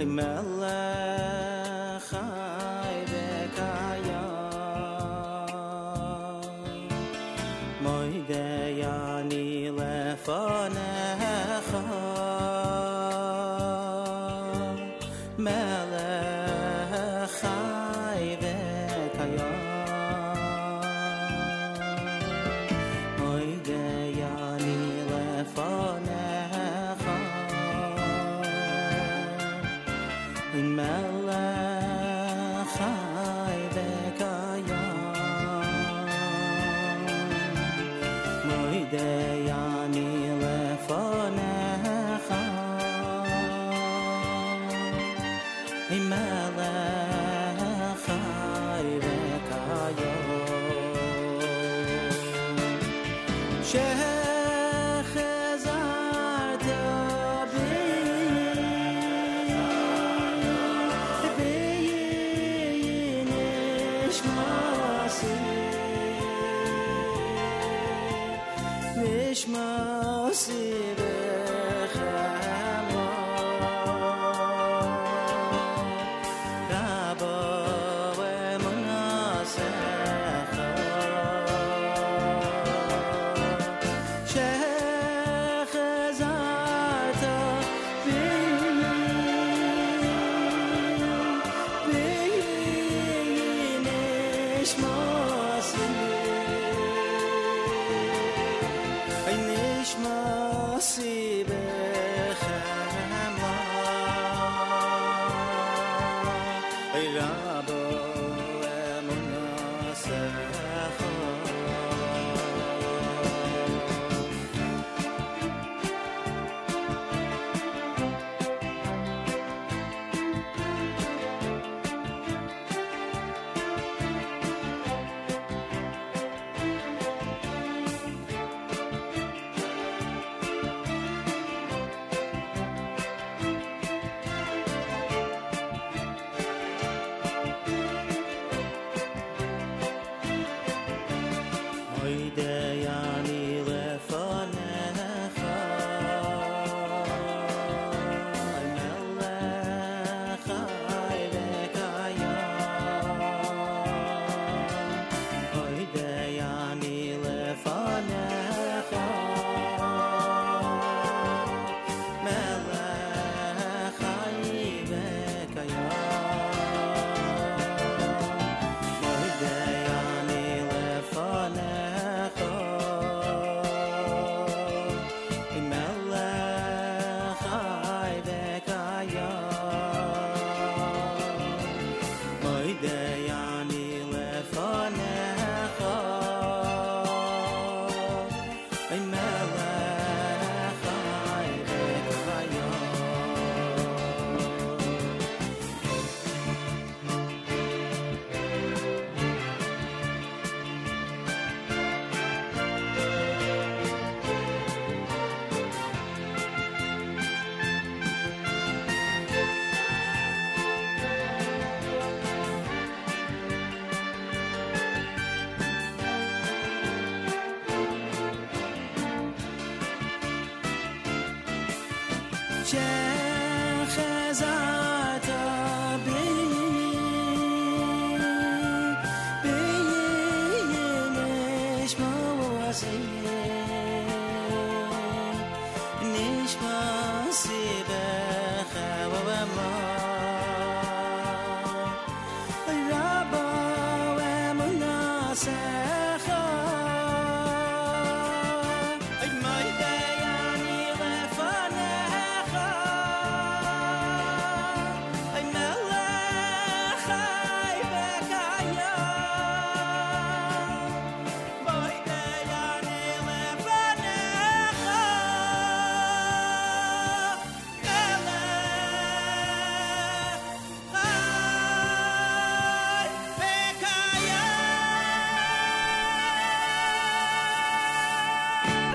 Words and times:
Amen. 0.00 0.87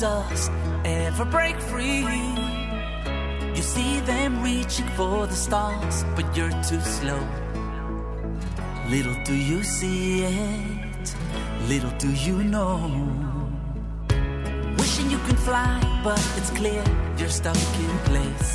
Dust 0.00 0.50
ever 0.84 1.26
break 1.26 1.60
free. 1.60 2.06
You 3.54 3.62
see 3.62 4.00
them 4.00 4.42
reaching 4.42 4.88
for 4.96 5.26
the 5.26 5.34
stars, 5.34 6.04
but 6.16 6.24
you're 6.34 6.56
too 6.68 6.80
slow. 6.80 7.22
Little 8.88 9.16
do 9.24 9.34
you 9.34 9.62
see 9.62 10.22
it, 10.22 11.14
little 11.68 11.94
do 11.98 12.10
you 12.26 12.42
know. 12.42 12.78
Wishing 14.78 15.10
you 15.10 15.18
can 15.26 15.36
fly, 15.36 15.76
but 16.02 16.22
it's 16.38 16.50
clear 16.50 16.82
you're 17.18 17.36
stuck 17.40 17.62
in 17.84 17.98
place. 18.10 18.52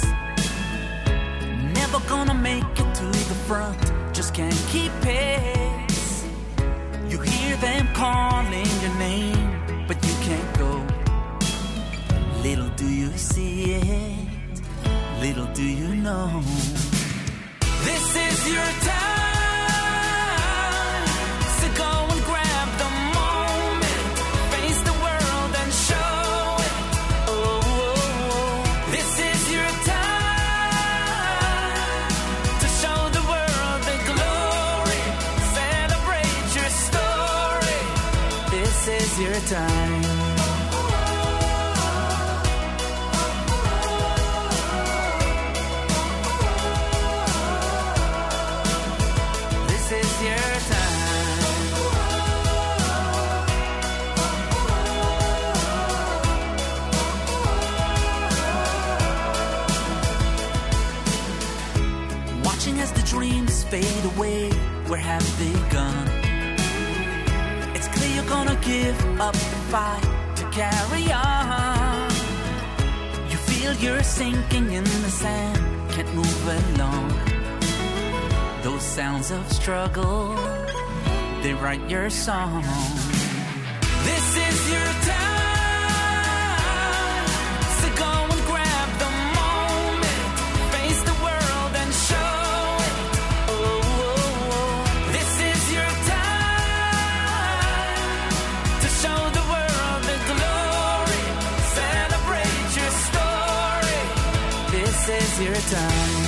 Never 1.79 1.99
gonna 2.09 2.33
make 2.33 2.73
it 2.83 2.89
to 3.01 3.05
the 3.31 3.37
front, 3.47 3.81
just 4.13 4.33
can't 4.33 4.61
keep 4.71 4.91
pace. 5.01 5.64
know. 16.05 16.41
This 17.87 18.05
is 18.27 18.37
your 18.53 18.69
time. 18.93 19.85
So 21.57 21.67
go 21.83 21.91
and 22.13 22.21
grab 22.29 22.67
the 22.83 22.89
moment. 23.17 24.01
Face 24.53 24.81
the 24.89 24.95
world 25.05 25.51
and 25.61 25.71
show 25.87 26.19
it. 26.65 26.73
Oh, 27.27 27.33
oh, 27.33 27.97
oh. 28.31 28.57
this 28.95 29.11
is 29.31 29.41
your 29.55 29.71
time 29.95 30.21
to 32.61 32.67
show 32.81 32.99
the 33.17 33.23
world 33.31 33.79
the 33.89 33.97
glory. 34.11 35.03
Celebrate 35.57 36.47
your 36.57 36.71
story. 36.85 37.79
This 38.53 38.77
is 38.99 39.09
your 39.25 39.39
time. 39.57 40.24
Have 65.05 65.37
begun. 65.37 66.07
It's 67.75 67.87
clear 67.89 68.09
you're 68.15 68.25
gonna 68.25 68.57
give 68.61 68.99
up 69.21 69.33
the 69.33 69.59
fight 69.71 70.03
to 70.35 70.43
carry 70.49 71.11
on. 71.13 72.09
You 73.29 73.37
feel 73.37 73.73
you're 73.75 74.01
sinking 74.01 74.71
in 74.71 74.83
the 74.83 75.11
sand, 75.23 75.61
can't 75.91 76.11
move 76.15 76.47
along. 76.47 77.13
Those 78.63 78.81
sounds 78.81 79.29
of 79.29 79.43
struggle, 79.51 80.35
they 81.43 81.53
write 81.53 81.87
your 81.87 82.09
song. 82.09 82.63
zero 105.35 105.53
time. 105.69 106.24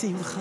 מנוחה 0.00 0.39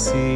see. 0.00 0.29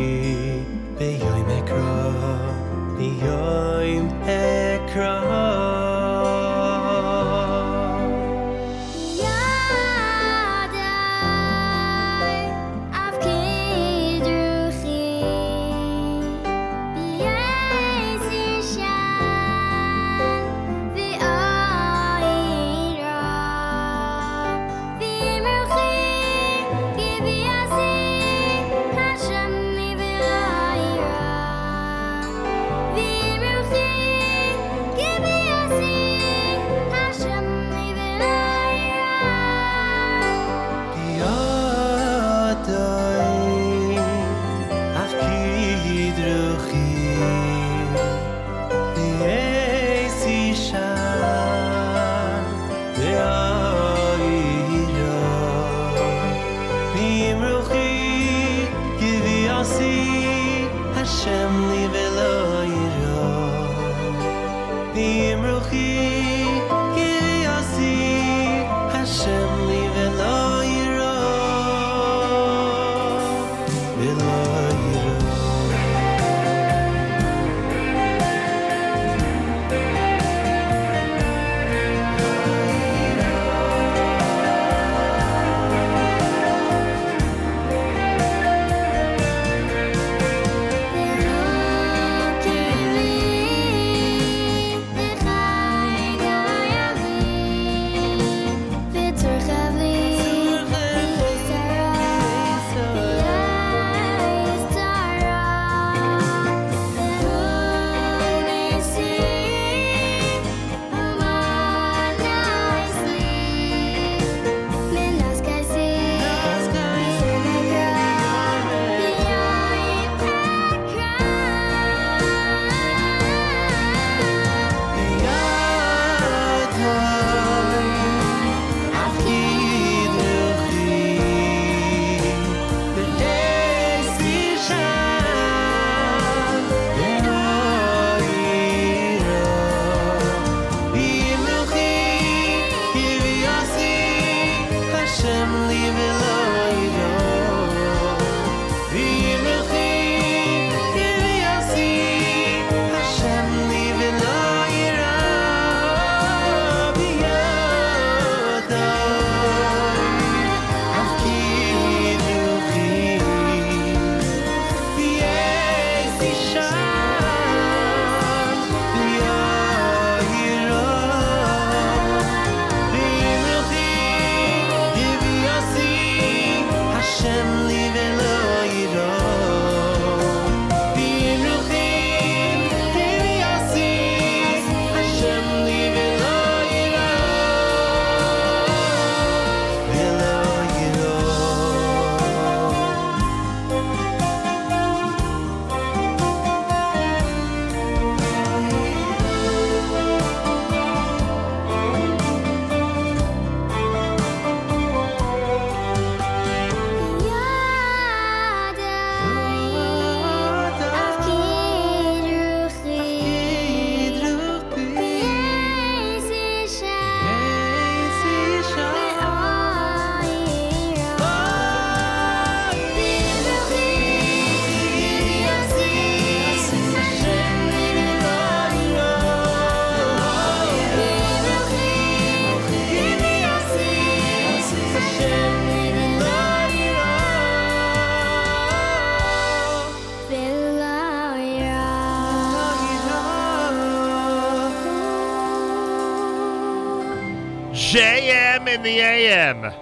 The 248.84 249.00
AM. 249.00 249.72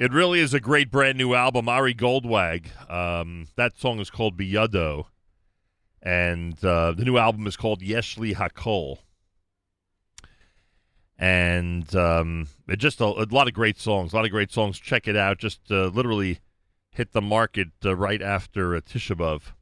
It 0.00 0.12
really 0.12 0.40
is 0.40 0.52
a 0.52 0.60
great 0.60 0.90
brand 0.90 1.16
new 1.16 1.34
album, 1.34 1.68
Ari 1.68 1.94
Goldwag. 1.94 2.66
Um, 2.90 3.46
that 3.56 3.78
song 3.78 4.00
is 4.00 4.10
called 4.10 4.36
Biyado, 4.36 5.04
and 6.02 6.62
uh, 6.64 6.92
the 6.92 7.04
new 7.04 7.16
album 7.16 7.46
is 7.46 7.56
called 7.56 7.80
Yeshli 7.80 8.34
Hakol. 8.34 8.98
And 11.16 11.94
um, 11.94 12.48
it 12.66 12.78
just 12.78 13.00
a, 13.00 13.04
a 13.04 13.26
lot 13.30 13.46
of 13.46 13.54
great 13.54 13.78
songs, 13.78 14.12
a 14.12 14.16
lot 14.16 14.24
of 14.24 14.32
great 14.32 14.50
songs. 14.50 14.80
Check 14.80 15.06
it 15.06 15.16
out. 15.16 15.38
Just 15.38 15.60
uh, 15.70 15.86
literally 15.86 16.40
hit 16.90 17.12
the 17.12 17.22
market 17.22 17.68
uh, 17.84 17.94
right 17.94 18.20
after 18.20 18.74
uh, 18.74 18.80
Tisha 18.80 19.16
B'Av. 19.16 19.52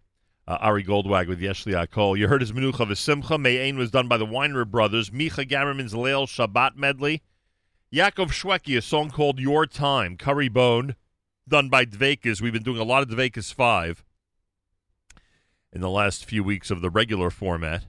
Uh, 0.48 0.56
Ari 0.62 0.82
Goldwag 0.82 1.28
with 1.28 1.42
Yeshli 1.42 1.74
Akol. 1.74 2.16
You 2.16 2.26
heard 2.26 2.40
his 2.40 2.52
Menucha 2.52 2.86
V'Simcha. 2.86 3.38
Me'ain 3.38 3.76
was 3.76 3.90
done 3.90 4.08
by 4.08 4.16
the 4.16 4.24
Weiner 4.24 4.64
Brothers. 4.64 5.10
Micha 5.10 5.46
Gamerman's 5.46 5.92
Leil 5.92 6.26
Shabbat 6.26 6.74
medley. 6.74 7.20
Yaakov 7.92 8.30
Shweki, 8.30 8.78
a 8.78 8.80
song 8.80 9.10
called 9.10 9.38
Your 9.38 9.66
Time. 9.66 10.16
Curry 10.16 10.48
Bone, 10.48 10.96
done 11.46 11.68
by 11.68 11.84
Dveykus. 11.84 12.40
We've 12.40 12.54
been 12.54 12.62
doing 12.62 12.80
a 12.80 12.84
lot 12.84 13.02
of 13.02 13.10
Dveykus 13.10 13.52
5 13.52 14.02
in 15.70 15.82
the 15.82 15.90
last 15.90 16.24
few 16.24 16.42
weeks 16.42 16.70
of 16.70 16.80
the 16.80 16.88
regular 16.88 17.28
format, 17.28 17.84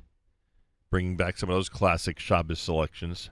bringing 0.91 1.16
back 1.16 1.38
some 1.38 1.49
of 1.49 1.55
those 1.55 1.70
classic 1.70 2.20
Shabbos 2.20 2.60
selections. 2.60 3.30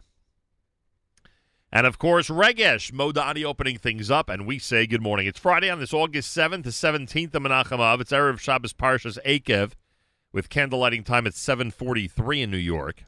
And 1.72 1.86
of 1.86 2.00
course, 2.00 2.30
Regesh 2.30 2.92
Modani 2.94 3.44
opening 3.44 3.78
things 3.78 4.10
up, 4.10 4.30
and 4.30 4.48
we 4.48 4.58
say 4.58 4.88
good 4.88 5.02
morning. 5.02 5.28
It's 5.28 5.40
Friday 5.40 5.70
on 5.70 5.80
this 5.80 5.94
August 5.94 6.36
7th 6.36 6.64
to 6.64 6.70
17th 6.70 7.36
of 7.36 7.44
Menachem 7.44 7.80
Av. 7.80 8.00
It's 8.00 8.12
Erev 8.12 8.40
Shabbos 8.40 8.72
Parshas 8.72 9.18
Akev 9.26 9.74
with 10.32 10.50
candlelighting 10.50 11.04
time 11.04 11.28
at 11.28 11.34
743 11.34 12.44
in 12.44 12.52
New 12.52 12.58
York. 12.58 13.04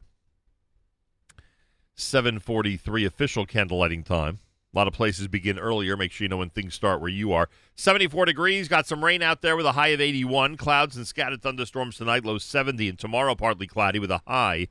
743 1.94 3.06
official 3.06 3.46
candlelighting 3.46 4.04
time. 4.04 4.40
A 4.74 4.78
lot 4.78 4.86
of 4.86 4.92
places 4.92 5.26
begin 5.26 5.58
earlier. 5.58 5.96
Make 5.96 6.12
sure 6.12 6.26
you 6.26 6.28
know 6.28 6.36
when 6.36 6.50
things 6.50 6.74
start 6.74 7.00
where 7.00 7.10
you 7.10 7.32
are. 7.32 7.48
74 7.76 8.26
degrees. 8.26 8.68
Got 8.68 8.86
some 8.86 9.04
rain 9.04 9.22
out 9.22 9.40
there 9.40 9.56
with 9.56 9.66
a 9.66 9.72
high 9.72 9.88
of 9.88 10.00
81. 10.02 10.58
Clouds 10.58 10.96
and 10.96 11.06
scattered 11.06 11.42
thunderstorms 11.42 11.96
tonight. 11.96 12.24
Low 12.24 12.38
70. 12.38 12.90
And 12.90 12.98
tomorrow 12.98 13.34
partly 13.34 13.66
cloudy 13.66 13.98
with 13.98 14.10
a 14.10 14.22
high 14.26 14.68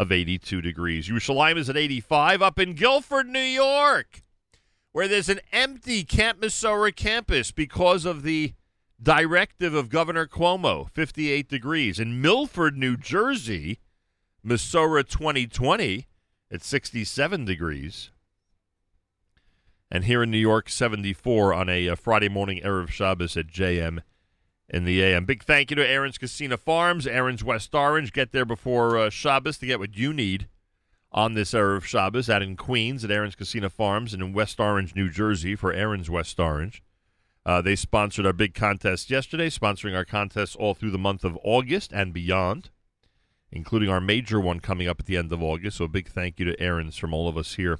of 0.00 0.10
82 0.10 0.62
degrees. 0.62 1.10
Yerushalayim 1.10 1.58
is 1.58 1.68
at 1.68 1.76
85. 1.76 2.40
Up 2.40 2.58
in 2.58 2.72
Guilford, 2.72 3.28
New 3.28 3.38
York, 3.38 4.22
where 4.92 5.06
there's 5.06 5.28
an 5.28 5.40
empty 5.52 6.04
Camp 6.04 6.40
Mesorah 6.40 6.96
campus 6.96 7.52
because 7.52 8.06
of 8.06 8.22
the 8.22 8.54
directive 9.02 9.74
of 9.74 9.90
Governor 9.90 10.26
Cuomo. 10.26 10.90
58 10.90 11.50
degrees. 11.50 12.00
In 12.00 12.22
Milford, 12.22 12.78
New 12.78 12.96
Jersey, 12.96 13.78
Mesorah 14.44 15.06
2020 15.06 16.06
at 16.50 16.62
67 16.62 17.44
degrees. 17.44 18.10
And 19.90 20.04
here 20.04 20.22
in 20.22 20.30
New 20.30 20.38
York, 20.38 20.70
74 20.70 21.52
on 21.52 21.68
a, 21.68 21.90
uh 21.90 21.94
Friday 21.94 22.30
morning 22.30 22.62
Erev 22.64 22.88
Shabbos 22.88 23.36
at 23.36 23.48
JM 23.48 24.00
in 24.70 24.84
the 24.84 25.02
AM. 25.02 25.24
Big 25.24 25.42
thank 25.42 25.70
you 25.70 25.76
to 25.76 25.86
Aaron's 25.86 26.16
Kissena 26.16 26.58
Farms, 26.58 27.06
Aaron's 27.06 27.44
West 27.44 27.74
Orange. 27.74 28.12
Get 28.12 28.32
there 28.32 28.44
before 28.44 28.96
uh, 28.96 29.10
Shabbos 29.10 29.58
to 29.58 29.66
get 29.66 29.80
what 29.80 29.96
you 29.96 30.12
need 30.12 30.48
on 31.12 31.34
this 31.34 31.52
Erev 31.52 31.82
Shabbos 31.82 32.30
out 32.30 32.42
in 32.42 32.56
Queens 32.56 33.04
at 33.04 33.10
Aaron's 33.10 33.34
Kissena 33.36 33.70
Farms 33.70 34.14
and 34.14 34.22
in 34.22 34.32
West 34.32 34.60
Orange, 34.60 34.94
New 34.94 35.10
Jersey 35.10 35.56
for 35.56 35.72
Aaron's 35.72 36.08
West 36.08 36.38
Orange. 36.38 36.82
Uh, 37.44 37.60
they 37.60 37.74
sponsored 37.74 38.26
our 38.26 38.32
big 38.32 38.54
contest 38.54 39.10
yesterday, 39.10 39.50
sponsoring 39.50 39.96
our 39.96 40.04
contests 40.04 40.54
all 40.54 40.74
through 40.74 40.90
the 40.90 40.98
month 40.98 41.24
of 41.24 41.38
August 41.42 41.92
and 41.92 42.12
beyond 42.12 42.70
including 43.52 43.88
our 43.88 44.00
major 44.00 44.40
one 44.40 44.60
coming 44.60 44.88
up 44.88 45.00
at 45.00 45.06
the 45.06 45.16
end 45.16 45.32
of 45.32 45.42
August. 45.42 45.78
So 45.78 45.84
a 45.84 45.88
big 45.88 46.08
thank 46.08 46.38
you 46.38 46.44
to 46.46 46.60
Aaron's 46.60 46.96
from 46.96 47.12
all 47.12 47.28
of 47.28 47.36
us 47.36 47.54
here 47.54 47.78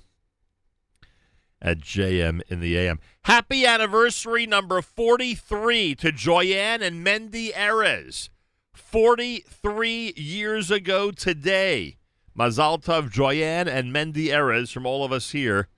at 1.62 1.80
JM 1.80 2.40
in 2.48 2.60
the 2.60 2.76
AM. 2.76 3.00
Happy 3.22 3.66
anniversary 3.66 4.46
number 4.46 4.80
43 4.82 5.94
to 5.96 6.12
Joyanne 6.12 6.82
and 6.82 7.04
Mendy 7.06 7.52
Erez. 7.52 8.28
43 8.72 10.14
years 10.16 10.70
ago 10.70 11.10
today. 11.10 11.96
Mazal 12.36 12.82
Tov, 12.82 13.10
Joyanne 13.10 13.68
and 13.68 13.94
Mendy 13.94 14.28
Erez 14.28 14.72
from 14.72 14.86
all 14.86 15.04
of 15.04 15.12
us 15.12 15.30
here 15.30 15.68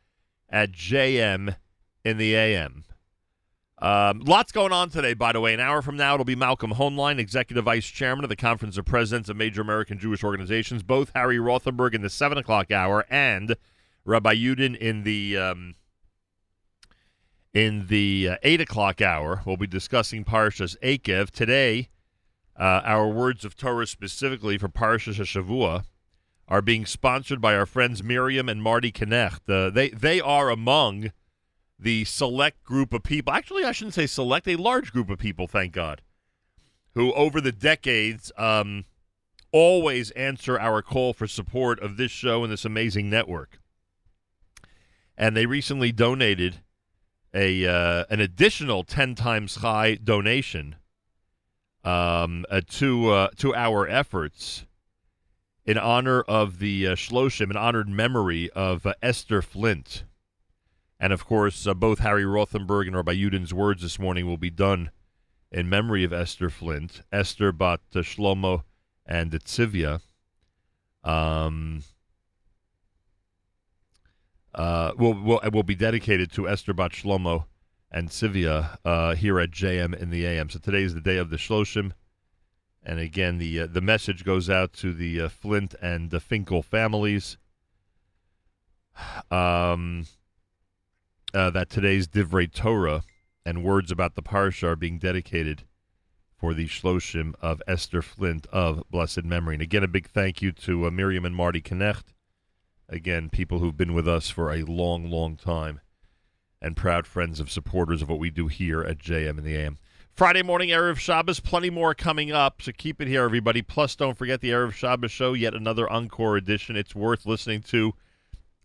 at 0.48 0.72
JM 0.72 1.56
in 2.04 2.18
the 2.18 2.34
AM. 2.34 2.84
Um, 3.78 4.20
lots 4.20 4.52
going 4.52 4.72
on 4.72 4.90
today, 4.90 5.12
by 5.12 5.32
the 5.32 5.40
way. 5.40 5.52
An 5.54 5.58
hour 5.58 5.82
from 5.82 5.96
now, 5.96 6.14
it'll 6.14 6.24
be 6.24 6.36
Malcolm 6.36 6.74
Hoenlein, 6.74 7.18
Executive 7.18 7.64
Vice 7.64 7.86
Chairman 7.86 8.24
of 8.24 8.28
the 8.28 8.36
Conference 8.36 8.78
of 8.78 8.84
Presidents 8.84 9.28
of 9.28 9.36
Major 9.36 9.60
American 9.60 9.98
Jewish 9.98 10.22
Organizations. 10.22 10.84
Both 10.84 11.10
Harry 11.16 11.38
Rothenberg 11.38 11.92
in 11.92 12.02
the 12.02 12.10
7 12.10 12.38
o'clock 12.38 12.70
hour 12.70 13.04
and 13.10 13.56
Rabbi 14.04 14.34
Yudin 14.34 14.76
in 14.76 15.04
the 15.04 15.36
um, 15.36 15.74
in 17.54 17.86
the 17.88 18.30
uh, 18.30 18.36
8 18.42 18.62
o'clock 18.62 19.00
hour. 19.00 19.42
We'll 19.44 19.56
be 19.56 19.66
discussing 19.66 20.24
Parshas 20.24 20.76
Akev. 20.82 21.30
Today, 21.30 21.88
uh, 22.58 22.80
our 22.84 23.08
words 23.08 23.44
of 23.44 23.56
Torah 23.56 23.86
specifically 23.86 24.58
for 24.58 24.68
Parshas 24.68 25.16
Shavua 25.16 25.84
are 26.48 26.62
being 26.62 26.86
sponsored 26.86 27.40
by 27.40 27.54
our 27.54 27.66
friends 27.66 28.02
Miriam 28.02 28.48
and 28.48 28.62
Marty 28.62 28.92
Knecht. 28.92 29.48
Uh, 29.48 29.70
they, 29.70 29.90
they 29.90 30.20
are 30.20 30.50
among 30.50 31.12
the 31.78 32.04
select 32.04 32.62
group 32.62 32.92
of 32.92 33.02
people, 33.02 33.32
actually, 33.32 33.64
I 33.64 33.72
shouldn't 33.72 33.94
say 33.94 34.06
select, 34.06 34.46
a 34.46 34.56
large 34.56 34.92
group 34.92 35.10
of 35.10 35.18
people, 35.18 35.46
thank 35.46 35.72
God, 35.72 36.00
who 36.94 37.12
over 37.14 37.40
the 37.40 37.52
decades 37.52 38.30
um, 38.36 38.84
always 39.50 40.10
answer 40.12 40.58
our 40.58 40.80
call 40.80 41.12
for 41.12 41.26
support 41.26 41.80
of 41.80 41.96
this 41.96 42.12
show 42.12 42.44
and 42.44 42.52
this 42.52 42.64
amazing 42.64 43.10
network. 43.10 43.58
And 45.16 45.36
they 45.36 45.46
recently 45.46 45.92
donated 45.92 46.56
a 47.34 47.66
uh, 47.66 48.04
an 48.10 48.20
additional 48.20 48.84
10 48.84 49.14
times 49.14 49.56
high 49.56 49.94
donation 49.94 50.76
um, 51.84 52.44
uh, 52.50 52.60
to, 52.68 53.10
uh, 53.10 53.28
to 53.38 53.54
our 53.54 53.88
efforts 53.88 54.66
in 55.64 55.78
honor 55.78 56.22
of 56.22 56.58
the 56.58 56.88
uh, 56.88 56.94
Shloshim, 56.94 57.50
in 57.50 57.56
honored 57.56 57.88
memory 57.88 58.50
of 58.50 58.86
uh, 58.86 58.94
Esther 59.02 59.42
Flint. 59.42 60.04
And 60.98 61.12
of 61.12 61.24
course, 61.24 61.66
uh, 61.66 61.74
both 61.74 62.00
Harry 62.00 62.24
Rothenberg 62.24 62.86
and 62.86 62.96
Rabbi 62.96 63.12
Yudin's 63.12 63.54
words 63.54 63.82
this 63.82 63.98
morning 63.98 64.26
will 64.26 64.36
be 64.36 64.50
done 64.50 64.90
in 65.50 65.68
memory 65.68 66.04
of 66.04 66.12
Esther 66.12 66.50
Flint, 66.50 67.02
Esther 67.12 67.52
Bat 67.52 67.80
Shlomo 67.92 68.62
and 69.06 69.32
Tzivia. 69.32 70.00
Um, 71.04 71.82
uh, 74.54 74.92
will 74.96 75.14
will 75.14 75.40
will 75.52 75.62
be 75.62 75.74
dedicated 75.74 76.30
to 76.32 76.48
Esther 76.48 76.72
Bat 76.72 76.92
Shlomo 76.92 77.46
and 77.90 78.08
Tzivia 78.08 78.78
uh, 78.84 79.14
here 79.14 79.38
at 79.38 79.50
JM 79.50 79.94
in 79.98 80.10
the 80.10 80.26
AM. 80.26 80.50
So 80.50 80.58
today 80.58 80.82
is 80.82 80.94
the 80.94 81.00
day 81.00 81.16
of 81.16 81.30
the 81.30 81.36
Shloshim, 81.36 81.92
and 82.82 82.98
again 82.98 83.38
the 83.38 83.60
uh, 83.60 83.66
the 83.66 83.80
message 83.80 84.24
goes 84.24 84.50
out 84.50 84.72
to 84.74 84.92
the 84.92 85.22
uh, 85.22 85.28
Flint 85.28 85.74
and 85.80 86.10
the 86.10 86.20
Finkel 86.20 86.62
families. 86.62 87.38
Um, 89.30 90.06
uh, 91.32 91.48
that 91.50 91.70
today's 91.70 92.06
Divrei 92.06 92.52
Torah 92.52 93.04
and 93.44 93.64
words 93.64 93.90
about 93.90 94.16
the 94.16 94.22
Parsha 94.22 94.64
are 94.64 94.76
being 94.76 94.98
dedicated 94.98 95.64
for 96.36 96.52
the 96.52 96.66
Shloshim 96.66 97.34
of 97.40 97.62
Esther 97.66 98.02
Flint 98.02 98.46
of 98.52 98.82
blessed 98.90 99.24
memory. 99.24 99.54
And 99.54 99.62
again, 99.62 99.82
a 99.82 99.88
big 99.88 100.08
thank 100.08 100.42
you 100.42 100.52
to 100.52 100.90
Miriam 100.90 101.24
and 101.24 101.34
Marty 101.34 101.62
Knecht. 101.62 102.12
Again, 102.92 103.30
people 103.30 103.58
who've 103.58 103.76
been 103.76 103.94
with 103.94 104.06
us 104.06 104.28
for 104.28 104.52
a 104.52 104.64
long, 104.64 105.10
long 105.10 105.36
time 105.36 105.80
and 106.60 106.76
proud 106.76 107.06
friends 107.06 107.40
of 107.40 107.50
supporters 107.50 108.02
of 108.02 108.10
what 108.10 108.18
we 108.18 108.28
do 108.28 108.48
here 108.48 108.82
at 108.82 108.98
JM 108.98 109.38
in 109.38 109.44
the 109.44 109.56
AM. 109.56 109.78
Friday 110.12 110.42
morning, 110.42 110.68
Erev 110.68 110.98
Shabbos, 110.98 111.40
plenty 111.40 111.70
more 111.70 111.94
coming 111.94 112.32
up, 112.32 112.60
so 112.60 112.70
keep 112.70 113.00
it 113.00 113.08
here, 113.08 113.24
everybody. 113.24 113.62
Plus, 113.62 113.96
don't 113.96 114.18
forget 114.18 114.42
the 114.42 114.50
Erev 114.50 114.74
Shabbos 114.74 115.10
show, 115.10 115.32
yet 115.32 115.54
another 115.54 115.90
encore 115.90 116.36
edition. 116.36 116.76
It's 116.76 116.94
worth 116.94 117.24
listening 117.24 117.62
to 117.62 117.94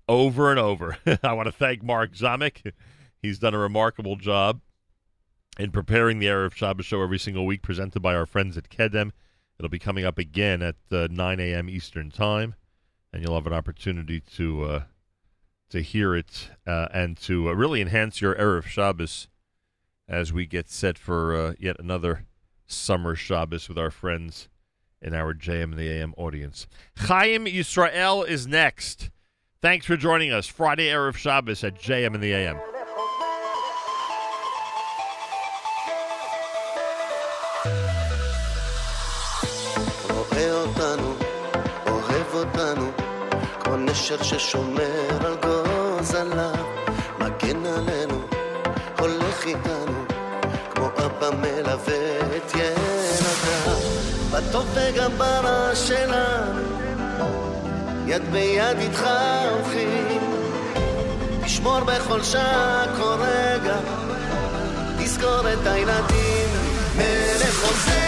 over 0.09 0.51
and 0.51 0.59
over. 0.59 0.97
I 1.23 1.31
want 1.31 1.45
to 1.47 1.53
thank 1.53 1.81
Mark 1.81 2.13
Zamek. 2.13 2.73
He's 3.21 3.39
done 3.39 3.53
a 3.53 3.59
remarkable 3.59 4.17
job 4.17 4.59
in 5.57 5.71
preparing 5.71 6.19
the 6.19 6.27
Erev 6.27 6.53
Shabbos 6.53 6.85
show 6.85 7.01
every 7.01 7.17
single 7.17 7.45
week, 7.45 7.61
presented 7.61 8.01
by 8.01 8.13
our 8.13 8.25
friends 8.25 8.57
at 8.57 8.69
Kedem. 8.69 9.11
It'll 9.57 9.69
be 9.69 9.79
coming 9.79 10.03
up 10.03 10.17
again 10.17 10.61
at 10.61 10.75
uh, 10.91 11.07
9 11.09 11.39
a.m. 11.39 11.69
Eastern 11.69 12.11
Time, 12.11 12.55
and 13.17 13.25
you'll 13.25 13.33
have 13.33 13.47
an 13.47 13.53
opportunity 13.53 14.19
to 14.19 14.63
uh, 14.63 14.83
to 15.71 15.81
hear 15.81 16.15
it 16.15 16.51
uh, 16.67 16.87
and 16.93 17.17
to 17.17 17.49
uh, 17.49 17.53
really 17.53 17.81
enhance 17.81 18.21
your 18.21 18.35
Erev 18.35 18.65
Shabbos 18.65 19.27
as 20.07 20.31
we 20.31 20.45
get 20.45 20.69
set 20.69 20.99
for 20.99 21.35
uh, 21.35 21.53
yet 21.57 21.77
another 21.79 22.27
summer 22.67 23.15
Shabbos 23.15 23.67
with 23.67 23.77
our 23.79 23.89
friends 23.89 24.49
in 25.01 25.15
our 25.15 25.33
JM 25.33 25.63
and 25.63 25.79
the 25.79 25.89
AM 25.89 26.13
audience. 26.15 26.67
Chaim 26.95 27.45
Yisrael 27.45 28.25
is 28.27 28.45
next. 28.45 29.09
Thanks 29.63 29.87
for 29.87 29.97
joining 29.97 30.31
us. 30.31 30.45
Friday 30.45 30.85
Erev 30.85 31.15
Shabbos 31.15 31.63
at 31.63 31.81
JM 31.81 32.13
and 32.13 32.21
the 32.21 32.33
AM. 32.33 32.76
חושך 44.07 44.23
ששומר 44.23 45.25
על 45.25 45.35
גוזלה, 45.35 46.51
מגן 47.19 47.65
עלינו, 47.65 48.21
הולך 48.99 49.45
איתנו, 49.45 50.05
כמו 50.69 50.87
אבא 50.87 51.29
מלווה 51.29 52.19
את 52.37 52.55
ילדיו. 52.55 53.73
בטוב 54.31 54.65
וגם 54.73 55.11
ברע 55.17 55.75
שלנו, 55.75 56.61
יד 58.07 58.31
ביד 58.31 58.77
איתך 58.79 59.09
הולכים, 59.51 60.19
תשמור 61.45 61.79
בכל 61.79 62.23
שעה 62.23 62.85
כל 62.97 63.15
רגע, 63.19 63.77
תזכור 64.99 65.53
את 65.53 65.67
הילדים, 65.67 66.49
מלך 66.97 67.63
עוזר 67.63 68.06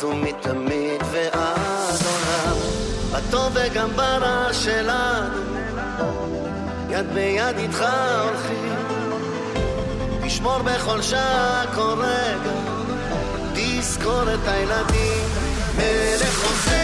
זו 0.00 0.06
ומתמיד 0.06 1.02
ועד 1.10 2.00
עולם, 2.06 2.56
בטוב 3.12 3.52
וגם 3.54 3.90
ברע 3.96 4.52
שלנו, 4.52 5.38
יד 6.90 7.06
ביד 7.14 7.58
איתך 7.58 7.84
הולכים. 8.24 8.74
תשמור 10.26 10.58
בכל 10.62 11.02
שעה 11.02 11.64
כל 11.74 11.94
רגע, 11.98 12.52
תזכור 13.54 14.34
את 14.34 14.48
הילדים, 14.48 15.24
מלך 15.76 16.44
עושה 16.44 16.77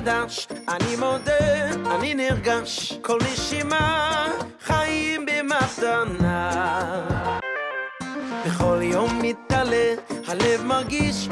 מחדש, 0.00 0.48
אני 0.68 0.96
מודה, 0.96 1.70
אני 1.94 2.14
נרגש, 2.14 2.92
כל 3.02 3.18
נשימה 3.32 4.26
חיים 4.60 5.26
במתנה. 5.26 6.50
בכל 8.46 8.78
יום 8.82 9.18
מתעלה, 9.22 9.94
הלב 10.26 10.64
מרגיש 10.64 11.28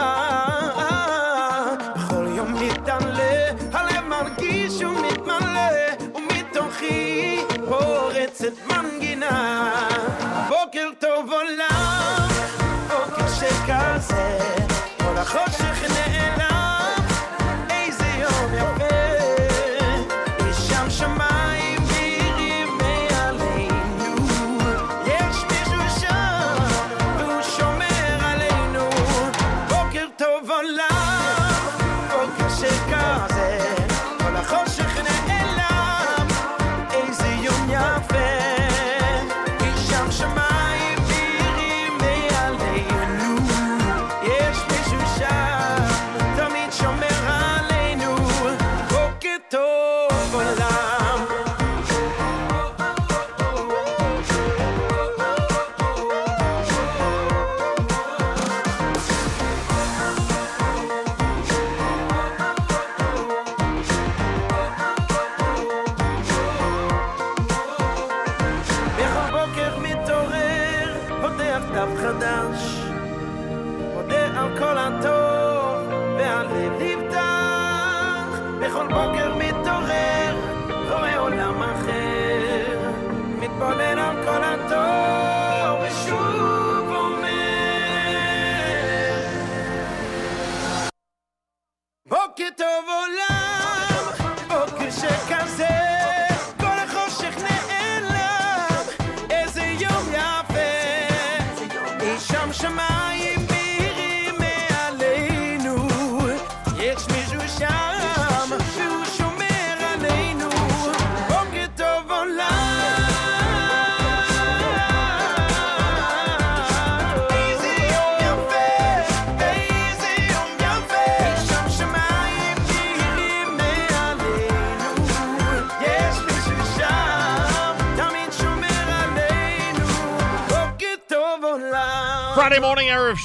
בכל 1.97 2.27
יום 2.37 2.55
מתעלה, 2.55 3.51
הלב 3.73 4.05
מרגיש 4.09 4.81
ומתמלא, 4.81 5.71
ומתוכי 6.15 7.41
פורצת 7.69 8.53
מנגינה. 8.67 9.73
בוקר 10.49 10.89
טוב 10.99 11.31
עולם, 11.33 12.29
בוקר 12.89 13.29
שכזה, 13.29 14.39
כל 14.99 15.19
החושך 15.19 15.83
נעלם, 15.83 16.00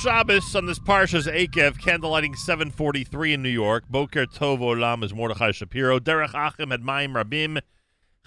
Shabbos 0.05 0.55
on 0.55 0.67
this 0.67 0.77
Parsha's 0.77 1.25
Akev, 1.25 1.79
candlelighting 1.79 2.35
743 2.35 3.33
in 3.33 3.41
New 3.41 3.49
York. 3.49 3.85
Boker 3.89 4.27
Tov 4.27 4.59
Olam 4.59 5.03
is 5.03 5.15
Mordechai 5.15 5.49
Shapiro. 5.49 5.97
Derech 5.97 6.35
Achim 6.35 6.71
at 6.71 6.79
Maim 6.81 7.13
Rabim. 7.13 7.59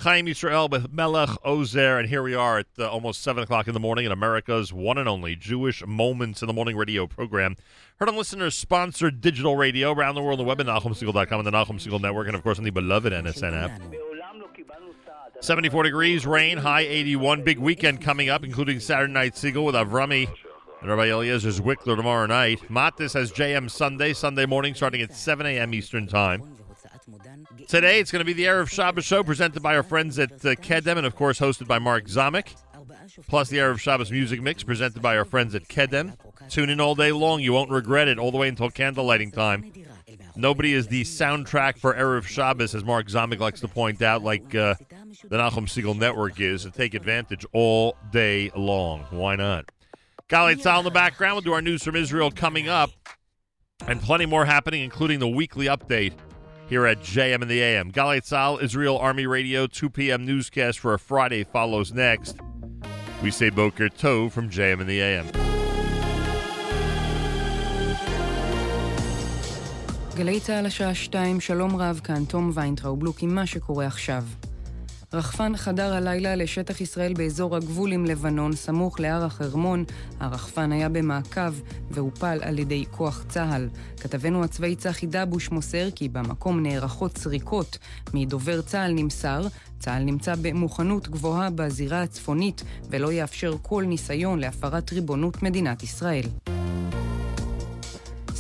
Chaim 0.01 0.27
Yisrael 0.27 0.69
with 0.69 0.93
Melech 0.93 1.31
Ozer. 1.45 1.97
And 1.97 2.09
here 2.09 2.25
we 2.25 2.35
are 2.35 2.59
at 2.59 2.67
uh, 2.81 2.91
almost 2.91 3.23
7 3.23 3.45
o'clock 3.45 3.69
in 3.69 3.75
the 3.75 3.81
morning 3.81 4.07
in 4.07 4.11
America's 4.11 4.73
one 4.73 4.99
and 4.99 5.09
only 5.09 5.37
Jewish 5.37 5.87
Moments 5.87 6.43
in 6.43 6.49
the 6.49 6.53
Morning 6.53 6.77
radio 6.77 7.07
program. 7.07 7.55
Heard 8.01 8.09
on 8.09 8.17
listeners 8.17 8.57
sponsored 8.57 9.21
digital 9.21 9.55
radio 9.55 9.93
around 9.93 10.17
the 10.17 10.21
world 10.21 10.41
on 10.41 10.47
the 10.47 10.49
web 10.49 10.61
at 10.61 10.67
NachumSegal.com 10.67 11.39
and 11.39 11.47
the 11.47 11.53
Nachum 11.53 11.79
Segal 11.79 12.01
Network, 12.01 12.27
and 12.27 12.35
of 12.35 12.43
course 12.43 12.59
on 12.59 12.65
the 12.65 12.71
beloved 12.71 13.13
NSN 13.13 13.55
app. 13.55 13.81
74 15.41 15.85
degrees, 15.85 16.27
rain, 16.27 16.59
high 16.59 16.81
81. 16.81 17.45
Big 17.45 17.61
weekend 17.61 18.01
coming 18.01 18.29
up, 18.29 18.43
including 18.43 18.81
Saturday 18.81 19.13
Night 19.13 19.35
Segal 19.35 19.65
with 19.65 19.77
Avrami 19.77 20.29
Rabbi 20.83 21.07
Eliezer 21.07 21.49
Zwickler 21.49 21.97
tomorrow 21.97 22.27
night. 22.27 22.61
Matis 22.69 23.15
has 23.15 23.33
JM 23.33 23.71
Sunday, 23.71 24.13
Sunday 24.13 24.47
morning, 24.47 24.75
starting 24.75 25.03
at 25.03 25.13
7 25.13 25.45
a.m. 25.45 25.75
Eastern 25.75 26.07
Time. 26.07 26.57
Today, 27.67 27.99
it's 27.99 28.13
going 28.13 28.21
to 28.21 28.25
be 28.25 28.33
the 28.33 28.45
Erev 28.45 28.71
Shabbos 28.71 29.05
show 29.05 29.25
presented 29.25 29.63
by 29.63 29.77
our 29.77 29.83
friends 29.83 30.19
at 30.19 30.33
uh, 30.33 30.55
Kedem 30.55 30.97
and, 30.97 31.07
of 31.07 31.17
course, 31.17 31.41
hosted 31.41 31.67
by 31.67 31.79
Mark 31.79 32.07
Zamek. 32.07 32.55
Plus, 33.27 33.49
the 33.49 33.59
Erev 33.59 33.79
Shabbos 33.79 34.13
music 34.13 34.41
mix 34.41 34.63
presented 34.63 35.03
by 35.03 35.17
our 35.17 35.25
friends 35.25 35.55
at 35.55 35.67
Kedem. 35.69 36.17
Tune 36.49 36.71
in 36.71 36.81
all 36.81 36.95
day 36.95 37.13
long. 37.13 37.41
You 37.41 37.53
won't 37.53 37.71
regret 37.71 38.09
it, 38.09 38.19
all 38.19 38.31
the 38.31 38.39
way 38.39 38.49
until 38.49 38.71
candlelighting 38.71 39.33
time. 39.33 39.73
Nobody 40.37 40.73
is 40.75 40.87
the 40.87 41.03
soundtrack 41.03 41.79
for 41.79 41.95
Erev 41.95 42.25
Shabbos, 42.25 42.75
as 42.75 42.85
Mark 42.85 43.09
Zamek 43.09 43.41
likes 43.41 43.61
to 43.61 43.69
point 43.69 44.01
out, 44.01 44.23
like 44.23 44.55
uh, 44.55 44.77
the 45.25 45.37
Nachum 45.37 45.67
Segal 45.67 45.99
Network 45.99 46.41
is, 46.41 46.65
and 46.65 46.73
take 46.73 46.95
advantage 46.95 47.45
all 47.53 47.97
day 48.13 48.53
long. 48.55 49.01
Why 49.11 49.35
not? 49.35 49.71
Golly, 50.29 50.53
it's 50.53 50.67
all 50.67 50.81
in 50.81 50.85
the 50.85 50.91
background. 50.91 51.37
We'll 51.37 51.41
do 51.41 51.55
our 51.55 51.63
news 51.63 51.83
from 51.83 51.97
Israel 51.97 52.31
coming 52.31 52.69
up 52.69 52.91
and 53.87 53.99
plenty 54.03 54.27
more 54.27 54.45
happening, 54.45 54.83
including 54.83 55.21
the 55.21 55.29
weekly 55.29 55.67
update 55.67 56.13
here 56.69 56.87
at 56.87 57.01
JM 57.01 57.41
and 57.41 57.51
the 57.51 57.63
AM. 57.63 57.91
Galei 57.91 58.21
Tzahal, 58.21 58.63
Israel 58.63 58.99
Army 58.99 59.27
Radio, 59.27 59.67
2 59.67 59.89
p.m. 59.89 60.27
newscast 60.27 60.81
for 60.81 60.93
a 60.93 60.99
Friday 60.99 61.45
follows 61.45 61.95
next. 61.95 62.37
We 63.23 63.31
say 63.31 63.49
Boker 63.49 63.89
Tov 63.89 64.33
from 64.33 64.51
JM 64.51 64.81
and 64.81 64.89
the 64.89 65.01
AM. 65.01 65.27
גלי 70.15 70.41
צה"ל 70.41 70.67
השעה 70.67 70.95
2, 70.95 71.41
שלום 71.41 71.77
רב, 71.77 72.01
כאן 72.05 72.25
תום 72.25 72.51
ויינטראוב, 72.55 73.01
עם 73.23 73.39
רחפן 75.13 75.57
חדר 75.57 75.95
הלילה 75.95 76.37
לשטח 76.37 76.81
ישראל 76.81 77.15
באזור 77.15 77.57
הגבול 77.57 77.93
עם 77.93 78.05
לבנון, 78.05 78.53
סמוך 78.53 79.01
להר 79.01 79.25
החרמון. 79.25 79.85
הרחפן 80.21 80.73
היה 80.73 80.89
במעקב 80.89 81.55
והופל 81.91 82.39
על 82.43 82.59
ידי 82.59 82.85
כוח 82.91 83.25
צה"ל. 83.29 83.69
כתבנו 84.01 84.45
הצבאי 84.45 84.77
צחי 84.77 85.07
דבוש 85.07 85.51
מוסר 85.51 85.89
כי 85.95 86.09
במקום 86.09 86.63
נערכות 86.63 87.19
סריקות. 87.19 87.79
מדובר 88.15 88.61
צה"ל 88.63 88.93
נמסר, 88.93 89.47
צה"ל 89.79 90.03
נמצא 90.03 90.35
במוכנות 90.43 91.09
גבוהה 91.09 91.51
בזירה 91.51 92.03
הצפונית 92.03 92.63
ולא 92.91 93.13
יאפשר 93.13 93.55
כל 93.63 93.85
ניסיון 93.87 94.39
להפרת 94.39 94.93
ריבונות 94.93 95.43
מדינת 95.43 95.83
ישראל. 95.83 96.25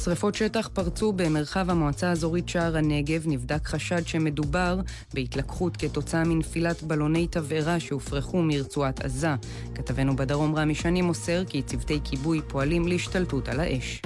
שרפות 0.09 0.35
שטח 0.35 0.69
פרצו 0.73 1.13
במרחב 1.13 1.71
המועצה 1.71 2.09
האזורית 2.09 2.49
שער 2.49 2.77
הנגב, 2.77 3.23
נבדק 3.27 3.67
חשד 3.67 4.07
שמדובר 4.07 4.81
בהתלקחות 5.15 5.77
כתוצאה 5.77 6.25
מנפילת 6.25 6.83
בלוני 6.83 7.27
תבערה 7.27 7.81
שהופרחו 7.81 8.43
מרצועת 8.43 9.01
עזה. 9.01 9.35
כתבנו 9.75 10.17
בדרום 10.17 10.55
רמי 10.55 10.75
שני 10.75 11.03
מוסר 11.03 11.45
כי 11.45 11.63
צוותי 11.63 12.01
כיבוי 12.05 12.41
פועלים 12.49 12.89
להשתלטות 12.89 13.49
על 13.49 13.61
האש. 13.61 14.03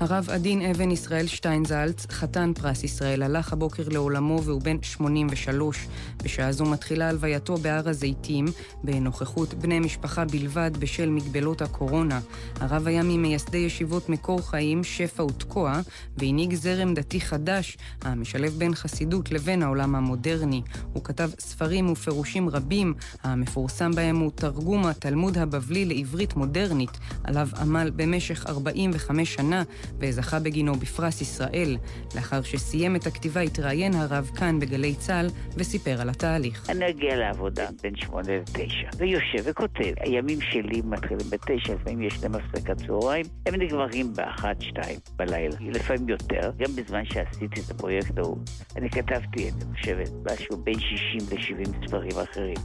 הרב 0.00 0.30
עדין 0.30 0.62
אבן 0.62 0.90
ישראל 0.90 1.26
שטיינזלץ, 1.26 2.06
חתן 2.10 2.52
פרס 2.54 2.84
ישראל, 2.84 3.22
הלך 3.22 3.52
הבוקר 3.52 3.82
לעולמו 3.88 4.42
והוא 4.42 4.60
בן 4.60 4.76
83. 4.82 5.86
בשעה 6.24 6.52
זו 6.52 6.64
מתחילה 6.64 7.08
הלווייתו 7.08 7.56
בהר 7.56 7.88
הזיתים, 7.88 8.44
בנוכחות 8.84 9.54
בני 9.54 9.80
משפחה 9.80 10.24
בלבד 10.24 10.70
בשל 10.78 11.10
מגבלות 11.10 11.62
הקורונה. 11.62 12.20
הרב 12.60 12.86
היה 12.86 13.02
ממייסדי 13.02 13.58
ישיבות 13.58 14.08
מקור 14.08 14.50
חיים, 14.50 14.84
שפע 14.84 15.22
ותקוע, 15.22 15.80
והנהיג 16.16 16.54
זרם 16.54 16.94
דתי 16.94 17.20
חדש, 17.20 17.78
המשלב 18.02 18.52
בין 18.58 18.74
חסידות 18.74 19.30
לבין 19.30 19.62
העולם 19.62 19.94
המודרני. 19.94 20.62
הוא 20.92 21.04
כתב 21.04 21.30
ספרים 21.38 21.90
ופירושים 21.90 22.48
רבים, 22.48 22.94
המפורסם 23.22 23.90
בהם 23.90 24.16
הוא 24.16 24.30
תרגום 24.34 24.86
התלמוד 24.86 25.38
הבבלי 25.38 25.84
לעברית 25.84 26.36
מודרנית, 26.36 26.98
עליו 27.24 27.48
עמל 27.60 27.90
במשך 27.96 28.46
45 28.46 29.34
שנה, 29.34 29.62
וזכה 29.98 30.38
בגינו 30.38 30.74
בפרס 30.74 31.20
ישראל. 31.20 31.76
לאחר 32.14 32.42
שסיים 32.42 32.96
את 32.96 33.06
הכתיבה 33.06 33.40
התראיין 33.40 33.94
הרב 33.94 34.30
כאן 34.36 34.60
בגלי 34.60 34.94
צה"ל 34.94 35.26
וסיפר 35.56 36.00
על 36.00 36.08
התהליך. 36.08 36.70
אני 36.70 36.88
אגיע 36.90 37.16
לעבודה 37.16 37.66
בין 37.82 37.96
שמונה 37.96 38.36
לתשע, 38.36 38.88
ויושב 38.98 39.42
וכותב. 39.44 39.92
הימים 40.00 40.40
שלי 40.40 40.82
מתחילים 40.84 41.30
בתשע, 41.30 41.74
לפעמים 41.74 42.02
יש 42.02 42.22
להם 42.22 42.34
הפסקת 42.34 42.76
צהריים, 42.86 43.26
הם 43.46 43.54
נגמרים 43.54 44.12
באחת, 44.14 44.60
שתיים 44.60 44.98
בלילה, 45.16 45.56
לפעמים 45.60 46.08
יותר. 46.08 46.50
גם 46.58 46.76
בזמן 46.76 47.04
שעשיתי 47.04 47.60
את 47.60 47.70
הפרויקט 47.70 48.18
ההוא, 48.18 48.38
אני 48.76 48.90
כתבתי, 48.90 49.50
אני 49.50 49.74
חושבת, 49.76 50.10
משהו 50.32 50.56
בין 50.56 50.80
60 50.80 51.20
ל-70 51.32 51.86
ספרים 51.86 52.18
אחרים. 52.22 52.56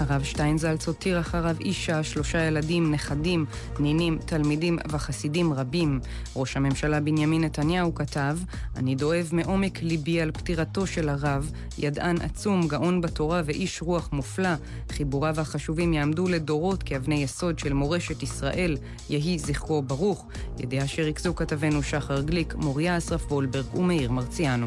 הרב 0.00 0.22
שטיינזלץ 0.22 0.86
הותיר 0.86 1.20
אחריו 1.20 1.56
אישה, 1.60 2.02
שלושה 2.02 2.44
ילדים, 2.44 2.92
נכדים, 2.92 3.44
נינים, 3.80 4.18
תלמידים 4.26 4.78
וחסידים 4.88 5.52
רבים. 5.52 6.00
ראש 6.36 6.56
הממשלה 6.64 7.00
בנימין 7.00 7.44
נתניהו 7.44 7.94
כתב, 7.94 8.38
אני 8.76 8.94
דואב 8.94 9.28
מעומק 9.32 9.82
ליבי 9.82 10.20
על 10.20 10.30
פטירתו 10.30 10.86
של 10.86 11.08
הרב, 11.08 11.50
ידען 11.78 12.16
עצום, 12.20 12.68
גאון 12.68 13.00
בתורה 13.00 13.42
ואיש 13.44 13.82
רוח 13.82 14.08
מופלא. 14.12 14.54
חיבוריו 14.92 15.40
החשובים 15.40 15.92
יעמדו 15.92 16.28
לדורות 16.28 16.82
כאבני 16.82 17.14
יסוד 17.14 17.58
של 17.58 17.72
מורשת 17.72 18.22
ישראל, 18.22 18.76
יהי 19.10 19.38
זכרו 19.38 19.82
ברוך. 19.82 20.26
ידיעה 20.58 20.86
שריכזו 20.86 21.34
כתבנו 21.34 21.82
שחר 21.82 22.20
גליק, 22.20 22.54
מוריה 22.54 22.98
אסרף 22.98 23.32
וולברג 23.32 23.74
ומאיר 23.74 24.10
מרציאנו. 24.10 24.66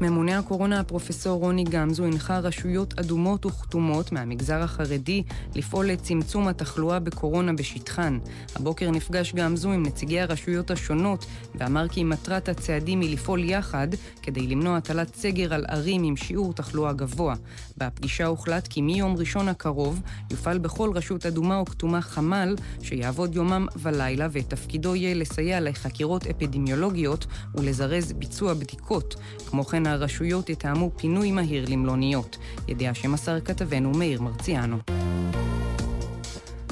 ממונה 0.00 0.38
הקורונה 0.38 0.80
הפרופסור 0.80 1.40
רוני 1.40 1.64
גמזו 1.64 2.04
הנחה 2.04 2.38
רשויות 2.38 2.98
אדומות 2.98 3.46
וכתומות 3.46 4.12
מהמגזר 4.12 4.62
החרדי 4.62 5.22
לפעול 5.54 5.86
לצמצום 5.86 6.48
התחלואה 6.48 6.98
בקורונה 6.98 7.52
בשטחן. 7.52 8.18
הבוקר 8.56 8.90
נפגש 8.90 9.32
גמזו 9.34 9.72
עם 9.72 9.82
נציגי 9.82 10.20
הרשויות 10.20 10.70
השונות 10.70 11.26
ואמר 11.54 11.88
כי 11.88 12.04
מטרת 12.04 12.48
הצעדים 12.48 13.00
היא 13.00 13.12
לפעול 13.12 13.44
יחד 13.44 13.88
כדי 14.22 14.46
למנוע 14.46 14.76
הטלת 14.76 15.14
סגר 15.14 15.54
על 15.54 15.64
ערים 15.68 16.02
עם 16.04 16.16
שיעור 16.16 16.52
תחלואה 16.52 16.92
גבוה. 16.92 17.34
בפגישה 17.76 18.26
הוחלט 18.26 18.66
כי 18.66 18.82
מיום 18.82 19.16
ראשון 19.16 19.48
הקרוב 19.48 20.00
יופעל 20.30 20.58
בכל 20.58 20.90
רשות 20.94 21.26
אדומה 21.26 21.58
או 21.58 21.66
כתומה 21.66 22.00
חמ"ל 22.00 22.54
שיעבוד 22.82 23.34
יומם 23.34 23.66
ולילה 23.82 24.28
ותפקידו 24.32 24.94
יהיה 24.94 25.14
לסייע 25.14 25.60
לחקירות 25.60 26.26
אפידמיולוגיות 26.26 27.26
ולזרז 27.54 28.12
ביצוע 28.12 28.54
בדיקות. 28.54 29.16
כמו 29.46 29.64
כן 29.64 29.85
הרשויות 29.86 30.50
יתאמו 30.50 30.90
פינוי 30.96 31.32
מהיר 31.32 31.64
למלוניות. 31.68 32.38
ידיעה 32.68 32.94
שמסר 32.94 33.40
כתבנו 33.40 33.90
מאיר 33.90 34.22
מרציאנו. 34.22 34.76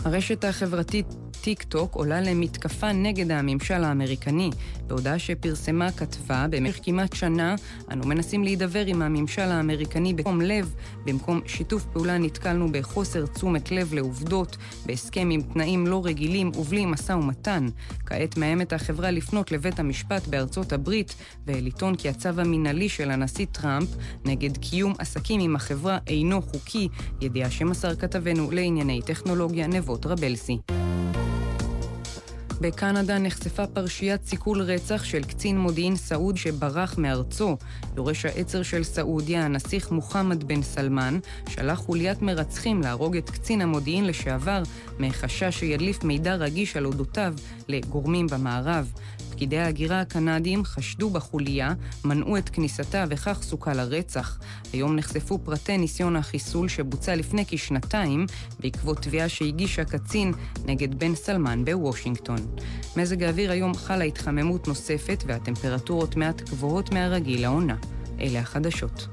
הרשת 0.05 0.45
החברתית 0.45 1.07
טיק 1.45 1.63
טוק 1.63 1.95
עולה 1.95 2.21
למתקפה 2.21 2.93
נגד 2.93 3.31
הממשל 3.31 3.85
האמריקני. 3.85 4.51
בהודעה 4.87 5.19
שפרסמה 5.19 5.93
כתבה, 5.93 6.47
במשך 6.51 6.79
כמעט 6.83 7.13
שנה 7.13 7.55
אנו 7.91 8.07
מנסים 8.07 8.45
להידבר 8.45 8.87
עם 8.87 9.03
הממשל 9.03 9.43
האמריקני 9.43 10.15
בתום 10.15 10.41
לב. 10.41 10.75
במקום 11.05 11.41
שיתוף 11.47 11.85
פעולה 11.93 12.19
נתקלנו 12.19 12.73
בחוסר 12.73 13.27
תשומת 13.27 13.71
לב 13.71 13.95
לעובדות, 13.95 14.57
בהסכם 14.87 15.29
עם 15.31 15.43
תנאים 15.43 15.87
לא 15.87 16.03
רגילים 16.05 16.53
ובלי 16.57 16.87
משא 16.87 17.13
ומתן. 17.13 17.67
כעת 18.07 18.37
מאיימת 18.37 18.73
החברה 18.73 19.11
לפנות 19.11 19.53
לבית 19.53 19.79
המשפט 19.79 20.27
בארצות 20.27 20.73
הברית 20.73 21.15
ולטעון 21.47 21.97
כי 21.97 22.09
הצו 22.09 22.29
המינהלי 22.29 22.89
של 22.89 23.11
הנשיא 23.11 23.47
טראמפ 23.53 23.89
נגד 24.25 24.57
קיום 24.57 24.93
עסקים 24.99 25.41
עם 25.41 25.57
החברה 25.57 25.99
אינו 26.07 26.43
חוקי, 26.43 26.89
ידיעה 27.21 27.51
שמסר 27.51 27.97
כתבנו 27.97 28.51
לענייני 28.51 29.03
טכנולוגיה 29.03 29.67
נבות 29.95 30.07
רבלסי. 30.07 30.59
בקנדה 32.61 33.19
נחשפה 33.19 33.67
פרשיית 33.67 34.27
סיכול 34.27 34.63
רצח 34.63 35.05
של 35.05 35.25
קצין 35.25 35.59
מודיעין 35.59 35.97
סעוד 35.97 36.37
שברח 36.37 36.99
מארצו. 36.99 37.57
יורש 37.97 38.25
העצר 38.25 38.63
של 38.63 38.85
סעודיה, 38.85 39.45
הנסיך 39.45 39.91
מוחמד 39.91 40.45
בן 40.45 40.63
סלמן, 40.63 41.19
שלח 41.49 41.79
חוליית 41.79 42.23
מרצחים 42.23 42.83
להרוג 42.83 43.17
את 43.17 43.31
קצין 43.31 43.61
המודיעין 43.61 44.07
לשעבר, 44.07 44.63
מחשש 44.99 45.59
שידליף 45.59 46.05
מידע 46.05 46.35
רגיש 46.35 46.77
על 46.77 46.87
אודותיו 46.87 47.35
לגורמים 47.69 48.27
במערב. 48.27 48.93
פקידי 49.35 49.59
ההגירה 49.59 50.01
הקנדים 50.01 50.65
חשדו 50.65 51.11
בחוליה, 51.11 51.75
מנעו 52.05 52.37
את 52.37 52.49
כניסתה 52.49 53.05
וכך 53.09 53.43
סוכל 53.43 53.79
הרצח. 53.79 54.39
היום 54.73 54.97
נחשפו 54.97 55.39
פרטי 55.39 55.79
ניסיון 55.79 56.17
החיסול 56.17 56.69
שבוצע 56.69 57.17
לפני 57.17 57.45
כשנתיים 57.49 58.27
בעקבות 58.61 58.99
תביעה 58.99 59.29
שהגיש 59.29 59.79
הקצין 59.79 60.33
נגד 60.67 60.99
בן 60.99 61.15
סלמן 61.15 61.65
בוושינגטון. 61.65 62.39
מזג 62.97 63.23
האוויר 63.23 63.51
היום 63.51 63.75
חלה 63.75 64.05
התחממות 64.05 64.69
נוספת 64.69 65.25
והטמפרטורות 65.27 66.17
מעט 66.17 66.41
גבוהות 66.41 66.93
מהרגיל 66.93 67.43
לעונה. 67.43 67.77
אלה 68.21 68.39
החדשות. 68.39 69.07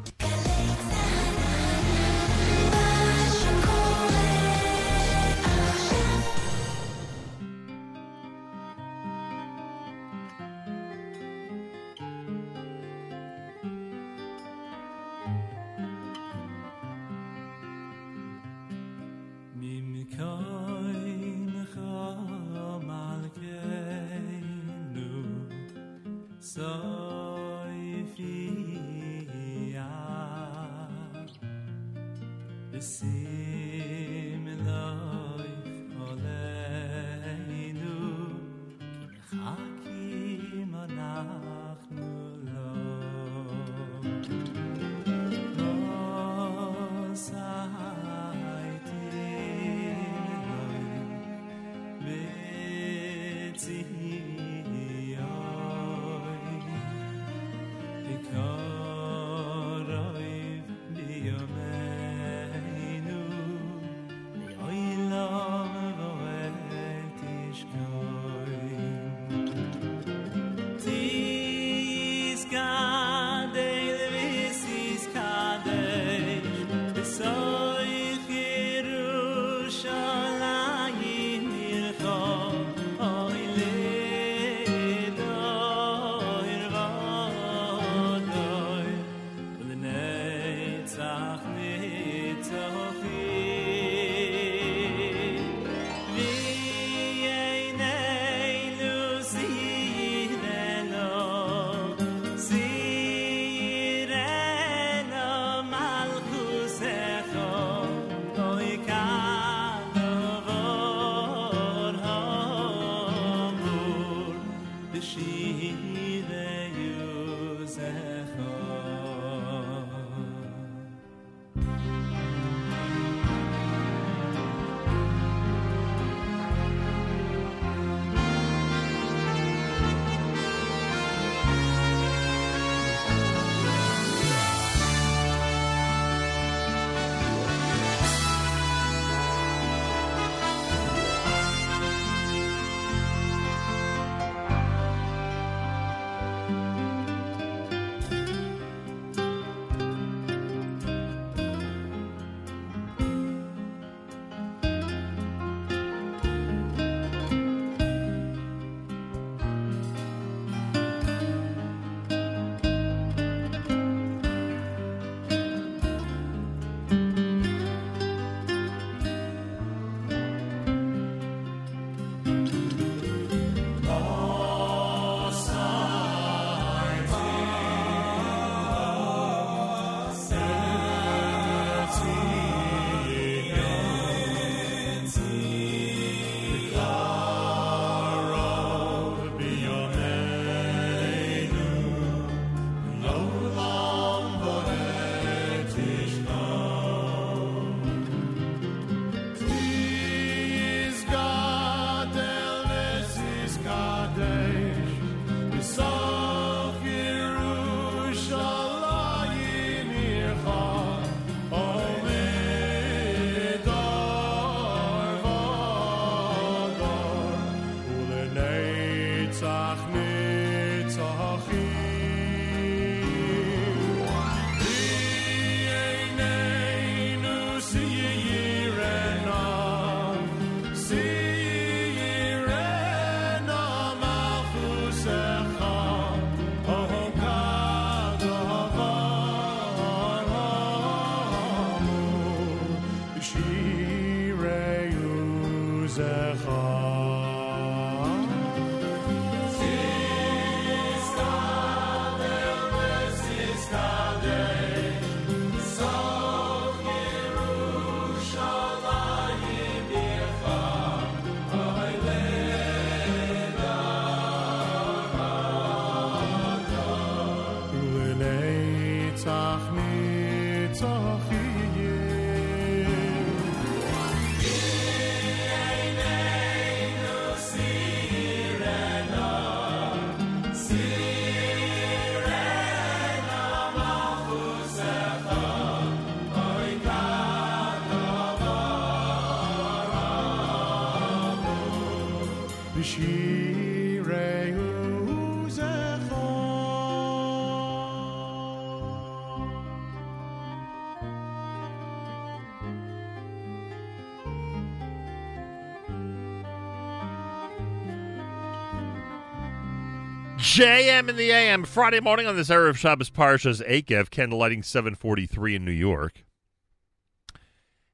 JM 310.51 311.07
in 311.07 311.15
the 311.15 311.32
AM 311.32 311.63
Friday 311.63 312.01
morning 312.01 312.28
on 312.28 312.36
this 312.36 312.49
Erev 312.49 312.75
Shabbos 312.75 313.09
Parshas 313.09 313.65
Eikev, 313.65 314.09
candlelighting 314.09 314.65
743 314.65 315.55
in 315.55 315.63
New 315.63 315.71
York. 315.71 316.25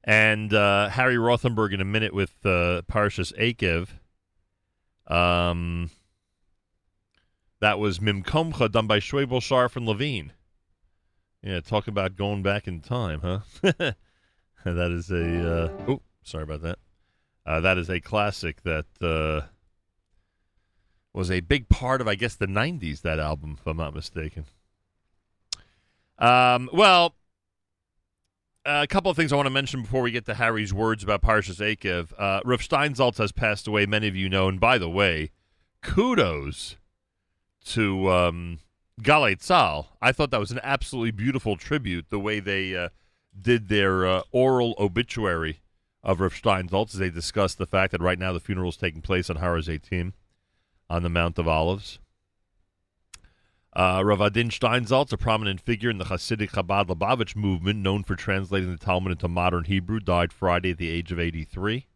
And 0.02 0.52
uh, 0.52 0.88
Harry 0.88 1.14
Rothenberg 1.14 1.72
in 1.72 1.80
a 1.80 1.84
minute 1.84 2.12
with 2.12 2.34
uh, 2.44 2.82
Parshas 2.90 3.32
Eikev. 3.38 3.90
Um, 5.06 5.90
that 7.60 7.78
was 7.78 8.00
Mimkomcha 8.00 8.72
done 8.72 8.88
by 8.88 8.98
Schwebel, 8.98 9.40
Sharf, 9.40 9.76
and 9.76 9.86
Levine. 9.86 10.32
Yeah, 11.44 11.60
talk 11.60 11.86
about 11.86 12.16
going 12.16 12.42
back 12.42 12.66
in 12.66 12.80
time, 12.80 13.20
huh? 13.20 13.38
that 13.62 14.90
is 14.90 15.12
a. 15.12 15.48
Uh, 15.48 15.70
oh, 15.86 16.02
sorry 16.24 16.42
about 16.42 16.62
that. 16.62 16.78
Uh, 17.46 17.60
that 17.60 17.78
is 17.78 17.88
a 17.88 18.00
classic 18.00 18.64
that 18.64 18.86
uh, 19.00 19.46
was 21.18 21.30
a 21.32 21.40
big 21.40 21.68
part 21.68 22.00
of, 22.00 22.06
I 22.06 22.14
guess, 22.14 22.36
the 22.36 22.46
'90s. 22.46 23.02
That 23.02 23.18
album, 23.18 23.56
if 23.58 23.66
I'm 23.66 23.76
not 23.76 23.94
mistaken. 23.94 24.46
Um, 26.18 26.70
well, 26.72 27.14
a 28.64 28.86
couple 28.86 29.10
of 29.10 29.16
things 29.16 29.32
I 29.32 29.36
want 29.36 29.46
to 29.46 29.50
mention 29.50 29.82
before 29.82 30.02
we 30.02 30.12
get 30.12 30.26
to 30.26 30.34
Harry's 30.34 30.72
words 30.72 31.02
about 31.02 31.22
Parshas 31.22 31.60
Eikev. 31.60 32.12
Uh, 32.16 32.40
Steinsaltz 32.42 33.18
has 33.18 33.32
passed 33.32 33.66
away. 33.66 33.84
Many 33.84 34.06
of 34.06 34.16
you 34.16 34.28
know, 34.28 34.48
and 34.48 34.60
by 34.60 34.78
the 34.78 34.88
way, 34.88 35.30
kudos 35.82 36.76
to 37.66 38.10
um, 38.10 38.60
Galei 39.02 39.36
Tzal. 39.36 39.86
I 40.00 40.12
thought 40.12 40.30
that 40.30 40.40
was 40.40 40.52
an 40.52 40.60
absolutely 40.62 41.10
beautiful 41.10 41.56
tribute. 41.56 42.06
The 42.10 42.20
way 42.20 42.38
they 42.38 42.76
uh, 42.76 42.90
did 43.38 43.68
their 43.68 44.06
uh, 44.06 44.22
oral 44.30 44.74
obituary 44.78 45.60
of 46.04 46.20
Rav 46.20 46.32
Steinsaltz 46.32 46.92
they 46.92 47.10
discussed 47.10 47.58
the 47.58 47.66
fact 47.66 47.90
that 47.90 48.00
right 48.00 48.18
now 48.18 48.32
the 48.32 48.40
funeral 48.40 48.68
is 48.68 48.76
taking 48.76 49.02
place 49.02 49.28
on 49.28 49.36
Har 49.36 49.58
18 49.58 50.12
on 50.90 51.02
the 51.02 51.08
Mount 51.08 51.38
of 51.38 51.46
Olives. 51.46 51.98
Uh, 53.74 54.02
Rav 54.04 54.20
Adin 54.20 54.48
Steinsaltz, 54.48 55.12
a 55.12 55.16
prominent 55.16 55.60
figure 55.60 55.90
in 55.90 55.98
the 55.98 56.06
Hasidic 56.06 56.50
Chabad 56.50 56.86
Lubavitch 56.86 57.36
movement, 57.36 57.78
known 57.78 58.02
for 58.02 58.16
translating 58.16 58.70
the 58.70 58.78
Talmud 58.78 59.12
into 59.12 59.28
modern 59.28 59.64
Hebrew, 59.64 60.00
died 60.00 60.32
Friday 60.32 60.72
at 60.72 60.78
the 60.78 60.90
age 60.90 61.12
of 61.12 61.20
83. 61.20 61.86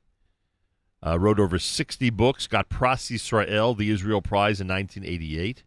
Uh, 1.05 1.19
wrote 1.19 1.41
over 1.41 1.59
60 1.59 2.11
books, 2.11 2.47
got 2.47 2.69
Pras 2.69 3.11
Yisrael, 3.11 3.77
the 3.77 3.91
Israel 3.91 4.23
Prize, 4.23 4.61
in 4.61 4.69
1988. 4.69 5.65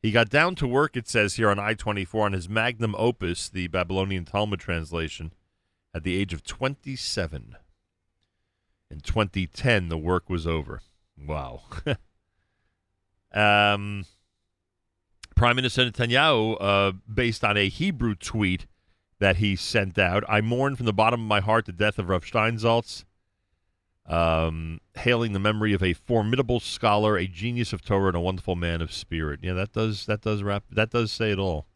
He 0.00 0.12
got 0.12 0.28
down 0.28 0.54
to 0.56 0.68
work, 0.68 0.96
it 0.96 1.08
says 1.08 1.34
here 1.34 1.50
on 1.50 1.58
I 1.58 1.74
24, 1.74 2.26
on 2.26 2.32
his 2.32 2.48
magnum 2.48 2.94
opus, 2.96 3.48
the 3.48 3.66
Babylonian 3.66 4.24
Talmud 4.24 4.60
translation, 4.60 5.32
at 5.92 6.04
the 6.04 6.16
age 6.16 6.32
of 6.32 6.44
27. 6.44 7.56
In 8.90 9.00
2010, 9.00 9.88
the 9.88 9.98
work 9.98 10.30
was 10.30 10.46
over. 10.46 10.82
Wow. 11.26 11.62
um, 13.32 14.04
Prime 15.38 15.54
Minister 15.54 15.88
Netanyahu, 15.88 16.56
uh, 16.60 16.92
based 17.12 17.44
on 17.44 17.56
a 17.56 17.68
Hebrew 17.68 18.16
tweet 18.16 18.66
that 19.20 19.36
he 19.36 19.54
sent 19.54 19.96
out, 19.96 20.24
I 20.28 20.40
mourn 20.40 20.74
from 20.74 20.86
the 20.86 20.92
bottom 20.92 21.20
of 21.20 21.26
my 21.26 21.38
heart 21.38 21.66
the 21.66 21.72
death 21.72 21.98
of 22.00 22.08
Rav 22.08 22.24
Steinsaltz, 22.24 23.04
um, 24.04 24.80
hailing 24.96 25.34
the 25.34 25.38
memory 25.38 25.72
of 25.72 25.82
a 25.82 25.92
formidable 25.92 26.58
scholar, 26.58 27.16
a 27.16 27.28
genius 27.28 27.72
of 27.72 27.84
Torah, 27.84 28.08
and 28.08 28.16
a 28.16 28.20
wonderful 28.20 28.56
man 28.56 28.82
of 28.82 28.92
spirit. 28.92 29.38
Yeah, 29.42 29.52
that 29.52 29.72
does 29.72 30.06
that 30.06 30.22
does 30.22 30.42
wrap 30.42 30.64
that 30.72 30.90
does 30.90 31.12
say 31.12 31.30
it 31.30 31.38
all. 31.38 31.67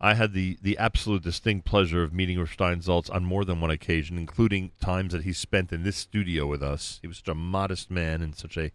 I 0.00 0.14
had 0.14 0.32
the 0.32 0.58
the 0.62 0.78
absolute 0.78 1.22
distinct 1.22 1.66
pleasure 1.66 2.02
of 2.02 2.12
meeting 2.12 2.38
Rav 2.38 2.56
Steinsaltz 2.56 3.12
on 3.12 3.24
more 3.24 3.44
than 3.44 3.60
one 3.60 3.70
occasion, 3.70 4.16
including 4.16 4.70
times 4.80 5.12
that 5.12 5.24
he 5.24 5.32
spent 5.32 5.72
in 5.72 5.82
this 5.82 5.96
studio 5.96 6.46
with 6.46 6.62
us. 6.62 6.98
He 7.02 7.08
was 7.08 7.18
such 7.18 7.28
a 7.28 7.34
modest 7.34 7.90
man 7.90 8.22
and 8.22 8.36
such 8.36 8.56
a 8.56 8.70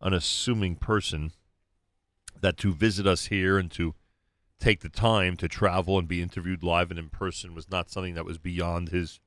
unassuming 0.00 0.76
person 0.76 1.32
that 2.40 2.56
to 2.58 2.72
visit 2.74 3.06
us 3.06 3.26
here 3.26 3.56
and 3.56 3.70
to 3.70 3.94
take 4.58 4.80
the 4.80 4.88
time 4.88 5.36
to 5.36 5.48
travel 5.48 5.98
and 5.98 6.08
be 6.08 6.22
interviewed 6.22 6.62
live 6.62 6.90
and 6.90 6.98
in 6.98 7.08
person 7.08 7.54
was 7.54 7.70
not 7.70 7.90
something 7.90 8.14
that 8.14 8.24
was 8.24 8.38
beyond 8.38 8.90
his 8.90 9.20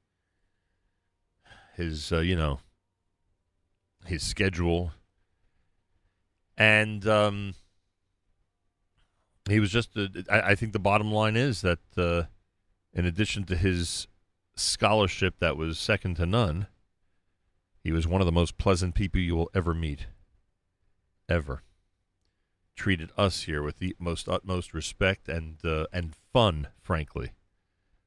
his 1.75 2.11
uh, 2.11 2.19
you 2.19 2.35
know 2.35 2.59
his 4.05 4.23
schedule 4.23 4.91
and 6.57 7.07
um 7.07 7.53
he 9.49 9.59
was 9.59 9.71
just 9.71 9.97
uh, 9.97 10.07
I, 10.29 10.41
I 10.51 10.55
think 10.55 10.73
the 10.73 10.79
bottom 10.79 11.11
line 11.11 11.35
is 11.35 11.61
that 11.61 11.79
uh, 11.97 12.23
in 12.93 13.05
addition 13.05 13.43
to 13.45 13.55
his 13.55 14.07
scholarship 14.55 15.35
that 15.39 15.57
was 15.57 15.77
second 15.77 16.15
to 16.15 16.25
none 16.25 16.67
he 17.83 17.91
was 17.91 18.07
one 18.07 18.21
of 18.21 18.25
the 18.25 18.31
most 18.31 18.57
pleasant 18.57 18.95
people 18.95 19.19
you 19.19 19.35
will 19.35 19.51
ever 19.53 19.73
meet 19.73 20.07
ever 21.27 21.61
treated 22.75 23.11
us 23.17 23.43
here 23.43 23.63
with 23.63 23.79
the 23.79 23.95
most 23.99 24.27
utmost 24.27 24.73
respect 24.73 25.27
and 25.27 25.57
uh, 25.63 25.85
and 25.91 26.13
fun. 26.33 26.67
Frankly, 26.81 27.31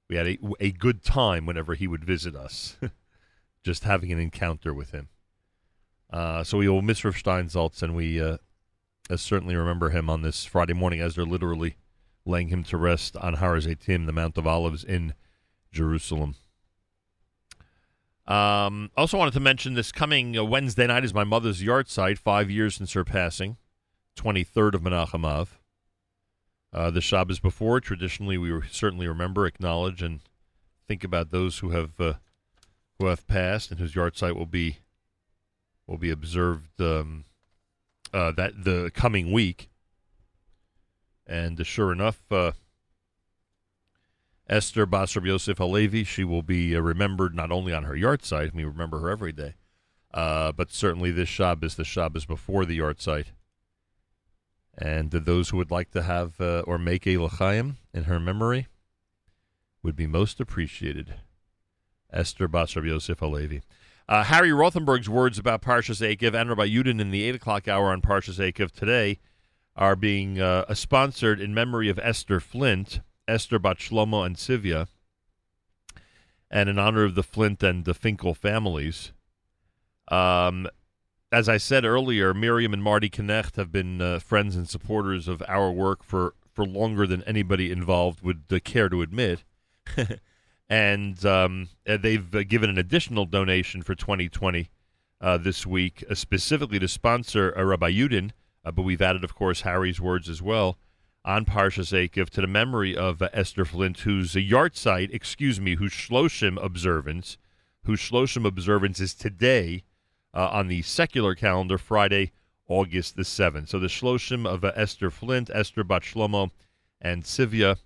we 0.09 0.17
had 0.17 0.27
a, 0.27 0.39
a 0.61 0.71
good 0.71 1.03
time 1.03 1.47
whenever 1.47 1.75
he 1.75 1.87
would 1.87 2.05
visit 2.05 2.37
us, 2.37 2.77
just 3.65 3.85
having 3.85 4.13
an 4.13 4.21
encounter 4.21 4.73
with 4.73 4.91
him. 4.91 5.09
Uh, 6.11 6.45
so 6.45 6.59
we 6.59 6.69
will 6.69 6.83
miss 6.83 7.01
Steinsaltz, 7.01 7.83
and 7.83 7.95
we 7.97 8.21
uh, 8.21 8.39
uh, 9.11 9.17
certainly 9.17 9.57
remember 9.57 9.91
him 9.91 10.11
on 10.11 10.23
this 10.23 10.45
Friday 10.45 10.75
morning 10.75 11.01
as 11.01 11.15
they're 11.15 11.25
literally 11.25 11.77
laying 12.25 12.49
him 12.49 12.63
to 12.65 12.77
rest 12.77 13.17
on 13.17 13.35
Har 13.35 13.59
the 13.61 14.13
Mount 14.13 14.37
of 14.37 14.47
Olives 14.47 14.85
in 14.85 15.15
Jerusalem. 15.73 16.35
Um, 18.27 18.91
also 18.95 19.17
wanted 19.17 19.33
to 19.35 19.41
mention 19.41 19.73
this 19.73 19.91
coming 19.91 20.37
uh, 20.37 20.45
Wednesday 20.45 20.87
night 20.87 21.05
is 21.05 21.15
my 21.15 21.25
mother's 21.25 21.63
yahrzeit, 21.63 22.19
five 22.19 22.51
years 22.51 22.75
since 22.75 22.93
her 22.93 23.05
passing. 23.05 23.57
23rd 24.17 24.75
of 24.75 24.83
Menachem 24.83 25.25
Av. 25.25 25.59
Uh, 26.71 26.91
the 26.91 27.01
Shabbos 27.01 27.41
before, 27.41 27.81
traditionally, 27.81 28.37
we 28.37 28.61
certainly 28.71 29.09
remember, 29.09 29.47
acknowledge, 29.47 30.03
and 30.03 30.21
think 30.87 31.03
about 31.03 31.31
those 31.31 31.61
who 31.61 31.71
have 31.71 31.99
uh, 31.99 32.15
who 32.99 33.07
have 33.07 33.27
passed 33.27 33.71
and 33.71 33.81
whose 33.81 33.95
yahrzeit 33.95 34.37
will 34.37 34.45
be 34.45 34.79
will 35.87 35.97
be 35.97 36.11
observed 36.11 36.79
um, 36.81 37.25
uh, 38.13 38.33
that 38.33 38.65
the 38.65 38.91
coming 38.95 39.33
week. 39.33 39.71
And 41.27 41.61
uh, 41.61 41.65
sure 41.65 41.93
enough, 41.93 42.21
uh, 42.31 42.53
Esther 44.49 44.87
Basar 44.87 45.27
Yosef 45.27 45.59
Halevi, 45.59 46.05
she 46.05 46.25
will 46.25 46.43
be 46.43 46.75
uh, 46.75 46.81
remembered 46.81 47.35
not 47.35 47.53
only 47.53 47.73
on 47.73 47.85
her 47.85 47.95
yahrzeit, 47.95 48.55
we 48.55 48.65
remember 48.65 49.01
her 49.01 49.11
every 49.11 49.33
day, 49.33 49.55
but 50.13 50.71
certainly 50.71 51.11
this 51.11 51.29
Shabbos, 51.29 51.75
the 51.75 51.85
Shabbos 51.85 52.25
before 52.25 52.65
the 52.65 52.79
yahrzeit. 52.79 53.27
And 54.77 55.11
those 55.11 55.51
who 55.51 55.57
would 55.57 55.73
like 55.73 55.91
to 55.91 56.03
have 56.03 56.41
uh, 56.41 56.61
or 56.61 56.79
make 56.79 57.07
a 57.07 57.19
l'chaim 57.19 57.79
in 57.93 58.05
her 58.05 58.21
memory 58.21 58.69
would 59.83 59.97
be 59.97 60.07
most 60.07 60.41
appreciated. 60.41 61.17
Esther 62.13 62.49
Basar 62.49 62.87
Yosef 62.87 63.19
Halevi. 63.19 63.63
Uh, 64.09 64.25
Harry 64.25 64.51
Rothenberg's 64.51 65.09
words 65.09 65.39
about 65.39 65.61
Parshas 65.61 66.01
Eikev 66.01 66.35
and 66.35 66.49
Rabbi 66.49 66.67
Yudin 66.67 66.99
in 66.99 67.11
the 67.11 67.25
8 67.25 67.35
o'clock 67.35 67.69
hour 67.69 67.89
on 67.89 68.01
Parshas 68.01 68.39
Eikev 68.39 68.71
today 68.71 69.19
are 69.77 69.95
being 69.95 70.41
uh, 70.41 70.73
sponsored 70.75 71.41
in 71.41 71.53
memory 71.53 71.91
of 71.91 71.99
Esther 71.99 72.41
Flint, 72.41 73.01
Esther 73.29 73.59
Bat 73.59 73.91
and 73.91 74.37
Sivya, 74.37 74.89
and 76.51 76.71
in 76.71 76.79
honor 76.79 77.05
of 77.05 77.17
the 77.17 77.23
Flint 77.23 77.63
and 77.63 77.85
the 77.85 77.93
Finkel 77.93 78.33
families. 78.33 79.13
Um, 80.11 80.67
as 81.31 81.47
I 81.47 81.59
said 81.59 81.85
earlier, 81.85 82.33
Miriam 82.33 82.73
and 82.73 82.83
Marty 82.83 83.11
Knecht 83.11 83.57
have 83.57 83.71
been 83.71 84.01
uh, 84.01 84.21
friends 84.21 84.57
and 84.57 84.67
supporters 84.67 85.29
of 85.29 85.43
our 85.47 85.71
work 85.71 86.03
for, 86.03 86.35
for 86.55 86.65
longer 86.65 87.07
than 87.07 87.23
anybody 87.25 87.71
involved 87.71 88.23
would 88.23 88.45
uh, 88.51 88.59
care 88.65 88.89
to 88.89 89.03
admit. 89.03 89.45
and 90.69 91.25
um, 91.25 91.69
uh, 91.89 91.97
they've 91.97 92.35
uh, 92.35 92.43
given 92.43 92.71
an 92.71 92.79
additional 92.79 93.25
donation 93.25 93.83
for 93.83 93.95
2020 93.95 94.71
uh, 95.21 95.39
this 95.39 95.67
week, 95.67 96.05
uh, 96.11 96.15
specifically 96.15 96.79
to 96.79 96.89
sponsor 96.89 97.55
uh, 97.57 97.63
Rabbi 97.63 97.91
Yudin. 97.91 98.31
But 98.65 98.83
we've 98.83 99.01
added, 99.01 99.25
of 99.25 99.35
course, 99.35 99.63
Harry's 99.63 99.99
words 99.99 100.29
as 100.29 100.43
well 100.43 100.77
on 101.25 101.47
Parshas 101.47 101.91
Eikev 101.93 102.29
to 102.31 102.43
the 102.43 102.47
memory 102.47 102.95
of 102.95 103.23
Esther 103.33 103.65
Flint, 103.65 104.01
whose 104.01 104.37
uh, 104.37 104.41
yahrzeit, 104.41 105.13
excuse 105.13 105.59
me, 105.59 105.77
whose 105.77 105.93
Shloshim 105.93 106.63
observance, 106.63 107.39
whose 107.85 108.01
Shloshim 108.01 108.47
observance 108.47 109.01
is 109.01 109.15
today 109.15 109.85
on 110.35 110.69
the 110.69 110.83
secular 110.83 111.35
calendar, 111.35 111.79
Friday, 111.79 112.31
August 112.69 113.17
the 113.17 113.23
7th. 113.23 113.69
So 113.69 113.81
the 113.81 113.89
Shloshim 113.89 114.47
of 114.47 114.63
Esther 114.65 115.11
Flint, 115.11 115.51
Esther 115.53 115.83
Bat 115.83 116.03
Shlomo, 116.03 116.51
and 117.01 117.25
Sivya. 117.25 117.79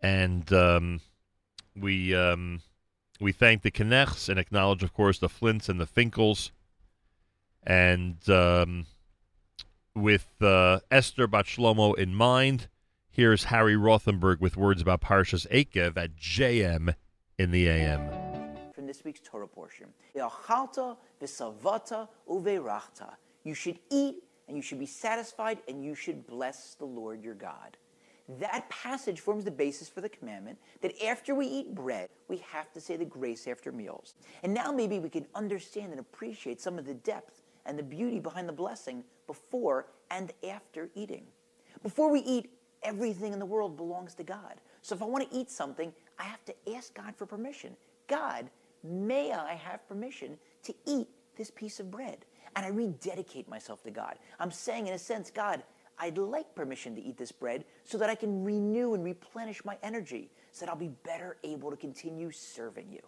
And 0.00 0.50
um, 0.52 1.00
we 1.76 2.14
um, 2.14 2.60
we 3.20 3.32
thank 3.32 3.62
the 3.62 3.70
Knechts 3.70 4.28
and 4.28 4.38
acknowledge, 4.38 4.82
of 4.82 4.92
course, 4.92 5.18
the 5.18 5.28
Flints 5.28 5.68
and 5.68 5.80
the 5.80 5.86
Finkels. 5.86 6.50
And 7.62 8.16
um, 8.28 8.86
with 9.94 10.26
uh, 10.40 10.80
Esther 10.90 11.26
Bat 11.26 11.46
Shlomo 11.46 11.96
in 11.96 12.14
mind, 12.14 12.68
here's 13.08 13.44
Harry 13.44 13.76
Rothenberg 13.76 14.40
with 14.40 14.56
words 14.56 14.82
about 14.82 15.00
Parshas 15.00 15.46
Eikev 15.50 15.96
at 15.96 16.16
JM 16.16 16.94
in 17.38 17.50
the 17.50 17.68
AM. 17.68 18.10
from 18.74 18.86
this 18.86 19.04
week's 19.04 19.20
Torah 19.20 19.48
portion. 19.48 19.86
You 23.44 23.54
should 23.54 23.78
eat 23.90 24.16
and 24.48 24.56
you 24.56 24.62
should 24.62 24.78
be 24.78 24.86
satisfied 24.86 25.58
and 25.68 25.84
you 25.84 25.94
should 25.94 26.26
bless 26.26 26.74
the 26.74 26.84
Lord 26.84 27.22
your 27.22 27.34
God. 27.34 27.76
That 28.26 28.70
passage 28.70 29.20
forms 29.20 29.44
the 29.44 29.50
basis 29.50 29.88
for 29.88 30.00
the 30.00 30.08
commandment 30.08 30.58
that 30.80 31.02
after 31.04 31.34
we 31.34 31.46
eat 31.46 31.74
bread, 31.74 32.08
we 32.28 32.38
have 32.38 32.72
to 32.72 32.80
say 32.80 32.96
the 32.96 33.04
grace 33.04 33.46
after 33.46 33.70
meals. 33.70 34.14
And 34.42 34.54
now 34.54 34.72
maybe 34.72 34.98
we 34.98 35.10
can 35.10 35.26
understand 35.34 35.90
and 35.90 36.00
appreciate 36.00 36.60
some 36.60 36.78
of 36.78 36.86
the 36.86 36.94
depth 36.94 37.42
and 37.66 37.78
the 37.78 37.82
beauty 37.82 38.20
behind 38.20 38.48
the 38.48 38.52
blessing 38.52 39.04
before 39.26 39.86
and 40.10 40.32
after 40.48 40.88
eating. 40.94 41.26
Before 41.82 42.10
we 42.10 42.20
eat, 42.20 42.50
everything 42.82 43.34
in 43.34 43.38
the 43.38 43.46
world 43.46 43.76
belongs 43.76 44.14
to 44.14 44.22
God. 44.22 44.60
So 44.80 44.94
if 44.94 45.02
I 45.02 45.06
want 45.06 45.30
to 45.30 45.36
eat 45.36 45.50
something, 45.50 45.92
I 46.18 46.24
have 46.24 46.44
to 46.46 46.54
ask 46.74 46.94
God 46.94 47.14
for 47.16 47.26
permission. 47.26 47.76
God, 48.06 48.48
may 48.82 49.32
I 49.32 49.54
have 49.54 49.86
permission 49.88 50.38
to 50.64 50.74
eat 50.86 51.08
this 51.36 51.50
piece 51.50 51.80
of 51.80 51.90
bread? 51.90 52.24
And 52.56 52.64
I 52.64 52.68
rededicate 52.68 53.48
myself 53.48 53.82
to 53.82 53.90
God. 53.90 54.16
I'm 54.38 54.50
saying, 54.50 54.86
in 54.86 54.94
a 54.94 54.98
sense, 54.98 55.30
God, 55.30 55.62
I'd 55.98 56.18
like 56.18 56.54
permission 56.54 56.94
to 56.96 57.02
eat 57.02 57.16
this 57.16 57.32
bread 57.32 57.64
so 57.84 57.98
that 57.98 58.10
I 58.10 58.14
can 58.14 58.44
renew 58.44 58.94
and 58.94 59.04
replenish 59.04 59.64
my 59.64 59.78
energy, 59.82 60.30
so 60.52 60.64
that 60.64 60.70
I'll 60.70 60.78
be 60.78 60.92
better 61.04 61.36
able 61.44 61.70
to 61.70 61.76
continue 61.76 62.30
serving 62.30 62.90
you. 62.90 63.00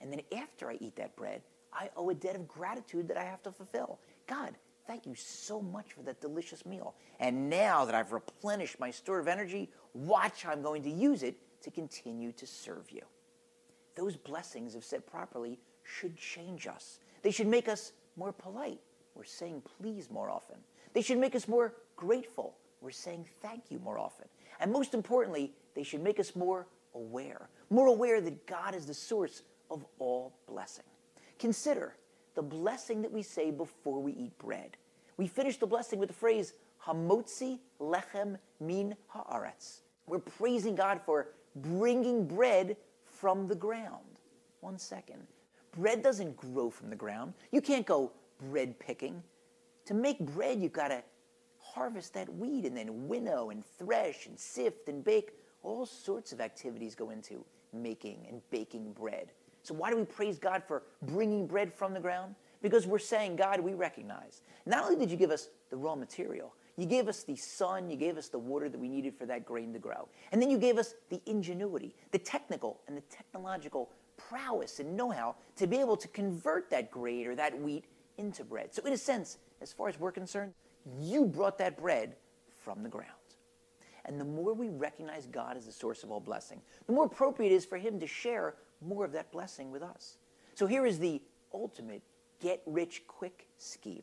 And 0.00 0.12
then 0.12 0.20
after 0.36 0.70
I 0.70 0.76
eat 0.80 0.96
that 0.96 1.16
bread, 1.16 1.42
I 1.72 1.90
owe 1.96 2.10
a 2.10 2.14
debt 2.14 2.36
of 2.36 2.46
gratitude 2.46 3.08
that 3.08 3.16
I 3.16 3.24
have 3.24 3.42
to 3.42 3.52
fulfill. 3.52 3.98
God, 4.26 4.54
thank 4.86 5.06
you 5.06 5.14
so 5.14 5.60
much 5.60 5.92
for 5.92 6.02
that 6.02 6.20
delicious 6.20 6.64
meal. 6.66 6.94
And 7.20 7.48
now 7.48 7.84
that 7.84 7.94
I've 7.94 8.12
replenished 8.12 8.78
my 8.78 8.90
store 8.90 9.18
of 9.18 9.28
energy, 9.28 9.70
watch 9.94 10.42
how 10.42 10.52
I'm 10.52 10.62
going 10.62 10.82
to 10.84 10.90
use 10.90 11.22
it 11.22 11.36
to 11.62 11.70
continue 11.70 12.32
to 12.32 12.46
serve 12.46 12.90
you. 12.90 13.02
Those 13.94 14.16
blessings, 14.16 14.74
if 14.74 14.84
said 14.84 15.06
properly, 15.06 15.58
should 15.82 16.16
change 16.16 16.66
us. 16.66 16.98
They 17.22 17.30
should 17.30 17.46
make 17.46 17.68
us 17.68 17.92
more 18.16 18.32
polite. 18.32 18.80
We're 19.14 19.24
saying 19.24 19.62
please 19.80 20.10
more 20.10 20.30
often. 20.30 20.56
They 20.92 21.02
should 21.02 21.18
make 21.18 21.34
us 21.34 21.48
more 21.48 21.74
grateful. 21.96 22.56
We're 22.80 22.90
saying 22.90 23.26
thank 23.42 23.70
you 23.70 23.78
more 23.78 23.98
often. 23.98 24.26
And 24.60 24.72
most 24.72 24.94
importantly, 24.94 25.52
they 25.74 25.82
should 25.82 26.02
make 26.02 26.20
us 26.20 26.36
more 26.36 26.66
aware. 26.94 27.48
More 27.70 27.88
aware 27.88 28.20
that 28.20 28.46
God 28.46 28.74
is 28.74 28.86
the 28.86 28.94
source 28.94 29.42
of 29.70 29.84
all 29.98 30.34
blessing. 30.46 30.84
Consider 31.38 31.96
the 32.34 32.42
blessing 32.42 33.02
that 33.02 33.12
we 33.12 33.22
say 33.22 33.50
before 33.50 34.00
we 34.00 34.12
eat 34.12 34.36
bread. 34.38 34.76
We 35.16 35.26
finish 35.26 35.56
the 35.56 35.66
blessing 35.66 35.98
with 35.98 36.08
the 36.08 36.14
phrase, 36.14 36.52
Hamotzi 36.86 37.58
lechem 37.80 38.38
min 38.60 38.94
haaretz. 39.14 39.80
We're 40.06 40.18
praising 40.18 40.74
God 40.74 41.00
for 41.04 41.28
bringing 41.56 42.26
bread 42.26 42.76
from 43.04 43.46
the 43.46 43.54
ground. 43.54 44.20
One 44.60 44.78
second. 44.78 45.26
Bread 45.76 46.02
doesn't 46.02 46.36
grow 46.36 46.70
from 46.70 46.90
the 46.90 46.96
ground. 46.96 47.34
You 47.50 47.60
can't 47.60 47.86
go 47.86 48.12
bread 48.50 48.78
picking. 48.78 49.22
To 49.86 49.94
make 49.94 50.18
bread, 50.20 50.60
you've 50.60 50.72
got 50.72 50.88
to 50.88 51.02
harvest 51.76 52.14
that 52.14 52.32
wheat 52.34 52.64
and 52.64 52.74
then 52.74 53.06
winnow 53.06 53.50
and 53.50 53.62
thresh 53.78 54.26
and 54.26 54.38
sift 54.38 54.88
and 54.88 55.04
bake. 55.04 55.32
All 55.62 55.84
sorts 55.84 56.32
of 56.32 56.40
activities 56.40 56.94
go 56.94 57.10
into 57.10 57.44
making 57.72 58.26
and 58.28 58.40
baking 58.50 58.92
bread. 58.92 59.32
So, 59.62 59.74
why 59.74 59.90
do 59.90 59.96
we 59.96 60.04
praise 60.04 60.38
God 60.38 60.62
for 60.66 60.84
bringing 61.02 61.46
bread 61.46 61.72
from 61.72 61.92
the 61.92 62.00
ground? 62.00 62.34
Because 62.62 62.86
we're 62.86 62.98
saying, 62.98 63.36
God, 63.36 63.60
we 63.60 63.74
recognize 63.74 64.40
not 64.64 64.84
only 64.84 64.96
did 64.96 65.10
you 65.10 65.16
give 65.18 65.30
us 65.30 65.50
the 65.68 65.76
raw 65.76 65.94
material, 65.94 66.54
you 66.78 66.86
gave 66.86 67.08
us 67.08 67.24
the 67.24 67.36
sun, 67.36 67.90
you 67.90 67.96
gave 67.96 68.16
us 68.16 68.28
the 68.28 68.38
water 68.38 68.68
that 68.68 68.78
we 68.78 68.88
needed 68.88 69.14
for 69.14 69.26
that 69.26 69.44
grain 69.44 69.72
to 69.74 69.78
grow. 69.78 70.08
And 70.32 70.40
then 70.40 70.50
you 70.50 70.58
gave 70.58 70.78
us 70.78 70.94
the 71.10 71.20
ingenuity, 71.26 71.94
the 72.10 72.18
technical 72.18 72.80
and 72.88 72.96
the 72.96 73.02
technological 73.02 73.90
prowess 74.16 74.80
and 74.80 74.96
know 74.96 75.10
how 75.10 75.36
to 75.56 75.66
be 75.66 75.76
able 75.76 75.96
to 75.98 76.08
convert 76.08 76.70
that 76.70 76.90
grain 76.90 77.26
or 77.26 77.34
that 77.34 77.58
wheat 77.60 77.84
into 78.16 78.44
bread. 78.44 78.74
So, 78.74 78.82
in 78.84 78.94
a 78.94 78.98
sense, 78.98 79.38
as 79.60 79.72
far 79.72 79.88
as 79.88 80.00
we're 80.00 80.12
concerned, 80.12 80.54
you 81.00 81.26
brought 81.26 81.58
that 81.58 81.76
bread 81.76 82.16
from 82.62 82.82
the 82.82 82.88
ground. 82.88 83.10
And 84.04 84.20
the 84.20 84.24
more 84.24 84.54
we 84.54 84.68
recognize 84.68 85.26
God 85.26 85.56
as 85.56 85.66
the 85.66 85.72
source 85.72 86.04
of 86.04 86.10
all 86.10 86.20
blessing, 86.20 86.60
the 86.86 86.92
more 86.92 87.06
appropriate 87.06 87.52
it 87.52 87.56
is 87.56 87.64
for 87.64 87.76
Him 87.76 87.98
to 88.00 88.06
share 88.06 88.54
more 88.80 89.04
of 89.04 89.12
that 89.12 89.32
blessing 89.32 89.70
with 89.70 89.82
us. 89.82 90.18
So 90.54 90.66
here 90.66 90.86
is 90.86 90.98
the 90.98 91.20
ultimate 91.52 92.02
get 92.40 92.62
rich 92.66 93.02
quick 93.06 93.46
scheme. 93.58 94.02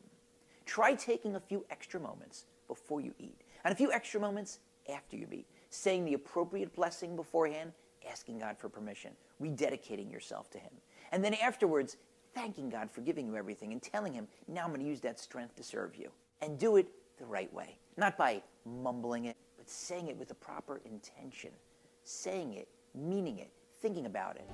Try 0.66 0.94
taking 0.94 1.36
a 1.36 1.40
few 1.40 1.64
extra 1.70 2.00
moments 2.00 2.46
before 2.68 3.00
you 3.00 3.14
eat, 3.18 3.40
and 3.64 3.72
a 3.72 3.76
few 3.76 3.92
extra 3.92 4.20
moments 4.20 4.58
after 4.92 5.16
you 5.16 5.26
eat, 5.30 5.46
saying 5.70 6.04
the 6.04 6.14
appropriate 6.14 6.74
blessing 6.74 7.16
beforehand, 7.16 7.72
asking 8.10 8.38
God 8.38 8.58
for 8.58 8.68
permission, 8.68 9.12
rededicating 9.40 10.10
yourself 10.10 10.50
to 10.50 10.58
Him. 10.58 10.72
And 11.12 11.24
then 11.24 11.34
afterwards, 11.34 11.96
thanking 12.34 12.68
God 12.68 12.90
for 12.90 13.00
giving 13.02 13.26
you 13.26 13.36
everything 13.36 13.72
and 13.72 13.82
telling 13.82 14.12
Him, 14.12 14.26
now 14.48 14.64
I'm 14.64 14.70
going 14.70 14.80
to 14.80 14.86
use 14.86 15.00
that 15.00 15.20
strength 15.20 15.56
to 15.56 15.62
serve 15.62 15.96
you. 15.96 16.10
And 16.44 16.58
do 16.58 16.76
it 16.76 16.86
the 17.18 17.24
right 17.24 17.50
way, 17.54 17.78
not 17.96 18.18
by 18.18 18.42
mumbling 18.66 19.24
it, 19.24 19.36
but 19.56 19.66
saying 19.70 20.08
it 20.08 20.18
with 20.18 20.28
the 20.28 20.34
proper 20.34 20.82
intention, 20.84 21.48
saying 22.02 22.52
it, 22.52 22.68
meaning 22.94 23.38
it, 23.38 23.50
thinking 23.80 24.04
about 24.04 24.36
it. 24.36 24.46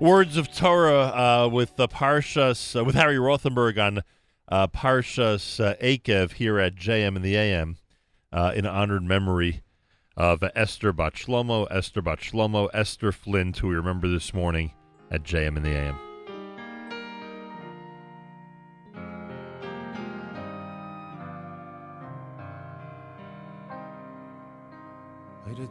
Words 0.00 0.36
of 0.36 0.52
Torah 0.52 1.44
uh, 1.44 1.48
with 1.52 1.76
the 1.76 1.86
Parshas, 1.86 2.76
uh, 2.76 2.82
with 2.82 2.96
Harry 2.96 3.14
Rothenberg 3.16 3.78
on 3.78 4.02
uh, 4.48 4.66
Parshas 4.66 5.64
uh, 5.64 5.76
Eikev 5.80 6.32
here 6.32 6.58
at 6.58 6.74
JM 6.74 7.14
in 7.14 7.22
the 7.22 7.36
AM 7.36 7.76
uh, 8.32 8.50
in 8.52 8.66
honored 8.66 9.04
memory 9.04 9.62
of 10.16 10.42
Esther 10.56 10.92
Bat 10.92 11.14
Shlomo, 11.14 11.68
Esther 11.70 12.02
Bat 12.02 12.18
Shlomo, 12.18 12.68
Esther 12.74 13.12
Flint, 13.12 13.58
who 13.58 13.68
we 13.68 13.76
remember 13.76 14.08
this 14.08 14.34
morning 14.34 14.72
at 15.12 15.22
JM 15.22 15.56
in 15.56 15.62
the 15.62 15.70
AM. 15.70 16.11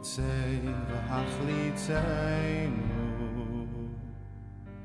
tsay 0.02 0.58
ve 0.88 0.98
akhli 1.20 1.62
tsay 1.76 2.52
nu 2.76 3.06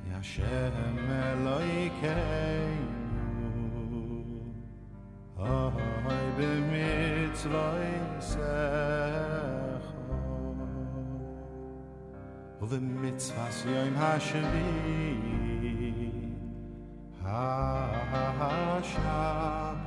ya 0.10 0.20
shem 0.22 0.98
eloy 1.26 1.90
kay 2.02 2.76
Ay 5.40 6.28
be 6.38 6.50
mit 6.72 7.36
zwei 7.36 7.92
sechon 8.20 9.38
Ove 12.62 12.80
mit 12.80 13.22
zwas 13.22 13.66
yo 13.66 13.82
im 13.90 13.96
hashe 13.96 14.44
Ha 17.22 17.90
ha 18.12 18.26
ha 18.40 18.82
sham 18.82 19.87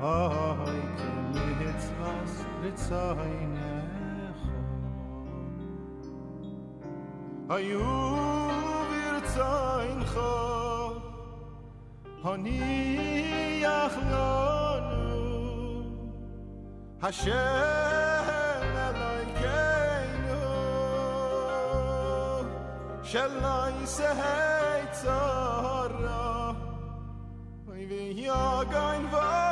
hoy 0.00 0.80
ки 0.96 1.10
vas 1.64 1.84
цвас 1.84 2.32
влеца 2.60 3.04
йнех 3.42 4.38
а 7.48 7.58
ю 7.60 7.86
бер 8.90 9.16
цاين 9.34 10.00
ха 10.12 10.34
ха 12.22 12.36
ни 12.36 13.60
ях 13.60 13.96
ану 14.02 14.64
ха 29.12 29.43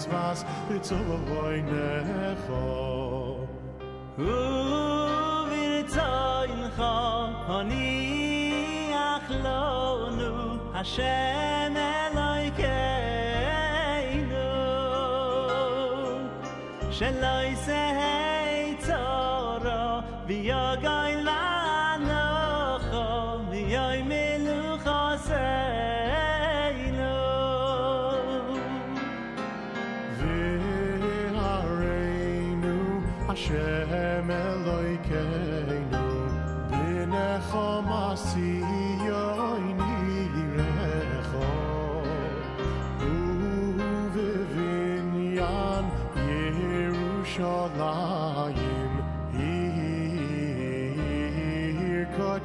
was 0.07 0.44
it 0.69 0.85
so 0.85 0.95
a 0.98 1.18
boy 1.30 1.61
never 1.61 2.35
fall 2.45 3.48
who 4.18 4.26
will 4.26 5.48
it 5.52 5.98
all 5.98 6.44
a 10.76 10.84
shame 10.84 11.73
like 12.15 12.60
i 12.60 13.03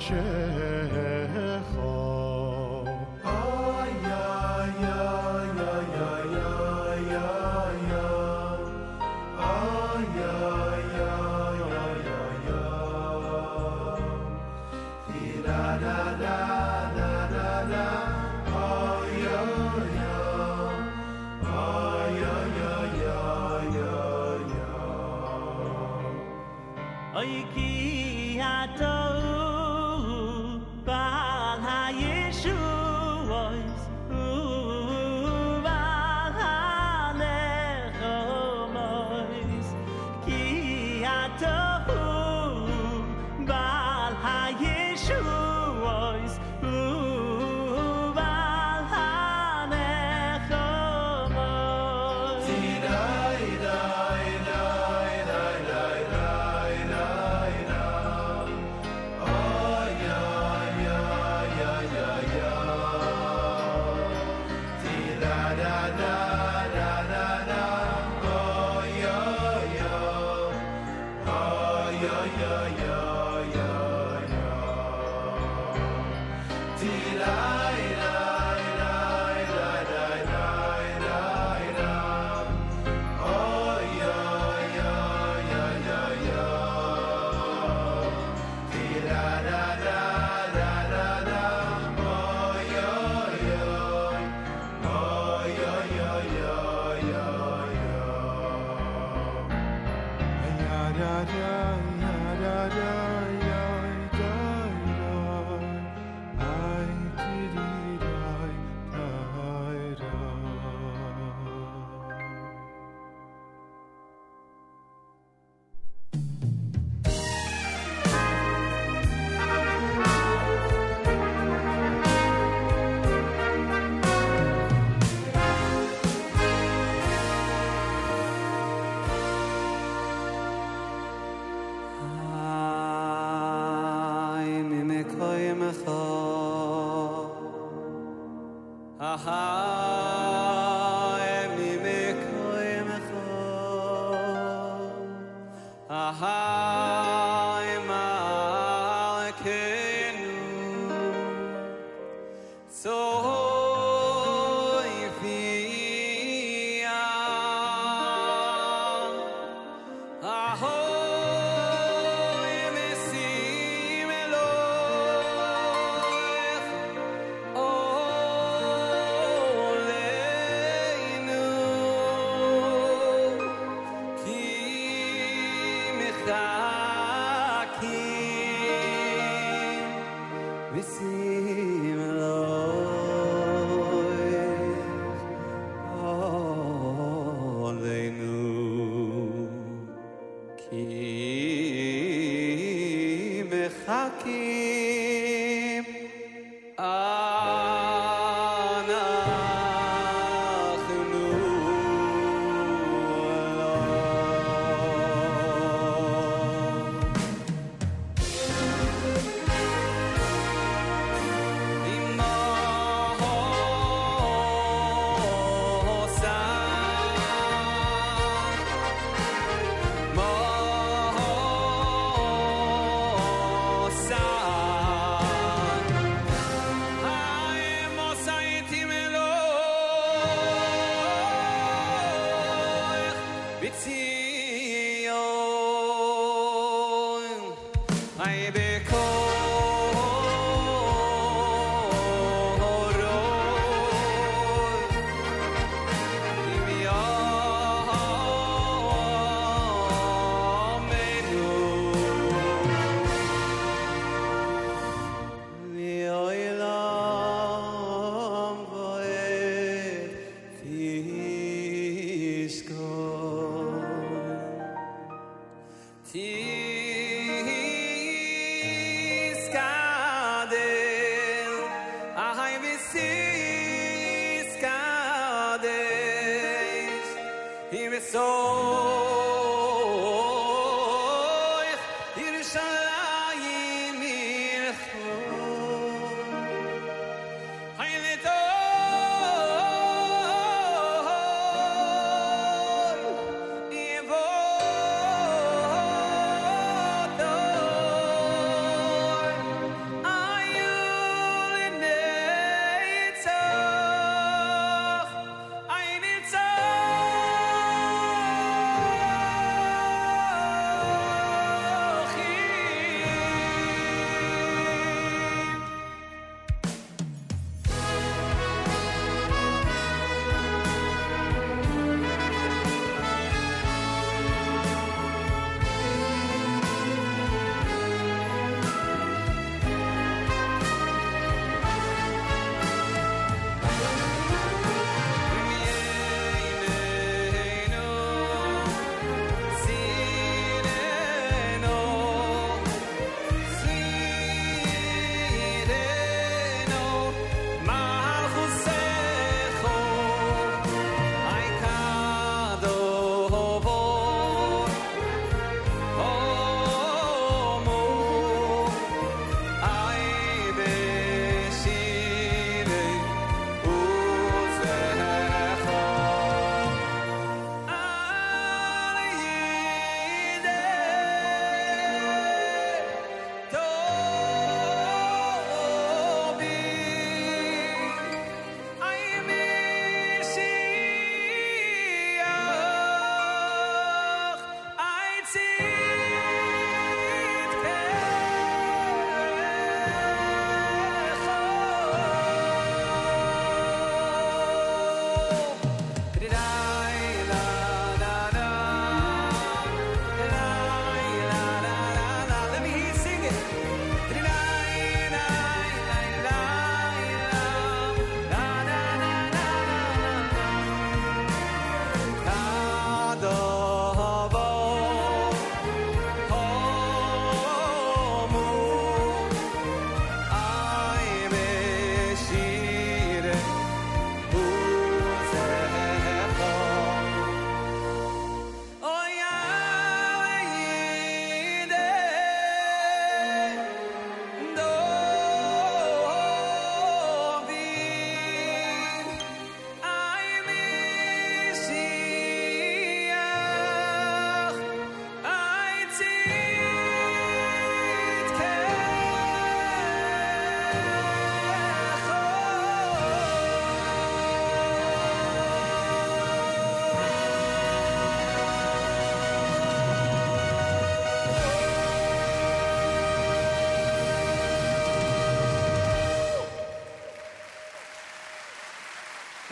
share. 0.08 0.37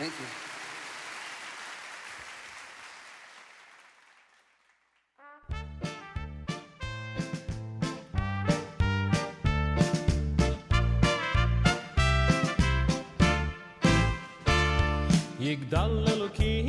Thank 0.06 0.12
you. 0.20 0.26
יגדל 15.44 16.04
אלוקים 16.08 16.68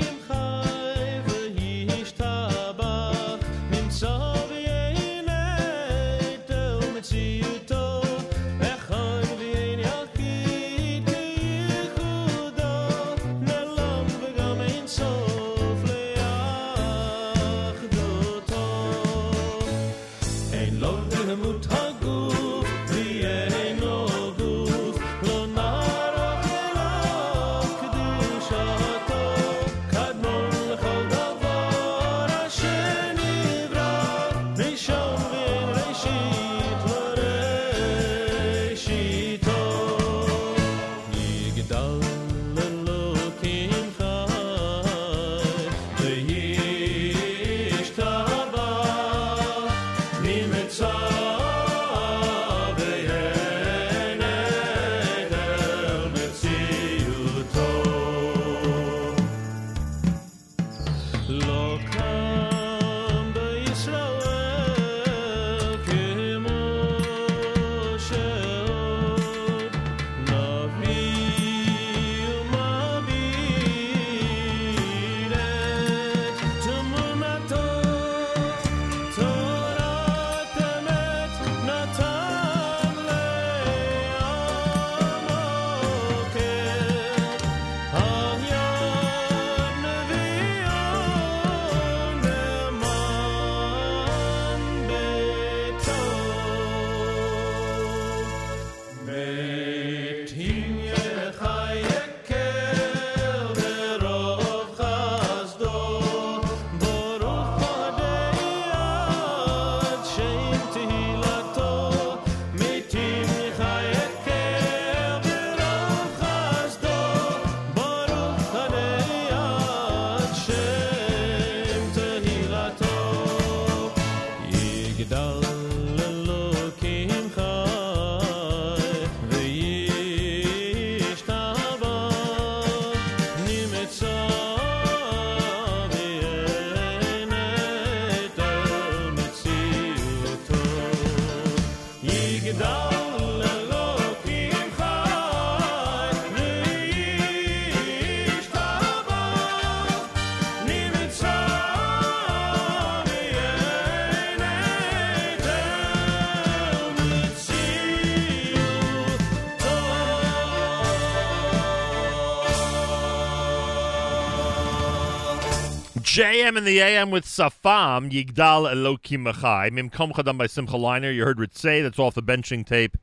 JM 166.19 166.59
in 166.59 166.65
the 166.65 166.81
AM 166.81 167.13
with 167.13 167.25
Safam, 167.25 168.11
Yigdal 168.11 168.69
Elokim 168.69 169.33
Machai. 169.33 169.71
Mimkomcha 169.71 170.25
done 170.25 170.37
by 170.37 170.49
Simcha 170.49 170.73
Leiner. 170.73 171.15
You 171.15 171.25
heard 171.25 171.39
Ritzay, 171.39 171.81
that's 171.81 172.01
off 172.01 172.15
the 172.15 172.23
benching 172.25 172.67
tape. 172.67 172.97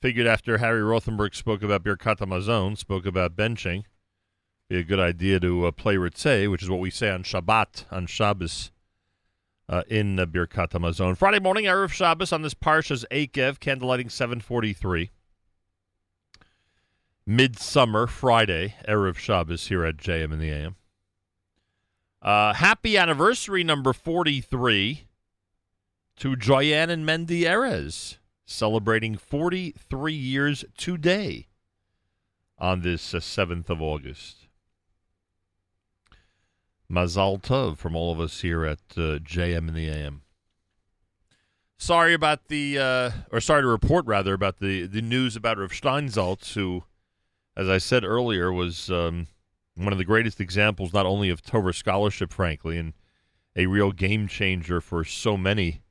Figured 0.00 0.28
after 0.28 0.58
Harry 0.58 0.80
Rothenberg 0.80 1.34
spoke 1.34 1.64
about 1.64 1.82
Birkat 1.82 2.18
Hamazon, 2.18 2.78
spoke 2.78 3.06
about 3.06 3.34
benching, 3.34 3.82
be 4.68 4.78
a 4.78 4.84
good 4.84 5.00
idea 5.00 5.40
to 5.40 5.66
uh, 5.66 5.72
play 5.72 5.96
Ritzay, 5.96 6.48
which 6.48 6.62
is 6.62 6.70
what 6.70 6.78
we 6.78 6.90
say 6.90 7.10
on 7.10 7.24
Shabbat, 7.24 7.86
on 7.90 8.06
Shabbos, 8.06 8.70
uh, 9.68 9.82
in 9.88 10.20
uh, 10.20 10.24
Birkat 10.24 10.70
Hamazon. 10.70 11.16
Friday 11.16 11.40
morning, 11.40 11.64
Erev 11.64 11.90
Shabbos 11.90 12.32
on 12.32 12.42
this 12.42 12.54
Parsha's 12.54 13.04
Eikev, 13.10 13.58
candlelighting 13.58 14.12
743. 14.12 15.10
Midsummer 17.26 18.06
Friday, 18.06 18.76
Erev 18.88 19.16
Shabbos 19.16 19.66
here 19.66 19.84
at 19.84 19.96
JM 19.96 20.32
in 20.32 20.38
the 20.38 20.52
AM. 20.52 20.76
Uh, 22.24 22.54
happy 22.54 22.96
anniversary 22.96 23.62
number 23.62 23.92
43 23.92 25.04
to 26.16 26.36
Joyanne 26.36 26.88
and 26.88 27.06
Mendy 27.06 27.42
Erez, 27.42 28.16
celebrating 28.46 29.14
43 29.18 30.14
years 30.14 30.64
today 30.74 31.48
on 32.58 32.80
this 32.80 33.12
uh, 33.12 33.18
7th 33.18 33.68
of 33.68 33.82
August. 33.82 34.46
Mazal 36.90 37.42
Tov 37.42 37.76
from 37.76 37.94
all 37.94 38.10
of 38.10 38.18
us 38.18 38.40
here 38.40 38.64
at 38.64 38.78
uh, 38.96 39.20
JM 39.20 39.68
in 39.68 39.74
the 39.74 39.90
AM. 39.90 40.22
Sorry 41.76 42.14
about 42.14 42.48
the, 42.48 42.78
uh, 42.78 43.10
or 43.30 43.42
sorry 43.42 43.60
to 43.60 43.68
report 43.68 44.06
rather, 44.06 44.32
about 44.32 44.60
the, 44.60 44.86
the 44.86 45.02
news 45.02 45.36
about 45.36 45.58
Rav 45.58 45.72
Steinsaltz, 45.72 46.54
who, 46.54 46.84
as 47.54 47.68
I 47.68 47.76
said 47.76 48.02
earlier, 48.02 48.50
was 48.50 48.88
um, 48.90 49.26
one 49.76 49.92
of 49.92 49.98
the 49.98 50.04
greatest 50.04 50.40
examples 50.40 50.92
not 50.92 51.06
only 51.06 51.30
of 51.30 51.42
Torah 51.42 51.74
scholarship, 51.74 52.32
frankly, 52.32 52.78
and 52.78 52.92
a 53.56 53.66
real 53.66 53.92
game 53.92 54.28
changer 54.28 54.80
for 54.80 55.04
so 55.04 55.36
many 55.36 55.82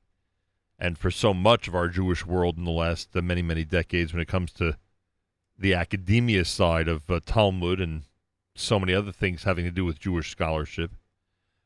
and 0.80 0.98
for 0.98 1.12
so 1.12 1.34
much 1.34 1.68
of 1.68 1.76
our 1.76 1.88
Jewish 1.88 2.26
world 2.26 2.58
in 2.58 2.66
the 2.66 2.72
last 2.72 3.16
uh, 3.16 3.22
many, 3.22 3.42
many 3.42 3.64
decades 3.64 4.14
when 4.14 4.22
it 4.22 4.28
comes 4.28 4.52
to 4.54 4.78
the 5.58 5.74
academia 5.74 6.46
side 6.46 6.88
of 6.88 7.10
uh, 7.10 7.20
Talmud 7.26 7.80
and 7.80 8.04
so 8.56 8.80
many 8.80 8.94
other 8.94 9.12
things 9.12 9.44
having 9.44 9.66
to 9.66 9.72
do 9.72 9.86
with 9.86 10.00
Jewish 10.00 10.30
scholarship. 10.30 10.92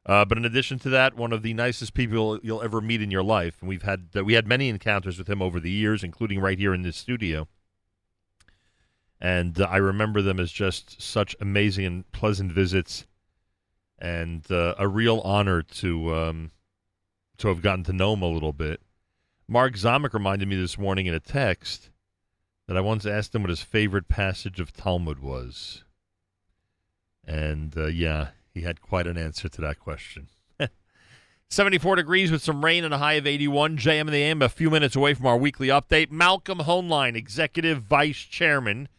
Uh, 0.05 0.23
but 0.23 0.37
in 0.37 0.45
addition 0.45 0.79
to 0.79 0.89
that, 0.89 1.17
one 1.17 1.33
of 1.33 1.41
the 1.41 1.53
nicest 1.53 1.93
people 1.93 2.39
you'll 2.41 2.63
ever 2.63 2.79
meet 2.79 3.01
in 3.01 3.11
your 3.11 3.23
life, 3.23 3.57
and 3.59 3.67
we've 3.67 3.81
had 3.81 4.07
uh, 4.15 4.23
we 4.23 4.33
had 4.33 4.47
many 4.47 4.69
encounters 4.69 5.17
with 5.17 5.29
him 5.29 5.41
over 5.41 5.59
the 5.59 5.69
years, 5.69 6.01
including 6.03 6.39
right 6.39 6.57
here 6.57 6.73
in 6.73 6.81
this 6.81 6.95
studio. 6.95 7.47
And 9.19 9.59
uh, 9.59 9.65
I 9.65 9.77
remember 9.77 10.21
them 10.21 10.39
as 10.39 10.51
just 10.51 11.01
such 11.01 11.35
amazing 11.39 11.85
and 11.85 12.11
pleasant 12.11 12.51
visits, 12.51 13.05
and 13.97 14.43
uh, 14.51 14.75
a 14.77 14.87
real 14.87 15.21
honor 15.21 15.63
to 15.63 16.15
um, 16.15 16.51
to 17.37 17.47
have 17.47 17.61
gotten 17.61 17.83
to 17.85 17.93
know 17.93 18.13
him 18.13 18.21
a 18.21 18.27
little 18.27 18.53
bit. 18.53 18.81
Mark 19.47 19.73
Zamek 19.73 20.13
reminded 20.13 20.47
me 20.47 20.55
this 20.55 20.77
morning 20.77 21.05
in 21.05 21.13
a 21.13 21.19
text 21.19 21.89
that 22.67 22.77
I 22.77 22.81
once 22.81 23.05
asked 23.05 23.33
him 23.33 23.43
what 23.43 23.49
his 23.49 23.61
favorite 23.61 24.07
passage 24.07 24.59
of 24.59 24.73
Talmud 24.73 25.19
was. 25.19 25.83
And 27.25 27.75
uh, 27.77 27.87
yeah, 27.87 28.29
he 28.53 28.61
had 28.61 28.81
quite 28.81 29.07
an 29.07 29.17
answer 29.17 29.47
to 29.49 29.61
that 29.61 29.79
question. 29.79 30.27
74 31.49 31.95
degrees 31.95 32.31
with 32.31 32.43
some 32.43 32.63
rain 32.63 32.83
and 32.83 32.93
a 32.93 32.97
high 32.97 33.13
of 33.13 33.25
81. 33.25 33.77
JM 33.77 34.01
in 34.01 34.07
the 34.07 34.17
AM, 34.17 34.41
a 34.41 34.49
few 34.49 34.69
minutes 34.69 34.95
away 34.95 35.13
from 35.13 35.27
our 35.27 35.37
weekly 35.37 35.69
update. 35.69 36.11
Malcolm 36.11 36.59
Hoenlein, 36.59 37.15
Executive 37.15 37.83
Vice 37.83 38.17
Chairman, 38.17 38.89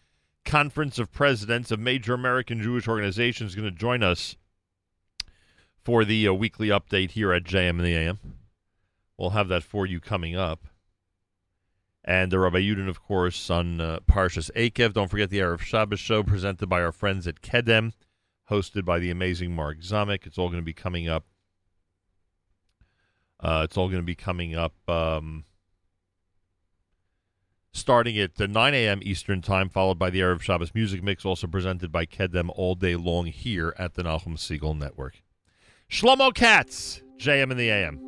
Conference 0.49 0.99
of 0.99 1.12
Presidents 1.12 1.70
of 1.70 1.79
Major 1.79 2.15
American 2.15 2.62
Jewish 2.62 2.89
Organizations, 2.89 3.55
going 3.55 3.70
to 3.70 3.79
join 3.79 4.03
us 4.03 4.35
for 5.85 6.07
the 6.07 6.27
uh, 6.27 6.33
weekly 6.33 6.69
update 6.69 7.11
here 7.11 7.35
at 7.35 7.45
JM 7.45 7.79
in 7.79 7.83
the 7.83 7.95
AM. 7.95 8.19
We'll 9.19 9.31
have 9.31 9.49
that 9.49 9.62
for 9.62 9.85
you 9.85 10.01
coming 10.01 10.37
up. 10.37 10.66
And 12.03 12.33
uh, 12.33 12.39
Rabbi 12.39 12.62
Yudin, 12.62 12.89
of 12.89 13.03
course, 13.03 13.51
on 13.51 13.83
uh, 13.83 13.99
Parshas 14.11 14.51
Eikev. 14.57 14.95
Don't 14.95 15.09
forget 15.09 15.29
the 15.29 15.41
Erev 15.41 15.61
Shabbos 15.61 16.01
show 16.01 16.23
presented 16.23 16.66
by 16.66 16.81
our 16.81 16.93
friends 16.93 17.27
at 17.27 17.43
Kedem, 17.43 17.93
hosted 18.51 18.87
by 18.87 18.99
the 18.99 19.11
amazing 19.11 19.55
Mark 19.55 19.81
Zamek. 19.81 20.27
It's 20.27 20.39
all 20.39 20.49
going 20.49 20.62
to 20.62 20.65
be 20.65 20.73
coming 20.73 21.11
up. 21.11 21.27
Uh, 23.39 23.61
it's 23.65 23.77
all 23.77 23.89
going 23.89 24.01
to 24.01 24.03
be 24.03 24.15
coming 24.15 24.55
up 24.55 24.73
um, 24.89 25.45
starting 27.73 28.19
at 28.19 28.40
uh, 28.40 28.47
9 28.47 28.74
a.m. 28.74 29.01
Eastern 29.03 29.43
Time, 29.43 29.69
followed 29.69 29.99
by 29.99 30.11
the 30.11 30.20
Erev 30.20 30.40
Shabbos 30.40 30.74
Music 30.74 31.03
Mix, 31.03 31.24
also 31.24 31.47
presented 31.47 31.93
by 31.93 32.07
Kedem 32.07 32.51
all 32.55 32.74
day 32.74 32.97
long 32.97 33.27
here 33.27 33.74
at 33.78 33.95
the 33.95 34.03
Nachum 34.03 34.36
Segal 34.36 34.77
Network. 34.77 35.23
Shlomo 35.90 36.35
Katz, 36.35 37.03
JM 37.19 37.51
in 37.51 37.57
the 37.57 37.70
AM. 37.70 38.07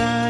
oh 0.00 0.27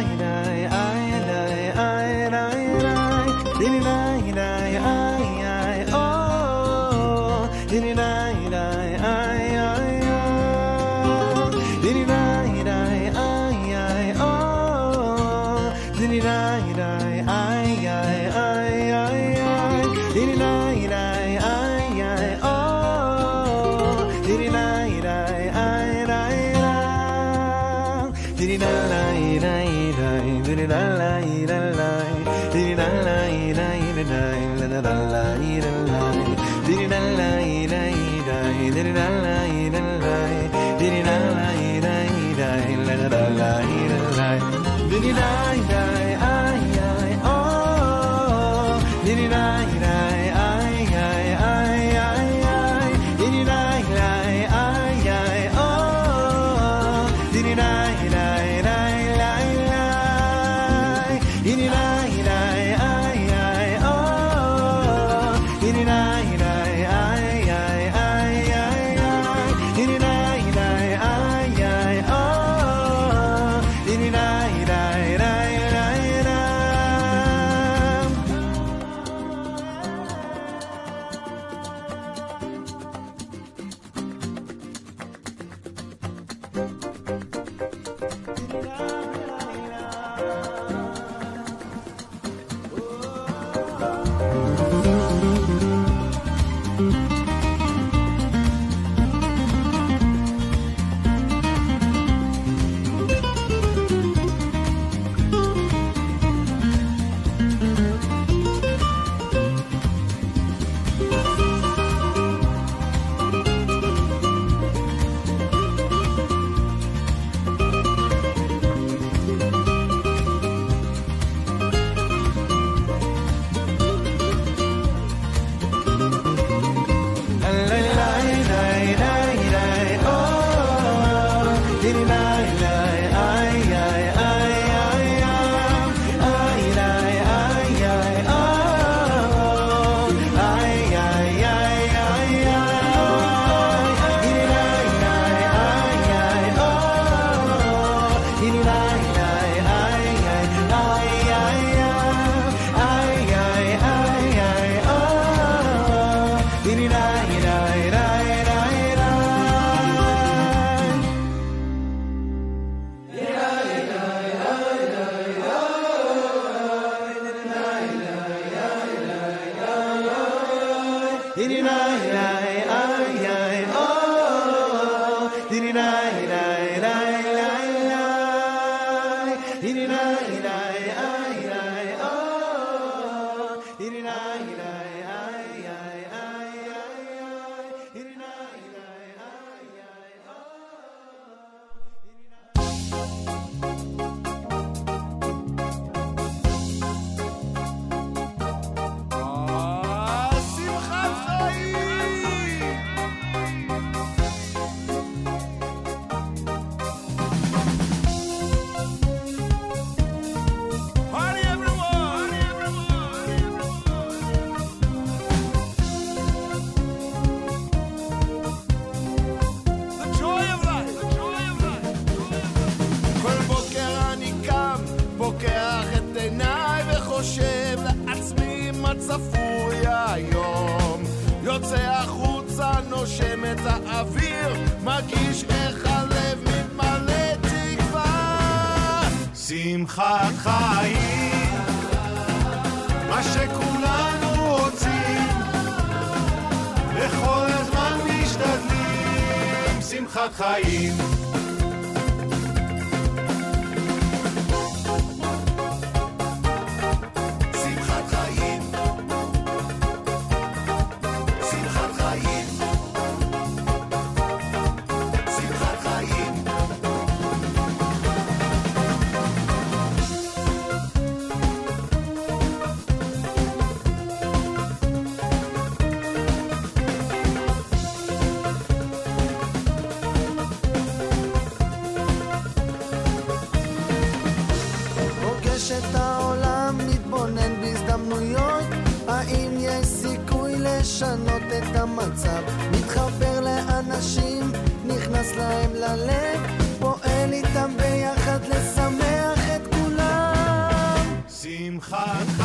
מתחבר 292.71 293.41
לאנשים, 293.41 294.53
נכנס 294.87 295.33
להם 295.37 295.75
ללב 295.75 296.41
פועל 296.79 297.33
איתם 297.33 297.71
ביחד 297.77 298.39
לשמח 298.49 299.57
את 299.57 299.75
כולם. 299.75 301.05
שמחת 301.29 302.38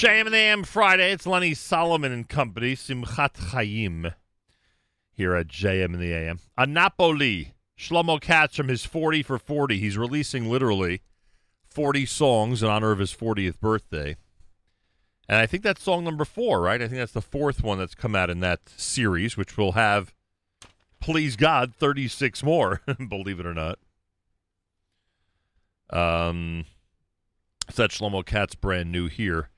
JM 0.00 0.24
and 0.24 0.34
AM 0.34 0.64
Friday. 0.64 1.12
It's 1.12 1.26
Lenny 1.26 1.52
Solomon 1.52 2.10
and 2.10 2.26
Company. 2.26 2.74
Simchat 2.74 3.36
Chaim. 3.36 4.14
Here 5.12 5.34
at 5.34 5.48
JM 5.48 5.92
and 5.92 6.00
the 6.00 6.14
AM. 6.14 6.38
A 6.56 6.66
Napoli. 6.66 7.52
Shlomo 7.78 8.18
Katz 8.18 8.56
from 8.56 8.68
his 8.68 8.86
40 8.86 9.22
for 9.22 9.38
40. 9.38 9.78
He's 9.78 9.98
releasing 9.98 10.48
literally 10.48 11.02
40 11.68 12.06
songs 12.06 12.62
in 12.62 12.70
honor 12.70 12.92
of 12.92 12.98
his 12.98 13.12
40th 13.12 13.60
birthday. 13.60 14.16
And 15.28 15.36
I 15.36 15.44
think 15.44 15.62
that's 15.62 15.82
song 15.82 16.04
number 16.04 16.24
four, 16.24 16.62
right? 16.62 16.80
I 16.80 16.88
think 16.88 16.96
that's 16.98 17.12
the 17.12 17.20
fourth 17.20 17.62
one 17.62 17.76
that's 17.76 17.94
come 17.94 18.16
out 18.16 18.30
in 18.30 18.40
that 18.40 18.70
series, 18.74 19.36
which 19.36 19.58
will 19.58 19.72
have, 19.72 20.14
please 21.00 21.36
God, 21.36 21.74
36 21.74 22.42
more, 22.42 22.80
believe 23.10 23.38
it 23.38 23.44
or 23.44 23.52
not. 23.52 23.78
Um, 25.90 26.64
that's 27.76 27.98
Shlomo 27.98 28.24
Katz 28.24 28.54
brand 28.54 28.90
new 28.90 29.08
here 29.08 29.49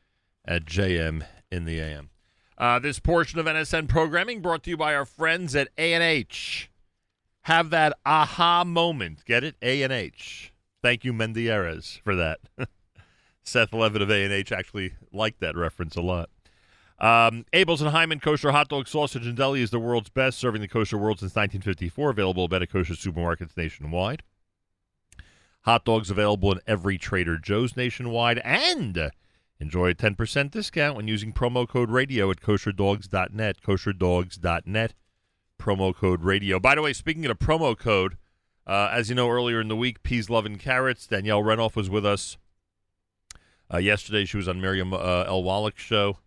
at 0.44 0.64
JM 0.64 1.24
in 1.50 1.64
the 1.64 1.80
AM. 1.80 2.10
Uh, 2.58 2.78
this 2.78 2.98
portion 2.98 3.38
of 3.38 3.46
NSN 3.46 3.88
programming 3.88 4.40
brought 4.40 4.62
to 4.64 4.70
you 4.70 4.76
by 4.76 4.94
our 4.94 5.04
friends 5.04 5.54
at 5.56 5.68
A&H. 5.78 6.70
Have 7.42 7.70
that 7.70 7.98
aha 8.06 8.62
moment. 8.64 9.24
Get 9.24 9.42
it? 9.42 9.56
A&H. 9.62 10.52
Thank 10.82 11.04
you, 11.04 11.12
Mendy 11.12 11.44
Erez, 11.44 12.00
for 12.00 12.14
that. 12.14 12.40
Seth 13.44 13.72
Levitt 13.72 14.02
of 14.02 14.10
A&H 14.10 14.52
actually 14.52 14.94
liked 15.12 15.40
that 15.40 15.56
reference 15.56 15.96
a 15.96 16.02
lot. 16.02 16.30
Um, 16.98 17.46
Abeles 17.52 17.80
and 17.80 17.90
Heymann 17.90 18.22
Kosher 18.22 18.52
Hot 18.52 18.68
Dog 18.68 18.86
Sausage 18.86 19.26
and 19.26 19.36
Deli 19.36 19.60
is 19.60 19.70
the 19.70 19.80
world's 19.80 20.08
best, 20.08 20.38
serving 20.38 20.60
the 20.60 20.68
kosher 20.68 20.96
world 20.96 21.18
since 21.18 21.34
1954. 21.34 22.10
Available 22.10 22.48
at 22.54 22.70
kosher 22.70 22.94
supermarkets 22.94 23.56
nationwide. 23.56 24.22
Hot 25.62 25.84
dogs 25.84 26.10
available 26.10 26.52
in 26.52 26.60
every 26.66 26.98
Trader 26.98 27.38
Joe's 27.38 27.76
nationwide. 27.76 28.38
And 28.38 29.10
enjoy 29.62 29.90
a 29.90 29.94
10% 29.94 30.50
discount 30.50 30.96
when 30.96 31.08
using 31.08 31.32
promo 31.32 31.66
code 31.66 31.88
radio 31.88 32.30
at 32.30 32.40
kosherdogs.net. 32.40 33.62
Kosherdogs.net. 33.62 34.94
Promo 35.58 35.94
code 35.94 36.24
radio. 36.24 36.58
By 36.58 36.74
the 36.74 36.82
way, 36.82 36.92
speaking 36.92 37.24
of 37.26 37.38
promo 37.38 37.78
code, 37.78 38.16
uh, 38.66 38.90
as 38.92 39.08
you 39.08 39.14
know, 39.14 39.30
earlier 39.30 39.60
in 39.60 39.68
the 39.68 39.76
week, 39.76 40.02
Peas, 40.02 40.28
Love, 40.28 40.44
and 40.44 40.58
Carrots, 40.58 41.06
Danielle 41.06 41.42
Renov 41.42 41.76
was 41.76 41.88
with 41.88 42.04
us. 42.04 42.36
Uh, 43.72 43.78
yesterday, 43.78 44.24
she 44.24 44.36
was 44.36 44.48
on 44.48 44.60
Miriam 44.60 44.92
uh, 44.92 45.24
L. 45.26 45.42
Wallach's 45.44 45.80
show. 45.80 46.18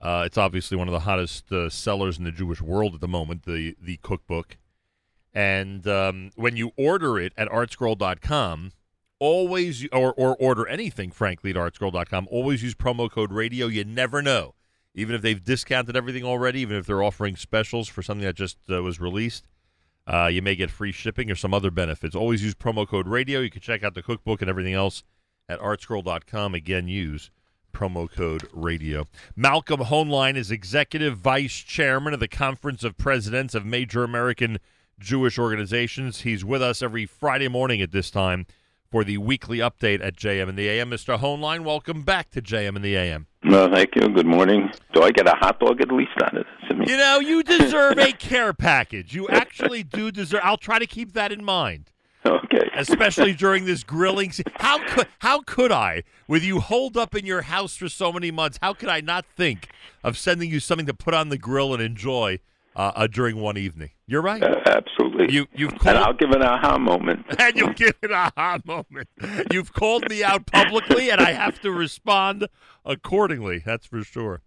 Uh, 0.00 0.22
it's 0.24 0.38
obviously 0.38 0.78
one 0.78 0.88
of 0.88 0.92
the 0.92 1.00
hottest 1.00 1.52
uh, 1.52 1.68
sellers 1.68 2.16
in 2.16 2.24
the 2.24 2.32
Jewish 2.32 2.62
world 2.62 2.94
at 2.94 3.02
the 3.02 3.08
moment, 3.08 3.44
the, 3.44 3.76
the 3.80 3.98
cookbook. 3.98 4.56
And 5.34 5.86
um, 5.86 6.30
when 6.34 6.56
you 6.56 6.72
order 6.76 7.18
it 7.18 7.34
at 7.36 7.48
artscroll.com, 7.48 8.72
always 9.20 9.86
or 9.92 10.12
or 10.14 10.34
order 10.36 10.66
anything 10.66 11.12
frankly 11.12 11.50
at 11.50 11.56
artscroll.com 11.56 12.26
always 12.30 12.62
use 12.62 12.74
promo 12.74 13.08
code 13.08 13.30
radio. 13.30 13.66
You 13.66 13.84
never 13.84 14.20
know. 14.20 14.54
Even 14.94 15.14
if 15.14 15.22
they've 15.22 15.42
discounted 15.42 15.96
everything 15.96 16.24
already 16.24 16.60
even 16.60 16.76
if 16.76 16.86
they're 16.86 17.02
offering 17.02 17.36
specials 17.36 17.88
for 17.88 18.02
something 18.02 18.26
that 18.26 18.34
just 18.34 18.58
uh, 18.68 18.82
was 18.82 18.98
released 18.98 19.46
uh, 20.06 20.26
you 20.26 20.42
may 20.42 20.56
get 20.56 20.70
free 20.70 20.90
shipping 20.90 21.30
or 21.30 21.36
some 21.36 21.54
other 21.54 21.70
benefits. 21.70 22.16
Always 22.16 22.42
use 22.42 22.54
promo 22.54 22.88
code 22.88 23.06
radio. 23.06 23.38
You 23.40 23.50
can 23.50 23.60
check 23.60 23.84
out 23.84 23.94
the 23.94 24.02
cookbook 24.02 24.40
and 24.40 24.50
everything 24.50 24.74
else 24.74 25.04
at 25.48 25.60
artscroll.com 25.60 26.54
again 26.54 26.88
use 26.88 27.30
promo 27.72 28.10
code 28.10 28.48
radio. 28.52 29.06
Malcolm 29.36 29.82
hoenlein 29.82 30.36
is 30.36 30.50
executive 30.50 31.16
vice 31.18 31.54
chairman 31.58 32.14
of 32.14 32.20
the 32.20 32.28
conference 32.28 32.82
of 32.82 32.96
presidents 32.96 33.54
of 33.54 33.64
major 33.64 34.02
american 34.02 34.58
jewish 34.98 35.38
organizations. 35.38 36.22
He's 36.22 36.44
with 36.44 36.62
us 36.62 36.82
every 36.82 37.06
friday 37.06 37.48
morning 37.48 37.80
at 37.80 37.92
this 37.92 38.10
time 38.10 38.46
for 38.90 39.04
the 39.04 39.18
weekly 39.18 39.58
update 39.58 40.04
at 40.04 40.16
JM 40.16 40.48
and 40.48 40.58
the 40.58 40.68
AM. 40.68 40.90
Mr. 40.90 41.18
Hoenlein, 41.18 41.60
welcome 41.60 42.02
back 42.02 42.30
to 42.32 42.42
JM 42.42 42.74
and 42.74 42.84
the 42.84 42.96
AM. 42.96 43.26
No, 43.44 43.72
thank 43.72 43.94
you. 43.94 44.08
Good 44.08 44.26
morning. 44.26 44.70
Do 44.92 45.02
I 45.02 45.12
get 45.12 45.28
a 45.28 45.34
hot 45.36 45.60
dog 45.60 45.80
at 45.80 45.92
least 45.92 46.10
on 46.22 46.38
it? 46.38 46.46
You 46.88 46.96
know, 46.96 47.20
you 47.20 47.42
deserve 47.44 47.98
a 47.98 48.12
care 48.12 48.52
package. 48.52 49.14
You 49.14 49.28
actually 49.28 49.84
do 49.84 50.10
deserve. 50.10 50.40
I'll 50.42 50.56
try 50.56 50.78
to 50.78 50.86
keep 50.86 51.12
that 51.12 51.30
in 51.30 51.44
mind, 51.44 51.92
okay. 52.26 52.68
especially 52.74 53.32
during 53.34 53.64
this 53.64 53.84
grilling. 53.84 54.32
Se- 54.32 54.42
how 54.56 54.84
could 54.88 55.06
how 55.20 55.42
could 55.42 55.70
I, 55.70 56.02
with 56.26 56.42
you 56.42 56.58
holed 56.58 56.96
up 56.96 57.14
in 57.14 57.24
your 57.24 57.42
house 57.42 57.76
for 57.76 57.88
so 57.88 58.12
many 58.12 58.32
months, 58.32 58.58
how 58.60 58.74
could 58.74 58.88
I 58.88 59.00
not 59.00 59.24
think 59.36 59.68
of 60.02 60.18
sending 60.18 60.50
you 60.50 60.58
something 60.58 60.86
to 60.86 60.94
put 60.94 61.14
on 61.14 61.28
the 61.28 61.38
grill 61.38 61.72
and 61.72 61.82
enjoy 61.82 62.40
uh, 62.80 62.92
uh, 62.96 63.06
during 63.06 63.36
one 63.36 63.58
evening? 63.58 63.90
You're 64.06 64.22
right. 64.22 64.42
Uh, 64.42 64.60
absolutely. 64.66 65.32
You 65.32 65.46
you've 65.54 65.72
and 65.72 65.80
called 65.80 65.96
I'll 65.96 66.12
give 66.14 66.30
an 66.30 66.42
aha 66.42 66.78
moment. 66.78 67.26
and 67.38 67.56
you'll 67.56 67.74
give 67.74 67.94
it 68.02 68.10
a 68.10 68.32
hot 68.36 68.64
moment. 68.64 69.08
You've 69.52 69.72
called 69.72 70.08
me 70.08 70.24
out 70.24 70.46
publicly, 70.46 71.10
and 71.10 71.20
I 71.20 71.32
have 71.32 71.60
to 71.60 71.70
respond 71.70 72.48
accordingly. 72.84 73.62
That's 73.64 73.86
for 73.86 74.02
sure. 74.02 74.40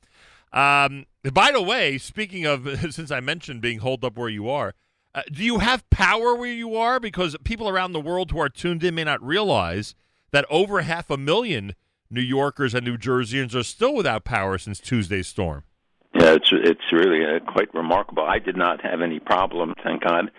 Um, 0.51 1.05
by 1.31 1.51
the 1.51 1.61
way, 1.61 1.97
speaking 1.97 2.45
of, 2.45 2.67
since 2.91 3.11
I 3.11 3.19
mentioned 3.19 3.61
being 3.61 3.79
holed 3.79 4.03
up 4.03 4.17
where 4.17 4.29
you 4.29 4.49
are, 4.49 4.73
uh, 5.13 5.21
do 5.31 5.43
you 5.43 5.59
have 5.59 5.87
power 5.91 6.33
where 6.33 6.51
you 6.51 6.75
are? 6.75 6.99
Because 6.99 7.35
people 7.43 7.69
around 7.69 7.93
the 7.93 8.01
world 8.01 8.31
who 8.31 8.39
are 8.39 8.49
tuned 8.49 8.83
in 8.83 8.95
may 8.95 9.03
not 9.03 9.23
realize 9.23 9.93
that 10.31 10.45
over 10.49 10.81
half 10.81 11.11
a 11.11 11.17
million 11.17 11.75
New 12.09 12.21
Yorkers 12.21 12.73
and 12.73 12.83
New 12.83 12.97
Jerseyans 12.97 13.53
are 13.53 13.63
still 13.63 13.93
without 13.93 14.23
power 14.23 14.57
since 14.57 14.79
Tuesday's 14.79 15.27
storm. 15.27 15.63
Yeah, 16.13 16.33
it's 16.33 16.49
it's 16.51 16.91
really 16.91 17.25
uh, 17.25 17.39
quite 17.51 17.73
remarkable. 17.73 18.23
I 18.23 18.39
did 18.39 18.55
not 18.55 18.81
have 18.81 19.01
any 19.01 19.19
problem, 19.19 19.73
thank 19.83 20.03
God. 20.03 20.31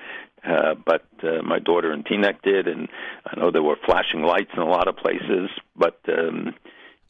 Uh, 0.45 0.75
but 0.75 1.07
uh, 1.23 1.43
my 1.43 1.59
daughter 1.59 1.91
and 1.91 2.05
Teaneck 2.05 2.43
did, 2.43 2.69
and 2.69 2.89
I 3.27 3.41
know 3.41 3.51
there 3.51 3.63
were 3.63 3.79
flashing 3.87 4.23
lights 4.23 4.51
in 4.55 4.61
a 4.61 4.69
lot 4.69 4.89
of 4.89 4.97
places. 4.97 5.49
But 5.75 5.99
um, 6.07 6.55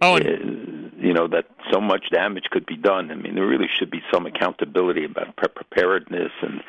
Oh, 0.00 0.16
uh, 0.16 0.20
you 0.98 1.14
know 1.14 1.28
that 1.28 1.46
so 1.72 1.80
much 1.80 2.10
damage 2.12 2.44
could 2.50 2.66
be 2.66 2.76
done. 2.76 3.10
I 3.10 3.14
mean, 3.14 3.36
there 3.36 3.46
really 3.46 3.68
should 3.78 3.90
be 3.90 4.00
some 4.12 4.26
accountability 4.26 5.04
about 5.04 5.36
pre- 5.36 5.48
preparedness 5.48 6.32
and 6.42 6.62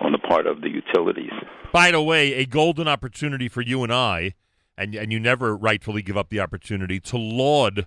on 0.00 0.12
the 0.12 0.18
part 0.18 0.46
of 0.46 0.62
the 0.62 0.70
utilities. 0.70 1.32
By 1.72 1.90
the 1.90 2.02
way, 2.02 2.34
a 2.34 2.46
golden 2.46 2.88
opportunity 2.88 3.48
for 3.48 3.60
you 3.60 3.84
and 3.84 3.92
I, 3.92 4.34
and 4.76 4.94
and 4.94 5.12
you 5.12 5.20
never 5.20 5.54
rightfully 5.56 6.02
give 6.02 6.16
up 6.16 6.30
the 6.30 6.40
opportunity 6.40 6.98
to 7.00 7.16
laud 7.18 7.86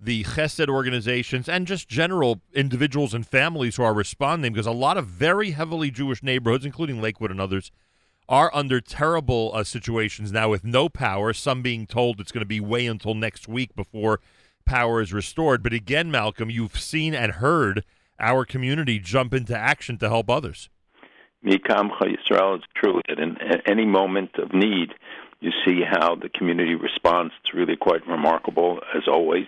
the 0.00 0.22
Chesed 0.24 0.68
organizations 0.68 1.48
and 1.48 1.66
just 1.66 1.88
general 1.88 2.40
individuals 2.52 3.14
and 3.14 3.26
families 3.26 3.76
who 3.76 3.82
are 3.82 3.94
responding, 3.94 4.52
because 4.52 4.66
a 4.66 4.72
lot 4.72 4.96
of 4.96 5.06
very 5.06 5.50
heavily 5.50 5.90
Jewish 5.90 6.22
neighborhoods, 6.22 6.64
including 6.64 7.00
Lakewood 7.00 7.30
and 7.30 7.40
others, 7.40 7.72
are 8.28 8.50
under 8.54 8.80
terrible 8.80 9.50
uh, 9.54 9.64
situations 9.64 10.30
now 10.30 10.50
with 10.50 10.62
no 10.62 10.88
power. 10.88 11.32
Some 11.32 11.62
being 11.62 11.86
told 11.86 12.20
it's 12.20 12.30
going 12.30 12.42
to 12.42 12.46
be 12.46 12.60
way 12.60 12.86
until 12.86 13.14
next 13.14 13.48
week 13.48 13.74
before 13.74 14.20
power 14.64 15.00
is 15.00 15.12
restored. 15.12 15.62
But 15.62 15.72
again, 15.72 16.10
Malcolm, 16.10 16.50
you've 16.50 16.78
seen 16.78 17.14
and 17.14 17.32
heard 17.32 17.84
our 18.20 18.44
community 18.44 18.98
jump 18.98 19.32
into 19.32 19.56
action 19.56 19.96
to 19.98 20.08
help 20.08 20.28
others. 20.28 20.68
Mikamcha 21.44 22.02
Yisrael, 22.02 22.56
it's 22.56 22.66
true 22.74 23.00
that 23.08 23.18
in 23.18 23.36
a- 23.40 23.70
any 23.70 23.86
moment 23.86 24.36
of 24.36 24.52
need, 24.52 24.92
you 25.40 25.50
see 25.64 25.82
how 25.82 26.14
the 26.16 26.28
community 26.28 26.74
responds. 26.74 27.32
It's 27.42 27.54
really 27.54 27.76
quite 27.76 28.06
remarkable, 28.06 28.80
as 28.94 29.06
always. 29.06 29.46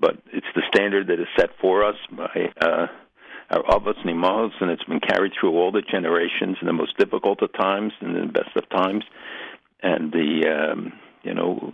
But 0.00 0.18
it's 0.32 0.46
the 0.54 0.62
standard 0.68 1.06
that 1.06 1.20
is 1.20 1.28
set 1.36 1.50
for 1.60 1.84
us 1.84 1.96
by 2.10 2.52
uh, 2.60 2.86
our 3.50 3.62
Avos 3.64 3.96
and 4.04 4.24
and 4.60 4.70
it's 4.70 4.84
been 4.84 5.00
carried 5.00 5.32
through 5.38 5.52
all 5.52 5.70
the 5.70 5.82
generations 5.82 6.56
in 6.60 6.66
the 6.66 6.72
most 6.72 6.96
difficult 6.98 7.42
of 7.42 7.52
times 7.52 7.92
and 8.00 8.16
the 8.16 8.32
best 8.32 8.56
of 8.56 8.68
times. 8.70 9.04
And 9.82 10.12
the 10.12 10.72
um, 10.72 10.92
you 11.22 11.34
know 11.34 11.72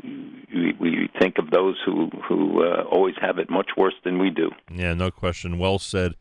we, 0.54 0.74
we 0.78 1.08
think 1.18 1.38
of 1.38 1.50
those 1.50 1.76
who 1.84 2.10
who 2.28 2.64
uh, 2.64 2.82
always 2.82 3.14
have 3.20 3.38
it 3.38 3.50
much 3.50 3.70
worse 3.76 3.94
than 4.04 4.18
we 4.18 4.30
do. 4.30 4.50
Yeah, 4.70 4.94
no 4.94 5.10
question. 5.10 5.58
Well 5.58 5.78
said. 5.78 6.14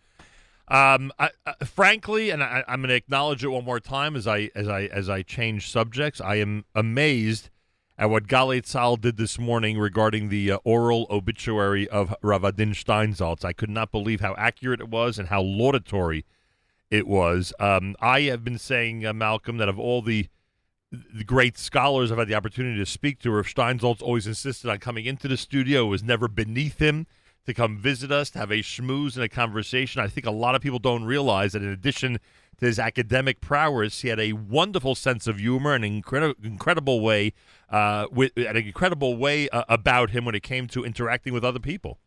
Um, 0.69 1.11
I, 1.17 1.31
frankly, 1.65 2.29
and 2.29 2.43
I, 2.43 2.63
I'm 2.67 2.81
going 2.81 2.89
to 2.89 2.95
acknowledge 2.95 3.43
it 3.43 3.47
one 3.47 3.65
more 3.65 3.79
time 3.79 4.15
as 4.15 4.27
I 4.27 4.51
as 4.53 4.67
I 4.67 4.83
as 4.83 5.09
I 5.09 5.23
change 5.23 5.69
subjects. 5.69 6.21
I 6.21 6.35
am 6.35 6.65
amazed 6.75 7.49
at 7.97 8.09
what 8.09 8.27
Galei 8.27 8.61
Tzahal 8.61 9.01
did 9.01 9.17
this 9.17 9.39
morning 9.39 9.79
regarding 9.79 10.29
the 10.29 10.51
uh, 10.51 10.57
oral 10.63 11.07
obituary 11.09 11.87
of 11.89 12.15
Rav 12.21 12.43
Adin 12.43 12.71
Steinsaltz. 12.71 13.43
I 13.43 13.51
could 13.51 13.69
not 13.69 13.91
believe 13.91 14.21
how 14.21 14.35
accurate 14.37 14.79
it 14.79 14.89
was 14.89 15.17
and 15.17 15.29
how 15.29 15.41
laudatory 15.41 16.23
it 16.89 17.07
was. 17.07 17.51
Um, 17.59 17.95
I 17.99 18.21
have 18.21 18.43
been 18.43 18.57
saying, 18.57 19.05
uh, 19.05 19.13
Malcolm, 19.13 19.57
that 19.57 19.69
of 19.69 19.79
all 19.79 20.01
the 20.01 20.27
the 20.91 21.23
great 21.23 21.57
scholars 21.57 22.11
I've 22.11 22.17
had 22.17 22.27
the 22.27 22.35
opportunity 22.35 22.77
to 22.79 22.85
speak 22.85 23.19
to, 23.19 23.31
Rav 23.31 23.45
Steinsaltz 23.45 24.01
always 24.01 24.27
insisted 24.27 24.69
on 24.69 24.77
coming 24.77 25.05
into 25.05 25.27
the 25.27 25.37
studio. 25.37 25.85
It 25.85 25.89
was 25.89 26.03
never 26.03 26.27
beneath 26.27 26.79
him 26.79 27.05
to 27.49 27.53
come 27.53 27.77
visit 27.77 28.11
us, 28.11 28.29
to 28.29 28.39
have 28.39 28.51
a 28.51 28.61
schmooze 28.61 29.15
and 29.15 29.23
a 29.23 29.29
conversation. 29.29 30.01
I 30.01 30.07
think 30.07 30.25
a 30.25 30.31
lot 30.31 30.55
of 30.55 30.61
people 30.61 30.79
don't 30.79 31.03
realize 31.03 31.53
that 31.53 31.63
in 31.63 31.69
addition 31.69 32.19
to 32.59 32.65
his 32.65 32.77
academic 32.79 33.41
prowess, 33.41 34.01
he 34.01 34.09
had 34.09 34.19
a 34.19 34.33
wonderful 34.33 34.93
sense 34.95 35.27
of 35.27 35.39
humor 35.39 35.73
and 35.73 35.83
an 35.83 35.93
incredible, 35.93 36.35
incredible 36.43 37.01
way, 37.01 37.33
uh, 37.69 38.05
with 38.11 38.31
an 38.37 38.55
incredible 38.55 39.17
way 39.17 39.49
uh, 39.49 39.63
about 39.67 40.11
him 40.11 40.25
when 40.25 40.35
it 40.35 40.43
came 40.43 40.67
to 40.67 40.85
interacting 40.85 41.33
with 41.33 41.43
other 41.43 41.59
people. 41.59 41.97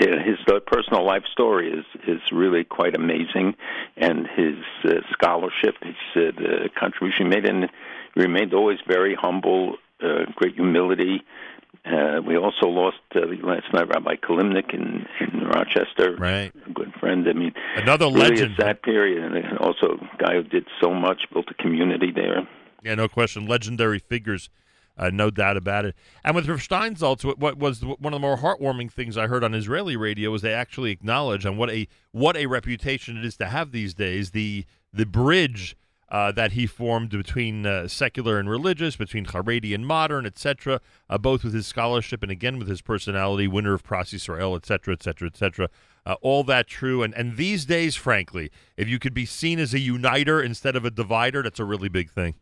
Yeah, 0.00 0.22
his 0.22 0.38
uh, 0.48 0.60
personal 0.66 1.04
life 1.04 1.24
story 1.30 1.70
is 1.70 1.84
is 2.06 2.20
really 2.32 2.64
quite 2.64 2.96
amazing, 2.96 3.54
and 3.96 4.26
his 4.26 4.56
uh, 4.84 5.00
scholarship, 5.12 5.74
his 5.82 5.94
uh, 6.16 6.32
the 6.36 6.68
contribution 6.78 7.26
he 7.26 7.30
made, 7.30 7.44
and 7.44 7.68
remained 8.16 8.54
always 8.54 8.78
very 8.86 9.14
humble, 9.14 9.76
uh, 10.02 10.24
great 10.34 10.54
humility. 10.54 11.22
Uh, 11.84 12.20
we 12.26 12.36
also 12.36 12.66
lost 12.66 12.98
uh, 13.14 13.20
last 13.42 13.72
night 13.72 13.88
Rabbi 13.88 14.16
Kalimnik 14.16 14.74
in, 14.74 15.06
in 15.20 15.46
Rochester, 15.46 16.16
right? 16.16 16.52
A 16.66 16.72
good 16.72 16.92
friend. 17.00 17.26
I 17.28 17.32
mean, 17.32 17.52
another 17.76 18.06
really 18.06 18.30
legend. 18.30 18.54
Sad 18.58 18.82
period, 18.82 19.22
and 19.22 19.58
also 19.58 19.98
a 19.98 20.16
guy 20.18 20.34
who 20.34 20.42
did 20.42 20.66
so 20.80 20.92
much, 20.92 21.24
built 21.32 21.46
a 21.50 21.54
community 21.54 22.10
there. 22.14 22.46
Yeah, 22.82 22.94
no 22.94 23.08
question. 23.08 23.46
Legendary 23.46 23.98
figures, 23.98 24.50
uh, 24.98 25.10
no 25.10 25.30
doubt 25.30 25.56
about 25.56 25.84
it. 25.86 25.94
And 26.24 26.34
with 26.34 26.48
Rav 26.48 26.58
Steinsaltz, 26.58 27.24
what, 27.24 27.38
what 27.38 27.58
was 27.58 27.82
one 27.82 28.12
of 28.12 28.12
the 28.12 28.18
more 28.18 28.36
heartwarming 28.36 28.92
things 28.92 29.16
I 29.16 29.26
heard 29.26 29.42
on 29.42 29.54
Israeli 29.54 29.96
radio 29.96 30.30
was 30.30 30.42
they 30.42 30.52
actually 30.52 30.90
acknowledge 30.90 31.46
on 31.46 31.56
what 31.56 31.70
a 31.70 31.88
what 32.12 32.36
a 32.36 32.46
reputation 32.46 33.16
it 33.16 33.24
is 33.24 33.36
to 33.38 33.46
have 33.46 33.72
these 33.72 33.94
days. 33.94 34.32
The 34.32 34.66
the 34.92 35.06
bridge 35.06 35.76
uh, 36.10 36.32
that 36.32 36.52
he 36.52 36.66
formed 36.66 37.10
between 37.10 37.66
uh, 37.66 37.86
secular 37.86 38.38
and 38.38 38.48
religious, 38.48 38.96
between 38.96 39.26
Haredi 39.26 39.74
and 39.74 39.86
modern, 39.86 40.26
etc., 40.26 40.80
uh, 41.10 41.18
both 41.18 41.44
with 41.44 41.54
his 41.54 41.66
scholarship 41.66 42.22
and 42.22 42.32
again 42.32 42.58
with 42.58 42.68
his 42.68 42.80
personality, 42.80 43.46
winner 43.46 43.74
of 43.74 43.82
Pras 43.82 44.14
Israel, 44.14 44.54
etc., 44.54 44.94
etc., 44.94 45.28
etc. 45.28 45.68
all 46.22 46.44
that 46.44 46.66
true. 46.66 47.02
And, 47.02 47.14
and 47.14 47.36
these 47.36 47.66
days, 47.66 47.96
frankly, 47.96 48.50
if 48.76 48.88
you 48.88 48.98
could 48.98 49.14
be 49.14 49.26
seen 49.26 49.58
as 49.58 49.74
a 49.74 49.78
uniter 49.78 50.42
instead 50.42 50.76
of 50.76 50.84
a 50.84 50.90
divider, 50.90 51.42
that's 51.42 51.60
a 51.60 51.64
really 51.64 51.88
big 51.88 52.10
thing. 52.10 52.34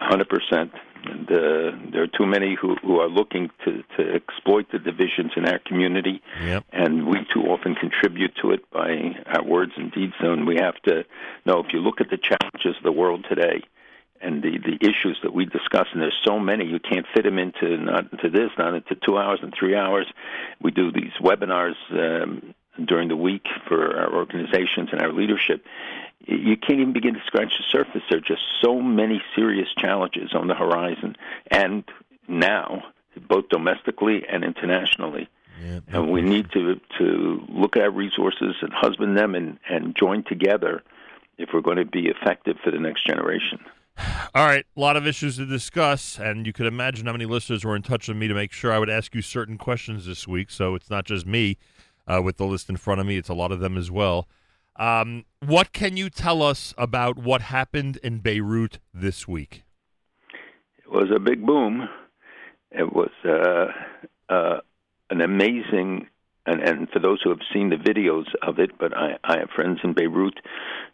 Hundred 0.00 0.28
percent. 0.28 0.70
And 1.04 1.30
uh, 1.30 1.90
there 1.92 2.02
are 2.02 2.18
too 2.18 2.26
many 2.26 2.56
who, 2.60 2.76
who 2.76 2.98
are 3.00 3.08
looking 3.08 3.50
to, 3.64 3.82
to 3.96 4.14
exploit 4.14 4.66
the 4.72 4.78
divisions 4.78 5.32
in 5.36 5.44
our 5.46 5.58
community, 5.58 6.22
yep. 6.42 6.64
and 6.72 7.06
we 7.06 7.18
too 7.32 7.42
often 7.42 7.74
contribute 7.74 8.32
to 8.42 8.52
it 8.52 8.70
by 8.70 9.14
our 9.26 9.44
words 9.44 9.72
and 9.76 9.92
deeds. 9.92 10.14
And 10.20 10.46
we 10.46 10.56
have 10.56 10.80
to 10.82 11.04
know 11.44 11.60
if 11.60 11.72
you 11.72 11.80
look 11.80 12.00
at 12.00 12.10
the 12.10 12.18
challenges 12.18 12.76
of 12.78 12.82
the 12.82 12.92
world 12.92 13.26
today 13.28 13.62
and 14.20 14.42
the, 14.42 14.58
the 14.58 14.78
issues 14.80 15.18
that 15.22 15.34
we 15.34 15.44
discuss, 15.44 15.86
and 15.92 16.00
there's 16.00 16.18
so 16.24 16.38
many, 16.38 16.64
you 16.64 16.80
can't 16.80 17.06
fit 17.14 17.24
them 17.24 17.38
into 17.38 17.76
not 17.76 18.10
into 18.12 18.30
this, 18.30 18.50
not 18.56 18.74
into 18.74 18.94
two 18.94 19.18
hours 19.18 19.40
and 19.42 19.52
three 19.58 19.76
hours. 19.76 20.06
We 20.62 20.70
do 20.70 20.90
these 20.90 21.12
webinars 21.20 21.74
um, 21.90 22.54
during 22.82 23.08
the 23.08 23.16
week 23.16 23.46
for 23.68 23.96
our 23.98 24.14
organizations 24.14 24.88
and 24.92 25.02
our 25.02 25.12
leadership 25.12 25.64
you 26.26 26.56
can't 26.56 26.80
even 26.80 26.92
begin 26.92 27.14
to 27.14 27.20
scratch 27.26 27.54
the 27.58 27.64
surface. 27.70 28.02
There 28.08 28.18
are 28.18 28.22
just 28.22 28.42
so 28.62 28.80
many 28.80 29.22
serious 29.34 29.68
challenges 29.76 30.34
on 30.34 30.48
the 30.48 30.54
horizon, 30.54 31.16
and 31.50 31.84
now, 32.28 32.84
both 33.28 33.48
domestically 33.48 34.24
and 34.28 34.44
internationally. 34.44 35.28
Yeah, 35.62 35.80
and 35.88 36.10
we 36.10 36.22
need 36.22 36.50
to 36.52 36.80
to 36.98 37.44
look 37.48 37.76
at 37.76 37.82
our 37.82 37.90
resources 37.90 38.56
and 38.60 38.72
husband 38.72 39.16
them 39.16 39.34
and, 39.34 39.58
and 39.68 39.94
join 39.94 40.24
together 40.24 40.82
if 41.38 41.50
we're 41.52 41.60
going 41.60 41.76
to 41.76 41.84
be 41.84 42.08
effective 42.08 42.56
for 42.62 42.70
the 42.70 42.78
next 42.78 43.06
generation. 43.06 43.60
All 44.34 44.46
right, 44.46 44.66
a 44.76 44.80
lot 44.80 44.96
of 44.96 45.06
issues 45.06 45.36
to 45.36 45.46
discuss, 45.46 46.18
and 46.18 46.46
you 46.46 46.52
could 46.52 46.66
imagine 46.66 47.06
how 47.06 47.12
many 47.12 47.26
listeners 47.26 47.64
were 47.64 47.76
in 47.76 47.82
touch 47.82 48.08
with 48.08 48.16
me 48.16 48.26
to 48.26 48.34
make 48.34 48.52
sure 48.52 48.72
I 48.72 48.78
would 48.78 48.90
ask 48.90 49.14
you 49.14 49.22
certain 49.22 49.58
questions 49.58 50.06
this 50.06 50.26
week. 50.26 50.50
So 50.50 50.74
it's 50.74 50.90
not 50.90 51.04
just 51.04 51.26
me 51.26 51.58
uh, 52.08 52.20
with 52.22 52.36
the 52.36 52.46
list 52.46 52.68
in 52.68 52.76
front 52.76 53.00
of 53.00 53.06
me; 53.06 53.16
it's 53.16 53.28
a 53.28 53.34
lot 53.34 53.52
of 53.52 53.60
them 53.60 53.76
as 53.76 53.90
well. 53.90 54.26
Um, 54.76 55.24
what 55.40 55.72
can 55.72 55.96
you 55.96 56.10
tell 56.10 56.42
us 56.42 56.74
about 56.76 57.16
what 57.18 57.42
happened 57.42 57.98
in 57.98 58.18
Beirut 58.18 58.78
this 58.92 59.28
week? 59.28 59.62
It 60.78 60.90
was 60.90 61.10
a 61.14 61.20
big 61.20 61.44
boom. 61.44 61.88
It 62.72 62.92
was 62.92 63.10
uh, 63.24 63.66
uh, 64.32 64.60
an 65.10 65.20
amazing, 65.20 66.08
and, 66.46 66.60
and 66.60 66.90
for 66.90 66.98
those 66.98 67.20
who 67.22 67.30
have 67.30 67.40
seen 67.52 67.70
the 67.70 67.76
videos 67.76 68.26
of 68.42 68.58
it, 68.58 68.76
but 68.78 68.96
I, 68.96 69.16
I 69.22 69.38
have 69.38 69.50
friends 69.50 69.80
in 69.84 69.92
Beirut 69.92 70.40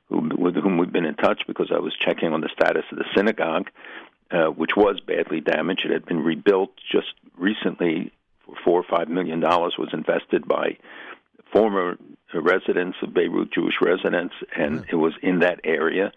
who, 0.09 0.29
with 0.37 0.57
whom 0.57 0.77
we've 0.77 0.93
been 0.93 1.07
in 1.07 1.15
touch 1.15 1.43
because 1.47 1.71
I 1.75 1.79
was 1.79 1.95
checking 1.99 2.33
on 2.33 2.43
the 2.43 2.51
status 2.53 2.85
of 2.93 2.99
the 2.99 3.07
synagogue, 3.17 3.71
uh, 4.31 4.47
which 4.47 4.77
was 4.77 5.01
badly 5.01 5.41
damaged. 5.41 5.87
It 5.87 5.93
had 5.93 6.05
been 6.05 6.23
rebuilt 6.23 6.71
just 6.93 7.15
recently 7.39 8.13
for 8.45 8.55
four 8.63 8.81
or 8.81 8.85
five 8.85 9.09
million 9.09 9.41
dollars 9.41 9.77
was 9.79 9.91
invested 9.93 10.47
by 10.47 10.77
former 11.53 11.97
residents 12.35 12.97
of 13.03 13.13
Beirut, 13.13 13.53
Jewish 13.53 13.75
residents, 13.81 14.35
and 14.57 14.85
it 14.91 14.97
was 14.97 15.13
in 15.23 15.41
that 15.41 15.61
area. 15.65 16.13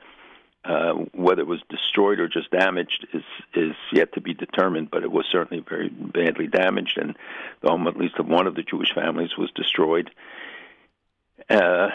Uh, 0.65 0.93
whether 1.14 1.41
it 1.41 1.47
was 1.47 1.60
destroyed 1.69 2.22
or 2.22 2.30
just 2.30 2.49
damaged 2.49 3.05
is 3.14 3.23
is 3.53 3.76
yet 3.91 4.14
to 4.14 4.22
be 4.22 4.34
determined, 4.34 4.89
but 4.89 5.03
it 5.03 5.11
was 5.11 5.26
certainly 5.30 5.61
very 5.68 5.89
badly 5.89 6.47
damaged, 6.47 6.97
and 6.97 7.18
the 7.61 7.69
home 7.69 7.85
at 7.85 7.97
least 7.97 8.15
of 8.18 8.27
one 8.27 8.47
of 8.47 8.55
the 8.55 8.64
Jewish 8.64 8.93
families 8.95 9.31
was 9.38 9.51
destroyed. 9.55 10.10
Uh, 11.49 11.89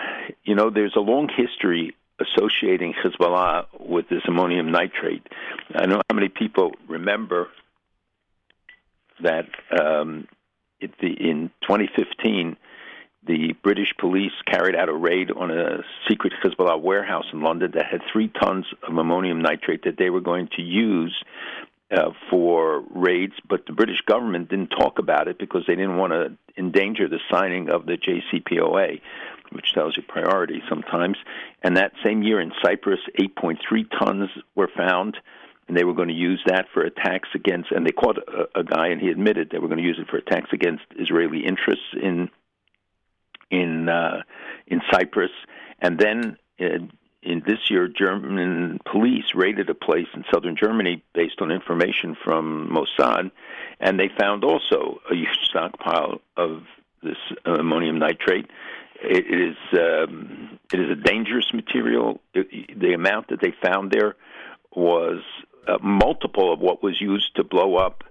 you 0.44 0.55
know, 0.55 0.69
there's 0.69 0.97
a 0.97 1.01
long 1.01 1.31
history 1.35 1.97
associating 2.20 2.93
Hezbollah 2.93 3.66
with 3.81 4.09
this 4.10 4.23
ammonium 4.27 4.70
nitrate. 4.70 5.27
I 5.74 5.81
don't 5.81 5.90
know 5.90 6.02
how 6.10 6.15
many 6.15 6.28
people 6.28 6.73
remember 6.89 7.48
that 9.23 9.47
um, 9.81 10.28
it, 10.81 10.93
the, 11.01 11.09
in 11.09 11.51
2015 11.62 12.56
the 13.28 13.55
British 13.62 13.94
police 13.98 14.32
carried 14.46 14.74
out 14.74 14.88
a 14.88 14.94
raid 14.94 15.30
on 15.30 15.50
a 15.50 15.84
secret 16.09 16.32
Hezbollah 16.42 16.80
warehouse 16.80 17.26
in 17.32 17.42
London 17.42 17.72
that 17.74 17.84
had 17.86 18.00
three 18.10 18.28
tons 18.28 18.64
of 18.82 18.96
ammonium 18.96 19.42
nitrate 19.42 19.84
that 19.84 19.98
they 19.98 20.09
were 20.09 20.22
going 20.22 20.48
to 20.56 20.62
use 20.62 21.14
uh, 21.90 22.10
for 22.30 22.82
raids, 22.90 23.34
but 23.48 23.66
the 23.66 23.72
British 23.72 24.00
government 24.06 24.48
didn't 24.48 24.70
talk 24.70 24.98
about 24.98 25.28
it 25.28 25.38
because 25.38 25.62
they 25.66 25.74
didn't 25.74 25.98
want 25.98 26.12
to 26.12 26.32
endanger 26.56 27.06
the 27.06 27.20
signing 27.30 27.68
of 27.70 27.86
the 27.86 27.98
JCPOA, 27.98 29.00
which 29.52 29.72
tells 29.74 29.96
you 29.96 30.02
priority 30.02 30.62
sometimes. 30.68 31.16
And 31.62 31.76
that 31.76 31.92
same 32.05 32.22
year 32.22 32.40
in 32.40 32.52
Cyprus, 32.62 33.00
8.3 33.20 33.59
tons 33.98 34.30
were 34.55 34.70
found 34.74 35.18
and 35.68 35.76
they 35.76 35.84
were 35.84 35.92
going 35.92 36.09
to 36.09 36.14
use 36.14 36.40
that 36.46 36.66
for 36.72 36.82
attacks 36.82 37.28
against. 37.34 37.70
And 37.70 37.86
they 37.86 37.92
caught 37.92 38.16
a, 38.16 38.60
a 38.60 38.64
guy, 38.64 38.88
and 38.88 39.00
he 39.00 39.09
admitted 39.09 39.50
they 39.50 39.59
were 39.59 39.68
going 39.68 39.78
to 39.78 39.84
use 39.84 39.98
it 40.00 40.09
for 40.09 40.16
attacks 40.16 40.48
against 40.52 40.84
Israeli 40.98 41.44
interests 41.44 41.84
in 42.02 42.30
in 43.51 43.89
uh, 43.89 44.23
in 44.66 44.81
Cyprus. 44.91 45.31
And 45.81 45.99
then 45.99 46.37
uh, 46.61 46.87
in 47.23 47.43
this 47.47 47.70
year, 47.70 47.89
German 47.89 48.79
police 48.91 49.35
raided 49.35 49.69
a 49.70 49.75
place 49.75 50.07
in 50.15 50.25
southern 50.33 50.57
Germany 50.57 51.03
based 51.15 51.41
on 51.41 51.51
information 51.51 52.16
from 52.25 52.70
Mossad, 52.70 53.31
and 53.81 53.99
they 53.99 54.09
found 54.19 54.45
also 54.45 55.01
a 55.11 55.15
huge 55.15 55.39
stockpile 55.45 56.20
of 56.37 56.62
this 57.03 57.16
ammonium 57.45 57.99
nitrate. 57.99 58.47
It 59.01 59.27
is 59.27 59.57
um, 59.79 60.59
it 60.73 60.81
is 60.81 60.91
a 60.91 60.97
dangerous 60.97 61.53
material. 61.53 62.20
It, 62.35 62.79
the 62.79 62.95
amount 62.95 63.29
that 63.29 63.41
they 63.41 63.53
found 63.62 63.93
there 63.93 64.16
was 64.75 65.23
a 65.66 65.79
multiple 65.81 66.53
of 66.53 66.61
what 66.61 66.83
was 66.83 67.01
used 67.01 67.37
to 67.37 67.45
blow 67.45 67.77
up 67.77 68.05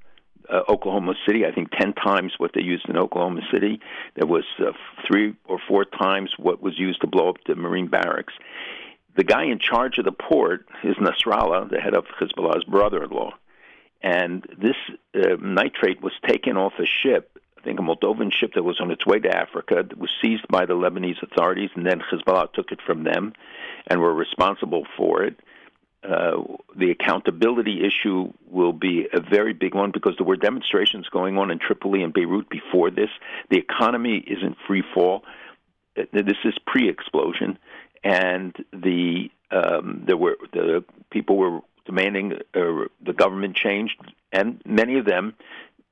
uh, 0.50 0.62
Oklahoma 0.70 1.16
City. 1.26 1.46
I 1.46 1.52
think 1.52 1.72
ten 1.72 1.94
times 1.94 2.34
what 2.38 2.52
they 2.54 2.62
used 2.62 2.88
in 2.90 2.98
Oklahoma 2.98 3.42
City. 3.52 3.80
There 4.16 4.28
was 4.28 4.46
uh, 4.60 4.72
three 5.06 5.36
or 5.46 5.60
four 5.68 5.86
times 5.86 6.34
what 6.38 6.62
was 6.62 6.78
used 6.78 7.02
to 7.02 7.08
blow 7.08 7.30
up 7.30 7.38
the 7.46 7.56
Marine 7.56 7.88
barracks. 7.88 8.34
The 9.16 9.24
guy 9.24 9.46
in 9.46 9.60
charge 9.60 9.98
of 9.98 10.06
the 10.06 10.12
port 10.12 10.68
is 10.84 10.96
Nasrallah, 10.98 11.70
the 11.70 11.80
head 11.80 11.96
of 11.96 12.06
Hezbollah's 12.20 12.66
brother-in-law, 12.66 13.34
and 14.02 14.46
this 14.58 14.76
uh, 15.16 15.38
nitrate 15.42 16.02
was 16.02 16.14
taken 16.26 16.56
off 16.56 16.74
a 16.80 16.86
ship. 16.86 17.40
I 17.58 17.62
think 17.62 17.80
a 17.80 17.84
Moldovan 17.84 18.32
ship 18.32 18.54
that 18.54 18.64
was 18.64 18.80
on 18.80 18.92
its 18.92 19.06
way 19.06 19.20
to 19.20 19.36
Africa 19.36 19.84
that 19.88 19.98
was 19.98 20.12
seized 20.22 20.48
by 20.48 20.66
the 20.66 20.76
Lebanese 20.76 21.22
authorities, 21.24 21.72
and 21.76 21.86
then 21.86 22.02
Hezbollah 22.02 22.54
took 22.54 22.72
it 22.72 22.80
from 22.86 23.04
them 23.04 23.34
and 23.88 24.00
were 24.00 24.14
responsible 24.14 24.86
for 24.96 25.24
it 25.24 25.40
uh, 26.08 26.42
the 26.76 26.92
accountability 26.92 27.82
issue 27.86 28.32
will 28.50 28.72
be 28.72 29.08
a 29.12 29.20
very 29.20 29.54
big 29.54 29.76
one 29.76 29.92
because 29.92 30.14
there 30.18 30.26
were 30.26 30.38
demonstrations 30.38 31.08
going 31.10 31.38
on 31.38 31.52
in 31.52 31.60
Tripoli 31.60 32.02
and 32.02 32.14
Beirut 32.14 32.50
before 32.50 32.90
this. 32.90 33.10
The 33.50 33.58
economy 33.58 34.24
is 34.26 34.38
in 34.42 34.56
free 34.66 34.84
fall. 34.94 35.24
This 35.96 36.38
is 36.46 36.54
pre-explosion, 36.66 37.58
and 38.04 38.56
the 38.72 39.30
um, 39.50 40.04
there 40.06 40.18
were 40.18 40.38
the 40.54 40.86
people 41.10 41.38
were 41.38 41.60
demanding 41.86 42.34
uh, 42.54 42.86
the 43.04 43.14
government 43.14 43.56
changed, 43.56 43.96
and 44.32 44.62
many 44.66 45.00
of 45.00 45.06
them 45.06 45.34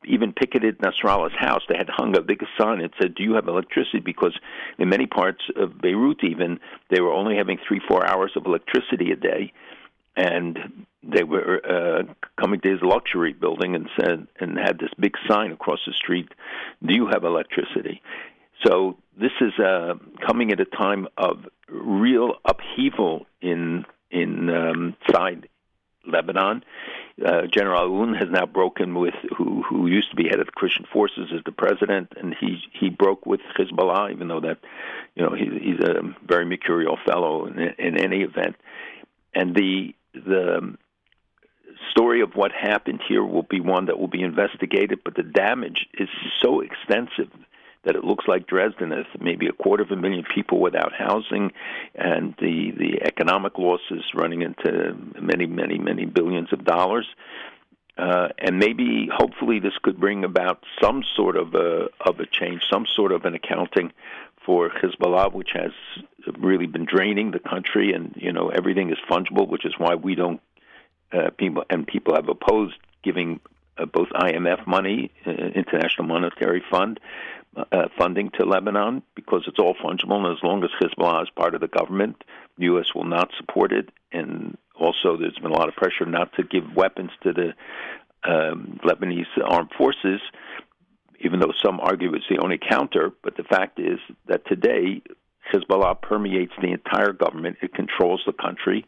even 0.06 0.32
picketed 0.32 0.78
Nasrallah's 0.78 1.36
house. 1.36 1.64
They 1.68 1.78
had 1.78 1.90
hung 1.90 2.16
a 2.16 2.22
big 2.22 2.44
sign 2.58 2.80
that 2.80 2.92
said, 3.02 3.16
"Do 3.16 3.24
you 3.24 3.34
have 3.34 3.48
electricity?" 3.48 4.00
Because 4.00 4.38
in 4.78 4.90
many 4.90 5.08
parts 5.08 5.42
of 5.56 5.82
Beirut, 5.82 6.24
even 6.24 6.60
they 6.90 7.02
were 7.02 7.12
only 7.12 7.36
having 7.36 7.58
three, 7.68 7.82
four 7.86 8.06
hours 8.06 8.32
of 8.36 8.46
electricity 8.46 9.12
a 9.12 9.16
day 9.16 9.52
and 10.16 10.86
they 11.04 11.24
were 11.24 11.62
uh, 11.64 12.04
coming 12.40 12.60
to 12.62 12.70
his 12.72 12.82
luxury 12.82 13.34
building 13.34 13.76
and 13.76 13.90
said 14.00 14.28
and 14.40 14.58
had 14.58 14.80
this 14.80 14.92
big 15.00 15.16
sign 15.28 15.52
across 15.52 15.80
the 15.86 15.94
street, 15.94 16.30
"Do 16.84 16.94
you 16.94 17.08
have 17.08 17.24
electricity?" 17.24 18.02
So 18.66 18.98
this 19.18 19.32
is 19.42 19.58
uh, 19.60 19.96
coming 20.26 20.52
at 20.52 20.60
a 20.60 20.66
time 20.66 21.08
of 21.18 21.46
real 21.70 22.36
upheaval 22.46 23.26
in 23.42 23.86
in 24.12 24.50
um, 24.50 24.96
side 25.12 25.50
Lebanon. 26.08 26.64
Uh, 27.24 27.44
General 27.48 27.90
Aoun 27.90 28.18
has 28.18 28.30
now 28.30 28.46
broken 28.46 28.96
with 28.96 29.14
who 29.38 29.64
who 29.64 29.88
used 29.88 30.10
to 30.10 30.16
be 30.16 30.28
head 30.28 30.40
of 30.40 30.48
the 30.48 30.52
Christian 30.52 30.86
forces 30.92 31.32
as 31.34 31.42
the 31.46 31.52
president, 31.52 32.14
and 32.18 32.36
he 32.40 32.62
he 32.74 32.90
broke 32.90 33.26
with 33.26 33.42
Hezbollah, 33.58 34.12
even 34.12 34.28
though 34.28 34.42
that 34.42 34.58
you 35.16 35.24
know 35.24 35.34
he, 35.36 35.46
he's 35.46 35.80
a 35.80 36.02
very 36.26 36.46
mercurial 36.46 36.98
fellow 37.06 37.46
in, 37.46 37.60
in 37.60 37.98
any 38.00 38.22
event. 38.22 38.56
And 39.34 39.54
the 39.56 39.94
the 40.26 40.78
story 41.92 42.22
of 42.22 42.34
what 42.36 42.52
happened 42.52 43.02
here 43.08 43.24
will 43.24 43.44
be 43.44 43.60
one 43.60 43.86
that 43.86 44.00
will 44.00 44.08
be 44.08 44.22
investigated, 44.22 45.00
but 45.04 45.16
the 45.16 45.24
damage 45.24 45.88
is 45.94 46.10
so 46.42 46.62
extensive 46.62 47.32
that 47.86 47.96
it 47.96 48.04
looks 48.04 48.26
like 48.28 48.48
Dresden 48.48 48.92
has 48.92 49.06
maybe 49.20 49.48
a 49.48 49.52
quarter 49.52 49.84
of 49.84 49.92
a 49.92 49.96
million 49.96 50.26
people 50.34 50.60
without 50.60 50.92
housing, 50.94 51.52
and 51.94 52.34
the 52.40 52.72
the 52.72 53.04
economic 53.04 53.58
losses 53.58 54.04
running 54.14 54.42
into 54.42 54.98
many, 55.22 55.46
many, 55.46 55.78
many 55.78 56.06
billions 56.06 56.52
of 56.52 56.66
dollars. 56.66 57.06
Uh, 57.98 58.28
and 58.40 58.60
maybe, 58.60 59.08
hopefully, 59.10 59.60
this 59.60 59.78
could 59.82 59.98
bring 59.98 60.26
about 60.26 60.62
some 60.82 61.02
sort 61.16 61.38
of 61.38 61.54
a 61.56 61.88
of 62.02 62.20
a 62.20 62.26
change, 62.26 62.62
some 62.70 62.86
sort 62.94 63.12
of 63.12 63.24
an 63.24 63.36
accounting 63.36 63.94
for 64.46 64.70
Hezbollah, 64.70 65.34
which 65.34 65.50
has 65.54 65.72
really 66.38 66.68
been 66.68 66.86
draining 66.86 67.32
the 67.32 67.40
country, 67.40 67.94
and 67.94 68.14
you 68.16 68.32
know 68.32 68.50
everything 68.50 68.90
is 68.90 68.98
fungible, 69.10 69.48
which 69.48 69.66
is 69.66 69.74
why 69.78 69.96
we 69.96 70.16
don't 70.16 70.42
uh, 71.12 71.30
people 71.38 71.64
and 71.70 71.88
people 71.88 72.16
have 72.16 72.30
opposed 72.30 72.76
giving 73.04 73.40
uh, 73.78 73.86
both 73.86 74.10
IMF 74.10 74.66
money, 74.68 75.12
uh, 75.26 75.32
International 75.32 76.08
Monetary 76.08 76.64
Fund, 76.70 77.00
uh, 77.56 77.88
funding 77.98 78.32
to 78.32 78.46
Lebanon 78.46 79.02
because 79.16 79.44
it's 79.48 79.60
all 79.60 79.76
fungible, 79.76 80.26
and 80.26 80.38
as 80.38 80.44
long 80.44 80.64
as 80.64 80.70
Hezbollah 80.82 81.24
is 81.24 81.30
part 81.36 81.56
of 81.56 81.62
the 81.62 81.68
government, 81.68 82.24
the 82.58 82.66
U.S. 82.66 82.94
will 82.94 83.06
not 83.06 83.30
support 83.38 83.72
it. 83.72 83.90
And 84.12 84.58
also, 84.80 85.18
there's 85.18 85.38
been 85.38 85.52
a 85.52 85.58
lot 85.58 85.70
of 85.70 85.76
pressure 85.76 86.06
not 86.06 86.34
to 86.34 86.44
give 86.44 86.76
weapons 86.76 87.12
to 87.24 87.34
the 87.34 87.54
um, 88.30 88.80
Lebanese 88.84 89.26
armed 89.44 89.72
forces 89.78 90.22
even 91.26 91.40
though 91.40 91.52
some 91.64 91.80
argue 91.80 92.14
it's 92.14 92.26
the 92.30 92.38
only 92.38 92.58
counter. 92.58 93.12
But 93.24 93.36
the 93.36 93.44
fact 93.44 93.80
is 93.80 94.00
that 94.28 94.46
today 94.48 95.02
Hezbollah 95.54 96.02
permeates 96.02 96.54
the 96.62 96.72
entire 96.72 97.12
government. 97.12 97.58
It 97.62 97.74
controls 97.74 98.22
the 98.26 98.34
country, 98.34 98.86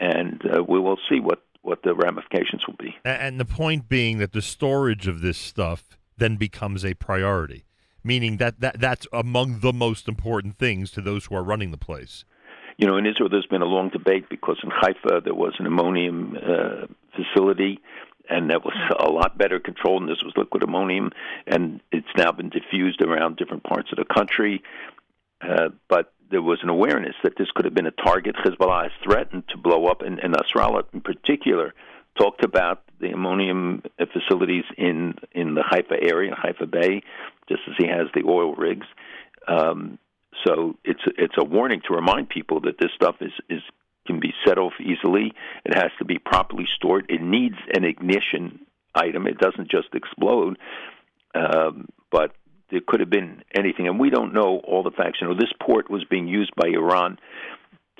and 0.00 0.40
uh, 0.44 0.62
we 0.62 0.78
will 0.78 0.98
see 1.10 1.20
what 1.20 1.42
what 1.62 1.82
the 1.82 1.94
ramifications 1.94 2.66
will 2.66 2.76
be. 2.78 2.94
And 3.04 3.38
the 3.38 3.44
point 3.44 3.88
being 3.88 4.18
that 4.18 4.32
the 4.32 4.40
storage 4.40 5.06
of 5.06 5.20
this 5.20 5.36
stuff 5.36 5.98
then 6.16 6.36
becomes 6.36 6.84
a 6.84 6.94
priority, 6.94 7.66
meaning 8.02 8.38
that, 8.38 8.60
that 8.60 8.80
that's 8.80 9.06
among 9.12 9.60
the 9.60 9.72
most 9.72 10.08
important 10.08 10.56
things 10.56 10.90
to 10.92 11.00
those 11.00 11.26
who 11.26 11.34
are 11.34 11.42
running 11.42 11.70
the 11.70 11.76
place. 11.76 12.24
You 12.78 12.86
know, 12.86 12.96
in 12.96 13.06
Israel, 13.06 13.28
there's 13.28 13.46
been 13.46 13.60
a 13.60 13.66
long 13.66 13.88
debate 13.90 14.28
because 14.30 14.56
in 14.62 14.70
Haifa 14.70 15.22
there 15.24 15.34
was 15.34 15.54
an 15.58 15.66
ammonium 15.66 16.36
uh, 16.36 16.86
facility 17.14 17.80
and 18.28 18.50
that 18.50 18.64
was 18.64 18.74
a 18.98 19.10
lot 19.10 19.38
better 19.38 19.58
controlled. 19.58 20.02
And 20.02 20.10
this 20.10 20.22
was 20.22 20.34
liquid 20.36 20.62
ammonium, 20.62 21.10
and 21.46 21.80
it's 21.92 22.06
now 22.16 22.32
been 22.32 22.50
diffused 22.50 23.02
around 23.02 23.36
different 23.36 23.64
parts 23.64 23.90
of 23.92 23.98
the 23.98 24.04
country. 24.04 24.62
Uh, 25.40 25.68
but 25.88 26.12
there 26.30 26.42
was 26.42 26.58
an 26.62 26.68
awareness 26.68 27.14
that 27.22 27.36
this 27.38 27.50
could 27.54 27.64
have 27.64 27.74
been 27.74 27.86
a 27.86 27.90
target 27.92 28.36
Hezbollah 28.36 28.84
has 28.84 28.92
threatened 29.02 29.44
to 29.48 29.56
blow 29.56 29.86
up, 29.86 30.02
and, 30.02 30.18
and 30.18 30.34
Nasrallah 30.34 30.84
in 30.92 31.00
particular 31.00 31.74
talked 32.18 32.44
about 32.44 32.82
the 33.00 33.10
ammonium 33.10 33.82
facilities 34.12 34.64
in 34.76 35.14
in 35.32 35.54
the 35.54 35.62
Haifa 35.62 36.02
area, 36.02 36.34
Haifa 36.34 36.66
Bay, 36.66 37.02
just 37.48 37.62
as 37.68 37.74
he 37.78 37.86
has 37.86 38.08
the 38.14 38.24
oil 38.26 38.54
rigs. 38.54 38.86
Um, 39.46 39.98
so 40.44 40.76
it's 40.84 41.02
it's 41.16 41.36
a 41.38 41.44
warning 41.44 41.80
to 41.86 41.94
remind 41.94 42.28
people 42.28 42.60
that 42.62 42.78
this 42.78 42.90
stuff 42.94 43.16
is 43.20 43.32
is 43.48 43.62
can 44.08 44.18
be 44.18 44.34
set 44.44 44.58
off 44.58 44.72
easily. 44.80 45.32
It 45.64 45.74
has 45.76 45.92
to 46.00 46.04
be 46.04 46.18
properly 46.18 46.66
stored. 46.74 47.06
It 47.08 47.22
needs 47.22 47.54
an 47.72 47.84
ignition 47.84 48.66
item. 48.94 49.28
It 49.28 49.38
doesn't 49.38 49.70
just 49.70 49.94
explode. 49.94 50.58
Um, 51.34 51.86
but 52.10 52.32
there 52.70 52.80
could 52.86 53.00
have 53.00 53.10
been 53.10 53.42
anything, 53.54 53.86
and 53.86 54.00
we 54.00 54.10
don't 54.10 54.34
know 54.34 54.60
all 54.64 54.82
the 54.82 54.90
facts. 54.90 55.18
You 55.20 55.28
know, 55.28 55.34
this 55.34 55.52
port 55.60 55.88
was 55.88 56.04
being 56.04 56.26
used 56.26 56.52
by 56.56 56.68
Iran 56.68 57.18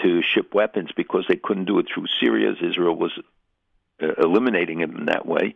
to 0.03 0.21
ship 0.35 0.55
weapons 0.55 0.91
because 0.97 1.25
they 1.29 1.37
couldn't 1.37 1.67
do 1.67 1.79
it 1.79 1.87
through 1.93 2.07
Syria. 2.21 2.51
As 2.51 2.57
Israel 2.71 2.97
was 2.97 3.13
uh, 4.03 4.07
eliminating 4.19 4.81
them 4.81 4.97
in 4.97 5.07
that 5.07 5.27
way, 5.27 5.55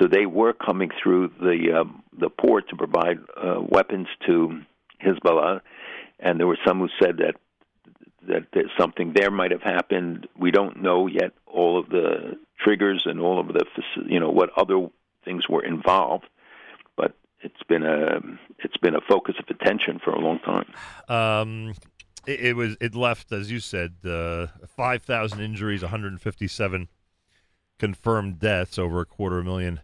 so 0.00 0.06
they 0.06 0.26
were 0.26 0.52
coming 0.52 0.90
through 1.02 1.32
the 1.40 1.80
um, 1.80 2.02
the 2.18 2.30
port 2.30 2.68
to 2.70 2.76
provide 2.76 3.18
uh, 3.36 3.60
weapons 3.60 4.08
to 4.26 4.60
Hezbollah, 5.04 5.60
and 6.18 6.38
there 6.38 6.46
were 6.46 6.58
some 6.66 6.78
who 6.78 6.88
said 7.00 7.18
that 7.18 7.36
that, 8.28 8.46
that 8.52 8.64
something 8.78 9.12
there 9.14 9.30
might 9.30 9.50
have 9.50 9.62
happened. 9.62 10.28
We 10.38 10.50
don't 10.50 10.82
know 10.82 11.06
yet 11.06 11.32
all 11.46 11.78
of 11.78 11.88
the 11.88 12.38
triggers 12.58 13.02
and 13.06 13.20
all 13.20 13.38
of 13.38 13.48
the 13.48 13.64
you 14.06 14.20
know 14.20 14.30
what 14.30 14.50
other 14.56 14.88
things 15.24 15.48
were 15.48 15.64
involved, 15.64 16.26
but 16.96 17.14
it's 17.40 17.62
been 17.68 17.84
a 17.84 18.20
it's 18.58 18.76
been 18.78 18.94
a 18.94 19.00
focus 19.00 19.36
of 19.38 19.44
attention 19.48 20.00
for 20.02 20.10
a 20.10 20.20
long 20.20 20.38
time. 20.40 20.66
Um, 21.08 21.74
it, 22.26 22.40
it 22.40 22.56
was 22.56 22.76
it 22.80 22.94
left, 22.94 23.32
as 23.32 23.50
you 23.50 23.60
said, 23.60 23.94
uh, 24.04 24.48
five 24.66 25.02
thousand 25.02 25.40
injuries, 25.40 25.82
one 25.82 25.90
hundred 25.90 26.12
and 26.12 26.20
fifty-seven 26.20 26.88
confirmed 27.78 28.38
deaths, 28.38 28.78
over 28.78 29.00
a 29.00 29.06
quarter 29.06 29.42
million 29.42 29.80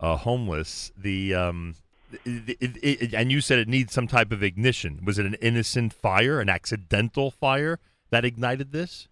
uh, 0.00 0.16
homeless. 0.16 0.90
The 0.96 1.34
um, 1.34 1.74
it, 2.24 2.56
it, 2.60 2.76
it, 2.82 3.14
and 3.14 3.30
you 3.30 3.40
said 3.40 3.58
it 3.58 3.68
needs 3.68 3.92
some 3.92 4.06
type 4.06 4.32
of 4.32 4.42
ignition. 4.42 5.00
Was 5.04 5.18
it 5.18 5.26
an 5.26 5.34
innocent 5.34 5.92
fire, 5.92 6.40
an 6.40 6.48
accidental 6.48 7.30
fire 7.30 7.78
that 8.10 8.24
ignited 8.24 8.72
this? 8.72 9.08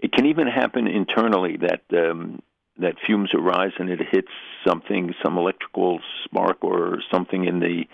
It 0.00 0.12
can 0.12 0.26
even 0.26 0.46
happen 0.46 0.86
internally 0.86 1.56
that 1.58 1.82
um, 1.98 2.40
that 2.78 2.94
fumes 3.04 3.30
arise 3.34 3.72
and 3.78 3.90
it 3.90 4.00
hits 4.10 4.28
something, 4.66 5.12
some 5.22 5.36
electrical 5.36 6.00
spark 6.24 6.62
or 6.62 6.98
something 7.12 7.44
in 7.44 7.60
the 7.60 7.84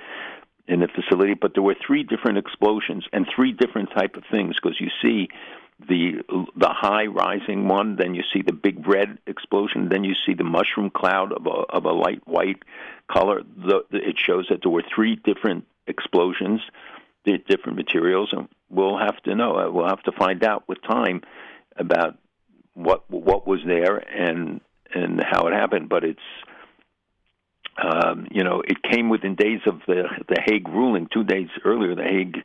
in 0.67 0.81
the 0.81 0.89
facility. 0.89 1.35
But 1.35 1.53
there 1.55 1.63
were 1.63 1.77
three 1.87 2.03
different 2.03 2.39
explosions 2.39 3.07
and 3.13 3.27
three 3.35 3.53
different 3.53 3.91
type 3.97 4.17
of 4.17 4.25
things 4.31 4.57
because 4.63 4.79
you 4.81 4.89
see 5.03 5.29
the 5.81 6.23
the 6.57 6.69
high 6.69 7.07
rising 7.07 7.69
one, 7.69 7.97
then 7.97 8.15
you 8.15 8.23
see 8.33 8.43
the 8.43 8.53
big 8.53 8.87
red 8.87 9.19
explosion, 9.27 9.89
then 9.89 10.05
you 10.05 10.15
see 10.25 10.35
the 10.35 10.45
mushroom 10.45 10.91
cloud 10.91 11.33
of 11.33 11.47
a 11.47 11.51
of 11.51 11.85
a 11.85 11.93
light 11.93 12.27
white 12.27 12.63
color. 13.11 13.43
The, 13.57 13.83
it 13.91 14.17
shows 14.19 14.47
that 14.51 14.61
there 14.63 14.71
were 14.71 14.85
three 14.95 15.17
different 15.17 15.67
explosions, 15.87 16.61
the 17.25 17.39
different 17.39 17.77
materials, 17.77 18.31
and 18.33 18.49
we'll 18.71 18.99
have 18.99 19.21
to 19.25 19.35
know. 19.35 19.57
uh, 19.57 19.71
We'll 19.71 19.89
have 19.89 20.03
to 20.05 20.13
find 20.13 20.45
out 20.45 20.69
with 20.69 20.81
time 20.83 21.23
about 21.77 22.19
what 22.75 23.11
what 23.11 23.47
was 23.47 23.61
there 23.67 23.97
and 23.97 24.61
and 24.95 25.21
how 25.23 25.49
it 25.49 25.53
happened. 25.53 25.89
But 25.89 26.05
it's 26.05 26.21
um, 27.83 28.29
you 28.31 28.45
know 28.45 28.63
it 28.67 28.83
came 28.83 29.09
within 29.09 29.35
days 29.35 29.61
of 29.67 29.81
the 29.87 30.05
the 30.29 30.41
Hague 30.45 30.69
ruling. 30.69 31.09
Two 31.13 31.25
days 31.25 31.49
earlier, 31.65 31.95
the 31.95 32.05
Hague 32.05 32.43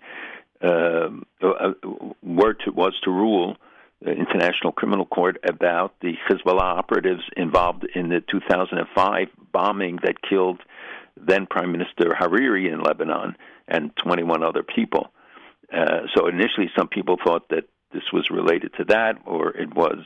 uh, 0.61 1.09
uh, 1.41 1.71
were 2.21 2.53
to, 2.53 2.71
was 2.71 2.93
to 3.03 3.11
rule 3.11 3.57
the 4.01 4.11
International 4.11 4.71
Criminal 4.71 5.05
Court 5.05 5.37
about 5.47 5.93
the 6.01 6.13
Hezbollah 6.29 6.77
operatives 6.77 7.23
involved 7.35 7.85
in 7.95 8.09
the 8.09 8.21
2005 8.21 9.27
bombing 9.51 9.99
that 10.03 10.21
killed 10.21 10.61
then 11.17 11.45
Prime 11.45 11.71
Minister 11.71 12.15
Hariri 12.17 12.71
in 12.71 12.81
Lebanon 12.81 13.35
and 13.67 13.95
21 13.97 14.43
other 14.43 14.63
people. 14.63 15.11
Uh, 15.73 16.01
so 16.15 16.27
initially, 16.27 16.69
some 16.77 16.87
people 16.87 17.17
thought 17.23 17.49
that 17.49 17.65
this 17.91 18.03
was 18.13 18.29
related 18.29 18.73
to 18.75 18.85
that, 18.85 19.17
or 19.25 19.49
it 19.55 19.73
was, 19.75 19.99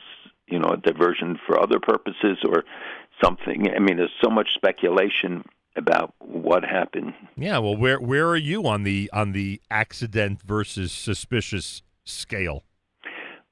you 0.48 0.58
know, 0.58 0.70
a 0.70 0.76
diversion 0.76 1.38
for 1.46 1.60
other 1.60 1.78
purposes, 1.78 2.38
or 2.44 2.64
something. 3.22 3.70
I 3.74 3.78
mean, 3.78 3.96
there's 3.96 4.10
so 4.22 4.30
much 4.30 4.54
speculation 4.54 5.44
about 5.76 6.14
what 6.18 6.64
happened. 6.64 7.14
Yeah, 7.36 7.58
well, 7.58 7.76
where 7.76 8.00
where 8.00 8.28
are 8.28 8.36
you 8.36 8.66
on 8.66 8.84
the 8.84 9.10
on 9.12 9.32
the 9.32 9.60
accident 9.70 10.42
versus 10.42 10.92
suspicious 10.92 11.82
scale? 12.04 12.64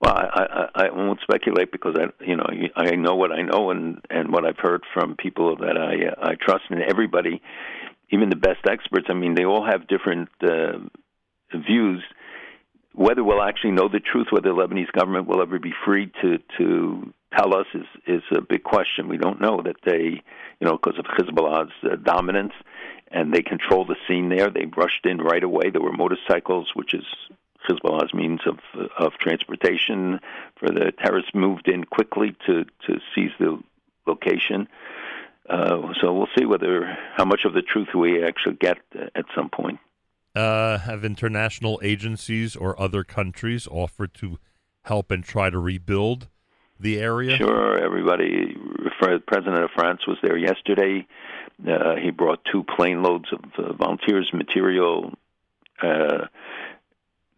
Well, 0.00 0.14
I, 0.16 0.68
I, 0.74 0.86
I 0.86 0.90
won't 0.90 1.20
speculate 1.20 1.70
because 1.70 1.94
I, 1.96 2.24
you 2.24 2.36
know, 2.36 2.46
I 2.74 2.96
know 2.96 3.14
what 3.14 3.30
I 3.30 3.42
know 3.42 3.70
and 3.70 4.00
and 4.10 4.32
what 4.32 4.44
I've 4.44 4.58
heard 4.58 4.82
from 4.92 5.16
people 5.16 5.56
that 5.56 5.76
I 5.76 6.08
uh, 6.08 6.30
I 6.30 6.34
trust, 6.34 6.64
and 6.70 6.82
everybody, 6.82 7.40
even 8.10 8.28
the 8.28 8.36
best 8.36 8.66
experts. 8.68 9.06
I 9.08 9.14
mean, 9.14 9.34
they 9.34 9.44
all 9.44 9.64
have 9.64 9.86
different 9.86 10.28
uh, 10.42 10.78
views. 11.54 12.02
Whether 12.94 13.24
we'll 13.24 13.42
actually 13.42 13.70
know 13.70 13.88
the 13.88 14.00
truth, 14.00 14.26
whether 14.30 14.50
the 14.50 14.54
Lebanese 14.54 14.92
government 14.92 15.28
will 15.28 15.40
ever 15.40 15.58
be 15.58 15.72
free 15.84 16.10
to 16.20 16.38
to 16.58 17.12
tell 17.36 17.54
us, 17.54 17.66
is 17.74 17.86
is 18.06 18.22
a 18.36 18.40
big 18.40 18.62
question. 18.62 19.08
We 19.08 19.16
don't 19.16 19.40
know 19.40 19.62
that 19.64 19.76
they, 19.84 20.22
you 20.60 20.66
know, 20.66 20.78
because 20.78 20.98
of 20.98 21.06
Hezbollah's 21.06 21.72
uh, 21.84 21.96
dominance, 21.96 22.52
and 23.10 23.32
they 23.32 23.42
control 23.42 23.84
the 23.84 23.96
scene 24.08 24.28
there. 24.28 24.50
They 24.50 24.66
rushed 24.76 25.04
in 25.04 25.18
right 25.18 25.42
away. 25.42 25.70
There 25.70 25.82
were 25.82 25.92
motorcycles, 25.92 26.70
which 26.74 26.94
is 26.94 27.04
Hezbollah's 27.68 28.14
means 28.14 28.40
of 28.46 28.58
of 28.98 29.12
transportation 29.14 30.20
for 30.58 30.68
the 30.68 30.92
terrorists 31.02 31.34
moved 31.34 31.68
in 31.68 31.84
quickly 31.84 32.34
to 32.46 32.64
to 32.86 33.00
seize 33.14 33.32
the 33.38 33.60
location. 34.06 34.68
Uh, 35.48 35.92
so 36.00 36.12
we'll 36.12 36.28
see 36.38 36.44
whether 36.44 36.96
how 37.16 37.24
much 37.24 37.44
of 37.44 37.52
the 37.52 37.62
truth 37.62 37.88
we 37.94 38.24
actually 38.24 38.56
get 38.56 38.78
at 39.14 39.24
some 39.34 39.50
point. 39.50 39.78
Uh, 40.34 40.78
have 40.78 41.04
international 41.04 41.78
agencies 41.82 42.56
or 42.56 42.80
other 42.80 43.04
countries 43.04 43.68
offered 43.70 44.14
to 44.14 44.38
help 44.84 45.10
and 45.10 45.24
try 45.24 45.50
to 45.50 45.58
rebuild 45.58 46.28
the 46.82 46.98
area? 46.98 47.36
Sure, 47.36 47.78
everybody. 47.78 48.56
President 49.26 49.64
of 49.64 49.70
France 49.74 50.06
was 50.06 50.18
there 50.22 50.36
yesterday. 50.36 51.06
Uh, 51.66 51.96
he 51.96 52.10
brought 52.10 52.40
two 52.50 52.64
plane 52.64 53.02
loads 53.02 53.26
of 53.32 53.40
uh, 53.58 53.72
volunteers, 53.72 54.30
material. 54.32 55.12
Uh, 55.80 56.26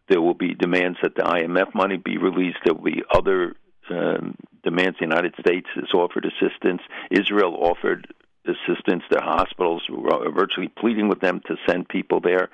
there 0.09 0.21
will 0.21 0.33
be 0.33 0.53
demands 0.53 0.97
that 1.01 1.15
the 1.15 1.23
IMF 1.23 1.73
money 1.73 1.97
be 1.97 2.17
released. 2.17 2.57
There 2.63 2.73
will 2.73 2.83
be 2.83 3.03
other 3.13 3.55
um, 3.89 4.35
demands. 4.63 4.97
The 4.99 5.05
United 5.05 5.33
States 5.39 5.67
has 5.75 5.91
offered 5.93 6.25
assistance. 6.25 6.81
Israel 7.11 7.55
offered 7.55 8.07
assistance. 8.47 9.03
Their 9.09 9.21
hospitals 9.21 9.83
were 9.89 10.31
virtually 10.31 10.67
pleading 10.67 11.07
with 11.07 11.19
them 11.19 11.41
to 11.47 11.55
send 11.67 11.89
people 11.89 12.19
there, 12.19 12.49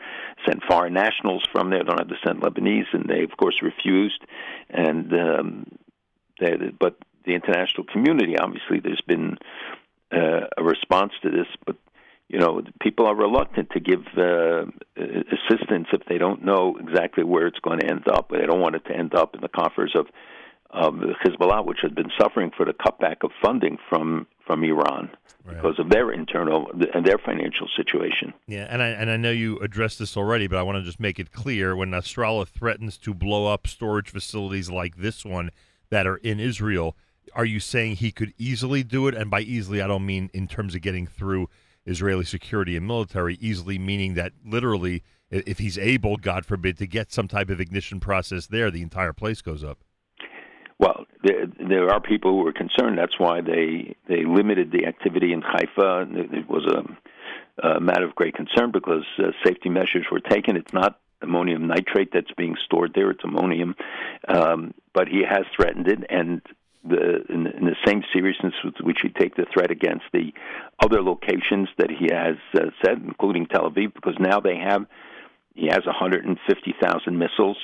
send 0.45 0.61
foreign 0.63 0.93
nationals 0.93 1.43
from 1.51 1.69
there. 1.69 1.79
They 1.79 1.85
don't 1.85 1.99
have 1.99 2.07
to 2.07 2.15
send 2.25 2.41
Lebanese, 2.41 2.93
and 2.93 3.07
they 3.09 3.23
of 3.23 3.35
course 3.37 3.61
refused. 3.61 4.21
And 4.69 5.13
um, 5.13 5.65
but 6.79 6.97
the 7.25 7.35
international 7.35 7.85
community, 7.85 8.37
obviously, 8.37 8.79
there's 8.79 9.01
been 9.05 9.37
uh, 10.11 10.47
a 10.57 10.63
response 10.63 11.13
to 11.21 11.29
this, 11.29 11.47
but 11.65 11.75
you 12.27 12.39
know, 12.39 12.61
people 12.79 13.07
are 13.07 13.15
reluctant 13.15 13.69
to 13.71 13.79
give 13.81 14.05
uh, 14.17 14.63
assistance 14.95 15.87
if 15.91 16.05
they 16.07 16.17
don't 16.17 16.45
know 16.45 16.77
exactly 16.79 17.25
where 17.25 17.45
it's 17.45 17.59
going 17.59 17.79
to 17.79 17.85
end 17.85 18.07
up. 18.07 18.29
They 18.29 18.45
don't 18.45 18.61
want 18.61 18.75
it 18.75 18.85
to 18.85 18.95
end 18.95 19.13
up 19.13 19.35
in 19.35 19.41
the 19.41 19.49
coffers 19.49 19.93
of 19.95 20.07
of 20.69 20.93
Hezbollah, 20.93 21.65
which 21.65 21.79
has 21.81 21.91
been 21.91 22.09
suffering 22.17 22.49
for 22.55 22.65
the 22.65 22.71
cutback 22.71 23.17
of 23.23 23.31
funding 23.41 23.77
from 23.89 24.27
from 24.45 24.63
Iran 24.63 25.09
right. 25.45 25.55
because 25.55 25.77
of 25.77 25.89
their 25.89 26.11
internal 26.11 26.71
and 26.93 27.05
their 27.05 27.17
financial 27.17 27.67
situation. 27.75 28.33
Yeah, 28.47 28.67
and 28.69 28.81
I 28.81 28.87
and 28.87 29.11
I 29.11 29.17
know 29.17 29.31
you 29.31 29.57
addressed 29.59 29.99
this 29.99 30.15
already, 30.15 30.47
but 30.47 30.57
I 30.57 30.63
want 30.63 30.77
to 30.77 30.83
just 30.83 30.99
make 30.99 31.19
it 31.19 31.33
clear: 31.33 31.75
when 31.75 31.91
Nasrallah 31.91 32.47
threatens 32.47 32.97
to 32.99 33.13
blow 33.13 33.47
up 33.47 33.67
storage 33.67 34.09
facilities 34.09 34.69
like 34.69 34.97
this 34.97 35.25
one 35.25 35.51
that 35.91 36.07
are 36.07 36.17
in 36.17 36.39
Israel, 36.39 36.95
are 37.35 37.45
you 37.45 37.59
saying 37.59 37.97
he 37.97 38.11
could 38.11 38.33
easily 38.37 38.83
do 38.83 39.07
it? 39.07 39.13
And 39.13 39.29
by 39.29 39.41
easily, 39.41 39.81
I 39.81 39.87
don't 39.87 40.05
mean 40.05 40.31
in 40.33 40.47
terms 40.47 40.73
of 40.73 40.81
getting 40.81 41.05
through 41.05 41.47
Israeli 41.85 42.25
security 42.25 42.75
and 42.75 42.87
military, 42.87 43.37
easily 43.39 43.77
meaning 43.77 44.15
that 44.15 44.33
literally, 44.45 45.03
if 45.29 45.59
he's 45.59 45.77
able, 45.77 46.17
God 46.17 46.45
forbid, 46.45 46.77
to 46.79 46.87
get 46.87 47.11
some 47.11 47.27
type 47.27 47.49
of 47.49 47.59
ignition 47.59 47.99
process 47.99 48.47
there, 48.47 48.71
the 48.71 48.81
entire 48.81 49.13
place 49.13 49.41
goes 49.41 49.63
up. 49.63 49.79
Well, 50.79 51.05
there, 51.23 51.45
there 51.69 51.89
are 51.89 52.01
people 52.01 52.31
who 52.31 52.47
are 52.47 52.53
concerned. 52.53 52.97
That's 52.97 53.19
why 53.19 53.41
they 53.41 53.95
they 54.07 54.25
limited 54.25 54.71
the 54.71 54.87
activity 54.87 55.31
in 55.31 55.43
Haifa. 55.43 56.07
It 56.11 56.49
was 56.49 56.65
a, 56.65 57.67
a 57.67 57.79
matter 57.79 58.05
of 58.05 58.15
great 58.15 58.33
concern 58.33 58.71
because 58.71 59.05
uh, 59.19 59.31
safety 59.45 59.69
measures 59.69 60.07
were 60.11 60.19
taken. 60.19 60.57
It's 60.57 60.73
not 60.73 61.00
ammonium 61.21 61.67
nitrate 61.67 62.11
that's 62.13 62.31
being 62.37 62.55
stored 62.65 62.93
there; 62.93 63.11
it's 63.11 63.23
ammonium. 63.23 63.75
Um, 64.27 64.73
but 64.93 65.07
he 65.07 65.23
has 65.27 65.45
threatened 65.55 65.87
it, 65.87 65.99
and 66.09 66.41
the 66.83 67.23
in, 67.29 67.47
in 67.47 67.65
the 67.65 67.75
same 67.85 68.03
seriousness 68.13 68.53
with 68.63 68.75
which 68.81 68.99
he 69.01 69.09
take 69.09 69.35
the 69.35 69.45
threat 69.53 69.71
against 69.71 70.05
the 70.13 70.33
other 70.83 71.01
locations 71.01 71.69
that 71.77 71.91
he 71.91 72.09
has 72.11 72.37
uh, 72.55 72.71
said, 72.83 73.01
including 73.05 73.45
Tel 73.45 73.69
Aviv, 73.69 73.93
because 73.93 74.15
now 74.19 74.39
they 74.39 74.57
have 74.57 74.85
He 75.53 75.67
has 75.67 75.85
150,000 75.85 77.17
missiles. 77.17 77.57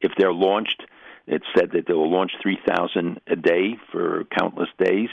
If 0.00 0.12
they're 0.16 0.32
launched, 0.32 0.82
it's 1.26 1.46
said 1.56 1.72
that 1.72 1.86
they 1.86 1.92
will 1.94 2.10
launch 2.10 2.32
3,000 2.42 3.20
a 3.26 3.36
day 3.36 3.76
for 3.90 4.24
countless 4.36 4.68
days. 4.78 5.08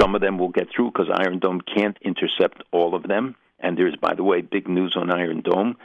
Some 0.00 0.14
of 0.14 0.20
them 0.20 0.38
will 0.38 0.48
get 0.48 0.68
through 0.74 0.92
because 0.92 1.10
Iron 1.12 1.38
Dome 1.38 1.60
can't 1.60 1.96
intercept 2.02 2.62
all 2.72 2.94
of 2.94 3.04
them. 3.04 3.36
And 3.62 3.78
there's, 3.78 3.96
by 3.96 4.14
the 4.14 4.24
way, 4.24 4.40
big 4.40 4.68
news 4.68 4.94
on 4.96 5.10
Iron 5.10 5.40
Dome 5.40 5.76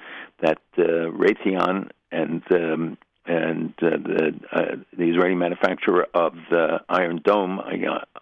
that 0.41 0.59
uh, 0.77 0.81
Raytheon 1.11 1.91
and 2.11 2.43
um, 2.51 2.97
and 3.25 3.73
uh, 3.81 3.89
the 3.97 4.33
uh, 4.51 4.75
the 4.97 5.09
Israeli 5.09 5.35
manufacturer 5.35 6.07
of 6.13 6.33
the 6.49 6.79
Iron 6.89 7.21
Dome, 7.23 7.61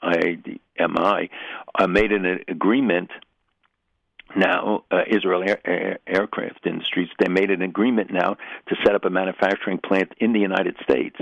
IMI, 0.04 1.30
uh, 1.76 1.88
made 1.88 2.12
an 2.12 2.40
agreement. 2.48 3.12
Now, 4.36 4.84
uh, 4.92 5.04
Israel 5.08 5.44
Air, 5.48 5.60
Air, 5.64 6.00
Aircraft 6.08 6.66
Industries, 6.66 7.08
they 7.20 7.30
made 7.30 7.52
an 7.52 7.62
agreement 7.62 8.12
now 8.12 8.36
to 8.68 8.76
set 8.84 8.96
up 8.96 9.06
a 9.06 9.10
manufacturing 9.10 9.78
plant 9.78 10.12
in 10.20 10.34
the 10.34 10.40
United 10.40 10.76
States 10.84 11.16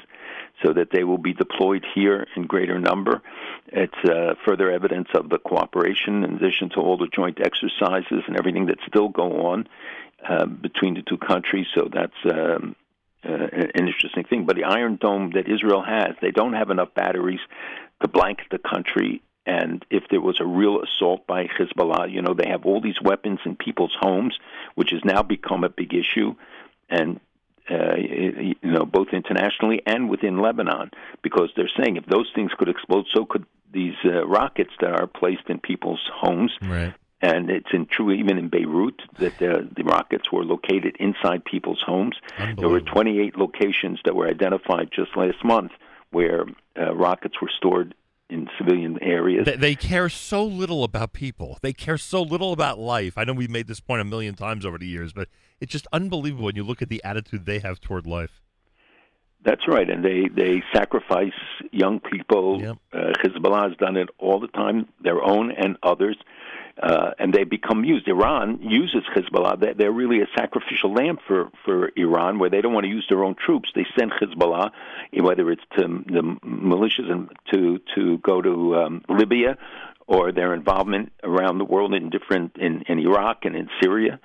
so 0.64 0.74
that 0.74 0.90
they 0.92 1.04
will 1.04 1.18
be 1.18 1.34
deployed 1.34 1.86
here 1.94 2.26
in 2.36 2.48
greater 2.48 2.80
number. 2.80 3.22
It's 3.68 3.94
uh, 4.10 4.36
further 4.46 4.72
evidence 4.72 5.10
of 5.16 5.30
the 5.30 5.38
cooperation 5.38 6.24
in 6.24 6.36
addition 6.36 6.70
to 6.70 6.78
all 6.78 6.98
the 6.98 7.08
joint 7.14 7.40
exercises 7.42 8.24
and 8.28 8.38
everything 8.38 8.68
that 8.68 8.78
still 8.88 9.10
go 9.10 9.48
on 9.48 9.68
uh, 10.28 10.46
between 10.46 10.94
the 10.94 11.02
two 11.02 11.18
countries. 11.18 11.68
So 11.76 11.90
that's 11.92 12.14
um, 12.32 12.76
uh, 13.26 13.48
an 13.52 13.88
interesting 13.88 14.24
thing. 14.24 14.46
But 14.46 14.56
the 14.56 14.64
Iron 14.64 14.98
Dome 15.00 15.32
that 15.32 15.50
Israel 15.50 15.84
has, 15.84 16.16
they 16.22 16.32
don't 16.32 16.54
have 16.54 16.70
enough 16.70 16.94
batteries 16.94 17.40
to 18.02 18.08
blanket 18.08 18.48
the 18.52 18.60
country. 18.60 19.22
And 19.46 19.86
if 19.90 20.04
there 20.10 20.22
was 20.22 20.40
a 20.40 20.46
real 20.46 20.82
assault 20.82 21.28
by 21.28 21.48
Hezbollah, 21.48 22.12
you 22.12 22.22
know, 22.22 22.34
they 22.34 22.50
have 22.50 22.66
all 22.66 22.80
these 22.80 23.02
weapons 23.02 23.40
in 23.46 23.58
people's 23.58 23.96
homes, 24.00 24.38
which 24.76 24.92
has 24.92 25.02
now 25.04 25.22
become 25.22 25.66
a 25.66 25.70
big 25.70 25.94
issue. 25.94 26.36
And 26.90 27.20
uh, 27.70 27.96
you 27.96 28.56
know, 28.62 28.86
both 28.86 29.10
internationally 29.14 29.82
and 29.86 30.10
within 30.10 30.42
Lebanon, 30.42 30.92
because 31.22 31.50
they're 31.56 31.72
saying 31.78 31.98
if 31.98 32.06
those 32.06 32.30
things 32.36 32.52
could 32.58 32.70
explode, 32.70 33.06
so 33.14 33.26
could 33.26 33.46
these 33.74 33.96
uh, 34.06 34.26
rockets 34.26 34.72
that 34.80 34.92
are 34.92 35.08
placed 35.08 35.50
in 35.50 35.60
people's 35.60 36.10
homes. 36.14 36.52
Right. 36.62 36.94
And 37.22 37.50
it's 37.50 37.70
in 37.72 37.86
true 37.86 38.12
even 38.12 38.38
in 38.38 38.50
Beirut 38.50 39.02
that 39.18 39.38
the, 39.40 39.70
the 39.76 39.84
rockets 39.84 40.30
were 40.30 40.44
located 40.44 40.98
inside 41.00 41.46
people's 41.46 41.82
homes. 41.82 42.18
There 42.58 42.68
were 42.68 42.82
28 42.82 43.38
locations 43.38 44.02
that 44.04 44.14
were 44.14 44.28
identified 44.28 44.90
just 44.94 45.16
last 45.16 45.44
month 45.44 45.72
where 46.12 46.46
uh, 46.78 46.94
rockets 46.94 47.42
were 47.42 47.50
stored 47.58 47.96
in 48.34 48.50
civilian 48.58 48.98
areas. 49.02 49.46
They, 49.46 49.56
they, 49.56 49.76
care 49.76 50.10
so 50.10 50.44
little 50.44 50.84
about 50.84 51.14
people. 51.14 51.60
They 51.62 51.72
care 51.72 51.98
so 51.98 52.22
little 52.22 52.52
about 52.52 52.80
life. 52.80 53.18
I 53.18 53.24
know 53.24 53.34
we've 53.34 53.50
made 53.50 53.68
this 53.68 53.80
point 53.80 54.02
a 54.02 54.06
million 54.06 54.34
times 54.34 54.66
over 54.66 54.78
the 54.78 54.88
years, 54.88 55.14
but 55.14 55.30
it's 55.62 55.72
just 55.72 55.88
unbelievable 55.94 56.46
when 56.46 56.56
you 56.56 56.64
look 56.64 56.82
at 56.82 56.90
the 56.90 57.02
attitude 57.04 57.46
they 57.46 57.60
have 57.60 57.80
toward 57.80 58.08
life. 58.08 58.42
That's 59.46 59.68
right, 59.68 59.90
and 59.90 60.06
they 60.06 60.30
they 60.34 60.64
sacrifice 60.74 61.34
young 61.72 62.00
people. 62.00 62.62
Yep. 62.62 62.78
Uh, 62.94 62.98
Hezbollah 63.22 63.70
has 63.70 63.78
done 63.78 63.98
it 63.98 64.10
all 64.18 64.40
the 64.40 64.48
time, 64.48 64.88
their 65.02 65.22
own 65.22 65.52
and 65.52 65.76
others, 65.84 66.16
uh, 66.82 67.12
and 67.20 67.34
they 67.34 67.44
become 67.44 67.84
used. 67.84 68.08
Iran 68.08 68.60
uses 68.62 69.04
Hezbollah. 69.16 69.60
They're, 69.60 69.74
they're 69.74 69.92
really 69.92 70.22
a 70.22 70.28
sacrificial 70.36 70.94
lamb 70.94 71.18
for 71.28 71.50
for 71.66 71.92
Iran, 71.96 72.40
where 72.40 72.50
they 72.50 72.62
don't 72.62 72.74
want 72.74 72.86
to 72.86 72.90
use 72.90 73.06
their 73.10 73.24
own 73.24 73.36
troops. 73.36 73.70
They 73.76 73.86
send 73.98 74.12
Hezbollah, 74.12 74.72
whether 75.22 75.52
it's 75.52 75.64
to 75.78 76.04
the 76.06 76.38
militias 76.44 77.12
and 77.12 77.30
to 77.54 77.80
to 77.96 78.18
go 78.20 78.42
to 78.42 78.76
um, 78.76 79.02
Libya, 79.08 79.58
or 80.08 80.32
their 80.32 80.54
involvement 80.54 81.12
around 81.24 81.60
the 81.60 81.66
world 81.66 81.94
in 81.94 82.10
different 82.10 82.58
in, 82.58 82.84
in 82.88 83.00
Iraq 83.00 83.46
and 83.46 83.56
in 83.56 83.70
Syria. 83.82 84.20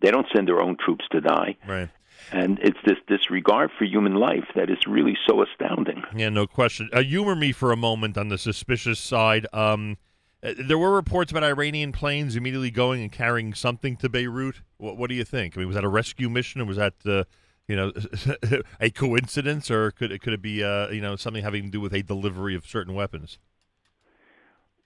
They 0.00 0.10
don't 0.10 0.26
send 0.34 0.48
their 0.48 0.60
own 0.60 0.76
troops 0.84 1.04
to 1.12 1.20
die. 1.20 1.56
Right. 1.66 1.88
And 2.32 2.58
it's 2.60 2.78
this 2.84 2.98
disregard 3.06 3.70
for 3.78 3.84
human 3.84 4.14
life 4.14 4.46
that 4.54 4.70
is 4.70 4.78
really 4.86 5.16
so 5.28 5.42
astounding. 5.42 6.02
Yeah, 6.14 6.28
no 6.28 6.46
question. 6.46 6.88
Uh, 6.92 7.02
humor 7.02 7.36
me 7.36 7.52
for 7.52 7.72
a 7.72 7.76
moment 7.76 8.16
on 8.16 8.28
the 8.28 8.38
suspicious 8.38 8.98
side. 8.98 9.46
Um, 9.52 9.98
there 10.42 10.78
were 10.78 10.90
reports 10.90 11.30
about 11.30 11.44
Iranian 11.44 11.92
planes 11.92 12.34
immediately 12.34 12.70
going 12.70 13.00
and 13.00 13.12
carrying 13.12 13.54
something 13.54 13.96
to 13.98 14.08
Beirut. 14.08 14.62
What, 14.76 14.96
what 14.96 15.08
do 15.08 15.14
you 15.14 15.24
think? 15.24 15.56
I 15.56 15.60
mean, 15.60 15.68
was 15.68 15.76
that 15.76 15.84
a 15.84 15.88
rescue 15.88 16.28
mission, 16.28 16.60
or 16.60 16.64
was 16.64 16.76
that 16.76 16.94
uh, 17.06 17.24
you 17.68 17.76
know 17.76 17.92
a 18.80 18.90
coincidence, 18.90 19.70
or 19.70 19.92
could 19.92 20.10
it 20.10 20.20
could 20.20 20.32
it 20.32 20.42
be 20.42 20.64
uh, 20.64 20.88
you 20.88 21.00
know 21.00 21.16
something 21.16 21.42
having 21.42 21.64
to 21.64 21.70
do 21.70 21.80
with 21.80 21.94
a 21.94 22.02
delivery 22.02 22.54
of 22.54 22.66
certain 22.66 22.94
weapons? 22.94 23.38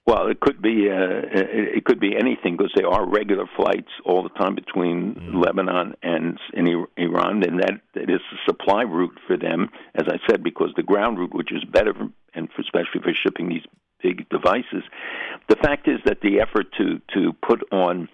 Well, 0.06 0.28
it 0.28 0.38
could 0.38 0.62
be 0.62 0.88
uh, 0.88 1.22
it 1.32 1.84
could 1.84 1.98
be 1.98 2.16
anything 2.16 2.56
because 2.56 2.72
there 2.76 2.86
are 2.86 3.04
regular 3.04 3.46
flights 3.56 3.90
all 4.04 4.22
the 4.22 4.28
time 4.28 4.54
between 4.54 5.16
mm. 5.16 5.44
Lebanon 5.44 5.96
and 6.00 6.38
in 6.54 6.86
Iran, 6.96 7.42
and 7.42 7.58
that, 7.60 7.80
that 7.94 8.08
is 8.08 8.20
the 8.30 8.38
supply 8.46 8.82
route 8.82 9.18
for 9.26 9.36
them. 9.36 9.68
As 9.96 10.06
I 10.06 10.18
said, 10.28 10.44
because 10.44 10.70
the 10.76 10.84
ground 10.84 11.18
route, 11.18 11.34
which 11.34 11.50
is 11.50 11.64
better, 11.64 11.92
for, 11.92 12.08
and 12.34 12.48
for, 12.52 12.62
especially 12.62 13.00
for 13.02 13.12
shipping 13.14 13.48
these 13.48 13.64
big 14.00 14.28
devices. 14.28 14.84
The 15.48 15.56
fact 15.56 15.88
is 15.88 15.98
that 16.04 16.20
the 16.20 16.40
effort 16.40 16.66
to 16.78 17.00
to 17.14 17.32
put 17.42 17.64
on 17.72 18.08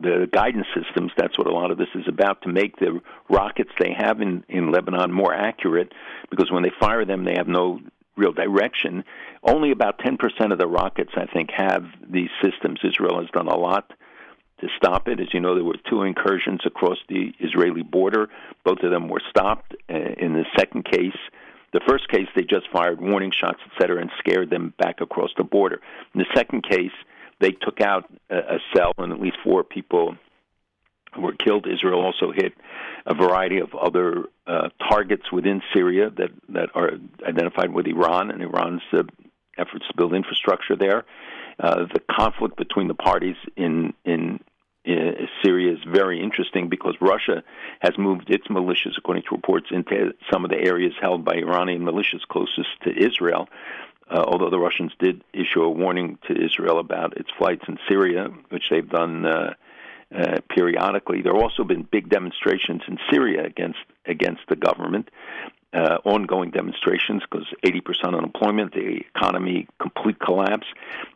the 0.00 0.28
guidance 0.30 0.66
systems, 0.74 1.12
that's 1.16 1.38
what 1.38 1.46
a 1.46 1.52
lot 1.52 1.70
of 1.70 1.78
this 1.78 1.88
is 1.94 2.04
about, 2.06 2.42
to 2.42 2.48
make 2.48 2.76
the 2.76 3.00
rockets 3.28 3.70
they 3.80 3.92
have 3.96 4.20
in, 4.20 4.44
in 4.48 4.70
Lebanon 4.70 5.12
more 5.12 5.34
accurate, 5.34 5.92
because 6.30 6.52
when 6.52 6.62
they 6.62 6.70
fire 6.78 7.04
them, 7.04 7.24
they 7.24 7.34
have 7.34 7.48
no 7.48 7.80
real 8.18 8.32
direction. 8.32 9.04
Only 9.42 9.70
about 9.70 9.98
10% 10.00 10.52
of 10.52 10.58
the 10.58 10.66
rockets, 10.66 11.12
I 11.16 11.26
think, 11.26 11.50
have 11.52 11.84
these 12.08 12.30
systems. 12.42 12.80
Israel 12.82 13.20
has 13.20 13.30
done 13.30 13.48
a 13.48 13.56
lot 13.56 13.92
to 14.60 14.68
stop 14.76 15.08
it. 15.08 15.20
As 15.20 15.32
you 15.32 15.40
know, 15.40 15.54
there 15.54 15.64
were 15.64 15.76
two 15.88 16.02
incursions 16.02 16.60
across 16.66 16.98
the 17.08 17.32
Israeli 17.40 17.82
border. 17.82 18.28
Both 18.64 18.80
of 18.82 18.90
them 18.90 19.08
were 19.08 19.22
stopped. 19.30 19.74
Uh, 19.88 19.94
in 19.94 20.34
the 20.34 20.44
second 20.58 20.84
case, 20.84 21.16
the 21.72 21.80
first 21.86 22.08
case, 22.08 22.26
they 22.34 22.42
just 22.42 22.68
fired 22.72 23.00
warning 23.00 23.30
shots, 23.30 23.60
et 23.64 23.72
cetera, 23.80 24.00
and 24.00 24.10
scared 24.18 24.50
them 24.50 24.74
back 24.78 25.00
across 25.00 25.30
the 25.36 25.44
border. 25.44 25.80
In 26.14 26.20
the 26.20 26.26
second 26.34 26.64
case, 26.68 26.92
they 27.40 27.52
took 27.52 27.80
out 27.80 28.10
a 28.30 28.58
cell, 28.74 28.92
and 28.98 29.12
at 29.12 29.20
least 29.20 29.36
four 29.44 29.62
people 29.62 30.16
were 31.16 31.32
killed. 31.32 31.66
Israel 31.66 32.00
also 32.00 32.32
hit 32.32 32.52
a 33.06 33.14
variety 33.14 33.58
of 33.58 33.74
other 33.74 34.24
uh, 34.46 34.68
targets 34.88 35.30
within 35.32 35.62
Syria 35.74 36.10
that 36.10 36.30
that 36.50 36.70
are 36.74 36.92
identified 37.26 37.72
with 37.72 37.86
Iran 37.86 38.30
and 38.30 38.42
Iran's 38.42 38.82
uh, 38.92 39.02
efforts 39.56 39.86
to 39.88 39.96
build 39.96 40.14
infrastructure 40.14 40.76
there. 40.76 41.04
Uh, 41.58 41.86
the 41.92 42.00
conflict 42.10 42.56
between 42.56 42.88
the 42.88 42.94
parties 42.94 43.36
in 43.56 43.94
in 44.04 44.40
uh, 44.86 45.26
Syria 45.42 45.72
is 45.72 45.80
very 45.86 46.22
interesting 46.22 46.68
because 46.68 46.94
Russia 47.00 47.42
has 47.80 47.98
moved 47.98 48.30
its 48.30 48.46
militias, 48.48 48.96
according 48.96 49.24
to 49.24 49.34
reports, 49.34 49.66
into 49.70 50.14
some 50.30 50.44
of 50.44 50.50
the 50.50 50.56
areas 50.58 50.92
held 51.00 51.24
by 51.24 51.34
Iranian 51.34 51.82
militias 51.82 52.22
closest 52.28 52.68
to 52.84 52.90
Israel. 52.96 53.48
Uh, 54.10 54.24
although 54.26 54.48
the 54.48 54.58
Russians 54.58 54.92
did 54.98 55.22
issue 55.34 55.62
a 55.62 55.70
warning 55.70 56.18
to 56.26 56.32
Israel 56.32 56.78
about 56.78 57.18
its 57.18 57.28
flights 57.36 57.64
in 57.68 57.76
Syria, 57.88 58.28
which 58.48 58.64
they've 58.70 58.88
done 58.88 59.26
uh, 59.26 59.52
uh, 60.14 60.38
periodically. 60.48 61.22
There 61.22 61.34
have 61.34 61.42
also 61.42 61.64
been 61.64 61.86
big 61.90 62.08
demonstrations 62.08 62.82
in 62.88 62.98
Syria 63.10 63.44
against 63.44 63.78
against 64.06 64.42
the 64.48 64.56
government, 64.56 65.10
uh, 65.74 65.98
ongoing 66.04 66.50
demonstrations 66.50 67.22
because 67.30 67.46
80% 67.64 68.16
unemployment, 68.16 68.72
the 68.72 69.02
economy 69.14 69.68
complete 69.80 70.18
collapse, 70.18 70.66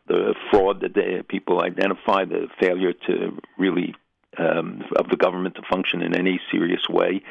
the 0.09 0.35
fraud 0.51 0.83
that 0.83 0.95
the 0.95 1.25
people 1.27 1.63
identify, 1.63 2.25
the 2.25 2.49
failure 2.61 2.93
to 3.07 3.39
really 3.59 3.95
um, 4.39 4.83
of 4.97 5.09
the 5.09 5.17
government 5.17 5.55
to 5.55 5.63
function 5.71 6.03
in 6.03 6.15
any 6.15 6.41
serious 6.51 6.89
way. 6.89 7.23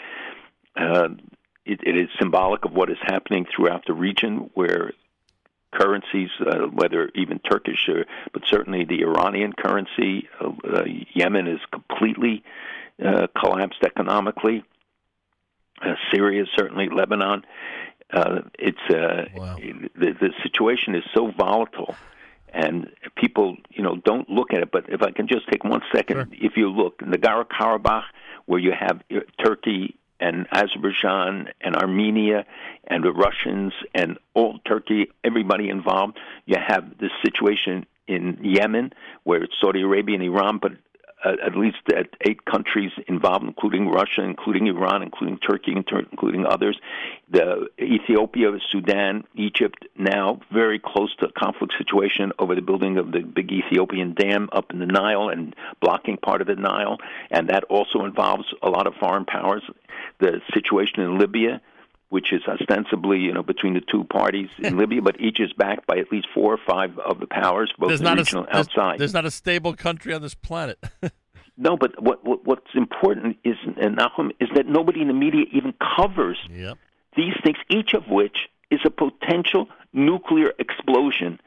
Uh, 0.75 1.09
it, 1.65 1.79
it 1.83 1.95
is 1.95 2.09
symbolic 2.19 2.65
of 2.65 2.73
what 2.73 2.89
is 2.89 2.97
happening 3.01 3.45
throughout 3.55 3.85
the 3.85 3.93
region, 3.93 4.49
where 4.55 4.93
currencies, 5.72 6.30
uh, 6.39 6.68
whether 6.68 7.10
even 7.15 7.39
Turkish, 7.39 7.88
or, 7.89 8.06
but 8.34 8.43
certainly 8.45 8.85
the 8.85 9.02
Iranian 9.02 9.53
currency. 9.53 10.27
Uh, 10.39 10.52
uh, 10.68 10.84
Yemen 11.14 11.48
is 11.48 11.60
completely 11.72 12.43
uh, 13.03 13.27
collapsed 13.38 13.84
economically. 13.84 14.64
Uh, 15.81 15.95
Syria, 16.11 16.45
certainly 16.56 16.89
Lebanon. 16.89 17.43
Uh, 18.11 18.41
it's 18.60 18.93
uh, 18.93 19.26
wow. 19.35 19.56
the 19.95 20.11
the 20.11 20.34
situation 20.43 20.95
is 20.95 21.03
so 21.14 21.31
volatile, 21.31 21.95
and 22.53 22.91
people 23.15 23.56
you 23.69 23.81
know 23.81 23.95
don't 23.95 24.30
look 24.30 24.53
at 24.53 24.61
it. 24.61 24.69
But 24.72 24.89
if 24.89 25.02
I 25.02 25.11
can 25.11 25.27
just 25.27 25.48
take 25.49 25.64
one 25.64 25.81
second, 25.93 26.18
Sure. 26.18 26.27
if 26.31 26.57
you 26.57 26.69
look, 26.69 26.99
Nagorno 26.99 27.45
Karabakh, 27.48 28.03
where 28.45 28.60
you 28.60 28.73
have 28.77 29.02
uh, 29.11 29.19
Turkey 29.43 29.95
and 30.22 30.48
Azerbaijan 30.52 31.49
and 31.60 31.76
Armenia 31.76 32.45
and 32.85 33.03
the 33.03 33.11
Russians 33.11 33.73
and 33.93 34.18
all 34.34 34.60
Turkey, 34.60 35.07
everybody 35.23 35.69
involved. 35.69 36.18
You 36.45 36.57
have 36.65 36.98
this 36.99 37.11
situation 37.26 37.85
in 38.07 38.39
Yemen 38.41 38.93
where 39.23 39.43
it's 39.43 39.53
Saudi 39.60 39.81
Arabia 39.81 40.15
and 40.15 40.23
Iran, 40.23 40.60
but 40.61 40.73
at, 41.23 41.56
least 41.56 41.77
at 41.95 42.07
eight 42.27 42.45
countries 42.45 42.91
involved, 43.07 43.45
including 43.45 43.88
Russia, 43.89 44.22
including 44.22 44.68
Iran, 44.68 45.03
including 45.03 45.38
Turkey, 45.38 45.73
including 45.76 46.45
others. 46.45 46.80
The 47.30 47.68
Ethiopia, 47.80 48.52
Sudan, 48.72 49.23
Egypt, 49.35 49.85
now 49.98 50.41
very 50.52 50.80
close 50.80 51.15
to 51.18 51.27
a 51.27 51.31
conflict 51.31 51.73
situation 51.77 52.31
over 52.39 52.56
the 52.56 52.61
building 52.61 52.98
of 52.98 53.11
the 53.11 53.19
big 53.19 53.52
Ethiopian 53.52 54.14
dam 54.14 54.49
up 54.52 54.72
in 54.72 54.80
the 54.80 54.85
Nile 54.85 55.30
and 55.30 55.56
blocking 55.81 56.18
part 56.18 56.41
of 56.41 56.48
the 56.48 56.56
Nile, 56.56 56.98
and 57.30 57.49
that 57.49 57.64
also 57.65 58.06
involves 58.06 58.45
a 58.61 58.69
lot 58.69 58.88
of 58.88 58.93
foreign 58.95 59.26
powers. 59.26 59.64
The 60.19 60.41
situation 60.53 61.02
in 61.02 61.18
Libya 61.18 61.61
which 62.11 62.31
is 62.33 62.41
ostensibly, 62.47 63.17
you 63.19 63.33
know, 63.33 63.41
between 63.41 63.73
the 63.73 63.81
two 63.81 64.03
parties 64.03 64.49
in 64.59 64.77
Libya, 64.77 65.01
but 65.01 65.19
each 65.19 65.39
is 65.39 65.51
backed 65.53 65.88
by 65.88 65.97
at 65.97 66.11
least 66.11 66.27
four 66.33 66.53
or 66.53 66.59
five 66.67 66.91
of 66.99 67.19
the 67.21 67.25
powers, 67.25 67.71
both 67.79 67.88
There's 67.88 68.01
not, 68.01 68.17
a, 68.17 68.21
regional 68.21 68.43
and 68.43 68.53
there's, 68.53 68.67
outside. 68.67 68.99
there's 68.99 69.13
not 69.13 69.25
a 69.25 69.31
stable 69.31 69.73
country 69.73 70.13
on 70.13 70.21
this 70.21 70.35
planet. 70.35 70.77
No, 71.57 71.77
but 71.77 72.01
what, 72.01 72.23
what 72.25 72.43
what's 72.45 72.73
important 72.73 73.38
is, 73.43 73.55
and 73.79 73.97
Nachum, 73.97 74.31
is 74.39 74.49
that 74.55 74.65
nobody 74.67 75.01
in 75.01 75.07
the 75.09 75.13
media 75.13 75.45
even 75.51 75.73
covers 75.95 76.38
Yep. 76.49 76.77
these 77.15 77.33
things, 77.43 77.57
each 77.69 77.93
of 77.93 78.07
which 78.07 78.38
is 78.71 78.79
a 78.85 78.89
potential 78.89 79.67
nuclear 79.93 80.53
explosion 80.57 81.39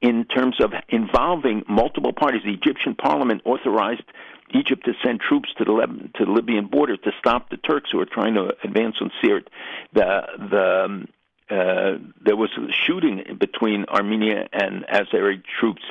in 0.00 0.24
terms 0.24 0.56
of 0.60 0.72
involving 0.88 1.62
multiple 1.68 2.12
parties. 2.12 2.42
The 2.44 2.54
Egyptian 2.54 2.94
parliament 2.94 3.42
authorized 3.44 4.04
Egypt 4.54 4.84
to 4.86 4.92
send 5.04 5.20
troops 5.20 5.50
to 5.58 5.64
the 5.64 6.10
to 6.14 6.24
the 6.24 6.30
Libyan 6.30 6.66
border 6.66 6.96
to 6.96 7.12
stop 7.18 7.50
the 7.50 7.56
Turks 7.56 7.90
who 7.92 8.00
are 8.00 8.06
trying 8.06 8.34
to 8.34 8.52
advance 8.64 8.96
on 9.00 9.10
Sirte. 9.22 9.46
The 9.92 10.22
the 10.50 10.84
um, 10.84 11.08
uh, 11.50 11.98
there 12.24 12.36
was 12.36 12.50
shooting 12.86 13.36
between 13.38 13.84
Armenia 13.86 14.48
and 14.52 14.86
Azeri 14.86 15.42
troops 15.58 15.82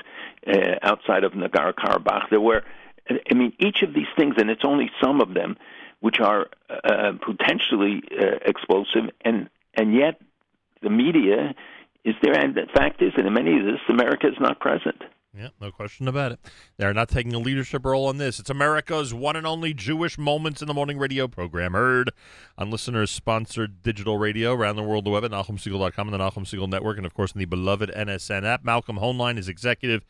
uh, 0.47 0.75
outside 0.81 1.23
of 1.23 1.33
Nagorno 1.33 1.73
Karabakh. 1.73 2.29
There 2.29 2.39
were, 2.39 2.63
I 3.09 3.33
mean, 3.33 3.53
each 3.59 3.81
of 3.81 3.93
these 3.93 4.07
things, 4.15 4.35
and 4.37 4.49
it's 4.49 4.63
only 4.63 4.89
some 5.01 5.19
of 5.19 5.33
them, 5.33 5.57
which 5.99 6.21
are 6.21 6.47
uh, 6.69 7.11
potentially 7.21 8.01
uh, 8.11 8.37
explosive, 8.45 9.09
and 9.21 9.49
and 9.73 9.93
yet 9.93 10.21
the 10.81 10.89
media 10.89 11.53
is 12.09 12.15
there. 12.21 12.33
And 12.33 12.55
the 12.55 12.67
fact 12.73 13.01
is 13.01 13.13
that 13.15 13.25
in 13.25 13.33
many 13.33 13.59
of 13.59 13.65
this, 13.65 13.79
America 13.89 14.27
is 14.27 14.39
not 14.39 14.59
present. 14.59 15.01
Yeah, 15.37 15.49
no 15.61 15.71
question 15.71 16.07
about 16.07 16.31
it. 16.31 16.39
They're 16.77 16.93
not 16.93 17.07
taking 17.07 17.35
a 17.35 17.39
leadership 17.39 17.85
role 17.85 18.07
on 18.07 18.17
this. 18.17 18.39
It's 18.39 18.49
America's 18.49 19.13
one 19.13 19.35
and 19.35 19.45
only 19.45 19.75
Jewish 19.75 20.17
Moments 20.17 20.61
in 20.61 20.67
the 20.67 20.73
Morning 20.73 20.97
radio 20.97 21.27
program, 21.27 21.73
heard 21.73 22.09
on 22.57 22.71
listeners 22.71 23.11
sponsored 23.11 23.83
digital 23.83 24.17
radio 24.17 24.53
around 24.53 24.75
the 24.75 24.83
world, 24.83 25.05
the 25.05 25.11
web 25.11 25.23
at 25.23 25.31
NachumSegal.com 25.31 26.07
and 26.07 26.13
the 26.13 26.23
Nachum 26.23 26.45
Segal 26.45 26.67
Network, 26.67 26.97
and 26.97 27.05
of 27.05 27.13
course 27.13 27.31
in 27.31 27.39
the 27.39 27.45
beloved 27.45 27.91
NSN 27.95 28.43
app. 28.43 28.65
Malcolm 28.65 28.97
Hoenlein 28.97 29.37
is 29.37 29.47
executive 29.47 30.03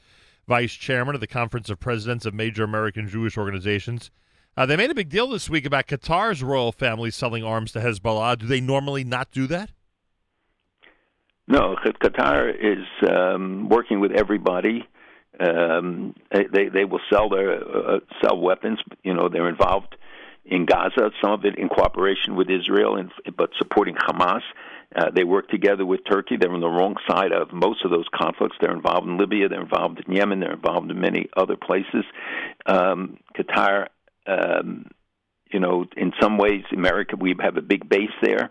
vice 0.48 0.74
chairman 0.74 1.16
of 1.16 1.22
the 1.22 1.28
Conference 1.28 1.70
of 1.70 1.82
Presidents 1.82 2.26
of 2.26 2.34
Major 2.34 2.64
American 2.64 3.08
Jewish 3.08 3.38
Organizations. 3.38 4.12
Uh, 4.56 4.66
they 4.66 4.78
made 4.78 4.90
a 4.90 4.96
big 4.96 5.10
deal 5.10 5.28
this 5.28 5.50
week 5.50 5.66
about 5.66 5.88
Qatar's 5.88 6.42
royal 6.42 6.72
family 6.72 7.12
selling 7.12 7.44
arms 7.44 7.74
to 7.74 7.80
Hezbollah. 7.80 8.40
Do 8.40 8.48
they 8.48 8.62
normally 8.62 9.04
not 9.04 9.32
do 9.32 9.48
that? 9.48 9.72
No, 11.50 11.76
Qatar 11.84 12.54
is 12.54 12.86
um, 13.10 13.70
working 13.70 14.00
with 14.00 14.12
everybody. 14.12 14.88
Um, 15.40 16.14
they 16.32 16.70
they 16.72 16.86
will 16.86 17.00
sell 17.12 17.30
their 17.30 17.54
uh, 17.56 18.00
sell 18.22 18.40
weapons. 18.40 18.80
You 19.04 19.16
know, 19.16 19.30
they're 19.30 19.50
involved 19.50 19.96
in 20.46 20.66
Gaza. 20.66 21.12
Some 21.24 21.32
of 21.32 21.46
it 21.46 21.58
in 21.58 21.70
cooperation 21.70 22.36
with 22.36 22.50
Israel, 22.50 22.98
and, 22.98 23.12
but 23.36 23.50
supporting 23.58 23.96
Hamas. 23.96 24.42
Uh, 24.96 25.12
they 25.16 25.24
work 25.24 25.48
together 25.50 25.86
with 25.86 26.02
Turkey. 26.10 26.36
They're 26.40 26.52
on 26.52 26.62
the 26.62 26.68
wrong 26.68 26.96
side 27.08 27.32
of 27.32 27.54
most 27.54 27.86
of 27.86 27.92
those 27.92 28.08
conflicts. 28.14 28.58
They're 28.60 28.76
involved 28.76 29.08
in 29.08 29.18
Libya. 29.18 29.48
They're 29.48 29.62
involved 29.62 30.04
in 30.06 30.16
Yemen. 30.16 30.40
They're 30.40 30.54
involved 30.54 30.90
in 30.90 31.00
many 31.00 31.30
other 31.38 31.56
places. 31.56 32.04
Um, 32.66 33.18
Qatar, 33.38 33.88
um, 34.26 34.86
you 35.52 35.60
know, 35.60 35.86
in 35.96 36.12
some 36.20 36.38
ways, 36.38 36.64
America, 36.74 37.16
we 37.16 37.36
have 37.40 37.58
a 37.58 37.62
big 37.62 37.88
base 37.88 38.10
there, 38.22 38.50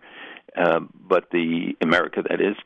um, 0.56 0.90
but 0.94 1.24
the 1.32 1.74
America 1.80 2.22
that 2.28 2.40
is, 2.40 2.56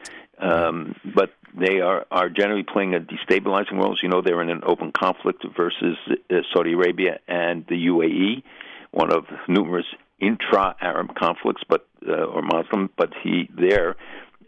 um, 0.42 0.96
but 1.14 1.30
they 1.58 1.80
are 1.80 2.04
are 2.10 2.28
generally 2.28 2.64
playing 2.64 2.94
a 2.94 3.00
destabilizing 3.00 3.74
role. 3.74 3.92
As 3.92 4.02
you 4.02 4.08
know, 4.08 4.22
they're 4.22 4.42
in 4.42 4.50
an 4.50 4.62
open 4.66 4.92
conflict 4.92 5.44
versus 5.56 5.96
uh, 6.08 6.36
Saudi 6.52 6.72
Arabia 6.72 7.20
and 7.28 7.64
the 7.68 7.86
UAE, 7.86 8.42
one 8.90 9.12
of 9.12 9.24
numerous 9.48 9.86
intra-Arab 10.20 11.14
conflicts, 11.14 11.62
but 11.68 11.86
uh, 12.06 12.24
or 12.24 12.42
Muslim. 12.42 12.90
But 12.96 13.10
he 13.22 13.48
there, 13.56 13.96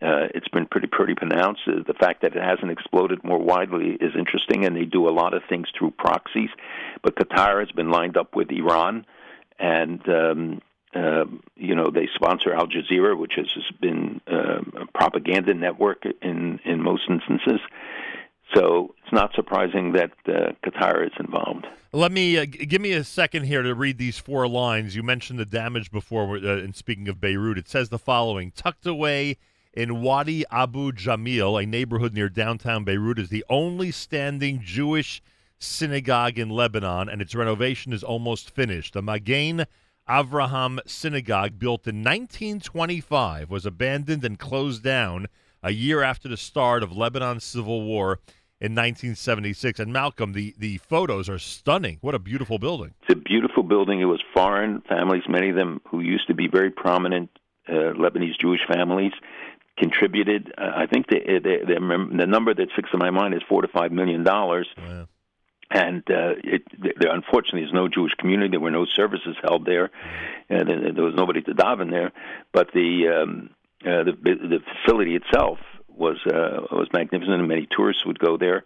uh, 0.03 0.29
it's 0.35 0.49
been 0.49 0.67
pretty 0.67 0.89
pretty 0.89 1.15
pronounced. 1.15 1.61
Uh, 1.67 1.83
the 1.87 1.95
fact 1.95 2.23
that 2.23 2.35
it 2.35 2.43
hasn't 2.43 2.73
exploded 2.73 3.23
more 3.23 3.39
widely 3.39 3.91
is 4.01 4.13
interesting, 4.19 4.65
and 4.65 4.75
they 4.75 4.85
do 4.85 5.09
a 5.09 5.15
lot 5.15 5.35
of 5.35 5.43
things 5.49 5.69
through 5.79 5.93
proxies. 5.93 6.51
But 7.03 7.17
Qatar 7.17 7.61
has 7.61 7.71
been 7.71 7.91
lined 7.91 8.17
up 8.17 8.35
with 8.35 8.51
Iran, 8.51 9.07
and 9.59 10.01
um, 10.09 10.61
uh, 10.95 11.25
you 11.57 11.75
know 11.75 11.91
they 11.91 12.09
sponsor 12.15 12.53
Al 12.53 12.67
Jazeera, 12.67 13.19
which 13.19 13.35
has 13.37 13.47
been 13.81 14.21
uh, 14.31 14.61
a 14.83 14.87
propaganda 14.95 15.55
network 15.55 16.05
in 16.23 16.61
in 16.65 16.83
most 16.83 17.03
instances. 17.09 17.61
So 18.55 18.95
it's 19.03 19.13
not 19.13 19.35
surprising 19.35 19.93
that 19.93 20.13
uh, 20.29 20.53
Qatar 20.65 21.07
is 21.07 21.13
involved. 21.19 21.67
Let 21.93 22.13
me 22.13 22.39
uh, 22.39 22.45
give 22.45 22.81
me 22.81 22.93
a 22.93 23.05
second 23.05 23.45
here 23.45 23.63
to 23.63 23.75
read 23.75 23.99
these 23.99 24.19
four 24.19 24.47
lines. 24.47 24.95
You 24.95 25.03
mentioned 25.03 25.39
the 25.39 25.47
damage 25.47 25.91
before, 25.91 26.37
uh, 26.37 26.59
and 26.59 26.75
speaking 26.75 27.09
of 27.09 27.21
Beirut, 27.21 27.59
it 27.59 27.69
says 27.69 27.89
the 27.89 27.99
following: 27.99 28.53
tucked 28.53 28.87
away 28.87 29.37
in 29.73 30.03
Wadi 30.03 30.45
Abu 30.51 30.93
Jamil, 30.93 31.63
a 31.63 31.67
neighborhood 31.67 32.15
near 32.15 32.29
downtown 32.29 32.85
Beirut, 32.85 33.19
is 33.19 33.29
the 33.31 33.45
only 33.49 33.91
standing 33.91 34.61
Jewish 34.63 35.23
synagogue 35.59 36.39
in 36.39 36.51
Lebanon, 36.51 37.09
and 37.09 37.21
its 37.23 37.35
renovation 37.35 37.93
is 37.93 38.05
almost 38.05 38.51
finished. 38.51 38.95
The 38.95 39.03
Magain 39.03 39.67
Avraham 40.09 40.81
Synagogue, 40.87 41.59
built 41.59 41.87
in 41.87 41.97
1925, 41.97 43.51
was 43.51 43.65
abandoned 43.65 44.25
and 44.25 44.39
closed 44.39 44.83
down 44.83 45.27
a 45.63 45.73
year 45.73 46.03
after 46.03 46.29
the 46.29 46.37
start 46.37 46.83
of 46.83 46.91
Lebanon's 46.91 47.45
civil 47.45 47.83
war 47.83 48.21
in 48.61 48.73
1976. 48.73 49.81
And 49.81 49.93
Malcolm, 49.93 50.33
the, 50.33 50.55
the 50.59 50.77
photos 50.79 51.29
are 51.29 51.39
stunning. 51.39 51.99
What 52.03 52.15
a 52.15 52.19
beautiful 52.19 52.59
building. 52.59 52.93
It's 53.03 53.13
a 53.13 53.17
beautiful 53.17 53.63
building. 53.63 54.01
It 54.01 54.05
was 54.05 54.23
foreign 54.35 54.83
families, 54.83 55.23
many 55.29 55.51
of 55.51 55.57
them 55.57 55.81
who 55.89 56.01
used 56.01 56.27
to 56.29 56.35
be 56.35 56.49
very 56.49 56.71
prominent 56.71 57.31
uh, 57.67 57.97
Lebanese 57.97 58.39
Jewish 58.39 58.61
families, 58.71 59.13
contributed. 59.79 60.53
Uh, 60.59 60.71
I 60.77 60.87
think 60.87 61.07
the, 61.09 61.19
the, 61.19 61.59
the, 61.67 62.17
the 62.19 62.27
number 62.27 62.55
that 62.55 62.69
sticks 62.75 62.91
in 62.93 62.99
my 62.99 63.11
mind 63.11 63.35
is 63.35 63.41
four 63.49 63.63
to 63.63 63.69
five 63.69 63.91
million 63.91 64.23
dollars. 64.23 64.69
Wow. 64.77 65.09
And 65.71 66.03
uh, 66.11 66.35
it, 66.45 66.63
there, 67.01 67.13
unfortunately, 67.13 67.63
is 67.63 67.73
no 67.73 67.89
Jewish 67.89 68.13
community. 68.19 68.51
There 68.51 68.61
were 68.61 68.71
no 68.71 68.87
services 68.95 69.37
held 69.43 69.65
there, 69.65 69.91
and 70.49 70.69
there 70.69 70.93
there 70.93 71.05
was 71.05 71.15
nobody 71.17 71.41
to 71.43 71.55
daven 71.55 71.91
there. 71.91 72.13
But 72.53 72.69
the 72.73 73.23
um, 73.23 73.51
uh, 73.83 74.05
the, 74.05 74.13
the 74.23 74.59
facility 74.83 75.17
itself 75.17 75.59
was 75.89 76.19
uh, 76.27 76.67
was 76.71 76.89
magnificent, 76.93 77.39
and 77.39 77.49
many 77.49 77.67
tourists 77.75 78.05
would 78.05 78.19
go 78.19 78.37
there. 78.37 78.65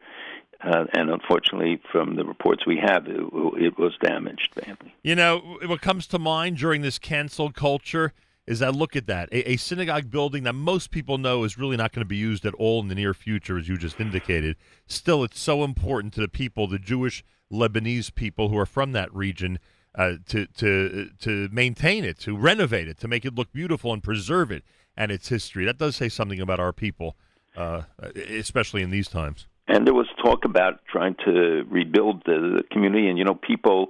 Uh, 0.60 0.86
and 0.92 1.08
unfortunately, 1.08 1.80
from 1.92 2.16
the 2.16 2.24
reports 2.24 2.66
we 2.66 2.80
have, 2.84 3.06
it, 3.06 3.20
it 3.56 3.78
was 3.78 3.96
damaged. 4.02 4.58
You 5.02 5.14
know, 5.14 5.58
what 5.66 5.80
comes 5.80 6.08
to 6.08 6.18
mind 6.18 6.56
during 6.56 6.82
this 6.82 6.98
cancel 6.98 7.52
culture 7.52 8.12
is 8.48 8.62
I 8.62 8.70
look 8.70 8.96
at 8.96 9.06
that. 9.06 9.28
A, 9.30 9.52
a 9.52 9.56
synagogue 9.56 10.10
building 10.10 10.44
that 10.44 10.54
most 10.54 10.90
people 10.90 11.18
know 11.18 11.44
is 11.44 11.58
really 11.58 11.76
not 11.76 11.92
going 11.92 12.04
to 12.04 12.08
be 12.08 12.16
used 12.16 12.46
at 12.46 12.54
all 12.54 12.80
in 12.80 12.88
the 12.88 12.94
near 12.94 13.12
future, 13.12 13.58
as 13.58 13.68
you 13.68 13.76
just 13.76 14.00
indicated. 14.00 14.56
Still, 14.86 15.22
it's 15.22 15.38
so 15.38 15.64
important 15.64 16.14
to 16.14 16.20
the 16.22 16.28
people, 16.28 16.66
the 16.66 16.78
Jewish 16.78 17.22
Lebanese 17.52 18.14
people 18.14 18.48
who 18.48 18.56
are 18.56 18.66
from 18.66 18.92
that 18.92 19.14
region, 19.14 19.58
uh, 19.94 20.14
to, 20.28 20.46
to, 20.46 21.10
to 21.20 21.48
maintain 21.52 22.04
it, 22.04 22.18
to 22.20 22.36
renovate 22.36 22.88
it, 22.88 22.98
to 23.00 23.08
make 23.08 23.26
it 23.26 23.34
look 23.34 23.52
beautiful 23.52 23.92
and 23.92 24.02
preserve 24.02 24.50
it 24.50 24.64
and 24.96 25.12
its 25.12 25.28
history. 25.28 25.66
That 25.66 25.76
does 25.76 25.96
say 25.96 26.08
something 26.08 26.40
about 26.40 26.58
our 26.58 26.72
people, 26.72 27.16
uh, 27.54 27.82
especially 28.14 28.82
in 28.82 28.90
these 28.90 29.08
times. 29.08 29.46
And 29.66 29.86
there 29.86 29.94
was 29.94 30.06
talk 30.24 30.46
about 30.46 30.80
trying 30.90 31.16
to 31.26 31.66
rebuild 31.68 32.22
the, 32.24 32.32
the 32.56 32.62
community, 32.72 33.08
and 33.08 33.18
you 33.18 33.24
know, 33.24 33.34
people 33.34 33.88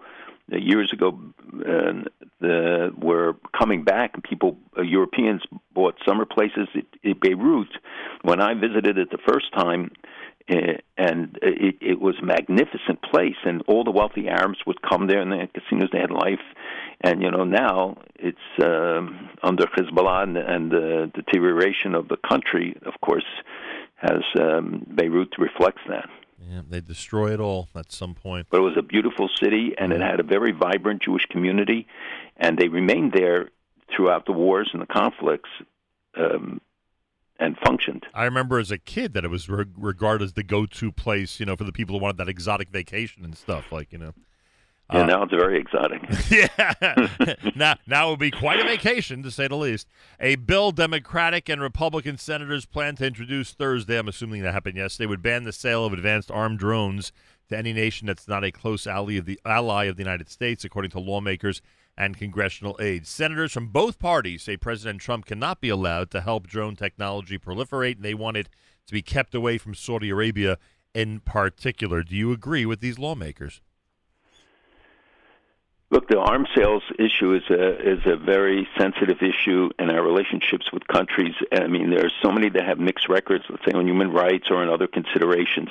years 0.51 0.93
ago 0.93 1.19
uh, 1.61 2.05
the, 2.41 2.93
were 2.97 3.37
coming 3.59 3.85
back, 3.85 4.13
and 4.15 4.23
people, 4.23 4.57
uh, 4.77 4.83
Europeans, 4.83 5.43
bought 5.75 5.95
summer 6.07 6.25
places 6.25 6.69
at 6.75 7.21
Beirut. 7.21 7.69
When 8.23 8.41
I 8.41 8.55
visited 8.55 8.99
it 8.99 9.11
the 9.11 9.19
first 9.27 9.53
time, 9.53 9.91
uh, 10.51 10.79
and 10.97 11.39
it, 11.43 11.77
it 11.81 12.01
was 12.01 12.17
a 12.21 12.25
magnificent 12.25 13.03
place, 13.03 13.37
and 13.45 13.63
all 13.67 13.85
the 13.85 13.91
wealthy 13.91 14.29
Arabs 14.29 14.59
would 14.67 14.81
come 14.83 15.07
there, 15.07 15.21
and 15.21 15.31
they 15.33 15.39
had 15.39 15.53
casinos, 15.53 15.91
they 15.93 16.01
had 16.01 16.11
life. 16.11 16.41
And 17.03 17.23
you 17.23 17.31
know, 17.31 17.45
now 17.45 17.99
it's 18.17 18.39
um, 18.63 19.29
under 19.43 19.67
Hezbollah 19.67 20.23
and, 20.23 20.37
and 20.37 20.71
the 20.71 21.11
deterioration 21.15 21.95
of 21.95 22.09
the 22.09 22.17
country, 22.17 22.77
of 22.87 22.95
course, 23.01 23.27
has 23.97 24.23
um, 24.41 24.87
Beirut 24.95 25.35
reflects 25.39 25.83
that. 25.89 26.09
Yeah, 26.41 26.63
they 26.69 26.81
destroy 26.81 27.33
it 27.33 27.41
all 27.41 27.69
at 27.75 27.91
some 27.91 28.15
point. 28.15 28.47
But 28.51 28.59
it 28.59 28.65
was 28.65 28.77
a 28.79 28.83
beautiful 28.83 29.29
city, 29.43 29.75
and 29.77 29.93
it 29.93 30.01
had 30.01 30.21
a 30.21 30.23
very 30.23 30.53
vibrant 30.53 31.03
Jewish 31.03 31.25
community, 31.31 31.87
and 32.37 32.57
they 32.57 32.69
remained 32.69 33.13
there 33.13 33.51
throughout 33.95 34.27
the 34.27 34.33
wars 34.33 34.71
and 34.73 34.83
the 34.83 34.87
conflicts. 34.87 35.51
Um, 36.17 36.61
and 37.41 37.57
functioned. 37.65 38.05
I 38.15 38.25
remember 38.25 38.59
as 38.59 38.71
a 38.71 38.79
kid 38.79 39.15
that 39.15 39.25
it 39.25 39.31
was 39.31 39.49
re- 39.49 39.65
regarded 39.77 40.25
as 40.25 40.33
the 40.33 40.43
go-to 40.43 40.91
place, 40.91 41.39
you 41.39 41.47
know, 41.47 41.55
for 41.57 41.65
the 41.65 41.73
people 41.73 41.97
who 41.97 42.03
wanted 42.03 42.17
that 42.19 42.29
exotic 42.29 42.71
vacation 42.71 43.25
and 43.25 43.37
stuff. 43.37 43.71
Like, 43.71 43.93
you 43.93 43.99
know, 43.99 44.13
And 44.91 45.03
uh, 45.03 45.07
now 45.17 45.23
it's 45.25 45.35
very 45.35 45.61
exotic. 45.61 46.03
yeah. 46.31 47.35
now, 47.55 47.77
now 47.87 48.07
it 48.07 48.09
will 48.11 48.17
be 48.17 48.31
quite 48.31 48.59
a 48.59 48.65
vacation, 48.65 49.23
to 49.23 49.31
say 49.31 49.47
the 49.47 49.57
least. 49.57 49.87
A 50.19 50.37
bill 50.37 50.73
Democratic 50.73 51.49
and 51.51 51.61
Republican 51.61 52.17
senators 52.17 52.65
plan 52.65 52.97
to 52.97 53.07
introduce 53.07 53.53
Thursday, 53.53 53.99
I'm 53.99 54.09
assuming 54.09 54.43
that 54.43 54.55
happened 54.55 54.77
yesterday, 54.77 55.07
would 55.07 55.23
ban 55.23 55.45
the 55.45 55.53
sale 55.53 55.85
of 55.85 55.93
advanced 55.93 56.31
armed 56.31 56.59
drones 56.59 57.13
to 57.51 57.57
any 57.57 57.75
nation 57.75 58.07
that's 58.07 58.29
not 58.29 58.45
a 58.45 58.51
close 58.51 58.87
ally 58.87 59.15
of 59.15 59.27
the 59.27 59.39
ally 59.45 59.85
of 59.85 59.97
the 59.97 60.03
United 60.03 60.31
States, 60.31 60.65
according 60.65 60.91
to 60.93 61.01
lawmakers 61.01 61.61
and 61.97 62.17
congressional 62.17 62.77
aides. 62.81 63.11
Senators 63.11 63.53
from 63.53 63.69
both 63.69 63.99
parties 63.99 64.43
say 64.45 64.57
President 64.57 65.01
Trump 65.01 65.27
cannot 65.27 65.61
be 65.61 65.69
allowed 65.69 66.11
to 66.13 66.21
help 66.23 66.47
drone 66.47 66.77
technology 66.77 67.39
proliferate, 67.39 67.97
and 67.97 68.05
they 68.05 68.15
want 68.15 68.39
it 68.39 68.49
to 68.87 68.95
be 68.95 69.03
kept 69.03 69.35
away 69.35 69.59
from 69.59 69.75
Saudi 69.75 70.09
Arabia 70.09 70.57
in 70.95 71.21
particular. 71.21 72.03
Do 72.03 72.17
you 72.17 72.33
agree 72.33 72.65
with 72.65 72.81
these 72.81 72.99
lawmakers? 72.99 73.61
Look, 75.91 76.09
the 76.09 76.19
arms 76.19 76.49
sales 76.55 76.83
issue 76.99 77.35
is 77.35 77.43
a 77.49 77.93
is 77.93 78.01
a 78.05 78.17
very 78.17 78.69
sensitive 78.79 79.23
issue 79.23 79.71
in 79.79 79.89
our 79.89 80.03
relationships 80.03 80.71
with 80.71 80.87
countries. 80.87 81.35
I 81.51 81.67
mean, 81.67 81.89
there 81.91 82.05
are 82.05 82.13
so 82.23 82.31
many 82.31 82.51
that 82.51 82.65
have 82.67 82.79
mixed 82.79 83.09
records, 83.09 83.45
let's 83.49 83.65
say 83.65 83.73
on 83.73 83.87
human 83.87 84.13
rights 84.13 84.49
or 84.51 84.57
on 84.57 84.69
other 84.69 84.87
considerations, 84.87 85.71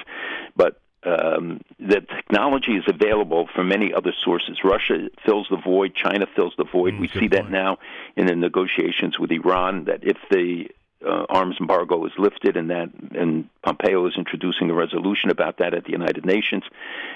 but 0.56 0.81
um, 1.03 1.61
the 1.80 2.02
technology 2.02 2.73
is 2.73 2.84
available 2.88 3.48
from 3.53 3.69
many 3.69 3.94
other 3.94 4.11
sources. 4.26 4.57
Russia 4.64 5.10
fills 5.23 5.48
the 5.52 5.57
void. 5.57 5.94
China 5.94 6.26
fills 6.35 6.53
the 6.57 6.65
void. 6.65 6.95
Mm, 6.95 6.99
we 6.99 7.07
see 7.10 7.27
that 7.27 7.52
now 7.52 7.77
in 8.15 8.26
the 8.26 8.35
negotiations 8.35 9.19
with 9.19 9.31
Iran. 9.31 9.85
That 9.85 9.99
if 10.02 10.18
the 10.31 10.68
uh, 11.06 11.26
arms 11.30 11.57
embargo 11.60 12.03
is 12.06 12.11
lifted, 12.18 12.57
and 12.57 12.72
that 12.72 12.89
and 13.15 13.48
Pompeo 13.64 14.07
is 14.07 14.14
introducing 14.18 14.72
a 14.72 14.73
resolution 14.73 15.30
about 15.30 15.60
that 15.60 15.76
at 15.76 15.85
the 15.85 15.91
United 15.91 16.26
Nations, 16.26 16.64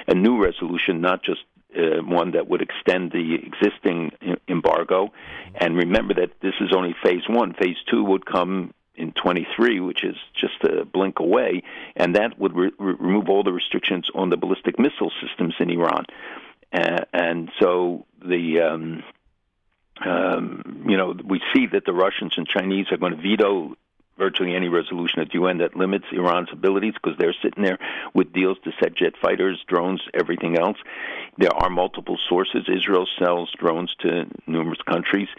a 0.08 0.14
new 0.14 0.42
resolution, 0.42 1.02
not 1.02 1.24
just 1.24 1.42
uh, 1.78 2.04
one 2.04 2.32
that 2.32 2.48
would 2.48 2.62
extend 2.62 3.12
the 3.12 3.36
existing 3.36 4.12
embargo. 4.48 5.12
And 5.56 5.78
remember 5.78 6.14
that 6.16 6.32
this 6.42 6.54
is 6.60 6.74
only 6.76 6.96
phase 7.04 7.24
one. 7.28 7.54
Phase 7.54 7.78
two 7.90 8.04
would 8.04 8.26
come 8.26 8.74
in 8.96 9.14
23, 9.14 9.80
which 9.80 10.04
is 10.04 10.16
just 10.34 10.64
a 10.64 10.86
blink 10.86 11.20
away, 11.20 11.64
and 11.96 12.16
that 12.16 12.38
would 12.38 12.56
re- 12.56 12.72
remove 12.78 13.30
all 13.30 13.44
the 13.44 13.54
restrictions 13.54 14.10
on 14.14 14.30
the 14.30 14.38
ballistic 14.38 14.78
missile 14.78 15.12
systems 15.22 15.56
in 15.60 15.70
Iran. 15.70 16.06
Uh, 16.74 17.06
and 17.14 17.52
so 17.60 18.06
the 18.24 18.62
um, 18.62 19.04
um, 20.06 20.86
you 20.88 20.98
know 20.98 21.16
we 21.26 21.42
see 21.54 21.68
that 21.68 21.86
the 21.86 21.94
Russians 21.94 22.34
and 22.38 22.48
Chinese 22.48 22.88
are 22.92 22.98
going 22.98 23.16
to 23.16 23.22
veto 23.22 23.76
virtually 24.22 24.56
any 24.56 24.70
resolution 24.70 25.20
at 25.20 25.30
the 25.30 25.40
UN 25.42 25.58
that 25.58 25.76
limits 25.76 26.06
Iran's 26.12 26.50
abilities 26.52 26.94
because 26.94 27.18
they're 27.18 27.36
sitting 27.42 27.64
there 27.64 27.80
with 28.14 28.32
deals 28.34 28.58
to 28.64 28.72
set 28.80 28.94
jet 28.96 29.14
fighters, 29.20 29.58
drones, 29.68 30.02
everything 30.14 30.60
else. 30.60 30.78
There 31.40 31.52
are 31.52 31.72
multiple 31.72 32.20
sources. 32.30 32.70
Israel 32.70 33.08
sells 33.18 33.52
drones 33.58 33.96
to 34.02 34.28
numerous 34.46 34.82
countries. 34.88 35.30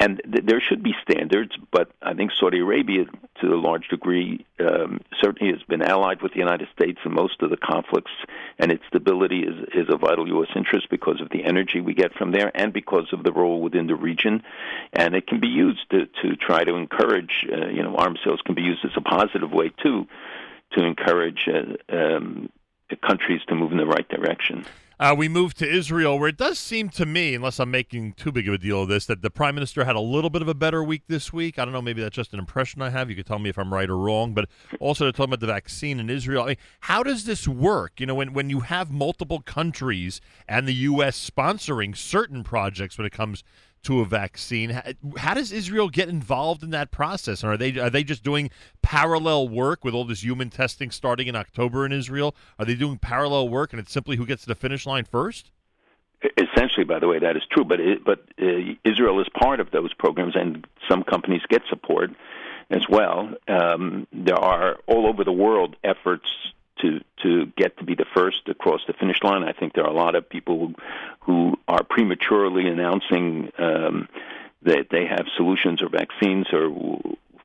And 0.00 0.20
th- 0.32 0.44
there 0.44 0.60
should 0.60 0.82
be 0.82 0.94
standards, 1.02 1.52
but 1.72 1.90
I 2.02 2.14
think 2.14 2.30
Saudi 2.38 2.60
Arabia, 2.60 3.04
to 3.40 3.46
a 3.52 3.56
large 3.56 3.88
degree, 3.88 4.46
um, 4.60 5.00
certainly 5.20 5.52
has 5.52 5.62
been 5.64 5.82
allied 5.82 6.22
with 6.22 6.32
the 6.32 6.38
United 6.38 6.68
States 6.72 7.00
in 7.04 7.12
most 7.12 7.42
of 7.42 7.50
the 7.50 7.56
conflicts, 7.56 8.12
and 8.58 8.70
its 8.70 8.84
stability 8.86 9.40
is, 9.40 9.56
is 9.74 9.86
a 9.88 9.96
vital 9.96 10.28
U.S. 10.28 10.50
interest 10.54 10.88
because 10.88 11.20
of 11.20 11.30
the 11.30 11.44
energy 11.44 11.80
we 11.80 11.94
get 11.94 12.14
from 12.14 12.30
there 12.30 12.52
and 12.54 12.72
because 12.72 13.12
of 13.12 13.24
the 13.24 13.32
role 13.32 13.60
within 13.60 13.88
the 13.88 13.96
region. 13.96 14.44
And 14.92 15.14
it 15.16 15.26
can 15.26 15.40
be 15.40 15.48
used 15.48 15.90
to, 15.90 16.06
to 16.22 16.36
try 16.36 16.62
to 16.62 16.76
encourage, 16.76 17.46
uh, 17.52 17.66
you 17.66 17.82
know, 17.82 17.96
arms 17.96 18.20
sales 18.24 18.40
can 18.44 18.54
be 18.54 18.62
used 18.62 18.84
as 18.84 18.92
a 18.96 19.00
positive 19.00 19.50
way, 19.50 19.72
too, 19.82 20.06
to 20.72 20.84
encourage 20.84 21.48
uh, 21.48 21.96
um, 21.96 22.50
countries 23.02 23.40
to 23.48 23.54
move 23.56 23.72
in 23.72 23.78
the 23.78 23.86
right 23.86 24.08
direction. 24.08 24.64
Uh, 25.00 25.14
we 25.16 25.28
move 25.28 25.54
to 25.54 25.68
Israel, 25.68 26.18
where 26.18 26.28
it 26.28 26.36
does 26.36 26.58
seem 26.58 26.88
to 26.88 27.06
me, 27.06 27.32
unless 27.32 27.60
I'm 27.60 27.70
making 27.70 28.14
too 28.14 28.32
big 28.32 28.48
of 28.48 28.54
a 28.54 28.58
deal 28.58 28.82
of 28.82 28.88
this, 28.88 29.06
that 29.06 29.22
the 29.22 29.30
prime 29.30 29.54
minister 29.54 29.84
had 29.84 29.94
a 29.94 30.00
little 30.00 30.28
bit 30.28 30.42
of 30.42 30.48
a 30.48 30.54
better 30.54 30.82
week 30.82 31.02
this 31.06 31.32
week. 31.32 31.56
I 31.56 31.64
don't 31.64 31.72
know, 31.72 31.80
maybe 31.80 32.02
that's 32.02 32.16
just 32.16 32.32
an 32.32 32.40
impression 32.40 32.82
I 32.82 32.90
have. 32.90 33.08
You 33.08 33.14
could 33.14 33.26
tell 33.26 33.38
me 33.38 33.48
if 33.48 33.58
I'm 33.58 33.72
right 33.72 33.88
or 33.88 33.96
wrong. 33.96 34.34
But 34.34 34.48
also 34.80 35.04
to 35.06 35.12
talk 35.12 35.26
about 35.26 35.38
the 35.38 35.46
vaccine 35.46 36.00
in 36.00 36.10
Israel. 36.10 36.42
I 36.42 36.46
mean, 36.46 36.56
how 36.80 37.04
does 37.04 37.26
this 37.26 37.46
work? 37.46 38.00
You 38.00 38.06
know, 38.06 38.16
when 38.16 38.32
when 38.32 38.50
you 38.50 38.60
have 38.60 38.90
multiple 38.90 39.40
countries 39.40 40.20
and 40.48 40.66
the 40.66 40.74
U.S. 40.74 41.30
sponsoring 41.30 41.96
certain 41.96 42.42
projects 42.42 42.98
when 42.98 43.06
it 43.06 43.12
comes 43.12 43.44
to 43.84 44.00
a 44.00 44.04
vaccine, 44.04 44.70
how, 44.70 44.82
how 45.16 45.34
does 45.34 45.52
Israel 45.52 45.88
get 45.88 46.08
involved 46.08 46.62
in 46.62 46.70
that 46.70 46.90
process? 46.90 47.42
And 47.42 47.52
are 47.52 47.56
they 47.56 47.78
are 47.78 47.90
they 47.90 48.04
just 48.04 48.22
doing 48.22 48.50
parallel 48.82 49.48
work 49.48 49.84
with 49.84 49.94
all 49.94 50.04
this 50.04 50.22
human 50.22 50.50
testing 50.50 50.90
starting 50.90 51.26
in 51.26 51.36
October 51.36 51.86
in 51.86 51.92
Israel? 51.92 52.34
Are 52.58 52.64
they 52.64 52.74
doing 52.74 52.98
parallel 52.98 53.48
work, 53.48 53.72
and 53.72 53.80
it's 53.80 53.92
simply 53.92 54.16
who 54.16 54.26
gets 54.26 54.42
to 54.42 54.48
the 54.48 54.54
finish 54.54 54.86
line 54.86 55.04
first? 55.04 55.50
Essentially, 56.36 56.84
by 56.84 56.98
the 56.98 57.06
way, 57.06 57.20
that 57.20 57.36
is 57.36 57.42
true. 57.50 57.64
But 57.64 57.80
it, 57.80 58.04
but 58.04 58.24
uh, 58.40 58.74
Israel 58.84 59.20
is 59.20 59.28
part 59.38 59.60
of 59.60 59.70
those 59.70 59.94
programs, 59.94 60.34
and 60.34 60.66
some 60.88 61.04
companies 61.04 61.42
get 61.48 61.62
support 61.68 62.10
as 62.70 62.82
well. 62.88 63.30
Um, 63.46 64.06
there 64.12 64.38
are 64.38 64.76
all 64.86 65.06
over 65.06 65.24
the 65.24 65.32
world 65.32 65.76
efforts 65.84 66.28
to 66.80 67.00
to 67.22 67.46
get 67.56 67.76
to 67.78 67.84
be 67.84 67.94
the 67.94 68.06
first 68.14 68.48
across 68.48 68.80
the 68.86 68.92
finish 68.92 69.22
line. 69.22 69.42
I 69.42 69.52
think 69.52 69.74
there 69.74 69.84
are 69.84 69.90
a 69.90 69.96
lot 69.96 70.14
of 70.14 70.28
people 70.28 70.58
who, 70.58 70.74
who 71.20 71.58
are 71.66 71.82
prematurely 71.82 72.68
announcing 72.68 73.50
um, 73.58 74.08
that 74.62 74.86
they 74.90 75.06
have 75.06 75.26
solutions 75.36 75.82
or 75.82 75.88
vaccines 75.88 76.46
or 76.52 76.70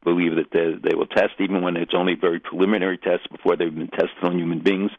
believe 0.04 0.36
that 0.36 0.52
they, 0.52 0.90
they 0.90 0.96
will 0.96 1.08
test, 1.08 1.34
even 1.40 1.62
when 1.62 1.78
it's 1.78 1.94
only 1.94 2.16
very 2.16 2.40
preliminary 2.40 2.98
tests 2.98 3.28
before 3.28 3.56
they've 3.56 3.74
been 3.74 3.88
tested 3.88 4.24
on 4.24 4.38
human 4.38 4.60
beings. 4.60 4.92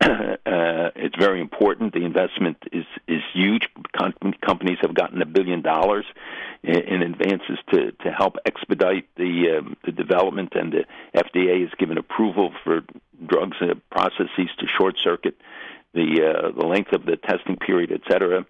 uh, 0.00 0.90
it's 0.94 1.16
very 1.18 1.40
important. 1.40 1.92
The 1.92 2.04
investment 2.04 2.56
is 2.72 2.84
is 3.08 3.22
huge. 3.34 3.68
Com- 3.98 4.34
companies 4.44 4.78
have 4.82 4.94
gotten 4.94 5.20
a 5.20 5.26
billion 5.26 5.60
dollars 5.60 6.04
in, 6.62 6.76
in 6.76 7.02
advances 7.02 7.58
to 7.72 7.90
to 7.90 8.12
help 8.12 8.36
expedite 8.46 9.08
the 9.16 9.58
um, 9.58 9.76
the 9.84 9.90
development, 9.90 10.52
and 10.54 10.72
the 10.72 10.84
FDA 11.16 11.62
has 11.62 11.70
given 11.78 11.98
approval 11.98 12.52
for 12.62 12.82
drugs 13.26 13.56
and 13.60 13.80
processes 13.90 14.48
to 14.58 14.66
short 14.78 14.96
circuit 15.02 15.36
the 15.94 16.22
uh, 16.22 16.58
the 16.58 16.66
length 16.66 16.92
of 16.92 17.04
the 17.04 17.16
testing 17.16 17.56
period, 17.56 17.90
et 17.90 18.02
cetera. 18.08 18.46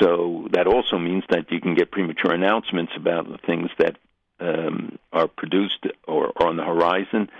So 0.00 0.48
that 0.52 0.66
also 0.66 0.98
means 0.98 1.22
that 1.30 1.52
you 1.52 1.60
can 1.60 1.74
get 1.74 1.92
premature 1.92 2.32
announcements 2.32 2.92
about 2.96 3.28
the 3.28 3.38
things 3.46 3.70
that 3.78 3.96
um, 4.40 4.98
are 5.12 5.28
produced 5.28 5.86
or, 6.06 6.32
or 6.34 6.46
on 6.46 6.56
the 6.56 6.64
horizon. 6.64 7.30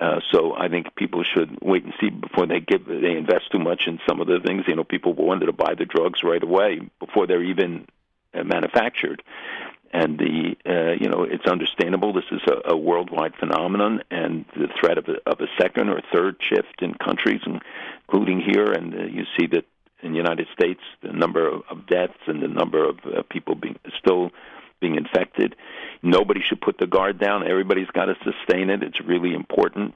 Uh, 0.00 0.20
so 0.32 0.54
I 0.56 0.68
think 0.68 0.94
people 0.96 1.22
should 1.22 1.58
wait 1.60 1.84
and 1.84 1.92
see 2.00 2.10
before 2.10 2.46
they 2.46 2.60
give 2.60 2.86
they 2.86 3.16
invest 3.16 3.52
too 3.52 3.58
much 3.58 3.86
in 3.86 4.00
some 4.08 4.20
of 4.20 4.26
the 4.26 4.40
things. 4.44 4.64
You 4.66 4.76
know, 4.76 4.84
people 4.84 5.12
wanted 5.14 5.46
to 5.46 5.52
buy 5.52 5.74
the 5.78 5.84
drugs 5.84 6.22
right 6.24 6.42
away 6.42 6.80
before 6.98 7.26
they're 7.26 7.42
even 7.42 7.86
uh, 8.34 8.42
manufactured. 8.42 9.22
And 9.92 10.18
the 10.18 10.56
uh, 10.66 10.92
you 10.98 11.10
know 11.10 11.24
it's 11.24 11.46
understandable. 11.46 12.14
This 12.14 12.24
is 12.32 12.40
a, 12.48 12.72
a 12.72 12.76
worldwide 12.76 13.34
phenomenon, 13.38 14.02
and 14.10 14.46
the 14.56 14.68
threat 14.80 14.96
of 14.96 15.06
a, 15.06 15.30
of 15.30 15.40
a 15.40 15.46
second 15.60 15.90
or 15.90 16.00
third 16.12 16.36
shift 16.40 16.80
in 16.80 16.94
countries, 16.94 17.42
including 17.46 18.40
here, 18.40 18.72
and 18.72 18.94
uh, 18.94 19.04
you 19.04 19.24
see 19.38 19.46
that 19.48 19.66
in 20.02 20.12
the 20.12 20.16
United 20.16 20.48
States, 20.52 20.80
the 21.02 21.12
number 21.12 21.46
of, 21.46 21.86
deaths 21.86 22.18
and 22.26 22.42
the 22.42 22.48
number 22.48 22.88
of 22.88 22.98
uh, 23.04 23.22
people 23.30 23.54
being 23.54 23.78
still 23.98 24.30
being 24.82 24.96
infected. 24.96 25.56
Nobody 26.02 26.40
should 26.46 26.60
put 26.60 26.76
the 26.78 26.86
guard 26.86 27.18
down. 27.18 27.48
Everybody's 27.48 27.86
got 27.94 28.06
to 28.06 28.14
sustain 28.24 28.68
it. 28.68 28.82
It's 28.82 29.00
really 29.00 29.32
important. 29.32 29.94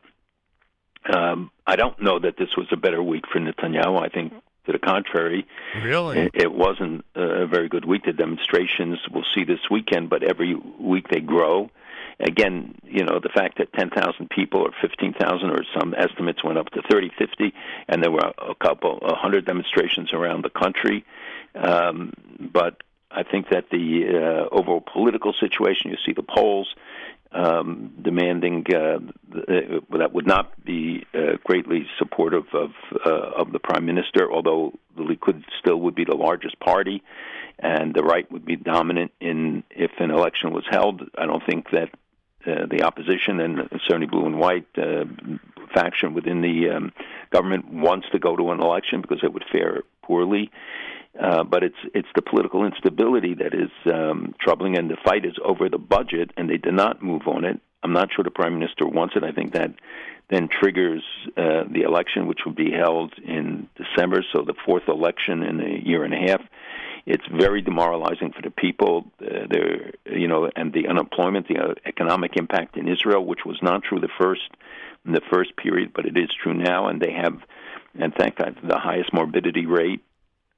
Um, 1.12 1.50
I 1.66 1.76
don't 1.76 2.00
know 2.00 2.18
that 2.18 2.36
this 2.38 2.48
was 2.56 2.66
a 2.72 2.76
better 2.76 3.02
week 3.02 3.24
for 3.32 3.38
Netanyahu. 3.40 4.00
I 4.02 4.08
think, 4.08 4.32
to 4.66 4.72
the 4.72 4.78
contrary, 4.78 5.46
Really? 5.82 6.18
it, 6.18 6.30
it 6.34 6.52
wasn't 6.52 7.04
a 7.14 7.46
very 7.46 7.68
good 7.68 7.84
week. 7.84 8.04
The 8.04 8.12
demonstrations 8.12 8.98
we'll 9.12 9.24
see 9.34 9.44
this 9.44 9.60
weekend, 9.70 10.10
but 10.10 10.22
every 10.24 10.54
week 10.80 11.08
they 11.08 11.20
grow. 11.20 11.70
Again, 12.18 12.74
you 12.84 13.04
know, 13.04 13.20
the 13.22 13.28
fact 13.28 13.58
that 13.58 13.72
10,000 13.74 14.30
people 14.30 14.62
or 14.62 14.70
15,000 14.80 15.50
or 15.50 15.62
some 15.78 15.94
estimates 15.94 16.42
went 16.42 16.56
up 16.58 16.70
to 16.70 16.80
30, 16.90 17.10
50, 17.18 17.52
and 17.88 18.02
there 18.02 18.10
were 18.10 18.32
a 18.38 18.54
couple, 18.54 18.98
a 19.02 19.14
hundred 19.14 19.44
demonstrations 19.44 20.12
around 20.14 20.42
the 20.42 20.50
country. 20.50 21.04
Um, 21.54 22.12
but 22.52 22.82
I 23.16 23.22
think 23.22 23.48
that 23.51 23.70
the 23.70 24.05
uh, 24.09 24.55
overall 24.55 24.82
political 24.82 25.32
situation, 25.40 25.90
you 25.90 25.97
see 26.05 26.12
the 26.12 26.22
polls 26.22 26.68
um, 27.32 27.93
demanding 28.01 28.64
uh, 28.74 28.98
th- 29.32 29.82
that 29.98 30.12
would 30.12 30.26
not 30.26 30.64
be 30.64 31.05
uh, 31.14 31.36
greatly 31.43 31.86
supportive 31.98 32.47
of 32.52 32.70
uh, 33.05 33.10
of 33.10 33.52
the 33.52 33.59
prime 33.59 33.84
minister, 33.86 34.30
although 34.30 34.72
the 34.97 35.02
Likud 35.02 35.43
still 35.59 35.80
would 35.80 35.94
be 35.94 36.05
the 36.05 36.14
largest 36.14 36.59
party, 36.60 37.02
and 37.59 37.94
the 37.94 38.02
right 38.02 38.30
would 38.30 38.44
be 38.44 38.56
dominant 38.56 39.12
in 39.20 39.64
if 39.70 39.90
an 39.98 40.10
election 40.10 40.52
was 40.52 40.64
held. 40.70 41.02
I 41.18 41.26
don't 41.26 41.44
think 41.44 41.70
that 41.70 41.90
uh, 42.47 42.66
the 42.70 42.82
opposition 42.82 43.40
and 43.40 43.68
certainly 43.86 44.06
blue 44.06 44.26
and 44.26 44.38
white 44.38 44.66
uh, 44.78 45.05
faction 45.74 46.14
within 46.14 46.43
the 46.43 46.70
um, 46.70 46.93
government 47.30 47.72
wants 47.72 48.06
to 48.12 48.18
go 48.18 48.36
to 48.36 48.51
an 48.51 48.60
election 48.60 49.01
because 49.01 49.20
it 49.24 49.32
would 49.32 49.44
fare 49.51 49.82
poorly. 50.02 50.51
Uh, 51.20 51.44
but 51.44 51.62
it's 51.62 51.76
it's 51.94 52.09
the 52.14 52.22
political 52.22 52.64
instability 52.64 53.34
that 53.34 53.55
is 53.55 53.70
um, 53.93 54.34
troubling, 54.40 54.76
and 54.76 54.90
the 54.90 54.97
fight 55.05 55.24
is 55.24 55.34
over 55.44 55.68
the 55.68 55.78
budget, 55.78 56.30
and 56.36 56.51
they 56.51 56.59
did 56.59 56.74
not 56.74 57.02
move 57.02 57.22
on 57.26 57.44
it. 57.44 57.60
I'm 57.82 57.93
not 57.93 58.09
sure 58.14 58.24
the 58.24 58.30
prime 58.30 58.59
minister 58.59 58.86
wants 58.86 59.14
it. 59.16 59.24
I 59.24 59.32
think 59.32 59.52
that 59.52 59.72
then 60.28 60.48
triggers 60.48 61.05
uh, 61.36 61.64
the 61.70 61.82
election, 61.82 62.26
which 62.26 62.40
would 62.44 62.56
be 62.56 62.72
held 62.72 63.14
in 63.24 63.68
December, 63.76 64.24
so 64.32 64.43
the 64.43 64.55
fourth 64.64 64.88
election 64.88 65.43
in 65.43 65.60
a 65.60 65.80
year 65.84 66.05
and 66.05 66.12
a 66.12 66.18
half. 66.18 66.43
It's 67.06 67.24
very 67.28 67.62
demoralizing 67.62 68.32
for 68.32 68.43
the 68.43 68.51
people. 68.51 69.05
Uh, 69.22 69.47
there, 69.48 69.93
you 70.05 70.26
know, 70.26 70.51
and 70.56 70.72
the 70.72 70.88
unemployment, 70.88 71.47
the 71.47 71.59
uh, 71.59 71.74
economic 71.86 72.36
impact 72.36 72.76
in 72.76 72.88
Israel, 72.88 73.24
which 73.24 73.44
was 73.47 73.59
not 73.62 73.84
true 73.84 74.01
the 74.01 74.09
first 74.18 74.51
in 75.06 75.12
the 75.12 75.20
first 75.30 75.56
period, 75.56 75.93
but 75.94 76.05
it 76.05 76.16
is 76.16 76.28
true 76.43 76.55
now, 76.55 76.88
and 76.88 77.01
they 77.01 77.12
have, 77.12 77.38
and 77.98 78.12
thank 78.18 78.36
God, 78.36 78.56
the 78.62 78.78
highest 78.78 79.12
morbidity 79.12 79.64
rate 79.64 80.02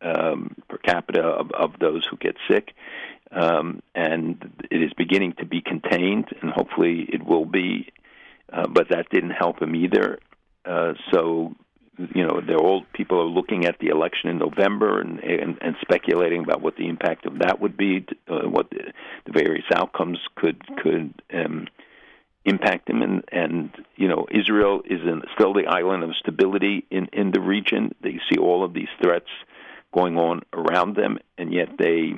um, 0.02 0.54
per 0.68 0.78
capita 0.78 1.22
of, 1.22 1.50
of 1.52 1.78
those 1.80 2.06
who 2.10 2.16
get 2.16 2.36
sick. 2.48 2.72
Um, 3.30 3.82
and 3.94 4.64
it 4.70 4.82
is 4.82 4.92
beginning 4.96 5.34
to 5.38 5.44
be 5.44 5.60
contained, 5.60 6.26
and 6.40 6.50
hopefully 6.50 7.06
it 7.12 7.24
will 7.24 7.44
be. 7.44 7.88
Uh, 8.50 8.66
but 8.66 8.88
that 8.88 9.10
didn't 9.10 9.30
help 9.30 9.60
him 9.60 9.74
either. 9.74 10.18
Uh, 10.64 10.94
so, 11.12 11.54
you 12.14 12.26
know, 12.26 12.40
they're 12.40 12.56
all 12.56 12.84
people 12.94 13.20
are 13.20 13.26
looking 13.26 13.66
at 13.66 13.78
the 13.78 13.88
election 13.88 14.30
in 14.30 14.38
November 14.38 15.00
and 15.00 15.20
and, 15.20 15.58
and 15.60 15.76
speculating 15.82 16.42
about 16.42 16.62
what 16.62 16.76
the 16.76 16.88
impact 16.88 17.26
of 17.26 17.40
that 17.40 17.60
would 17.60 17.76
be, 17.76 18.06
uh, 18.28 18.48
what 18.48 18.70
the, 18.70 18.92
the 19.26 19.32
various 19.32 19.66
outcomes 19.74 20.18
could 20.36 20.62
could 20.78 21.12
um, 21.34 21.66
impact 22.46 22.88
him. 22.88 23.02
And 23.02 23.24
and 23.30 23.70
you 23.96 24.08
know, 24.08 24.26
Israel 24.30 24.80
is 24.86 25.02
in, 25.02 25.22
still 25.34 25.52
the 25.52 25.66
island 25.66 26.02
of 26.04 26.16
stability 26.16 26.86
in 26.90 27.08
in 27.12 27.32
the 27.32 27.40
region. 27.40 27.94
They 28.02 28.18
see 28.30 28.38
all 28.38 28.64
of 28.64 28.72
these 28.72 28.88
threats 29.02 29.28
going 29.92 30.16
on 30.18 30.42
around 30.52 30.96
them, 30.96 31.18
and 31.36 31.52
yet 31.52 31.70
they 31.78 32.14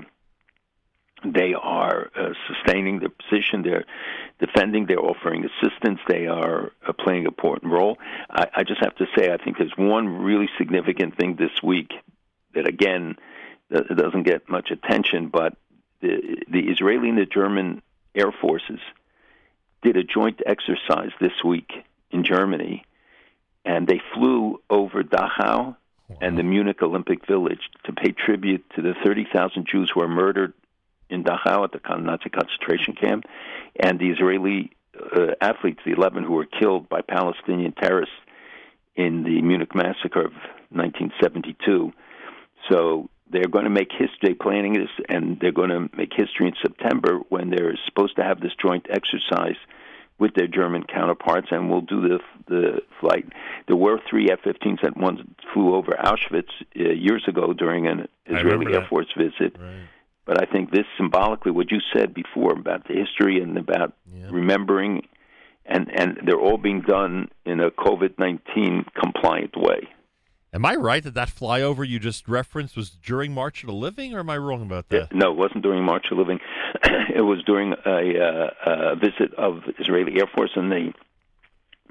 they 1.24 1.54
are 1.54 2.10
uh, 2.18 2.30
sustaining 2.48 3.00
their 3.00 3.10
position. 3.10 3.62
They're 3.62 3.84
defending. 4.38 4.86
They're 4.86 5.04
offering 5.04 5.44
assistance. 5.44 6.00
They 6.08 6.26
are 6.26 6.72
uh, 6.86 6.92
playing 6.92 7.22
an 7.22 7.26
important 7.26 7.72
role. 7.72 7.98
I, 8.30 8.46
I 8.56 8.64
just 8.64 8.80
have 8.80 8.96
to 8.96 9.06
say, 9.16 9.30
I 9.30 9.36
think 9.36 9.58
there's 9.58 9.76
one 9.76 10.08
really 10.08 10.48
significant 10.56 11.16
thing 11.18 11.36
this 11.36 11.62
week 11.62 11.92
that, 12.54 12.66
again, 12.66 13.16
that 13.68 13.94
doesn't 13.94 14.22
get 14.22 14.48
much 14.48 14.70
attention, 14.70 15.28
but 15.28 15.56
the, 16.00 16.42
the 16.48 16.70
Israeli 16.70 17.10
and 17.10 17.18
the 17.18 17.26
German 17.26 17.82
air 18.14 18.32
forces 18.40 18.80
did 19.82 19.96
a 19.96 20.02
joint 20.02 20.40
exercise 20.44 21.10
this 21.20 21.44
week 21.44 21.70
in 22.10 22.24
Germany, 22.24 22.84
and 23.64 23.86
they 23.86 24.00
flew 24.14 24.60
over 24.68 25.02
Dachau 25.02 25.76
and 26.20 26.36
the 26.36 26.42
Munich 26.42 26.82
Olympic 26.82 27.26
Village 27.26 27.60
to 27.84 27.92
pay 27.92 28.12
tribute 28.12 28.64
to 28.76 28.82
the 28.82 28.94
30,000 29.04 29.66
Jews 29.70 29.90
who 29.92 30.00
were 30.00 30.08
murdered 30.08 30.52
in 31.08 31.24
Dachau 31.24 31.64
at 31.64 31.72
the 31.72 31.96
Nazi 31.96 32.30
concentration 32.30 32.94
camp, 32.94 33.24
and 33.78 33.98
the 33.98 34.10
Israeli 34.10 34.70
uh, 34.96 35.32
athletes, 35.40 35.80
the 35.84 35.92
11 35.92 36.24
who 36.24 36.34
were 36.34 36.46
killed 36.46 36.88
by 36.88 37.00
Palestinian 37.00 37.72
terrorists 37.72 38.14
in 38.96 39.24
the 39.24 39.40
Munich 39.42 39.74
massacre 39.74 40.24
of 40.26 40.32
1972. 40.70 41.92
So 42.70 43.08
they're 43.30 43.44
going 43.44 43.64
to 43.64 43.70
make 43.70 43.90
history, 43.90 44.34
planning 44.34 44.74
this, 44.74 44.90
and 45.08 45.38
they're 45.40 45.52
going 45.52 45.70
to 45.70 45.88
make 45.96 46.12
history 46.14 46.48
in 46.48 46.54
September 46.60 47.20
when 47.28 47.50
they're 47.50 47.78
supposed 47.86 48.16
to 48.16 48.22
have 48.22 48.40
this 48.40 48.52
joint 48.60 48.86
exercise 48.90 49.56
with 50.20 50.34
their 50.34 50.46
German 50.46 50.84
counterparts, 50.84 51.48
and 51.50 51.68
we'll 51.70 51.80
do 51.80 52.00
the 52.08 52.18
the 52.46 52.80
flight. 53.00 53.26
There 53.66 53.76
were 53.76 53.98
three 54.08 54.28
F-15s 54.30 54.82
that 54.82 54.96
once 54.96 55.20
flew 55.52 55.74
over 55.74 55.92
Auschwitz 55.92 56.52
uh, 56.78 56.90
years 57.06 57.24
ago 57.26 57.52
during 57.52 57.86
an 57.86 58.06
Israeli 58.26 58.74
Air 58.74 58.86
Force 58.88 59.10
visit. 59.16 59.56
Right. 59.58 59.88
But 60.26 60.36
I 60.42 60.46
think 60.52 60.70
this 60.70 60.86
symbolically, 60.96 61.50
what 61.52 61.70
you 61.72 61.80
said 61.94 62.14
before 62.14 62.52
about 62.52 62.86
the 62.86 62.94
history 62.94 63.40
and 63.42 63.56
about 63.56 63.90
Yeah. 64.14 64.28
remembering, 64.30 64.92
and 65.66 65.82
and 66.00 66.08
they're 66.24 66.44
all 66.48 66.58
being 66.58 66.82
done 66.82 67.14
in 67.50 67.60
a 67.60 67.70
COVID 67.70 68.12
nineteen 68.18 68.84
compliant 69.02 69.54
way. 69.56 69.80
Am 70.52 70.66
I 70.66 70.74
right 70.74 71.02
that 71.04 71.14
that 71.14 71.28
flyover 71.28 71.86
you 71.86 72.00
just 72.00 72.28
referenced 72.28 72.76
was 72.76 72.90
during 72.90 73.32
March 73.32 73.62
of 73.62 73.68
the 73.68 73.74
Living, 73.74 74.14
or 74.14 74.18
am 74.18 74.30
I 74.30 74.36
wrong 74.36 74.62
about 74.62 74.88
that? 74.88 75.14
No, 75.14 75.30
it 75.30 75.36
wasn't 75.36 75.62
during 75.62 75.84
March 75.84 76.06
of 76.10 76.16
the 76.16 76.22
Living. 76.22 76.40
it 77.14 77.22
was 77.22 77.42
during 77.44 77.72
a, 77.86 78.18
uh, 78.18 78.50
a 78.66 78.96
visit 78.96 79.32
of 79.38 79.62
Israeli 79.78 80.18
Air 80.18 80.26
Force, 80.34 80.50
and 80.56 80.72
the 80.72 80.92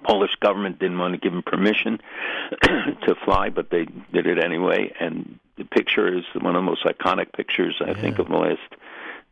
Polish 0.03 0.35
government 0.41 0.79
didn't 0.79 0.97
want 0.97 1.13
to 1.13 1.19
give 1.19 1.31
them 1.31 1.43
permission 1.43 1.99
to 2.61 3.15
fly, 3.23 3.49
but 3.49 3.69
they 3.69 3.85
did 4.13 4.27
it 4.27 4.43
anyway. 4.43 4.91
And 4.99 5.39
the 5.57 5.63
picture 5.63 6.17
is 6.17 6.25
one 6.33 6.55
of 6.55 6.61
the 6.61 6.65
most 6.65 6.83
iconic 6.83 7.31
pictures, 7.31 7.81
I 7.85 7.93
think, 7.93 8.19
of 8.19 8.27
the 8.27 8.35
last 8.35 8.59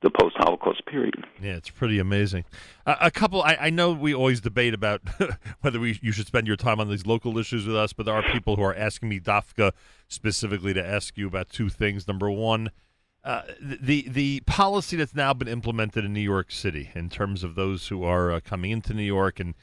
the 0.02 0.10
post-Holocaust 0.12 0.86
period. 0.86 1.26
Yeah, 1.42 1.54
it's 1.54 1.70
pretty 1.70 2.00
amazing. 2.00 2.46
Uh, 2.86 2.96
a 3.02 3.12
couple, 3.12 3.42
I, 3.42 3.58
I 3.60 3.70
know 3.70 3.94
we 3.94 4.14
always 4.14 4.42
debate 4.42 4.74
about 4.74 5.02
whether 5.62 5.80
we 5.80 6.00
you 6.02 6.12
should 6.12 6.28
spend 6.28 6.48
your 6.48 6.56
time 6.56 6.80
on 6.80 6.90
these 6.90 7.06
local 7.06 7.38
issues 7.38 7.66
with 7.66 7.76
us, 7.76 7.94
but 7.94 8.06
there 8.06 8.16
are 8.16 8.24
people 8.32 8.56
who 8.56 8.64
are 8.64 8.76
asking 8.76 9.10
me, 9.10 9.20
Dafka, 9.20 9.72
specifically 10.08 10.74
to 10.74 10.86
ask 10.86 11.18
you 11.18 11.28
about 11.28 11.50
two 11.50 11.70
things. 11.70 12.08
Number 12.08 12.30
one, 12.30 12.72
uh, 13.24 13.42
the 13.60 14.08
the 14.08 14.42
policy 14.46 14.96
that's 14.96 15.16
now 15.16 15.34
been 15.34 15.48
implemented 15.48 16.06
in 16.06 16.14
New 16.14 16.22
York 16.22 16.52
City 16.52 16.92
in 16.94 17.10
terms 17.10 17.44
of 17.44 17.56
those 17.56 17.88
who 17.88 18.04
are 18.04 18.32
uh, 18.32 18.40
coming 18.40 18.72
into 18.72 18.94
New 18.94 19.04
York 19.04 19.40
and 19.40 19.56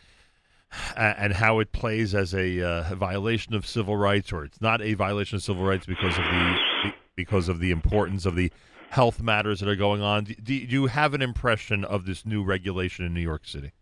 and 0.97 1.35
how 1.35 1.61
it 1.61 1.73
plays 1.73 2.15
as 2.15 2.35
a 2.35 2.61
uh, 2.61 2.95
violation 2.95 3.55
of 3.55 3.67
civil 3.67 3.97
rights, 3.97 4.33
or 4.33 4.45
it's 4.45 4.61
not 4.61 4.83
a 4.83 4.95
violation 4.95 5.37
of 5.37 5.43
civil 5.43 5.65
rights 5.65 5.87
because 5.87 6.19
of 6.19 6.25
the 6.25 6.93
because 7.17 7.49
of 7.49 7.61
the 7.61 7.71
importance 7.71 8.27
of 8.27 8.35
the 8.35 8.53
health 8.95 9.21
matters 9.21 9.59
that 9.59 9.69
are 9.69 9.77
going 9.77 10.03
on. 10.03 10.23
Do, 10.23 10.35
do 10.43 10.55
you 10.55 10.87
have 10.87 11.15
an 11.15 11.23
impression 11.23 11.85
of 11.85 12.07
this 12.07 12.25
new 12.25 12.45
regulation 12.45 13.05
in 13.05 13.13
New 13.13 13.21
York 13.21 13.45
City? 13.45 13.73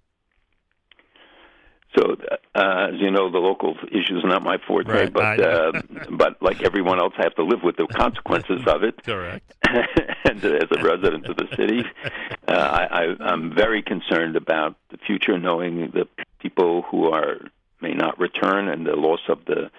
So, 1.95 2.17
uh, 2.55 2.89
as 2.89 2.95
you 2.99 3.11
know, 3.11 3.31
the 3.31 3.37
local 3.37 3.75
issues 3.89 4.25
are 4.25 4.29
not 4.29 4.43
my 4.43 4.57
forte, 4.67 4.91
Right, 4.91 5.13
but 5.13 5.41
uh, 5.41 5.73
but 6.11 6.41
like 6.41 6.63
everyone 6.63 6.99
else, 6.99 7.13
I 7.19 7.25
have 7.25 7.35
to 7.35 7.45
live 7.45 7.63
with 7.63 7.77
the 7.77 7.87
consequences 7.87 8.63
of 8.67 8.83
it. 8.83 9.03
Correct. 9.05 9.53
and 9.69 10.43
as 10.43 10.69
a 10.71 10.83
resident 10.83 11.27
of 11.27 11.37
the 11.37 11.49
city, 11.57 11.85
uh, 12.49 12.53
I, 12.53 12.85
I, 13.03 13.17
I'm 13.21 13.55
very 13.55 13.83
concerned 13.83 14.37
about 14.37 14.77
the 14.91 14.97
future, 14.97 15.39
knowing 15.39 15.91
the 15.93 16.09
people 16.41 16.83
who 16.91 17.11
are 17.11 17.37
may 17.83 17.93
not 17.93 18.19
return 18.19 18.69
and 18.69 18.87
the 18.87 18.97
loss 18.97 19.21
of 19.29 19.45
the 19.45 19.71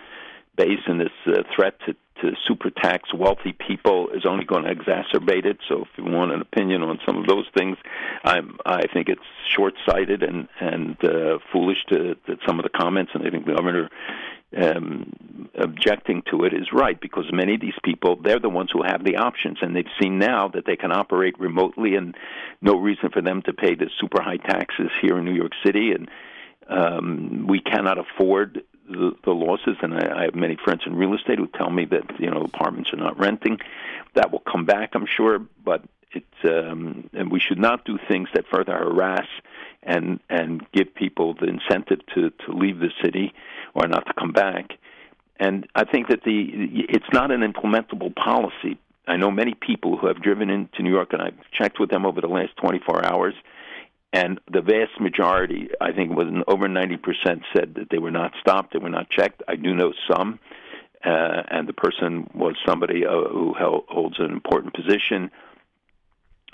base 0.56 0.80
and 0.86 1.00
this 1.00 1.12
uh, 1.28 1.44
threat 1.56 1.76
to, 1.86 1.94
to 2.22 2.36
super 2.48 2.70
tax 2.70 3.14
wealthy 3.14 3.54
people 3.54 4.10
is 4.10 4.26
only 4.26 4.46
going 4.46 4.64
to 4.64 4.74
exacerbate 4.74 5.46
it. 5.46 5.58
So, 5.68 5.82
if 5.84 5.88
you 5.98 6.04
want 6.06 6.32
an 6.32 6.42
opinion 6.42 6.84
on 6.84 7.00
some 7.06 7.18
of 7.18 7.28
those 7.28 7.46
things, 7.58 7.78
I'm, 8.24 8.58
I 8.66 8.88
think 8.88 9.10
it's 9.10 9.22
short-sighted 9.56 10.24
and 10.24 10.48
and 10.60 11.04
uh, 11.04 11.40
foolish 11.52 11.84
to, 11.90 12.16
to 12.16 12.38
some 12.46 12.60
of 12.60 12.64
the 12.64 12.70
comments, 12.70 13.12
and 13.14 13.26
I 13.26 13.30
think 13.30 13.46
the 13.46 13.56
governor 13.56 13.90
um, 14.56 15.50
objecting 15.56 16.22
to 16.30 16.44
it 16.44 16.54
is 16.54 16.72
right 16.72 17.00
because 17.00 17.26
many 17.32 17.56
of 17.56 17.62
these 17.62 17.78
people 17.84 18.18
they're 18.24 18.40
the 18.40 18.50
ones 18.50 18.70
who 18.72 18.84
have 18.84 19.04
the 19.04 19.18
options, 19.18 19.58
and 19.62 19.76
they've 19.76 19.86
seen 20.02 20.20
now 20.20 20.48
that 20.50 20.66
they 20.66 20.76
can 20.76 20.92
operate 20.92 21.40
remotely, 21.40 21.96
and 21.96 22.16
no 22.62 22.76
reason 22.76 23.10
for 23.10 23.22
them 23.22 23.42
to 23.44 23.54
pay 23.54 23.76
the 23.76 23.90
super 24.00 24.22
high 24.22 24.38
taxes 24.38 24.92
here 25.02 25.18
in 25.18 25.26
New 25.26 25.34
York 25.34 25.54
City, 25.66 25.92
and 25.92 26.10
um, 26.68 27.48
we 27.48 27.60
cannot 27.60 27.98
afford 27.98 28.64
the, 28.90 29.14
the 29.24 29.32
losses. 29.32 29.78
And 29.82 29.94
I, 29.94 30.20
I 30.20 30.24
have 30.24 30.36
many 30.36 30.58
friends 30.64 30.82
in 30.86 30.96
real 30.96 31.14
estate 31.14 31.40
who 31.40 31.48
tell 31.48 31.70
me 31.70 31.86
that 31.86 32.20
you 32.20 32.30
know 32.30 32.42
apartments 32.42 32.92
are 32.94 32.98
not 32.98 33.18
renting. 33.18 33.60
That 34.16 34.32
will 34.32 34.44
come 34.52 34.66
back, 34.66 34.92
I'm 34.94 35.08
sure, 35.08 35.40
but 35.64 35.84
it's 36.12 36.26
um, 36.44 37.10
and 37.14 37.32
we 37.32 37.40
should 37.40 37.60
not 37.60 37.86
do 37.86 37.98
things 38.08 38.30
that 38.34 38.46
further 38.52 38.78
harass 38.78 39.28
and 39.82 40.20
and 40.30 40.66
give 40.72 40.94
people 40.94 41.34
the 41.34 41.48
incentive 41.48 42.00
to 42.16 42.30
to 42.30 42.52
leave 42.52 42.80
the 42.80 42.92
city 43.04 43.34
or 43.74 43.88
not 43.88 44.06
to 44.06 44.14
come 44.14 44.32
back. 44.32 44.74
And 45.40 45.68
I 45.76 45.84
think 45.84 46.08
that 46.10 46.24
the 46.24 46.50
it's 46.90 47.12
not 47.12 47.32
an 47.32 47.42
implementable 47.42 48.16
policy. 48.16 48.78
I 49.08 49.18
know 49.18 49.32
many 49.32 49.54
people 49.54 49.98
who 49.98 50.08
have 50.08 50.22
driven 50.22 50.50
into 50.50 50.82
New 50.82 50.92
York, 50.92 51.12
and 51.12 51.22
I've 51.22 51.38
checked 51.52 51.80
with 51.80 51.90
them 51.90 52.06
over 52.06 52.22
the 52.22 52.28
last 52.28 52.56
24 52.58 53.06
hours, 53.06 53.34
and 54.14 54.40
the 54.50 54.62
vast 54.62 55.02
majority, 55.02 55.70
I 55.82 55.92
think, 55.92 56.12
was 56.12 56.28
over 56.48 56.68
90 56.68 56.98
percent, 56.98 57.42
said 57.56 57.74
that 57.76 57.90
they 57.90 57.98
were 57.98 58.12
not 58.12 58.32
stopped, 58.40 58.72
they 58.74 58.80
were 58.80 58.90
not 58.90 59.10
checked. 59.10 59.42
I 59.48 59.56
do 59.56 59.74
know 59.74 59.92
some, 60.10 60.40
uh, 61.04 61.42
and 61.50 61.68
the 61.68 61.74
person 61.74 62.30
was 62.36 62.56
somebody 62.66 63.06
uh, 63.06 63.28
who 63.30 63.56
held, 63.58 63.86
holds 63.90 64.20
an 64.20 64.32
important 64.32 64.76
position, 64.76 65.32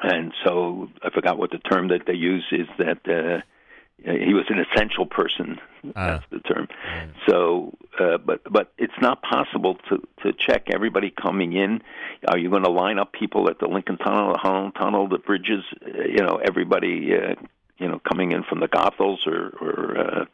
and 0.01 0.31
so 0.45 0.88
I 1.03 1.09
forgot 1.09 1.38
what 1.38 1.51
the 1.51 1.57
term 1.57 1.89
that 1.89 2.05
they 2.07 2.13
use 2.13 2.45
is 2.51 2.67
that 2.77 2.99
uh, 3.05 3.41
he 4.03 4.33
was 4.33 4.45
an 4.49 4.59
essential 4.59 5.05
person. 5.05 5.59
That's 5.95 6.23
the 6.29 6.39
term. 6.39 6.67
So, 7.27 7.77
uh, 7.99 8.17
but 8.17 8.41
but 8.51 8.71
it's 8.77 8.93
not 9.01 9.21
possible 9.21 9.75
to 9.89 9.97
to 10.23 10.33
check 10.33 10.67
everybody 10.73 11.11
coming 11.11 11.53
in. 11.53 11.81
Are 12.27 12.37
you 12.37 12.49
going 12.49 12.63
to 12.63 12.71
line 12.71 12.99
up 12.99 13.11
people 13.11 13.49
at 13.49 13.59
the 13.59 13.67
Lincoln 13.67 13.97
Tunnel, 13.97 14.33
the 14.33 14.39
Holland 14.39 14.73
Tunnel, 14.77 15.07
the 15.07 15.17
bridges? 15.17 15.63
Uh, 15.85 16.03
you 16.03 16.23
know, 16.23 16.39
everybody. 16.43 17.11
Uh, 17.15 17.35
you 17.79 17.87
know, 17.87 17.99
coming 17.99 18.33
in 18.33 18.43
from 18.43 18.59
the 18.59 18.67
Goethals 18.67 19.25
or 19.25 19.49
or 19.61 19.97
uh, 19.97 20.25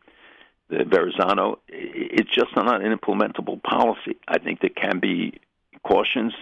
the 0.69 0.83
Verrazano. 0.83 1.59
It's 1.67 2.33
just 2.33 2.55
not 2.55 2.83
an 2.83 2.97
implementable 2.97 3.61
policy. 3.61 4.17
I 4.27 4.39
think 4.39 4.61
there 4.61 4.71
can 4.71 4.99
be 4.99 5.39
cautions, 5.83 6.33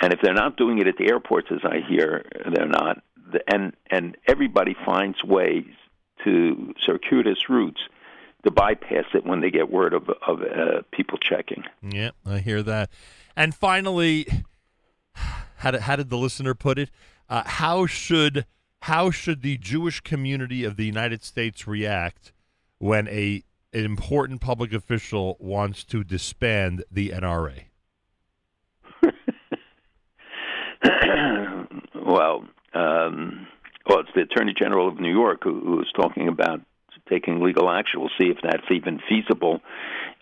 and 0.00 0.12
if 0.12 0.20
they're 0.20 0.34
not 0.34 0.56
doing 0.56 0.78
it 0.78 0.88
at 0.88 0.96
the 0.96 1.08
airports, 1.08 1.48
as 1.52 1.60
I 1.64 1.80
hear, 1.88 2.24
they're 2.52 2.66
not. 2.66 3.02
And 3.46 3.74
and 3.90 4.16
everybody 4.26 4.74
finds 4.84 5.22
ways 5.22 5.70
to 6.24 6.74
circuitous 6.80 7.48
routes 7.48 7.80
to 8.44 8.50
bypass 8.50 9.06
it 9.14 9.24
when 9.24 9.40
they 9.40 9.50
get 9.50 9.70
word 9.70 9.94
of 9.94 10.10
of 10.26 10.42
uh, 10.42 10.82
people 10.92 11.18
checking. 11.18 11.64
Yeah, 11.82 12.10
I 12.26 12.38
hear 12.38 12.62
that. 12.62 12.90
And 13.36 13.54
finally, 13.54 14.26
how 15.56 15.70
did, 15.72 15.82
how 15.82 15.96
did 15.96 16.10
the 16.10 16.18
listener 16.18 16.54
put 16.54 16.78
it? 16.78 16.90
Uh, 17.28 17.42
how 17.44 17.86
should 17.86 18.46
how 18.82 19.10
should 19.10 19.42
the 19.42 19.56
Jewish 19.56 20.00
community 20.00 20.62
of 20.64 20.76
the 20.76 20.84
United 20.84 21.24
States 21.24 21.66
react 21.66 22.32
when 22.78 23.08
a 23.08 23.42
an 23.72 23.84
important 23.84 24.40
public 24.40 24.72
official 24.72 25.36
wants 25.40 25.84
to 25.84 26.04
disband 26.04 26.84
the 26.90 27.10
NRA? 27.10 27.64
well, 32.06 32.44
um, 32.74 33.46
well, 33.86 34.00
it's 34.00 34.10
the 34.14 34.22
Attorney 34.22 34.54
General 34.58 34.88
of 34.88 34.98
New 35.00 35.12
York 35.12 35.44
who, 35.44 35.60
who 35.60 35.80
is 35.80 35.88
talking 35.94 36.28
about 36.28 36.60
taking 37.08 37.40
legal 37.40 37.70
action. 37.70 38.00
We'll 38.00 38.10
see 38.18 38.28
if 38.30 38.38
that's 38.42 38.70
even 38.70 39.00
feasible. 39.08 39.60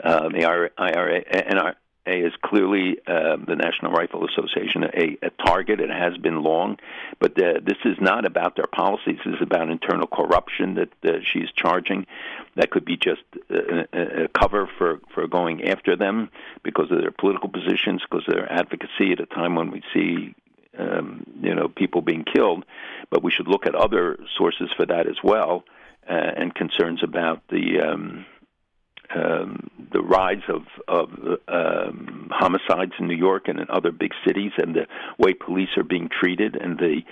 Uh, 0.03 0.29
the 0.31 0.45
IRA, 0.45 1.25
NRA 1.25 1.75
is 2.07 2.33
clearly 2.45 2.99
uh, 3.07 3.37
the 3.47 3.55
National 3.55 3.93
Rifle 3.93 4.27
Association 4.27 4.83
a, 4.85 5.19
a 5.23 5.31
target. 5.45 5.81
It 5.81 5.91
has 5.91 6.17
been 6.19 6.43
long, 6.43 6.79
but 7.21 7.41
uh, 7.41 7.61
this 7.65 7.79
is 7.85 7.97
not 8.01 8.27
about 8.27 8.57
their 8.57 8.67
policies. 8.67 9.19
This 9.25 9.37
is 9.37 9.43
about 9.43 9.71
internal 9.71 10.09
corruption 10.09 10.75
that 10.75 10.93
uh, 11.05 11.21
she's 11.23 11.51
charging. 11.55 12.07
That 12.57 12.71
could 12.71 12.85
be 12.85 12.97
just 12.97 13.23
a, 13.51 14.25
a 14.25 14.29
cover 14.29 14.69
for 14.79 15.01
for 15.15 15.29
going 15.29 15.69
after 15.69 15.97
them 15.97 16.31
because 16.65 16.91
of 16.91 16.99
their 16.99 17.13
political 17.13 17.49
positions, 17.49 18.03
because 18.03 18.27
of 18.27 18.35
their 18.35 18.53
advocacy 18.53 19.13
at 19.13 19.21
a 19.21 19.27
time 19.27 19.55
when 19.55 19.71
we 19.71 19.83
see 19.95 20.35
um, 20.79 21.25
you 21.41 21.55
know 21.55 21.69
people 21.69 22.01
being 22.03 22.25
killed. 22.25 22.65
But 23.11 23.23
we 23.23 23.31
should 23.31 23.49
look 23.49 23.67
at 23.67 23.75
other 23.75 24.19
sources 24.37 24.71
for 24.77 24.87
that 24.87 25.07
as 25.07 25.17
well, 25.23 25.65
uh, 26.09 26.13
and 26.37 26.55
concerns 26.55 27.03
about 27.03 27.43
the. 27.49 27.81
Um, 27.81 28.27
um, 29.15 29.69
the 29.93 30.01
rise 30.01 30.43
of, 30.49 30.63
of 30.89 31.11
um, 31.47 32.31
homicides 32.33 32.93
in 32.99 33.09
New 33.09 33.17
York 33.17 33.47
and 33.47 33.61
in 33.61 33.67
other 33.69 33.91
big 33.91 34.13
cities, 34.27 34.53
and 34.57 34.75
the 34.75 34.87
way 35.19 35.35
police 35.35 35.69
are 35.77 35.85
being 35.85 36.09
treated, 36.09 36.57
and 36.57 36.79
the 36.79 37.03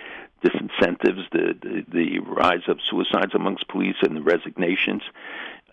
disincentives, 0.43 1.29
the, 1.31 1.55
the, 1.61 1.85
the 1.93 2.19
rise 2.21 2.63
of 2.69 2.79
suicides 2.89 3.35
amongst 3.35 3.69
police, 3.69 3.97
and 4.03 4.17
the 4.17 4.23
resignations. 4.23 5.03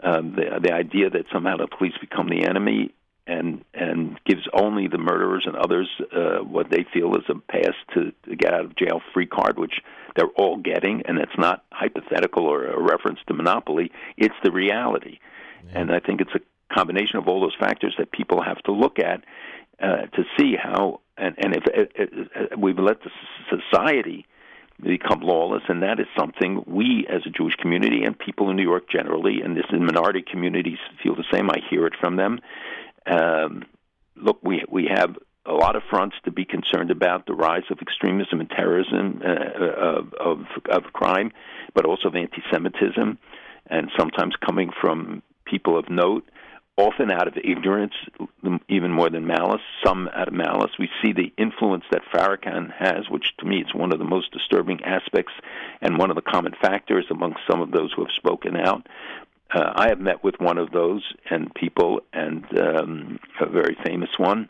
Um, 0.03 0.35
the, 0.35 0.59
the 0.61 0.73
idea 0.73 1.09
that 1.09 1.25
somehow 1.31 1.57
the 1.57 1.67
police 1.67 1.93
become 1.99 2.29
the 2.29 2.43
enemy 2.43 2.93
and 3.27 3.63
and 3.73 4.19
gives 4.25 4.47
only 4.53 4.87
the 4.87 4.97
murderers 4.97 5.43
and 5.45 5.55
others 5.55 5.89
uh, 6.15 6.37
what 6.43 6.69
they 6.71 6.85
feel 6.93 7.15
is 7.15 7.23
a 7.29 7.35
pass 7.35 7.73
to, 7.93 8.11
to 8.27 8.35
get 8.35 8.53
out 8.53 8.65
of 8.65 8.75
jail 8.75 9.01
free 9.13 9.27
card, 9.27 9.59
which 9.59 9.81
they're 10.15 10.29
all 10.37 10.57
getting, 10.57 11.03
and 11.05 11.19
it's 11.19 11.37
not 11.37 11.63
hypothetical 11.71 12.45
or 12.45 12.65
a 12.65 12.81
reference 12.81 13.19
to 13.27 13.33
monopoly. 13.33 13.91
It's 14.17 14.35
the 14.43 14.51
reality. 14.51 15.19
And 15.73 15.91
I 15.91 15.99
think 15.99 16.21
it's 16.21 16.33
a 16.33 16.73
combination 16.73 17.17
of 17.17 17.27
all 17.27 17.41
those 17.41 17.55
factors 17.59 17.95
that 17.97 18.11
people 18.11 18.41
have 18.41 18.59
to 18.63 18.71
look 18.71 18.99
at 18.99 19.23
uh, 19.81 20.07
to 20.07 20.23
see 20.37 20.55
how, 20.55 21.01
and, 21.17 21.35
and 21.37 21.55
if 21.55 21.63
uh, 21.67 22.39
uh, 22.39 22.57
we've 22.57 22.79
let 22.79 22.97
the 23.03 23.11
society 23.49 24.25
become 24.81 25.21
lawless, 25.21 25.63
and 25.67 25.81
that 25.81 25.99
is 25.99 26.05
something 26.17 26.63
we 26.67 27.05
as 27.09 27.21
a 27.25 27.29
Jewish 27.29 27.55
community 27.55 28.03
and 28.03 28.17
people 28.17 28.49
in 28.49 28.55
New 28.55 28.63
York 28.63 28.89
generally, 28.89 29.41
and 29.41 29.57
this 29.57 29.65
in 29.71 29.85
minority 29.85 30.23
communities 30.29 30.77
feel 31.01 31.15
the 31.15 31.25
same. 31.31 31.49
I 31.49 31.57
hear 31.69 31.87
it 31.87 31.93
from 31.99 32.15
them. 32.15 32.39
Um, 33.07 33.63
look, 34.15 34.39
we 34.43 34.63
we 34.69 34.89
have 34.93 35.15
a 35.45 35.53
lot 35.53 35.75
of 35.75 35.83
fronts 35.89 36.15
to 36.25 36.31
be 36.31 36.45
concerned 36.45 36.91
about 36.91 37.25
the 37.25 37.33
rise 37.33 37.63
of 37.71 37.79
extremism 37.81 38.41
and 38.41 38.49
terrorism, 38.49 39.21
uh, 39.25 39.99
of, 39.99 40.13
of 40.13 40.39
of 40.69 40.83
crime, 40.93 41.31
but 41.73 41.85
also 41.85 42.09
of 42.09 42.15
anti-Semitism, 42.15 43.17
and 43.67 43.91
sometimes 43.97 44.35
coming 44.45 44.71
from 44.81 45.23
people 45.45 45.77
of 45.77 45.89
note, 45.89 46.25
often 46.75 47.11
out 47.11 47.27
of 47.27 47.37
ignorance, 47.37 47.93
even 48.69 48.91
more 48.91 49.09
than 49.09 49.25
malice, 49.25 49.61
some 49.83 50.09
out 50.13 50.27
of 50.27 50.33
malice. 50.33 50.71
We 50.77 50.89
see 51.01 51.13
the 51.13 51.33
influence 51.37 51.85
that 51.91 52.03
Farrakhan 52.13 52.71
has, 52.77 53.09
which 53.09 53.33
to 53.39 53.45
me 53.45 53.61
is 53.61 53.73
one 53.73 53.91
of 53.91 53.99
the 53.99 54.05
most 54.05 54.31
disturbing 54.31 54.83
aspects 54.83 55.33
and 55.81 55.97
one 55.97 56.11
of 56.11 56.15
the 56.15 56.21
common 56.21 56.53
factors 56.61 57.05
among 57.09 57.35
some 57.49 57.61
of 57.61 57.71
those 57.71 57.91
who 57.93 58.03
have 58.03 58.13
spoken 58.15 58.57
out. 58.57 58.85
Uh, 59.53 59.71
I 59.75 59.89
have 59.89 59.99
met 59.99 60.23
with 60.23 60.35
one 60.39 60.57
of 60.57 60.71
those 60.71 61.03
and 61.29 61.53
people, 61.53 62.01
and 62.11 62.45
um, 62.59 63.19
a 63.39 63.47
very 63.47 63.77
famous 63.83 64.09
one. 64.17 64.49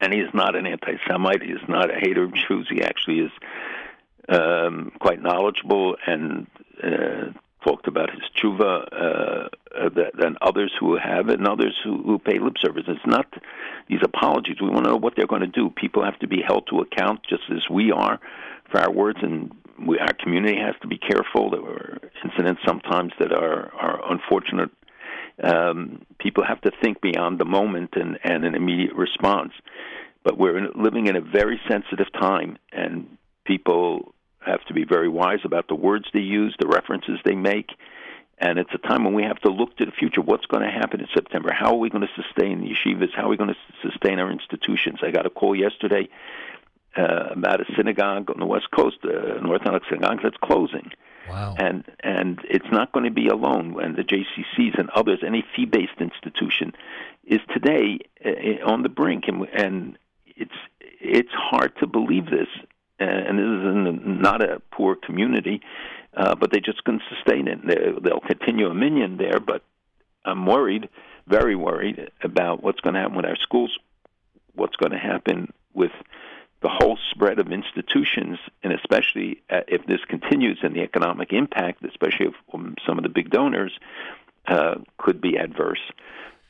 And 0.00 0.12
he 0.12 0.20
is 0.20 0.32
not 0.34 0.56
an 0.56 0.66
anti-Semite. 0.66 1.42
He 1.42 1.52
is 1.52 1.68
not 1.68 1.90
a 1.90 1.98
hater 1.98 2.24
of 2.24 2.34
Jews. 2.34 2.68
He 2.70 2.82
actually 2.82 3.20
is 3.20 3.30
um, 4.28 4.92
quite 4.98 5.22
knowledgeable 5.22 5.96
and 6.06 6.46
uh, 6.82 7.32
talked 7.66 7.88
about 7.88 8.10
his 8.10 8.22
tshuva 8.36 8.86
uh, 8.92 9.48
uh, 9.78 9.88
than 10.18 10.36
others 10.40 10.72
who 10.78 10.96
have 10.96 11.28
it 11.28 11.38
and 11.38 11.48
others 11.48 11.76
who, 11.82 12.02
who 12.02 12.18
pay 12.18 12.38
lip 12.38 12.54
service. 12.60 12.84
It's 12.86 13.00
not 13.06 13.26
these 13.88 14.00
apologies. 14.02 14.56
We 14.60 14.68
want 14.68 14.84
to 14.84 14.90
know 14.90 14.96
what 14.96 15.14
they're 15.16 15.26
going 15.26 15.42
to 15.42 15.46
do. 15.46 15.70
People 15.70 16.04
have 16.04 16.18
to 16.20 16.28
be 16.28 16.42
held 16.46 16.66
to 16.70 16.80
account 16.80 17.20
just 17.28 17.42
as 17.50 17.68
we 17.70 17.90
are 17.90 18.20
for 18.70 18.80
our 18.80 18.90
words, 18.90 19.18
and 19.22 19.54
we, 19.86 19.98
our 19.98 20.12
community 20.14 20.58
has 20.58 20.74
to 20.82 20.88
be 20.88 20.98
careful. 20.98 21.50
There 21.50 21.62
were 21.62 21.98
incidents 22.24 22.62
sometimes 22.66 23.12
that 23.18 23.32
are, 23.32 23.72
are 23.74 24.12
unfortunate. 24.12 24.70
Um, 25.42 26.02
people 26.18 26.44
have 26.44 26.60
to 26.62 26.70
think 26.82 27.00
beyond 27.00 27.38
the 27.38 27.44
moment 27.44 27.90
and, 27.94 28.18
and 28.24 28.44
an 28.44 28.54
immediate 28.54 28.94
response. 28.94 29.52
But 30.24 30.38
we're 30.38 30.58
in, 30.58 30.82
living 30.82 31.06
in 31.06 31.16
a 31.16 31.20
very 31.20 31.60
sensitive 31.68 32.12
time, 32.12 32.58
and 32.72 33.16
people 33.44 34.14
have 34.40 34.64
to 34.66 34.74
be 34.74 34.84
very 34.84 35.08
wise 35.08 35.40
about 35.44 35.68
the 35.68 35.74
words 35.74 36.06
they 36.12 36.20
use, 36.20 36.56
the 36.58 36.68
references 36.68 37.18
they 37.24 37.34
make. 37.34 37.70
And 38.38 38.58
it's 38.58 38.70
a 38.74 38.78
time 38.78 39.04
when 39.04 39.14
we 39.14 39.22
have 39.22 39.38
to 39.40 39.48
look 39.48 39.76
to 39.78 39.86
the 39.86 39.92
future. 39.92 40.20
What's 40.20 40.46
going 40.46 40.62
to 40.62 40.70
happen 40.70 41.00
in 41.00 41.06
September? 41.14 41.52
How 41.52 41.72
are 41.72 41.78
we 41.78 41.88
going 41.88 42.06
to 42.06 42.22
sustain 42.22 42.60
the 42.60 42.74
yeshivas? 42.74 43.14
How 43.14 43.24
are 43.24 43.28
we 43.28 43.36
going 43.36 43.54
to 43.54 43.88
sustain 43.88 44.18
our 44.18 44.30
institutions? 44.30 44.98
I 45.02 45.10
got 45.10 45.26
a 45.26 45.30
call 45.30 45.56
yesterday 45.56 46.08
uh, 46.96 47.28
about 47.30 47.60
a 47.60 47.64
synagogue 47.76 48.30
on 48.30 48.38
the 48.38 48.46
West 48.46 48.70
Coast, 48.74 48.98
uh, 49.04 49.36
an 49.36 49.46
Orthodox 49.46 49.86
synagogue 49.88 50.20
that's 50.22 50.36
closing. 50.42 50.90
Wow. 51.28 51.56
And 51.58 51.84
and 52.00 52.40
it's 52.44 52.70
not 52.70 52.92
going 52.92 53.04
to 53.04 53.10
be 53.10 53.28
alone. 53.28 53.82
And 53.82 53.96
the 53.96 54.04
JCCs 54.04 54.78
and 54.78 54.88
others, 54.90 55.20
any 55.26 55.44
fee-based 55.54 56.00
institution, 56.00 56.72
is 57.24 57.40
today 57.52 57.98
uh, 58.24 58.64
on 58.64 58.82
the 58.82 58.88
brink. 58.88 59.24
And, 59.26 59.46
and 59.52 59.98
it's 60.26 60.54
it's 60.80 61.32
hard 61.32 61.72
to 61.80 61.86
believe 61.86 62.26
this 62.26 62.48
and 62.98 63.38
this 63.38 63.44
is 63.44 64.04
in 64.06 64.20
not 64.22 64.42
a 64.42 64.60
poor 64.70 64.96
community, 64.96 65.60
uh, 66.16 66.34
but 66.34 66.50
they 66.50 66.60
just 66.60 66.82
couldn't 66.84 67.02
sustain 67.14 67.48
it. 67.48 67.66
They, 67.66 67.76
they'll 68.02 68.20
continue 68.20 68.68
a 68.68 68.74
minyan 68.74 69.18
there, 69.18 69.38
but 69.38 69.62
I'm 70.24 70.46
worried, 70.46 70.88
very 71.26 71.56
worried 71.56 72.10
about 72.22 72.62
what's 72.62 72.80
going 72.80 72.94
to 72.94 73.00
happen 73.00 73.16
with 73.16 73.26
our 73.26 73.36
schools, 73.36 73.76
what's 74.54 74.76
going 74.76 74.92
to 74.92 74.98
happen 74.98 75.52
with 75.74 75.92
the 76.62 76.68
whole 76.68 76.98
spread 77.10 77.38
of 77.38 77.52
institutions, 77.52 78.38
and 78.62 78.72
especially 78.72 79.42
uh, 79.50 79.60
if 79.68 79.86
this 79.86 80.00
continues 80.08 80.58
and 80.62 80.74
the 80.74 80.80
economic 80.82 81.32
impact, 81.32 81.84
especially 81.84 82.28
from 82.50 82.74
some 82.86 82.98
of 82.98 83.02
the 83.02 83.10
big 83.10 83.30
donors, 83.30 83.72
uh, 84.48 84.76
could 84.98 85.20
be 85.20 85.36
adverse. 85.36 85.80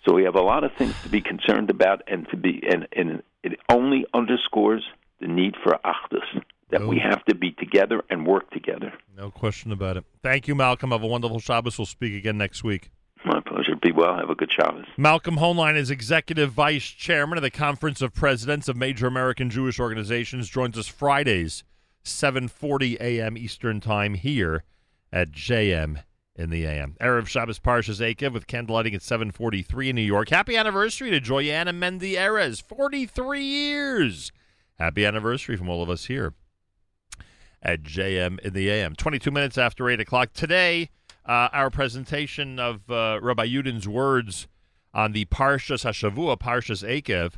So 0.06 0.14
we 0.14 0.22
have 0.24 0.36
a 0.36 0.42
lot 0.42 0.62
of 0.64 0.72
things 0.78 0.94
to 1.02 1.08
be 1.08 1.20
concerned 1.20 1.70
about, 1.70 2.02
and 2.06 2.28
to 2.30 2.36
be 2.36 2.62
and, 2.70 2.86
and 2.92 3.22
it 3.42 3.58
only 3.68 4.06
underscores 4.14 4.84
the 5.20 5.26
need 5.26 5.54
for 5.62 5.78
achdus, 5.84 6.42
that 6.70 6.82
Oh. 6.82 6.88
we 6.88 6.98
have 6.98 7.24
to 7.24 7.34
be 7.34 7.52
together 7.52 8.02
and 8.10 8.26
work 8.26 8.50
together. 8.50 8.92
No 9.16 9.30
question 9.30 9.72
about 9.72 9.96
it. 9.96 10.04
Thank 10.22 10.46
you, 10.46 10.54
Malcolm. 10.54 10.90
Have 10.92 11.02
a 11.02 11.06
wonderful 11.06 11.40
Shabbos. 11.40 11.78
We'll 11.78 11.86
speak 11.86 12.14
again 12.14 12.38
next 12.38 12.62
week. 12.62 12.90
My 13.26 13.40
pleasure. 13.40 13.74
Be 13.74 13.90
well. 13.90 14.16
Have 14.16 14.30
a 14.30 14.36
good 14.36 14.52
Shabbos. 14.52 14.86
Malcolm 14.96 15.38
Hoenlein 15.38 15.76
is 15.76 15.90
Executive 15.90 16.52
Vice 16.52 16.84
Chairman 16.84 17.36
of 17.36 17.42
the 17.42 17.50
Conference 17.50 18.00
of 18.00 18.14
Presidents 18.14 18.68
of 18.68 18.76
Major 18.76 19.08
American 19.08 19.50
Jewish 19.50 19.80
Organizations. 19.80 20.48
Joins 20.48 20.78
us 20.78 20.86
Fridays, 20.86 21.64
7.40 22.04 23.00
a.m. 23.00 23.36
Eastern 23.36 23.80
Time 23.80 24.14
here 24.14 24.62
at 25.12 25.32
JM 25.32 26.04
in 26.36 26.50
the 26.50 26.64
AM. 26.66 26.94
Erev 27.00 27.26
Shabbos 27.26 27.58
Parshas 27.58 28.00
Eikev 28.00 28.32
with 28.32 28.46
candlelighting 28.46 28.94
at 28.94 29.00
7.43 29.00 29.88
in 29.88 29.96
New 29.96 30.02
York. 30.02 30.28
Happy 30.28 30.56
anniversary 30.56 31.10
to 31.10 31.18
Joy 31.18 31.44
and 31.50 31.68
Mendy 31.70 32.12
Erez. 32.12 32.62
43 32.62 33.42
years. 33.42 34.30
Happy 34.78 35.04
anniversary 35.04 35.56
from 35.56 35.68
all 35.68 35.82
of 35.82 35.90
us 35.90 36.04
here 36.04 36.34
at 37.60 37.82
JM 37.82 38.38
in 38.38 38.52
the 38.52 38.70
AM. 38.70 38.94
22 38.94 39.32
minutes 39.32 39.58
after 39.58 39.90
8 39.90 39.98
o'clock. 39.98 40.32
Today, 40.32 40.90
uh, 41.26 41.48
our 41.52 41.70
presentation 41.70 42.58
of 42.58 42.90
uh, 42.90 43.18
Rabbi 43.20 43.44
Yudin's 43.44 43.88
words 43.88 44.46
on 44.94 45.12
the 45.12 45.24
Parshas 45.26 45.84
Hashavua, 45.84 46.38
Parshas 46.38 46.86
Eikev, 46.86 47.34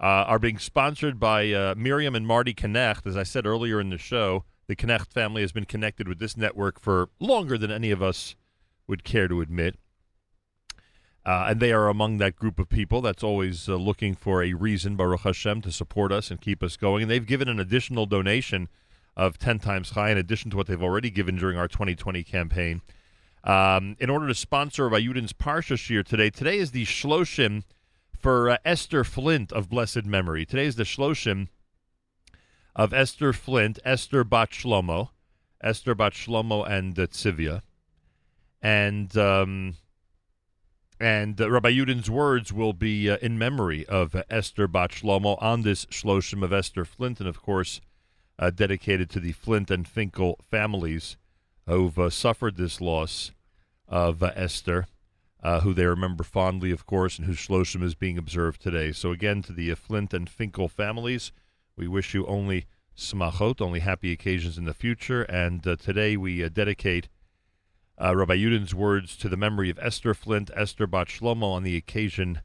uh, 0.00 0.24
are 0.26 0.38
being 0.38 0.58
sponsored 0.58 1.18
by 1.18 1.50
uh, 1.52 1.74
Miriam 1.76 2.14
and 2.14 2.26
Marty 2.26 2.52
Knecht. 2.54 3.06
As 3.06 3.16
I 3.16 3.22
said 3.22 3.46
earlier 3.46 3.80
in 3.80 3.90
the 3.90 3.98
show, 3.98 4.44
the 4.66 4.76
Knecht 4.76 5.12
family 5.12 5.42
has 5.42 5.52
been 5.52 5.64
connected 5.64 6.08
with 6.08 6.18
this 6.18 6.36
network 6.36 6.78
for 6.80 7.08
longer 7.20 7.56
than 7.56 7.70
any 7.70 7.90
of 7.90 8.02
us 8.02 8.36
would 8.86 9.04
care 9.04 9.28
to 9.28 9.40
admit. 9.40 9.76
Uh, 11.24 11.46
and 11.50 11.60
they 11.60 11.72
are 11.72 11.88
among 11.88 12.18
that 12.18 12.34
group 12.34 12.58
of 12.58 12.68
people 12.68 13.00
that's 13.00 13.22
always 13.22 13.68
uh, 13.68 13.76
looking 13.76 14.14
for 14.14 14.42
a 14.42 14.54
reason, 14.54 14.96
Baruch 14.96 15.20
Hashem, 15.20 15.62
to 15.62 15.70
support 15.70 16.10
us 16.10 16.30
and 16.32 16.40
keep 16.40 16.64
us 16.64 16.76
going. 16.76 17.02
And 17.02 17.10
they've 17.10 17.26
given 17.26 17.48
an 17.48 17.60
additional 17.60 18.06
donation 18.06 18.68
of 19.16 19.38
10 19.38 19.60
times 19.60 19.92
chai, 19.92 20.10
in 20.10 20.18
addition 20.18 20.50
to 20.50 20.56
what 20.56 20.66
they've 20.66 20.82
already 20.82 21.10
given 21.10 21.36
during 21.36 21.56
our 21.56 21.68
2020 21.68 22.24
campaign. 22.24 22.82
Um, 23.44 23.96
in 23.98 24.08
order 24.08 24.28
to 24.28 24.34
sponsor 24.34 24.88
Rabbi 24.88 25.04
Yudin's 25.04 25.32
Parsha 25.32 25.76
Shiur 25.76 26.04
today, 26.04 26.30
today 26.30 26.58
is 26.58 26.70
the 26.70 26.84
Shloshim 26.84 27.64
for 28.16 28.50
uh, 28.50 28.56
Esther 28.64 29.02
Flint 29.02 29.52
of 29.52 29.68
blessed 29.68 30.04
memory. 30.04 30.46
Today 30.46 30.66
is 30.66 30.76
the 30.76 30.84
Shloshim 30.84 31.48
of 32.76 32.92
Esther 32.92 33.32
Flint, 33.32 33.80
Esther 33.84 34.22
Bat 34.22 34.50
Shlomo, 34.50 35.08
Esther 35.60 35.94
Bat 35.94 36.12
Shlomo 36.12 36.68
and 36.68 36.96
uh, 36.96 37.06
Tzivia. 37.08 37.62
And 38.62 39.16
um, 39.16 39.74
and 41.00 41.40
uh, 41.40 41.50
Rabbi 41.50 41.70
Yudin's 41.70 42.08
words 42.08 42.52
will 42.52 42.72
be 42.72 43.10
uh, 43.10 43.16
in 43.20 43.36
memory 43.36 43.84
of 43.86 44.14
uh, 44.14 44.22
Esther 44.30 44.68
Bat 44.68 44.92
Shlomo 44.92 45.36
on 45.42 45.62
this 45.62 45.84
Shloshim 45.86 46.44
of 46.44 46.52
Esther 46.52 46.84
Flint, 46.84 47.18
and 47.18 47.28
of 47.28 47.42
course, 47.42 47.80
uh, 48.38 48.50
dedicated 48.50 49.10
to 49.10 49.18
the 49.18 49.32
Flint 49.32 49.68
and 49.68 49.88
Finkel 49.88 50.38
families 50.48 51.16
who've 51.66 51.98
uh, 51.98 52.10
suffered 52.10 52.56
this 52.56 52.80
loss 52.80 53.32
of 53.88 54.22
uh, 54.22 54.32
Esther, 54.34 54.86
uh, 55.42 55.60
who 55.60 55.74
they 55.74 55.86
remember 55.86 56.24
fondly, 56.24 56.70
of 56.70 56.86
course, 56.86 57.18
and 57.18 57.26
whose 57.26 57.38
Shloshim 57.38 57.82
is 57.82 57.94
being 57.94 58.18
observed 58.18 58.60
today. 58.60 58.92
So, 58.92 59.10
again, 59.10 59.42
to 59.42 59.52
the 59.52 59.74
Flint 59.74 60.14
and 60.14 60.28
Finkel 60.28 60.68
families, 60.68 61.32
we 61.76 61.88
wish 61.88 62.14
you 62.14 62.26
only 62.26 62.66
smachot, 62.96 63.60
only 63.60 63.80
happy 63.80 64.12
occasions 64.12 64.58
in 64.58 64.64
the 64.64 64.74
future. 64.74 65.22
And 65.22 65.66
uh, 65.66 65.76
today 65.76 66.16
we 66.16 66.44
uh, 66.44 66.48
dedicate 66.48 67.08
uh, 68.00 68.14
Rabbi 68.14 68.34
Yudin's 68.34 68.74
words 68.74 69.16
to 69.18 69.28
the 69.28 69.36
memory 69.36 69.70
of 69.70 69.78
Esther 69.80 70.14
Flint, 70.14 70.50
Esther 70.54 70.86
Bat 70.86 71.08
Shlomo, 71.08 71.54
on 71.54 71.62
the 71.62 71.76
occasion 71.76 72.40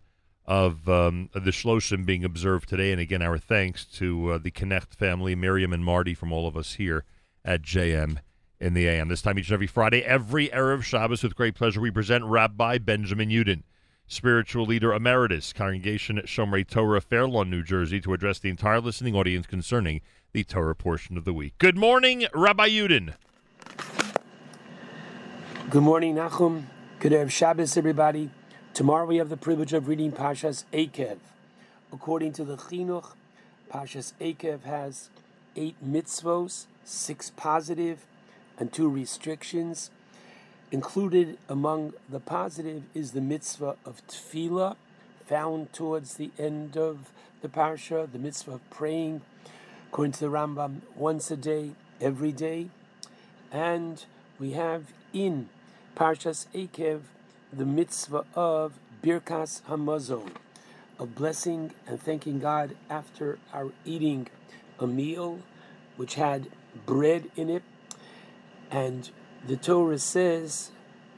of, 0.45 0.87
um, 0.87 1.29
the 1.33 1.51
Shloshim 1.51 2.05
being 2.05 2.23
observed 2.23 2.69
today. 2.69 2.91
And 2.91 3.01
again, 3.01 3.21
our 3.21 3.37
thanks 3.37 3.83
to 3.85 4.39
the 4.39 4.51
Knecht 4.51 4.95
family, 4.95 5.35
Miriam 5.35 5.73
and 5.73 5.83
Marty, 5.83 6.13
from 6.13 6.31
all 6.31 6.47
of 6.47 6.55
us 6.55 6.75
here 6.75 7.03
at 7.43 7.61
JM 7.61 8.19
in 8.59 8.73
the 8.73 8.87
AM. 8.87 9.07
This 9.07 9.21
time 9.21 9.37
each 9.37 9.49
and 9.49 9.53
every 9.53 9.67
Friday, 9.67 10.03
every 10.03 10.49
Erev 10.49 10.83
Shabbos, 10.83 11.23
with 11.23 11.35
great 11.35 11.55
pleasure, 11.55 11.79
we 11.79 11.91
present 11.91 12.25
Rabbi 12.25 12.79
Benjamin 12.79 13.29
Yudin, 13.29 13.63
spiritual 14.07 14.65
leader 14.65 14.93
emeritus, 14.93 15.53
congregation 15.53 16.17
at 16.17 16.25
Shomrei 16.25 16.67
Torah, 16.67 17.01
Fair 17.01 17.27
Lawn, 17.27 17.49
New 17.49 17.63
Jersey, 17.63 18.01
to 18.01 18.13
address 18.13 18.39
the 18.39 18.49
entire 18.49 18.81
listening 18.81 19.15
audience 19.15 19.45
concerning 19.45 20.01
the 20.33 20.43
Torah 20.43 20.75
portion 20.75 21.17
of 21.17 21.25
the 21.25 21.33
week. 21.33 21.53
Good 21.59 21.77
morning, 21.77 22.25
Rabbi 22.33 22.69
Yudin. 22.69 23.13
Good 25.69 25.83
morning, 25.83 26.15
Nachum. 26.15 26.63
Good 26.99 27.11
Erev 27.11 27.29
Shabbos, 27.29 27.77
everybody. 27.77 28.31
Tomorrow 28.73 29.05
we 29.05 29.17
have 29.17 29.29
the 29.29 29.37
privilege 29.37 29.73
of 29.73 29.87
reading 29.87 30.11
Pashas 30.11 30.65
Eikev. 30.73 31.17
According 31.93 32.33
to 32.33 32.43
the 32.43 32.57
Chinuch, 32.57 33.13
Pashas 33.71 34.13
Eikev 34.19 34.63
has 34.63 35.09
eight 35.55 35.75
mitzvos, 35.85 36.65
six 36.83 37.29
positive, 37.29 38.06
and 38.57 38.71
two 38.71 38.89
restrictions. 38.89 39.89
Included 40.71 41.37
among 41.47 41.93
the 42.09 42.19
positive 42.19 42.83
is 42.93 43.11
the 43.11 43.21
mitzvah 43.21 43.77
of 43.85 44.05
tefillah, 44.07 44.75
found 45.25 45.71
towards 45.73 46.15
the 46.15 46.31
end 46.37 46.77
of 46.77 47.11
the 47.41 47.47
parsha, 47.47 48.11
the 48.11 48.19
mitzvah 48.19 48.53
of 48.53 48.69
praying, 48.69 49.21
according 49.87 50.11
to 50.13 50.19
the 50.19 50.27
Rambam, 50.27 50.81
once 50.95 51.31
a 51.31 51.37
day, 51.37 51.71
every 52.01 52.31
day. 52.31 52.69
And 53.51 54.03
we 54.39 54.51
have 54.51 54.85
in 55.13 55.49
Parshas 55.95 56.47
Eikev 56.53 57.01
the 57.51 57.65
mitzvah 57.65 58.25
of 58.35 58.73
Birkas 59.01 59.61
Hamazon, 59.63 60.31
of 60.99 61.15
blessing 61.15 61.71
and 61.87 62.01
thanking 62.01 62.39
God 62.39 62.75
after 62.89 63.39
our 63.53 63.71
eating 63.85 64.27
a 64.79 64.87
meal 64.87 65.39
which 65.95 66.15
had 66.15 66.47
bread 66.85 67.31
in 67.35 67.49
it. 67.49 67.63
And 68.69 69.09
the 69.45 69.55
Torah 69.55 69.99
says, 69.99 70.71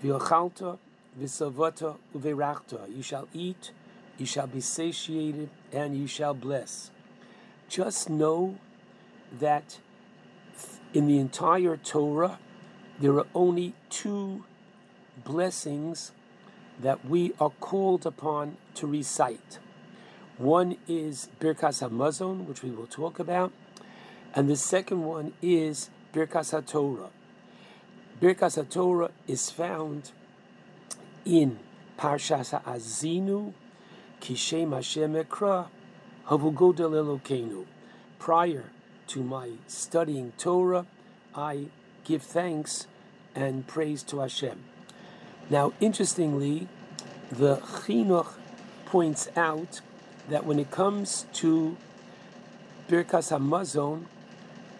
V'yochalta 0.04 0.78
v'savata 1.20 1.98
uverachta. 2.16 2.96
You 2.96 3.02
shall 3.02 3.28
eat, 3.34 3.72
you 4.18 4.26
shall 4.26 4.48
be 4.48 4.62
satiated, 4.62 5.50
and 5.72 5.98
you 5.98 6.08
shall 6.08 6.34
bless. 6.34 6.92
Just 7.68 8.10
know 8.10 8.58
that 9.40 9.80
in 10.94 11.08
the 11.08 11.20
entire 11.20 11.78
Torah, 11.78 12.40
there 13.00 13.14
are 13.14 13.28
only 13.34 13.74
two 13.90 14.44
blessings 15.24 16.12
that 16.80 17.06
we 17.06 17.34
are 17.40 17.52
called 17.60 18.06
upon 18.06 18.58
to 18.76 18.88
recite. 18.88 19.60
One 20.38 20.78
is 20.88 21.30
Birkas 21.40 21.88
HaMazon, 21.88 22.46
which 22.46 22.64
we 22.64 22.72
will 22.72 22.88
talk 22.88 23.20
about, 23.20 23.52
and 24.34 24.50
the 24.50 24.56
second 24.56 25.04
one 25.04 25.34
is 25.42 25.90
Birkas 26.14 26.54
HaTorah. 26.54 27.10
Birkas 28.22 28.62
HaTorah 28.62 29.12
is 29.28 29.50
found 29.50 30.12
in 31.24 31.58
Parshas 31.98 32.62
Azinu, 32.64 33.54
Kishem 34.20 34.74
Hashem 34.74 35.14
Ekra, 35.14 35.68
Havugodel 36.28 36.92
Elokeinu. 37.22 37.66
Prior 38.18 38.72
to 39.08 39.24
my 39.24 39.52
studying 39.68 40.34
Torah, 40.38 40.86
I 41.34 41.68
give 42.04 42.22
thanks 42.22 42.88
and 43.34 43.66
praise 43.68 44.04
to 44.04 44.20
Hashem. 44.20 44.66
Now, 45.50 45.72
interestingly, 45.80 46.68
the 47.32 47.56
Chinuch 47.58 48.34
points 48.86 49.30
out 49.38 49.80
that 50.28 50.46
when 50.46 50.60
it 50.60 50.72
comes 50.72 51.26
to 51.36 51.78
Birkas 52.90 53.32
Hamazon, 53.32 54.08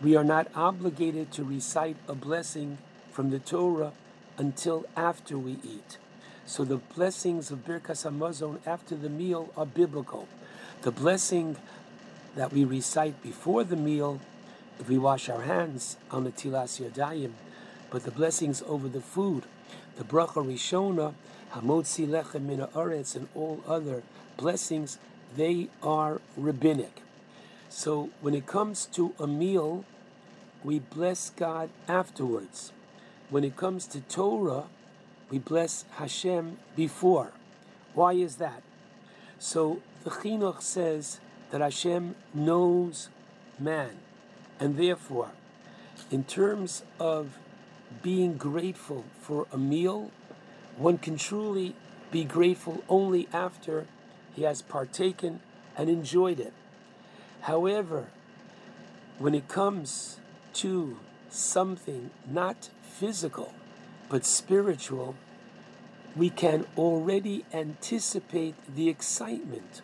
we 0.02 0.18
are 0.18 0.26
not 0.26 0.50
obligated 0.56 1.32
to 1.32 1.46
recite 1.46 1.96
a 2.06 2.14
blessing 2.14 2.80
from 3.20 3.32
the 3.32 3.40
Torah 3.40 3.92
until 4.38 4.86
after 4.96 5.38
we 5.38 5.58
eat. 5.62 5.98
So 6.46 6.64
the 6.64 6.78
blessings 6.78 7.52
of 7.52 7.66
Birkas 7.66 8.10
Hamazon 8.10 8.66
after 8.66 8.96
the 8.96 9.10
meal 9.10 9.50
are 9.58 9.66
biblical. 9.66 10.30
The 10.84 10.92
blessing 10.92 11.58
that 12.38 12.54
we 12.54 12.64
recite 12.64 13.22
before 13.22 13.66
the 13.66 13.76
meal, 13.76 14.22
if 14.80 14.88
we 14.88 14.98
wash 14.98 15.28
our 15.28 15.42
hands 15.42 15.98
on 16.10 16.24
the 16.24 16.32
Tilas 16.32 16.80
Yadayim, 16.80 17.32
but 17.90 18.04
the 18.04 18.12
blessings 18.12 18.64
over 18.66 18.88
the 18.88 19.02
food, 19.02 19.44
the 19.98 20.06
Bracha 20.06 20.42
Rishona, 20.42 21.14
Hamotzi 21.52 22.08
Lechem 22.08 22.44
Min 22.44 22.60
Haaretz, 22.60 23.18
and 23.18 23.28
all 23.36 23.62
other 23.68 24.02
blessings, 24.38 24.98
they 25.36 25.68
are 25.84 26.22
rabbinic. 26.38 27.02
So 27.68 28.12
when 28.22 28.34
it 28.34 28.46
comes 28.46 28.86
to 28.94 29.14
a 29.20 29.28
meal, 29.28 29.84
we 30.64 30.80
bless 30.80 31.32
God 31.32 31.70
afterwards. 31.86 32.72
When 33.30 33.44
it 33.44 33.56
comes 33.56 33.86
to 33.88 34.02
Torah, 34.02 34.66
we 35.30 35.38
bless 35.38 35.86
Hashem 35.98 36.58
before. 36.76 37.32
Why 37.94 38.14
is 38.14 38.38
that? 38.38 38.64
So 39.38 39.82
the 40.04 40.10
Chinuch 40.10 40.62
says 40.62 41.20
that 41.52 41.62
Hashem 41.62 42.16
knows 42.34 43.10
man, 43.60 43.98
and 44.60 44.78
therefore, 44.78 45.32
in 46.10 46.24
terms 46.24 46.84
of 47.00 47.38
being 48.02 48.36
grateful 48.36 49.06
for 49.22 49.46
a 49.52 49.58
meal, 49.58 50.12
one 50.78 50.98
can 50.98 51.18
truly 51.18 51.76
be 52.12 52.24
grateful 52.24 52.84
only 52.90 53.28
after 53.32 53.86
he 54.34 54.44
has 54.44 54.62
partaken 54.62 55.40
and 55.78 55.90
enjoyed 55.90 56.40
it. 56.40 56.54
However, 57.42 58.08
when 59.18 59.36
it 59.36 59.48
comes 59.48 60.20
to 60.54 60.98
something 61.30 62.10
not 62.28 62.70
physical 63.00 63.54
but 64.10 64.26
spiritual, 64.26 65.16
we 66.16 66.30
can 66.30 66.66
already 66.78 67.46
anticipate 67.54 68.56
the 68.76 68.90
excitement. 68.90 69.82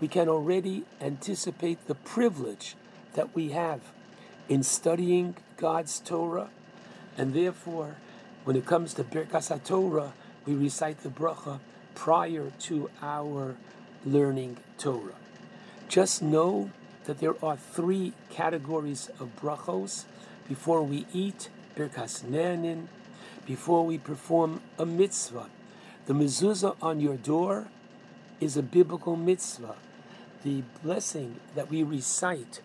We 0.00 0.08
can 0.08 0.28
already 0.28 0.84
anticipate 1.00 1.86
the 1.86 1.94
privilege 1.96 2.76
that 3.14 3.34
we 3.34 3.50
have 3.50 3.80
in 4.48 4.62
studying 4.62 5.36
God's 5.56 5.98
Torah, 6.00 6.48
and 7.18 7.34
therefore, 7.34 7.96
when 8.44 8.56
it 8.56 8.64
comes 8.64 8.94
to 8.94 9.04
Birkas 9.04 9.50
Torah, 9.64 10.12
we 10.46 10.54
recite 10.54 11.02
the 11.02 11.08
bracha 11.08 11.58
prior 11.94 12.52
to 12.60 12.88
our 13.02 13.56
learning 14.04 14.58
Torah. 14.78 15.16
Just 15.88 16.22
know 16.22 16.70
that 17.04 17.18
there 17.18 17.34
are 17.44 17.56
three 17.56 18.12
categories 18.30 19.10
of 19.18 19.34
brachos 19.40 20.04
before 20.48 20.82
we 20.82 21.06
eat 21.12 21.48
Birkas 21.76 22.88
before 23.44 23.84
we 23.84 23.98
perform 23.98 24.62
a 24.78 24.86
mitzvah. 24.86 25.46
The 26.06 26.14
mezuzah 26.14 26.74
on 26.80 27.00
your 27.00 27.16
door 27.16 27.68
is 28.40 28.56
a 28.56 28.62
biblical 28.62 29.14
mitzvah. 29.14 29.76
The 30.42 30.62
blessing 30.82 31.38
that 31.54 31.68
we 31.68 31.82
recite 31.82 32.60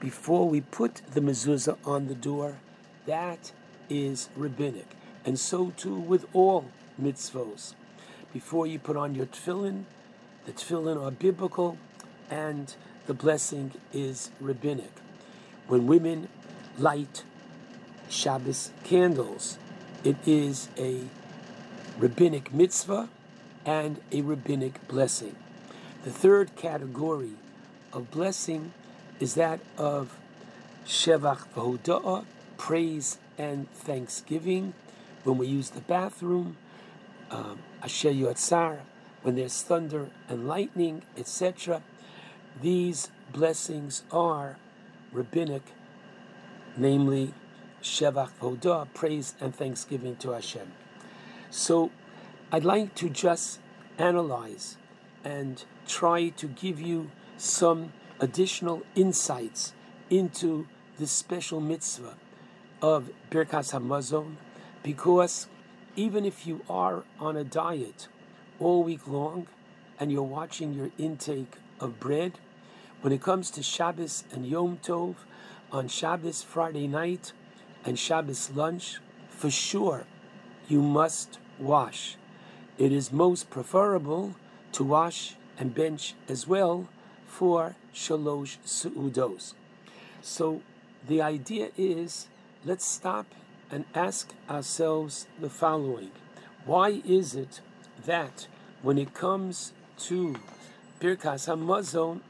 before 0.00 0.48
we 0.48 0.62
put 0.62 1.02
the 1.12 1.20
mezuzah 1.20 1.76
on 1.84 2.06
the 2.06 2.14
door, 2.14 2.56
that 3.04 3.52
is 3.90 4.30
rabbinic. 4.34 4.96
And 5.24 5.38
so 5.38 5.72
too 5.76 5.94
with 5.94 6.24
all 6.32 6.70
mitzvos. 7.00 7.74
Before 8.32 8.66
you 8.66 8.78
put 8.78 8.96
on 8.96 9.14
your 9.14 9.26
tefillin, 9.26 9.84
the 10.46 10.52
tefillin 10.52 11.02
are 11.04 11.10
biblical 11.10 11.76
and 12.30 12.74
the 13.06 13.14
blessing 13.14 13.72
is 13.92 14.30
rabbinic. 14.40 14.92
When 15.68 15.86
women 15.86 16.28
light 16.78 17.24
Shabbos 18.08 18.70
candles. 18.84 19.58
It 20.04 20.16
is 20.26 20.68
a 20.78 21.02
rabbinic 21.98 22.52
mitzvah 22.52 23.08
and 23.64 24.00
a 24.12 24.22
rabbinic 24.22 24.86
blessing. 24.88 25.36
The 26.04 26.10
third 26.10 26.54
category 26.56 27.32
of 27.92 28.10
blessing 28.10 28.72
is 29.18 29.34
that 29.34 29.60
of 29.76 30.16
Shevach 30.86 31.46
v'hoda'ah, 31.54 32.24
praise 32.56 33.18
and 33.36 33.70
thanksgiving. 33.72 34.74
When 35.24 35.38
we 35.38 35.48
use 35.48 35.70
the 35.70 35.80
bathroom, 35.80 36.56
um, 37.30 37.58
Asher 37.82 38.12
Yotzar, 38.12 38.80
when 39.22 39.34
there's 39.34 39.62
thunder 39.62 40.10
and 40.28 40.46
lightning, 40.46 41.02
etc. 41.16 41.82
These 42.62 43.10
blessings 43.32 44.04
are 44.12 44.56
rabbinic, 45.12 45.62
namely 46.76 47.34
Shevach 47.86 48.30
v'hoda'ah, 48.40 48.92
praise 48.94 49.34
and 49.40 49.54
thanksgiving 49.54 50.16
to 50.16 50.30
Hashem. 50.32 50.72
So 51.50 51.90
I'd 52.50 52.64
like 52.64 52.94
to 52.96 53.08
just 53.08 53.60
analyze 53.96 54.76
and 55.24 55.64
try 55.86 56.28
to 56.30 56.46
give 56.46 56.80
you 56.80 57.10
some 57.36 57.92
additional 58.20 58.82
insights 58.94 59.72
into 60.10 60.66
this 60.98 61.12
special 61.12 61.60
mitzvah 61.60 62.14
of 62.82 63.10
Birkas 63.30 63.72
Hamazon 63.72 64.36
because 64.82 65.46
even 65.94 66.24
if 66.24 66.46
you 66.46 66.62
are 66.68 67.04
on 67.18 67.36
a 67.36 67.44
diet 67.44 68.08
all 68.58 68.82
week 68.82 69.06
long 69.06 69.46
and 69.98 70.10
you're 70.12 70.22
watching 70.22 70.74
your 70.74 70.90
intake 70.98 71.54
of 71.80 72.00
bread, 72.00 72.38
when 73.00 73.12
it 73.12 73.22
comes 73.22 73.50
to 73.52 73.62
Shabbos 73.62 74.24
and 74.32 74.46
Yom 74.46 74.78
Tov, 74.82 75.14
on 75.72 75.88
Shabbos 75.88 76.42
Friday 76.42 76.86
night 76.86 77.32
and 77.86 77.98
Shabbos 77.98 78.50
lunch, 78.50 78.98
for 79.30 79.50
sure 79.50 80.04
you 80.68 80.82
must 80.82 81.38
wash. 81.58 82.16
It 82.76 82.92
is 82.92 83.12
most 83.12 83.48
preferable 83.48 84.34
to 84.72 84.84
wash 84.84 85.36
and 85.56 85.74
bench 85.74 86.14
as 86.28 86.46
well 86.46 86.88
for 87.26 87.76
shalosh 87.94 88.58
su'udos. 88.66 89.54
So 90.20 90.60
the 91.06 91.22
idea 91.22 91.70
is 91.78 92.26
let's 92.64 92.84
stop 92.84 93.26
and 93.70 93.84
ask 93.94 94.34
ourselves 94.50 95.26
the 95.40 95.48
following. 95.48 96.10
Why 96.64 97.00
is 97.06 97.34
it 97.34 97.60
that 98.04 98.48
when 98.82 98.98
it 98.98 99.14
comes 99.14 99.72
to 99.98 100.36
Birkas 101.00 101.46
Hamazon, 101.48 102.20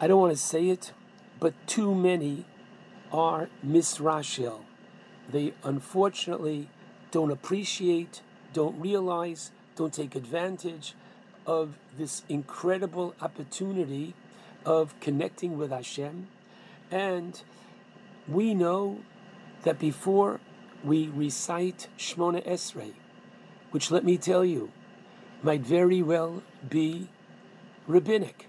I 0.00 0.06
don't 0.06 0.20
want 0.20 0.32
to 0.32 0.36
say 0.36 0.68
it, 0.68 0.92
but 1.40 1.54
too 1.66 1.94
many 1.94 2.44
are 3.12 3.48
misrachel. 3.64 4.60
They 5.30 5.54
unfortunately 5.62 6.68
don't 7.10 7.30
appreciate, 7.30 8.22
don't 8.52 8.78
realize, 8.80 9.50
don't 9.76 9.92
take 9.92 10.14
advantage 10.14 10.94
of 11.46 11.78
this 11.96 12.22
incredible 12.28 13.14
opportunity 13.20 14.14
of 14.64 14.98
connecting 15.00 15.56
with 15.56 15.70
Hashem. 15.70 16.28
And 16.90 17.40
we 18.26 18.54
know 18.54 19.00
that 19.62 19.78
before 19.78 20.40
we 20.84 21.08
recite 21.08 21.88
Shmona 21.98 22.46
Esrei, 22.46 22.92
which 23.70 23.90
let 23.90 24.04
me 24.04 24.16
tell 24.16 24.44
you, 24.44 24.70
might 25.42 25.60
very 25.60 26.02
well 26.02 26.42
be 26.68 27.08
rabbinic. 27.86 28.48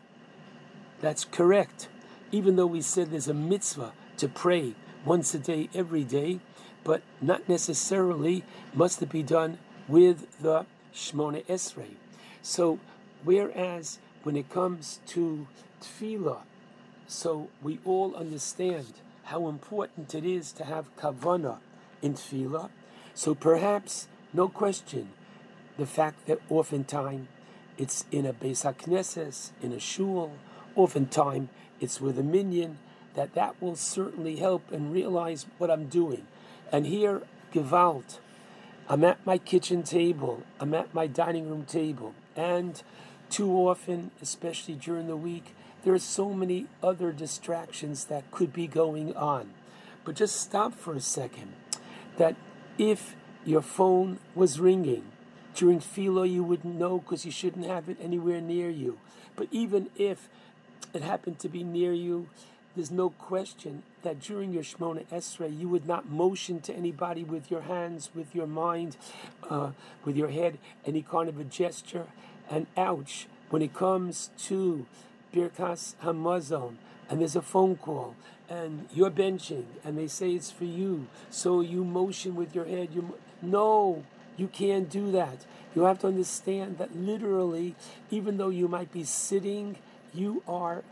That's 1.01 1.23
correct. 1.23 1.87
Even 2.31 2.55
though 2.55 2.67
we 2.67 2.81
said 2.81 3.11
there's 3.11 3.27
a 3.27 3.33
mitzvah 3.33 3.93
to 4.17 4.27
pray 4.27 4.75
once 5.05 5.33
a 5.33 5.39
day, 5.39 5.69
every 5.73 6.03
day, 6.03 6.39
but 6.83 7.01
not 7.21 7.47
necessarily 7.49 8.43
must 8.73 9.01
it 9.01 9.09
be 9.09 9.23
done 9.23 9.57
with 9.87 10.27
the 10.41 10.65
Shmona 10.93 11.45
Esrei. 11.45 11.95
So, 12.41 12.79
whereas 13.23 13.99
when 14.23 14.35
it 14.35 14.49
comes 14.49 14.99
to 15.07 15.47
tefillah, 15.81 16.41
so 17.07 17.49
we 17.61 17.79
all 17.85 18.15
understand 18.15 18.93
how 19.23 19.47
important 19.47 20.13
it 20.13 20.25
is 20.25 20.51
to 20.53 20.65
have 20.65 20.95
kavana 20.95 21.57
in 22.01 22.13
tefillah. 22.13 22.69
So 23.13 23.33
perhaps, 23.33 24.07
no 24.33 24.47
question, 24.47 25.09
the 25.77 25.85
fact 25.85 26.27
that 26.27 26.39
oftentimes 26.49 27.27
it's 27.77 28.05
in 28.11 28.25
a 28.25 28.33
Beis 28.33 28.63
HaKnesses, 28.65 29.51
in 29.61 29.71
a 29.71 29.79
shul, 29.79 30.33
oftentimes 30.75 31.49
it's 31.79 32.01
with 32.01 32.19
a 32.19 32.23
minyan, 32.23 32.77
that 33.15 33.33
that 33.33 33.61
will 33.61 33.75
certainly 33.75 34.37
help 34.37 34.71
and 34.71 34.93
realize 34.93 35.45
what 35.57 35.71
I'm 35.71 35.87
doing. 35.87 36.25
And 36.71 36.85
here, 36.85 37.23
Gewalt, 37.53 38.19
I'm 38.87 39.03
at 39.03 39.25
my 39.25 39.37
kitchen 39.37 39.83
table, 39.83 40.43
I'm 40.59 40.73
at 40.73 40.93
my 40.93 41.07
dining 41.07 41.49
room 41.49 41.65
table, 41.65 42.13
and 42.35 42.81
too 43.29 43.51
often, 43.51 44.11
especially 44.21 44.75
during 44.75 45.07
the 45.07 45.15
week, 45.15 45.55
there 45.83 45.93
are 45.93 45.99
so 45.99 46.33
many 46.33 46.67
other 46.83 47.11
distractions 47.11 48.05
that 48.05 48.31
could 48.31 48.51
be 48.51 48.67
going 48.67 49.15
on. 49.15 49.51
But 50.03 50.15
just 50.15 50.35
stop 50.37 50.73
for 50.73 50.93
a 50.93 50.99
second. 50.99 51.53
That 52.17 52.35
if 52.77 53.15
your 53.45 53.61
phone 53.61 54.19
was 54.35 54.59
ringing 54.59 55.03
during 55.55 55.79
tefillah, 55.79 56.31
you 56.31 56.43
wouldn't 56.43 56.75
know 56.75 56.99
because 56.99 57.25
you 57.25 57.31
shouldn't 57.31 57.65
have 57.65 57.89
it 57.89 57.97
anywhere 58.01 58.41
near 58.41 58.69
you. 58.69 58.97
But 59.35 59.47
even 59.51 59.89
if 59.95 60.29
it 60.93 61.01
happened 61.01 61.39
to 61.39 61.49
be 61.49 61.63
near 61.63 61.93
you, 61.93 62.27
there's 62.75 62.91
no 62.91 63.09
question 63.09 63.83
that 64.03 64.19
during 64.19 64.53
your 64.53 64.63
Shmona 64.63 65.05
Esrei, 65.07 65.57
you 65.57 65.67
would 65.67 65.87
not 65.87 66.09
motion 66.09 66.61
to 66.61 66.73
anybody 66.73 67.23
with 67.23 67.49
your 67.51 67.61
hands, 67.61 68.09
with 68.13 68.33
your 68.35 68.47
mind, 68.47 68.95
uh, 69.49 69.71
with 70.05 70.15
your 70.15 70.29
head, 70.29 70.59
any 70.85 71.01
kind 71.01 71.27
of 71.27 71.39
a 71.39 71.43
gesture. 71.43 72.05
And 72.49 72.67
ouch, 72.77 73.27
when 73.49 73.61
it 73.61 73.73
comes 73.73 74.29
to 74.45 74.85
Birkas 75.33 75.95
Hamazon, 76.03 76.75
and 77.09 77.19
there's 77.19 77.35
a 77.35 77.41
phone 77.41 77.75
call, 77.75 78.15
and 78.47 78.87
you're 78.93 79.11
benching, 79.11 79.65
and 79.83 79.97
they 79.97 80.07
say 80.07 80.31
it's 80.31 80.51
for 80.51 80.65
you, 80.65 81.07
so 81.29 81.61
you 81.61 81.83
motion 81.83 82.35
with 82.35 82.55
your 82.55 82.65
head. 82.65 82.89
You 82.93 83.01
mo- 83.01 83.17
no, 83.41 84.03
you 84.37 84.47
can't 84.47 84.89
do 84.89 85.11
that. 85.11 85.45
You 85.75 85.83
have 85.83 85.99
to 85.99 86.07
understand 86.07 86.77
that 86.77 86.95
literally, 86.95 87.75
even 88.09 88.37
though 88.37 88.49
you 88.49 88.67
might 88.67 88.91
be 88.91 89.03
sitting, 89.03 89.77
you 90.13 90.43
are 90.47 90.83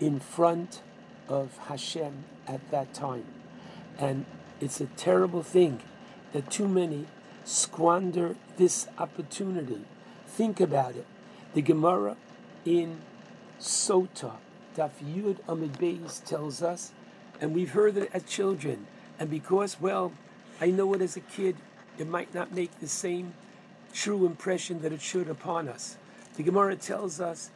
in 0.00 0.20
front 0.20 0.82
of 1.28 1.56
Hashem 1.68 2.24
at 2.46 2.70
that 2.70 2.92
time. 2.94 3.24
And 3.98 4.24
it's 4.60 4.80
a 4.80 4.86
terrible 4.86 5.42
thing 5.42 5.80
that 6.32 6.50
too 6.50 6.68
many 6.68 7.06
squander 7.44 8.36
this 8.56 8.86
opportunity. 8.98 9.84
Think 10.26 10.60
about 10.60 10.96
it. 10.96 11.06
The 11.54 11.62
Gemara 11.62 12.16
in 12.64 13.00
Sota, 13.58 14.34
Daf 14.76 14.90
Yud 15.02 15.36
Amud 15.48 15.76
Beis 15.78 16.24
tells 16.24 16.62
us, 16.62 16.92
and 17.40 17.54
we've 17.54 17.70
heard 17.70 17.96
it 17.96 18.10
as 18.12 18.22
children, 18.24 18.86
and 19.18 19.30
because, 19.30 19.80
well, 19.80 20.12
I 20.60 20.70
know 20.70 20.92
it 20.94 21.00
as 21.00 21.16
a 21.16 21.20
kid, 21.20 21.56
it 21.98 22.06
might 22.06 22.34
not 22.34 22.52
make 22.52 22.78
the 22.80 22.88
same 22.88 23.34
true 23.92 24.24
impression 24.26 24.82
that 24.82 24.92
it 24.92 25.00
should 25.00 25.28
upon 25.28 25.68
us. 25.68 25.96
The 26.36 26.42
Gemara 26.42 26.76
tells 26.76 27.20
us 27.20 27.50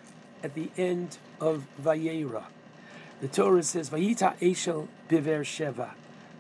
at 0.45 0.55
the 0.55 0.71
end 0.77 1.19
of 1.41 1.67
Vayera, 1.83 2.45
the 3.21 3.29
Torah 3.29 3.63
says, 3.63 3.91
Vayita 3.91 4.39
Eshel 4.39 4.89
Biver 5.09 5.41
Sheva. 5.41 5.93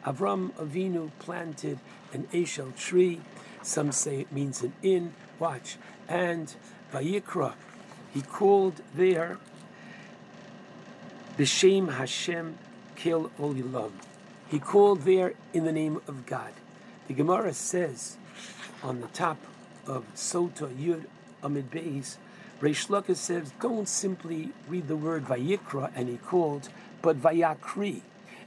Avram 0.04 0.52
Avinu 0.52 1.10
planted 1.18 1.78
an 2.12 2.24
Eshel 2.32 2.76
tree. 2.76 3.20
Some 3.62 3.90
say 3.90 4.20
it 4.20 4.32
means 4.32 4.62
an 4.62 4.74
inn. 4.82 5.14
Watch. 5.38 5.78
And 6.08 6.54
Vayikra, 6.92 7.54
he 8.12 8.20
called 8.20 8.82
there 8.94 9.38
B'Shem 11.38 11.94
Hashem 11.94 12.58
Kel 12.96 13.30
Olam. 13.40 13.92
He 14.48 14.58
called 14.58 15.02
there 15.02 15.32
in 15.54 15.64
the 15.64 15.72
name 15.72 16.02
of 16.06 16.26
God. 16.26 16.52
The 17.08 17.14
Gemara 17.14 17.54
says 17.54 18.18
on 18.82 19.00
the 19.00 19.08
top 19.08 19.38
of 19.86 20.04
Sota 20.14 20.68
Yud 20.76 21.06
Amud 21.42 21.64
Beis, 21.64 22.18
Reish 22.64 22.88
Lakish 22.88 23.16
says, 23.16 23.52
don't 23.60 23.86
simply 23.86 24.48
read 24.66 24.88
the 24.88 24.96
word 24.96 25.26
Vayikra 25.26 25.92
and 25.94 26.08
he 26.08 26.16
called, 26.16 26.70
but 27.02 27.20
Vayakri, 27.20 28.00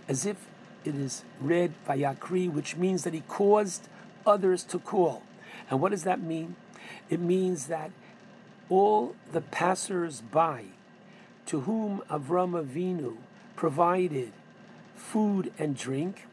as 0.08 0.26
if 0.26 0.48
it 0.84 0.96
is 0.96 1.24
read 1.40 1.74
Vayakri, 1.88 2.52
which 2.52 2.76
means 2.76 3.04
that 3.04 3.14
he 3.14 3.22
caused 3.28 3.88
others 4.26 4.64
to 4.64 4.80
call. 4.80 5.22
And 5.70 5.80
what 5.80 5.92
does 5.92 6.02
that 6.02 6.20
mean? 6.20 6.56
It 7.12 7.20
means 7.20 7.68
that 7.68 7.92
all 8.70 9.16
the 9.32 9.42
passers 9.42 10.22
by 10.22 10.64
to 11.46 11.62
whom 11.62 12.02
Avram 12.10 12.60
Avinu 12.60 13.18
provided 13.56 14.32
food 14.96 15.54
and 15.60 15.78
drink, 15.78 16.26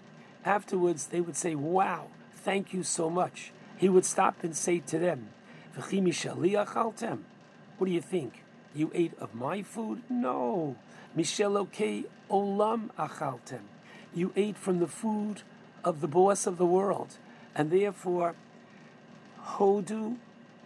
afterwards 0.43 1.09
they 1.09 1.21
would 1.21 1.37
say, 1.37 1.55
Wow, 1.55 2.07
thank 2.35 2.73
you 2.73 2.83
so 2.83 3.11
much. 3.11 3.53
He 3.77 3.91
would 3.91 4.07
stop 4.07 4.43
and 4.43 4.57
say 4.57 4.79
to 4.79 4.99
them. 4.99 5.29
What 7.79 7.87
do 7.87 7.93
you 7.93 8.01
think? 8.01 8.43
You 8.75 8.91
ate 8.95 9.13
of 9.19 9.35
my 9.35 9.63
food? 9.63 10.03
No. 10.09 10.77
Mishelokei 11.17 12.05
olam 12.31 12.91
achaltem. 12.99 13.61
You 14.15 14.33
ate 14.37 14.57
from 14.57 14.79
the 14.81 14.87
food 14.87 15.43
of 15.85 16.01
the 16.01 16.09
boss 16.09 16.47
of 16.47 16.57
the 16.57 16.67
world. 16.67 17.19
And 17.55 17.71
therefore, 17.71 18.35
hodu 19.45 20.17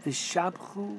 vishabchu, 0.05 0.99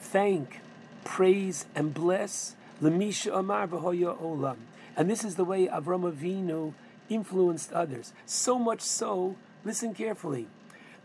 thank, 0.00 0.60
praise, 1.04 1.66
and 1.74 1.92
bless, 1.92 2.56
lemisha 2.82 3.36
amar 3.36 3.66
v'hoya 3.68 4.20
olam. 4.20 4.56
And 4.96 5.08
this 5.08 5.24
is 5.24 5.36
the 5.36 5.44
way 5.44 5.66
Avram 5.66 6.10
Avinu 6.10 6.74
influenced 7.08 7.72
others. 7.72 8.12
So 8.26 8.58
much 8.58 8.80
so, 8.80 9.36
listen 9.64 9.94
carefully, 9.94 10.48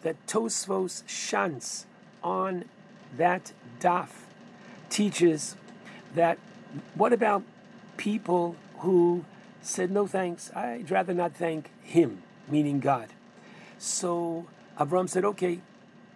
that 0.02 0.16
Tosfos 0.28 1.04
Shantz 1.04 1.86
on 2.24 2.66
that 3.18 3.54
daf 3.80 4.23
teaches 4.90 5.56
that 6.16 6.38
what 6.96 7.14
about 7.14 7.44
people 7.98 8.56
who 8.80 9.26
said 9.62 9.92
no 9.92 10.08
thanks? 10.08 10.52
I'd 10.56 10.92
rather 10.92 11.14
not 11.14 11.36
thank 11.36 11.70
him, 11.82 12.24
meaning 12.48 12.80
God. 12.80 13.10
So 13.78 14.48
Avram 14.80 15.10
said, 15.10 15.26
okay, 15.26 15.60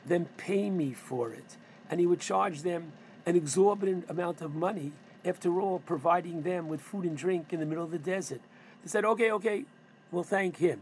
then 0.05 0.25
pay 0.37 0.69
me 0.69 0.93
for 0.93 1.31
it. 1.31 1.57
And 1.89 1.99
he 1.99 2.05
would 2.05 2.19
charge 2.19 2.61
them 2.61 2.93
an 3.25 3.35
exorbitant 3.35 4.09
amount 4.09 4.41
of 4.41 4.55
money, 4.55 4.93
after 5.25 5.59
all, 5.59 5.79
providing 5.79 6.43
them 6.43 6.67
with 6.69 6.81
food 6.81 7.03
and 7.05 7.17
drink 7.17 7.51
in 7.51 7.59
the 7.59 7.65
middle 7.65 7.83
of 7.83 7.91
the 7.91 7.97
desert. 7.97 8.41
They 8.83 8.89
said, 8.89 9.03
okay, 9.03 9.31
okay, 9.31 9.65
we'll 10.11 10.23
thank 10.23 10.57
him. 10.57 10.81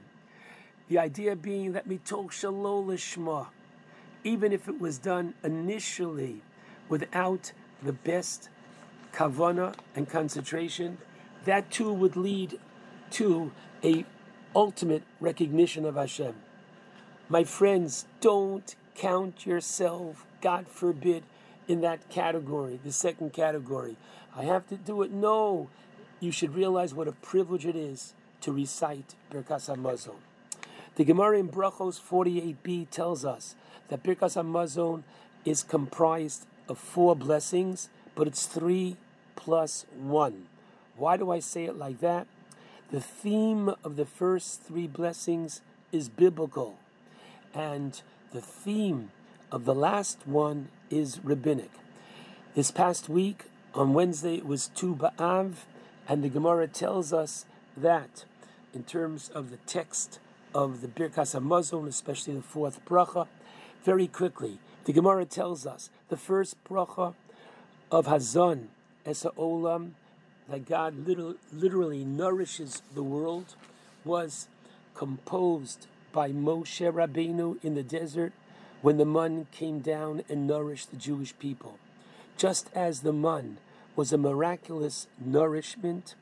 The 0.88 1.00
idea 1.00 1.36
being 1.36 1.74
that 1.74 1.90
mitol 1.90 2.30
shalol 2.30 2.86
lishma, 2.86 3.48
even 4.24 4.52
if 4.52 4.68
it 4.68 4.80
was 4.80 5.00
done 5.00 5.34
initially 5.44 6.42
without 6.88 7.52
the 7.82 7.94
best 7.94 8.50
kavana 9.14 9.74
and 9.95 10.10
concentration, 10.10 10.98
that 11.45 11.70
too 11.72 11.92
would 11.92 12.16
lead 12.16 12.60
to 13.12 13.52
a 13.84 14.06
ultimate 14.56 15.04
recognition 15.20 15.86
of 15.86 15.95
Hashem. 15.95 16.36
My 17.30 17.44
friends, 17.44 18.06
don't 18.22 18.76
count 18.95 19.45
yourself, 19.45 20.26
God 20.42 20.68
forbid, 20.68 21.24
in 21.68 21.82
that 21.82 22.10
category, 22.10 22.80
the 22.84 22.92
second 22.92 23.34
category. 23.34 23.98
I 24.36 24.44
have 24.44 24.68
to 24.70 24.76
do 24.76 25.02
it. 25.02 25.12
No, 25.12 25.70
you 26.20 26.32
should 26.32 26.56
realize 26.56 26.94
what 26.94 27.08
a 27.08 27.12
privilege 27.12 27.66
it 27.66 27.76
is 27.76 28.14
to 28.42 28.52
recite 28.52 29.16
Birkas 29.32 29.74
Hamazon. 29.74 30.16
The 30.95 31.04
Gemara 31.04 31.40
in 31.40 31.50
Brachos 31.50 32.00
48b 32.00 32.90
tells 32.90 33.26
us 33.26 33.56
that 33.90 34.04
Birkas 34.04 34.42
Hamazon 34.42 35.04
is 35.44 35.64
comprised 35.64 36.45
of 36.68 36.77
four 36.77 37.16
blessings, 37.16 37.90
but 38.16 38.27
it's 38.27 38.45
three 38.45 38.98
plus 39.35 39.85
one. 39.98 40.48
Why 40.98 41.18
do 41.18 41.32
I 41.32 41.40
say 41.40 41.66
it 41.66 41.77
like 41.77 42.00
that? 42.00 42.27
The 42.92 43.02
theme 43.02 43.74
of 43.84 43.95
the 43.95 44.06
first 44.06 44.61
three 44.61 44.88
blessings 44.88 45.61
is 45.92 46.08
biblical, 46.08 46.77
and 47.53 48.02
the 48.32 48.42
theme 48.42 49.11
of 49.52 49.66
the 49.66 49.76
last 49.76 50.19
one 50.26 50.69
is 50.90 51.19
rabbinic. 51.24 51.72
This 52.53 52.72
past 52.72 53.10
week, 53.10 53.45
on 53.74 53.94
Wednesday, 53.94 54.35
it 54.35 54.45
was 54.45 54.69
Tu 54.76 54.95
B'Av, 54.95 55.53
and 56.08 56.24
the 56.24 56.30
Gemara 56.30 56.68
tells 56.68 57.11
us 57.11 57.45
that, 57.76 58.26
in 58.74 58.84
terms 58.84 59.30
of 59.30 59.50
the 59.52 59.58
text 59.66 60.19
of 60.53 60.82
the 60.82 60.88
Birkas 60.88 61.38
Hamazon, 61.38 61.88
especially 61.88 62.35
the 62.35 62.42
fourth 62.42 62.84
bracha, 62.85 63.27
very 63.84 64.08
quickly, 64.08 64.60
the 64.86 64.94
Gemara 64.94 65.26
tells 65.26 65.66
us 65.66 65.90
the 66.10 66.18
first 66.18 66.56
bracha 66.64 67.14
of 67.92 68.06
Hazan, 68.06 68.68
Esa 69.06 69.32
Olam, 69.32 69.92
that 70.48 70.68
God 70.68 71.08
literally, 71.08 71.38
literally 71.52 72.06
nourishes 72.06 72.82
the 72.94 73.04
world, 73.04 73.56
was 74.04 74.48
composed 74.94 75.88
by 76.14 76.32
Moshe 76.32 76.92
Rabbeinu 76.92 77.58
in 77.64 77.76
the 77.76 77.84
desert 77.84 78.32
when 78.82 78.98
the 78.98 79.06
mun 79.06 79.48
came 79.52 79.80
down 79.80 80.24
and 80.30 80.46
nourished 80.46 80.92
the 80.92 80.98
Jewish 80.98 81.38
people. 81.40 81.80
Just 82.38 82.70
as 82.76 83.02
the 83.02 83.14
mun 83.14 83.58
was 83.96 84.14
a 84.14 84.18
miraculous 84.18 85.08
nourishment, 85.20 86.14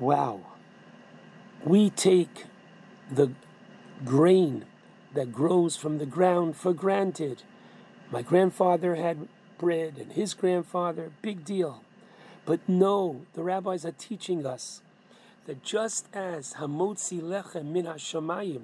wow, 0.00 0.40
we 1.64 1.90
take 1.90 2.46
the 3.10 3.32
grain 4.04 4.64
that 5.14 5.32
grows 5.32 5.76
from 5.76 5.98
the 5.98 6.06
ground 6.06 6.56
for 6.56 6.72
granted. 6.72 7.42
My 8.10 8.22
grandfather 8.22 8.94
had 8.94 9.28
bread 9.58 9.96
and 9.98 10.12
his 10.12 10.34
grandfather, 10.34 11.10
big 11.22 11.44
deal. 11.44 11.82
But 12.44 12.60
no, 12.68 13.22
the 13.34 13.42
rabbis 13.42 13.84
are 13.84 13.92
teaching 13.92 14.46
us 14.46 14.80
that 15.46 15.62
just 15.62 16.06
as 16.14 16.54
Hamotzi 16.54 17.20
Lechem 17.20 17.66
min 17.66 17.86
Hashamayim 17.86 18.62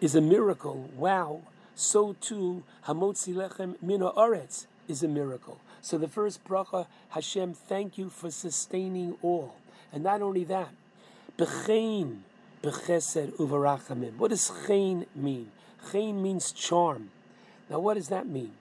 is 0.00 0.14
a 0.14 0.20
miracle, 0.20 0.88
wow, 0.96 1.42
so 1.74 2.14
too 2.20 2.62
Hamotzi 2.86 3.34
Lechem 3.34 3.76
min 3.82 4.00
Haaretz 4.00 4.66
is 4.88 5.02
a 5.02 5.08
miracle. 5.08 5.60
So 5.82 5.98
the 5.98 6.08
first 6.08 6.44
bracha, 6.44 6.86
Hashem, 7.10 7.54
thank 7.54 7.96
you 7.96 8.10
for 8.10 8.30
sustaining 8.30 9.16
all. 9.22 9.56
And 9.92 10.04
not 10.04 10.22
only 10.22 10.44
that, 10.44 10.70
B'chein, 11.38 12.18
b'chesed 12.62 13.32
uvarachamim. 13.36 14.16
What 14.16 14.30
does 14.30 14.50
chein 14.66 15.06
mean? 15.14 15.50
Chein 15.90 16.22
means 16.22 16.52
charm. 16.52 17.10
Now 17.68 17.78
what 17.78 17.94
does 17.94 18.08
that 18.08 18.26
mean? 18.26 18.52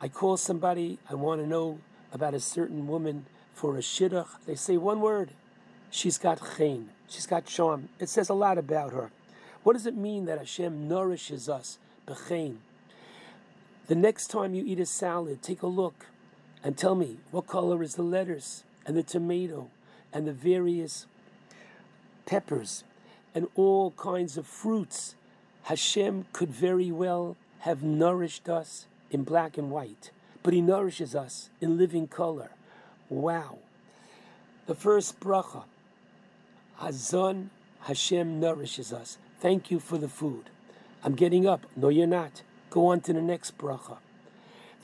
I 0.00 0.08
call 0.08 0.36
somebody, 0.36 0.98
I 1.08 1.14
want 1.14 1.40
to 1.40 1.46
know 1.46 1.78
about 2.12 2.34
a 2.34 2.40
certain 2.40 2.86
woman 2.86 3.26
for 3.54 3.76
a 3.76 3.80
shidduch. 3.80 4.28
They 4.46 4.54
say 4.54 4.76
one 4.76 5.00
word, 5.00 5.30
she's 5.90 6.18
got 6.18 6.40
chein, 6.56 6.90
she's 7.08 7.26
got 7.26 7.46
charm. 7.46 7.88
It 7.98 8.08
says 8.08 8.28
a 8.28 8.34
lot 8.34 8.58
about 8.58 8.92
her. 8.92 9.10
What 9.62 9.72
does 9.72 9.86
it 9.86 9.96
mean 9.96 10.26
that 10.26 10.38
Hashem 10.38 10.86
nourishes 10.86 11.48
us, 11.48 11.78
b'chein? 12.06 12.58
The 13.88 13.94
next 13.94 14.28
time 14.28 14.54
you 14.54 14.64
eat 14.64 14.80
a 14.80 14.86
salad, 14.86 15.42
take 15.42 15.62
a 15.62 15.66
look 15.66 16.06
and 16.62 16.76
tell 16.76 16.94
me 16.94 17.18
what 17.30 17.46
color 17.46 17.82
is 17.82 17.94
the 17.94 18.02
lettuce 18.02 18.64
and 18.84 18.96
the 18.96 19.02
tomato 19.02 19.70
and 20.12 20.26
the 20.26 20.32
various 20.32 21.06
peppers 22.26 22.84
and 23.34 23.48
all 23.54 23.92
kinds 23.92 24.36
of 24.36 24.46
fruits. 24.46 25.14
Hashem 25.66 26.26
could 26.32 26.50
very 26.50 26.92
well 26.92 27.36
have 27.60 27.82
nourished 27.82 28.48
us 28.48 28.86
in 29.10 29.24
black 29.24 29.58
and 29.58 29.68
white, 29.68 30.12
but 30.44 30.54
He 30.54 30.60
nourishes 30.60 31.16
us 31.16 31.50
in 31.60 31.76
living 31.76 32.06
color. 32.06 32.50
Wow. 33.08 33.58
The 34.66 34.76
first 34.76 35.18
bracha, 35.18 35.64
Hazan, 36.78 37.48
Hashem 37.80 38.38
nourishes 38.38 38.92
us. 38.92 39.18
Thank 39.40 39.72
you 39.72 39.80
for 39.80 39.98
the 39.98 40.08
food. 40.08 40.50
I'm 41.02 41.16
getting 41.16 41.48
up. 41.48 41.66
No, 41.74 41.88
you're 41.88 42.06
not. 42.06 42.42
Go 42.70 42.86
on 42.86 43.00
to 43.00 43.12
the 43.12 43.20
next 43.20 43.58
bracha. 43.58 43.96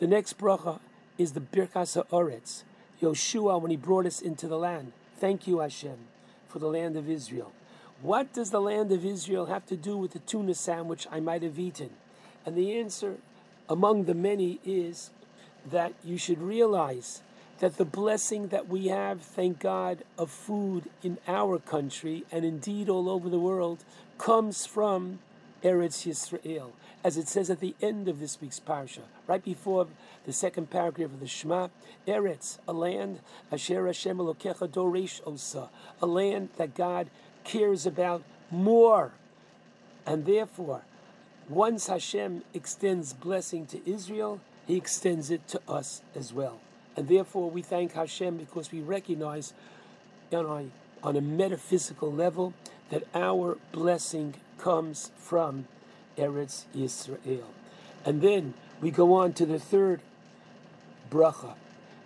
The 0.00 0.08
next 0.08 0.36
bracha 0.36 0.80
is 1.16 1.32
the 1.32 1.40
Birkas 1.40 1.96
HaOretz. 2.08 2.64
Yoshua, 3.00 3.60
when 3.60 3.70
he 3.70 3.76
brought 3.76 4.06
us 4.06 4.20
into 4.20 4.48
the 4.48 4.58
land. 4.58 4.90
Thank 5.16 5.46
you, 5.46 5.60
Hashem, 5.60 5.98
for 6.48 6.58
the 6.58 6.66
land 6.66 6.96
of 6.96 7.08
Israel. 7.08 7.52
What 8.02 8.32
does 8.32 8.50
the 8.50 8.60
land 8.60 8.90
of 8.90 9.04
Israel 9.04 9.46
have 9.46 9.64
to 9.66 9.76
do 9.76 9.96
with 9.96 10.12
the 10.12 10.18
tuna 10.18 10.54
sandwich 10.54 11.06
I 11.08 11.20
might 11.20 11.44
have 11.44 11.56
eaten? 11.56 11.90
And 12.44 12.56
the 12.56 12.76
answer, 12.76 13.18
among 13.68 14.04
the 14.04 14.14
many, 14.14 14.58
is 14.64 15.10
that 15.70 15.92
you 16.02 16.18
should 16.18 16.42
realize 16.42 17.22
that 17.60 17.76
the 17.76 17.84
blessing 17.84 18.48
that 18.48 18.66
we 18.66 18.88
have, 18.88 19.22
thank 19.22 19.60
God, 19.60 20.02
of 20.18 20.32
food 20.32 20.90
in 21.04 21.18
our 21.28 21.60
country 21.60 22.24
and 22.32 22.44
indeed 22.44 22.88
all 22.88 23.08
over 23.08 23.28
the 23.28 23.38
world 23.38 23.84
comes 24.18 24.66
from 24.66 25.20
Eretz 25.62 26.04
Yisrael. 26.04 26.72
As 27.04 27.16
it 27.16 27.28
says 27.28 27.50
at 27.50 27.60
the 27.60 27.76
end 27.80 28.08
of 28.08 28.18
this 28.18 28.40
week's 28.40 28.58
parsha, 28.58 29.02
right 29.28 29.44
before 29.44 29.86
the 30.26 30.32
second 30.32 30.70
paragraph 30.70 31.12
of 31.12 31.20
the 31.20 31.28
Shema, 31.28 31.68
Eretz, 32.06 32.58
a 32.66 32.72
land, 32.72 33.20
Asher 33.52 33.86
Hashem 33.86 34.18
Elokecha 34.18 34.68
Doresh 34.68 35.20
Osa, 35.24 35.68
a 36.00 36.06
land 36.06 36.48
that 36.56 36.74
God 36.74 37.10
cares 37.44 37.86
about 37.86 38.22
more. 38.50 39.12
And 40.06 40.26
therefore, 40.26 40.82
once 41.48 41.86
Hashem 41.86 42.42
extends 42.54 43.12
blessing 43.12 43.66
to 43.66 43.90
Israel, 43.90 44.40
He 44.66 44.76
extends 44.76 45.30
it 45.30 45.46
to 45.48 45.60
us 45.68 46.02
as 46.14 46.32
well. 46.32 46.60
And 46.96 47.08
therefore, 47.08 47.50
we 47.50 47.62
thank 47.62 47.92
Hashem 47.92 48.36
because 48.36 48.70
we 48.70 48.80
recognize 48.80 49.52
on 50.32 50.46
a, 51.02 51.06
on 51.06 51.16
a 51.16 51.20
metaphysical 51.20 52.12
level 52.12 52.54
that 52.90 53.04
our 53.14 53.58
blessing 53.72 54.34
comes 54.58 55.10
from 55.16 55.66
Eretz 56.16 56.64
Yisrael. 56.76 57.44
And 58.04 58.20
then 58.20 58.54
we 58.80 58.90
go 58.90 59.14
on 59.14 59.32
to 59.34 59.46
the 59.46 59.58
third 59.58 60.00
bracha, 61.10 61.54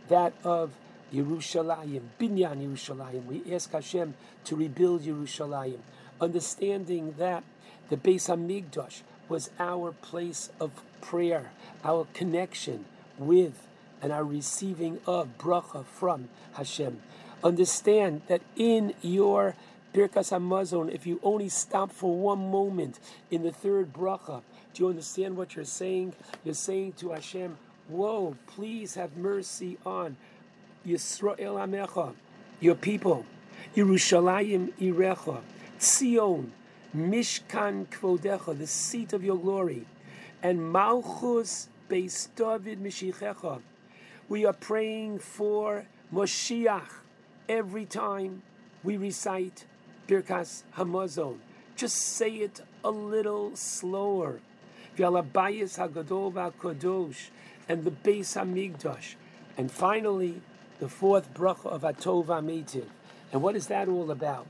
that 0.09 0.33
of 0.45 0.73
Yerushalayim, 1.13 2.03
Binyan 2.19 2.67
Yerushalayim. 2.67 3.25
We 3.27 3.55
ask 3.55 3.71
Hashem 3.73 4.15
to 4.45 4.57
rebuild 4.57 5.03
Yerushalayim, 5.03 5.79
understanding 6.21 7.15
that 7.19 7.45
the 7.89 7.97
Beis 7.97 8.29
Hamikdash 8.29 9.03
was 9.29 9.51
our 9.59 9.93
place 9.93 10.51
of 10.61 10.71
prayer, 11.01 11.53
our 11.85 12.07
connection 12.15 12.85
with 13.19 13.67
and 14.03 14.13
are 14.13 14.25
receiving 14.25 15.01
of 15.07 15.39
bracha 15.39 15.85
from 15.85 16.29
Hashem. 16.55 17.01
Understand 17.43 18.23
that 18.29 18.43
in 18.57 18.95
your 19.03 19.57
Birkas 19.95 20.31
Hamazon, 20.31 20.93
if 20.93 21.07
you 21.07 21.19
only 21.23 21.49
stop 21.49 21.91
for 21.91 22.15
one 22.15 22.51
moment 22.51 22.99
in 23.31 23.43
the 23.43 23.53
third 23.53 23.93
bracha, 23.93 24.43
do 24.75 24.83
you 24.83 24.89
understand 24.91 25.37
what 25.37 25.57
you're 25.57 25.65
saying? 25.65 26.13
You're 26.45 26.55
saying 26.55 26.95
to 26.99 27.11
Hashem, 27.11 27.57
Whoa, 27.89 28.37
please 28.47 28.97
have 28.97 29.17
mercy 29.17 29.79
on 29.87 30.17
Yisrael 30.87 31.57
Amecha, 31.57 32.15
your 32.61 32.75
people, 32.75 33.27
Yerushalayim 33.75 34.73
Irecha, 34.75 35.41
Tzion, 35.79 36.51
Mishkan 36.97 37.87
Kvodecha, 37.87 38.57
the 38.57 38.67
seat 38.67 39.13
of 39.13 39.25
your 39.25 39.37
glory, 39.37 39.85
and 40.43 40.73
Malchus 40.73 41.69
Beis 41.91 42.29
David 42.37 42.83
Mishichecha. 42.83 43.61
We 44.29 44.45
are 44.45 44.53
praying 44.53 45.19
for 45.19 45.87
Moshiach 46.13 46.89
every 47.49 47.85
time 47.85 48.43
we 48.83 48.97
recite 48.97 49.67
Birkas 50.07 50.63
Hamazon. 50.77 51.39
Just 51.75 51.97
say 51.97 52.31
it 52.37 52.61
a 52.85 52.91
little 52.91 53.55
slower. 53.57 54.41
V'alabayis 54.97 55.79
Hagadol 55.79 56.33
V'Kadosh, 56.33 57.29
and 57.69 57.85
the 57.85 57.91
Beis 57.91 58.37
Hamikdash. 58.37 59.17
And 59.59 59.71
finally, 59.71 60.41
the 60.79 60.89
fourth 60.89 61.33
bracha 61.33 61.67
of 61.67 61.83
Atov 61.83 62.27
Ametiv. 62.27 62.87
And 63.33 63.43
what 63.43 63.57
is 63.57 63.67
that 63.69 63.89
all 63.89 64.11
about? 64.11 64.47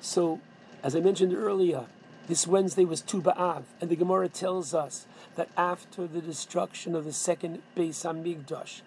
So, 0.00 0.40
as 0.82 0.94
I 0.94 1.00
mentioned 1.00 1.34
earlier, 1.34 1.86
this 2.28 2.46
Wednesday 2.46 2.84
was 2.84 3.00
Tu 3.00 3.20
B'Av, 3.20 3.64
and 3.80 3.90
the 3.90 3.96
Gemara 3.96 4.28
tells 4.28 4.72
us 4.72 5.06
that 5.36 5.48
after 5.56 6.06
the 6.06 6.20
destruction 6.20 6.94
of 6.94 7.04
the 7.04 7.12
second 7.12 7.62
Beis 7.76 8.04
Hamikdash, 8.04 8.82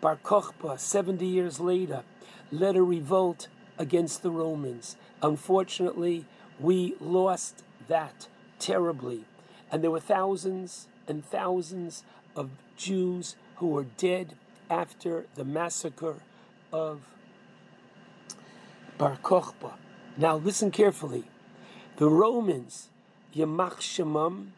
Bar 0.00 0.18
Kochba, 0.22 0.78
70 0.78 1.26
years 1.26 1.60
later, 1.60 2.02
led 2.50 2.76
a 2.76 2.82
revolt 2.82 3.48
against 3.78 4.22
the 4.22 4.30
Romans. 4.30 4.96
Unfortunately, 5.22 6.24
we 6.58 6.94
lost 7.00 7.62
that 7.88 8.28
terribly. 8.58 9.24
And 9.70 9.82
there 9.82 9.90
were 9.90 10.00
thousands 10.00 10.88
and 11.06 11.24
thousands 11.24 12.04
of 12.34 12.50
Jews 12.76 13.36
who 13.56 13.68
were 13.68 13.86
dead 13.96 14.34
after 14.70 15.26
the 15.34 15.44
massacre 15.44 16.16
of 16.72 17.00
Bar 18.96 19.18
Kokhba. 19.22 19.74
Now 20.16 20.36
listen 20.36 20.70
carefully. 20.70 21.24
The 21.96 22.08
Romans, 22.08 22.88
Yamach 23.34 23.78
Shemam, 23.78 24.48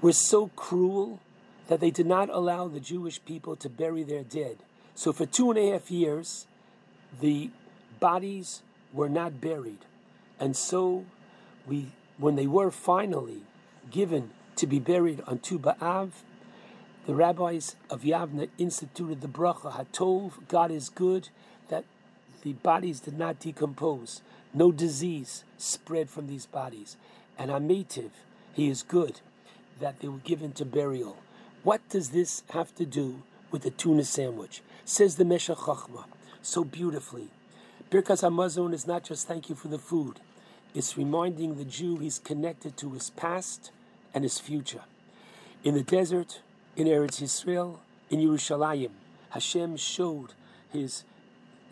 were 0.00 0.12
so 0.12 0.48
cruel 0.56 1.20
that 1.68 1.80
they 1.80 1.90
did 1.90 2.06
not 2.06 2.30
allow 2.30 2.68
the 2.68 2.80
Jewish 2.80 3.22
people 3.24 3.56
to 3.56 3.68
bury 3.68 4.02
their 4.02 4.22
dead. 4.22 4.58
So 4.94 5.12
for 5.12 5.26
two 5.26 5.50
and 5.50 5.58
a 5.58 5.72
half 5.72 5.90
years, 5.90 6.46
the 7.20 7.50
bodies 8.00 8.62
were 8.92 9.08
not 9.08 9.40
buried. 9.40 9.84
And 10.40 10.56
so 10.56 11.04
we 11.66 11.88
when 12.16 12.34
they 12.34 12.46
were 12.46 12.70
finally 12.70 13.42
given 13.90 14.30
to 14.56 14.66
be 14.66 14.78
buried 14.80 15.22
on 15.26 15.38
Tu 15.38 15.58
B'Av, 15.58 16.10
the 17.08 17.14
rabbis 17.14 17.74
of 17.88 18.02
Yavna 18.02 18.50
instituted 18.58 19.22
the 19.22 19.28
bracha 19.28 19.72
Hatov, 19.72 20.32
God 20.46 20.70
is 20.70 20.90
good, 20.90 21.30
that 21.70 21.86
the 22.42 22.52
bodies 22.52 23.00
did 23.00 23.18
not 23.18 23.40
decompose. 23.40 24.20
No 24.52 24.70
disease 24.70 25.42
spread 25.56 26.10
from 26.10 26.26
these 26.26 26.44
bodies. 26.44 26.98
And 27.38 27.50
Ametiv, 27.50 28.10
he 28.52 28.68
is 28.68 28.82
good, 28.82 29.22
that 29.80 30.00
they 30.00 30.08
were 30.08 30.18
given 30.18 30.52
to 30.52 30.66
burial. 30.66 31.16
What 31.62 31.80
does 31.88 32.10
this 32.10 32.42
have 32.50 32.74
to 32.74 32.84
do 32.84 33.22
with 33.50 33.62
the 33.62 33.70
tuna 33.70 34.04
sandwich? 34.04 34.60
Says 34.84 35.16
the 35.16 35.24
Meshech 35.24 35.56
Chochmah 35.56 36.04
so 36.42 36.62
beautifully. 36.62 37.28
Birkas 37.90 38.22
Hamazon 38.22 38.74
is 38.74 38.86
not 38.86 39.04
just 39.04 39.26
thank 39.26 39.48
you 39.48 39.54
for 39.54 39.68
the 39.68 39.78
food. 39.78 40.20
It's 40.74 40.98
reminding 40.98 41.54
the 41.54 41.64
Jew 41.64 41.96
he's 41.96 42.18
connected 42.18 42.76
to 42.76 42.90
his 42.90 43.08
past 43.08 43.70
and 44.12 44.24
his 44.24 44.38
future. 44.38 44.82
In 45.64 45.72
the 45.72 45.82
desert, 45.82 46.42
in 46.78 46.86
Eretz 46.86 47.20
Yisrael, 47.20 47.78
in 48.08 48.20
Yerushalayim, 48.20 48.90
Hashem 49.30 49.76
showed 49.76 50.32
his 50.72 51.02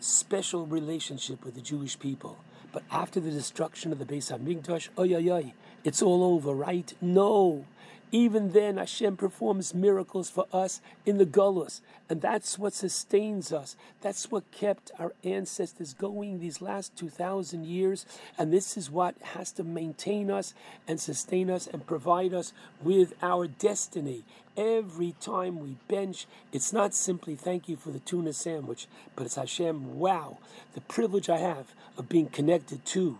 special 0.01 0.65
relationship 0.65 1.45
with 1.45 1.55
the 1.55 1.61
Jewish 1.61 1.97
people. 1.97 2.37
But 2.73 2.83
after 2.91 3.21
the 3.21 3.31
destruction 3.31 3.93
of 3.93 3.99
the 3.99 4.05
Beis 4.05 4.37
Hamikdash, 4.37 4.89
oy 4.99 5.15
oy 5.15 5.31
oy, 5.31 5.53
it's 5.85 6.01
all 6.01 6.25
over, 6.25 6.51
right? 6.51 6.93
No. 6.99 7.65
Even 8.11 8.53
then, 8.53 8.77
Hashem 8.77 9.17
performs 9.17 9.73
miracles 9.73 10.29
for 10.29 10.45
us 10.53 10.79
in 11.05 11.17
the 11.17 11.25
Gullus. 11.25 11.81
And 12.09 12.21
that's 12.21 12.57
what 12.57 12.73
sustains 12.73 13.51
us. 13.51 13.75
That's 14.01 14.31
what 14.31 14.49
kept 14.49 14.91
our 14.97 15.11
ancestors 15.25 15.93
going 15.93 16.39
these 16.39 16.61
last 16.61 16.95
2,000 16.95 17.65
years. 17.65 18.05
And 18.37 18.53
this 18.53 18.77
is 18.77 18.89
what 18.89 19.15
has 19.33 19.51
to 19.53 19.63
maintain 19.65 20.31
us 20.31 20.53
and 20.87 21.01
sustain 21.01 21.49
us 21.49 21.67
and 21.67 21.85
provide 21.85 22.33
us 22.33 22.53
with 22.81 23.13
our 23.21 23.45
destiny. 23.45 24.23
Every 24.55 25.13
time 25.19 25.59
we 25.59 25.75
bench, 25.89 26.27
it's 26.53 26.71
not 26.71 26.93
simply 26.93 27.35
thank 27.35 27.67
you 27.67 27.75
for 27.75 27.91
the 27.91 27.99
tuna 27.99 28.31
sandwich, 28.31 28.87
but 29.17 29.25
it's 29.25 29.35
Hashem, 29.35 29.99
wow, 29.99 30.37
the 30.73 30.81
privilege 30.81 31.29
I 31.29 31.39
have 31.39 31.73
of 31.97 32.07
being 32.07 32.27
connected 32.27 32.85
to 32.85 33.19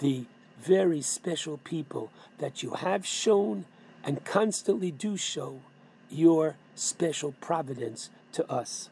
the 0.00 0.24
very 0.60 1.02
special 1.02 1.58
people 1.58 2.10
that 2.38 2.62
you 2.62 2.70
have 2.70 3.04
shown 3.04 3.66
and 4.04 4.24
constantly 4.24 4.90
do 4.90 5.16
show 5.16 5.60
your 6.10 6.56
special 6.74 7.32
providence 7.40 8.10
to 8.32 8.50
us. 8.50 8.90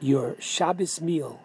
Your 0.00 0.36
Shabbos 0.38 1.00
meal 1.00 1.40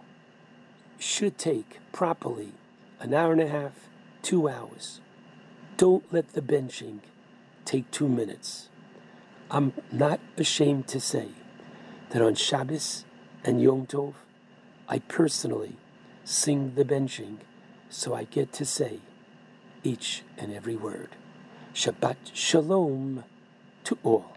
should 1.00 1.38
take 1.38 1.80
properly 1.92 2.54
an 3.00 3.14
hour 3.14 3.32
and 3.32 3.42
a 3.42 3.48
half, 3.48 3.90
two 4.22 4.48
hours. 4.48 5.02
Don't 5.78 6.12
let 6.14 6.34
the 6.34 6.42
benching 6.42 7.00
take 7.66 7.90
two 7.92 8.08
minutes. 8.08 8.70
I'm 9.50 9.74
not 9.92 10.20
ashamed 10.38 10.88
to 10.90 11.00
say 11.00 11.30
that 12.10 12.22
on 12.22 12.36
Shabbos 12.36 13.06
and 13.44 13.62
Yom 13.62 13.86
Tov, 13.86 14.14
I 14.88 15.00
personally 15.00 15.78
sing 16.24 16.74
the 16.76 16.86
benching 16.86 17.38
so 17.90 18.14
I 18.14 18.24
get 18.24 18.52
to 18.54 18.66
say 18.66 19.00
each 19.84 20.24
and 20.38 20.54
every 20.54 20.76
word. 20.76 21.10
Shabbat 21.74 22.18
Shalom 22.34 23.24
to 23.84 23.98
all. 24.04 24.33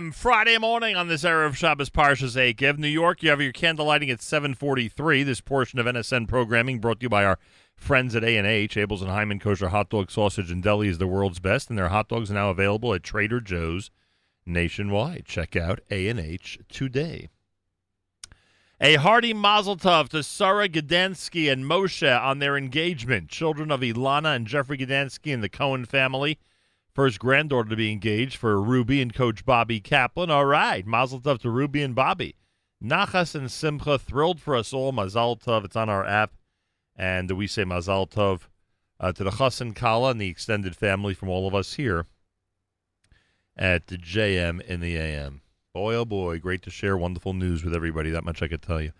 AM, 0.00 0.12
Friday 0.12 0.56
morning 0.56 0.96
on 0.96 1.08
this 1.08 1.24
Erev 1.24 1.54
Shabbos 1.54 1.90
Parshas 1.90 2.34
Eikev. 2.34 2.78
New 2.78 2.88
York, 2.88 3.22
you 3.22 3.28
have 3.28 3.42
your 3.42 3.52
candle 3.52 3.84
lighting 3.84 4.08
at 4.08 4.22
743. 4.22 5.22
This 5.24 5.42
portion 5.42 5.78
of 5.78 5.84
NSN 5.84 6.26
programming 6.26 6.78
brought 6.78 7.00
to 7.00 7.04
you 7.04 7.10
by 7.10 7.22
our 7.22 7.38
friends 7.76 8.16
at 8.16 8.24
A&H. 8.24 8.76
Abeles 8.76 9.02
and 9.02 9.10
Heymann 9.10 9.42
Kosher 9.42 9.68
Hot 9.68 9.90
Dog 9.90 10.10
Sausage 10.10 10.50
and 10.50 10.62
Deli 10.62 10.88
is 10.88 10.96
the 10.96 11.06
world's 11.06 11.38
best, 11.38 11.68
and 11.68 11.78
their 11.78 11.90
hot 11.90 12.08
dogs 12.08 12.30
are 12.30 12.34
now 12.34 12.48
available 12.48 12.94
at 12.94 13.02
Trader 13.02 13.42
Joe's 13.42 13.90
nationwide. 14.46 15.26
Check 15.26 15.54
out 15.54 15.80
A&H 15.90 16.60
today. 16.70 17.28
A 18.80 18.94
hearty 18.94 19.34
mazel 19.34 19.76
tov 19.76 20.08
to 20.08 20.22
Sarah 20.22 20.70
Gdansky 20.70 21.52
and 21.52 21.66
Moshe 21.66 22.22
on 22.22 22.38
their 22.38 22.56
engagement. 22.56 23.28
Children 23.28 23.70
of 23.70 23.80
Ilana 23.80 24.34
and 24.34 24.46
Jeffrey 24.46 24.78
Gdansky 24.78 25.34
and 25.34 25.42
the 25.42 25.50
Cohen 25.50 25.84
family. 25.84 26.38
First 26.92 27.20
granddaughter 27.20 27.70
to 27.70 27.76
be 27.76 27.92
engaged 27.92 28.36
for 28.36 28.60
Ruby 28.60 29.00
and 29.00 29.14
Coach 29.14 29.44
Bobby 29.44 29.80
Kaplan. 29.80 30.30
All 30.30 30.46
right, 30.46 30.84
mazel 30.86 31.20
tov 31.20 31.40
to 31.40 31.50
Ruby 31.50 31.82
and 31.82 31.94
Bobby. 31.94 32.34
Nachas 32.82 33.34
and 33.34 33.50
Simcha, 33.50 33.98
thrilled 33.98 34.40
for 34.40 34.56
us 34.56 34.72
all. 34.72 34.90
Mazel 34.90 35.36
tov. 35.36 35.64
It's 35.64 35.76
on 35.76 35.88
our 35.88 36.04
app, 36.04 36.32
and 36.96 37.30
we 37.30 37.46
say 37.46 37.64
mazel 37.64 38.06
tov 38.06 38.42
uh, 38.98 39.12
to 39.12 39.22
the 39.22 39.30
Chas 39.30 39.60
and 39.60 39.76
Kala 39.76 40.10
and 40.10 40.20
the 40.20 40.28
extended 40.28 40.74
family 40.74 41.14
from 41.14 41.28
all 41.28 41.46
of 41.46 41.54
us 41.54 41.74
here 41.74 42.06
at 43.56 43.86
the 43.86 43.96
JM 43.96 44.60
in 44.62 44.80
the 44.80 44.96
AM. 44.96 45.42
Boy, 45.72 45.94
oh 45.94 46.04
boy, 46.04 46.38
great 46.38 46.62
to 46.62 46.70
share 46.70 46.96
wonderful 46.96 47.34
news 47.34 47.62
with 47.62 47.74
everybody. 47.74 48.10
That 48.10 48.24
much 48.24 48.42
I 48.42 48.48
could 48.48 48.62
tell 48.62 48.80
you. 48.80 48.92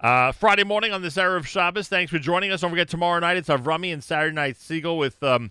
Uh, 0.00 0.32
Friday 0.32 0.64
morning 0.64 0.92
on 0.92 1.02
this 1.02 1.16
Erev 1.16 1.44
Shabbos. 1.44 1.88
Thanks 1.88 2.10
for 2.10 2.18
joining 2.18 2.50
us. 2.50 2.62
Don't 2.62 2.70
forget 2.70 2.88
tomorrow 2.88 3.20
night 3.20 3.36
it's 3.36 3.48
Avrami 3.48 3.92
and 3.92 4.02
Saturday 4.02 4.34
night 4.34 4.56
Segal 4.56 4.98
with 4.98 5.22
um, 5.22 5.50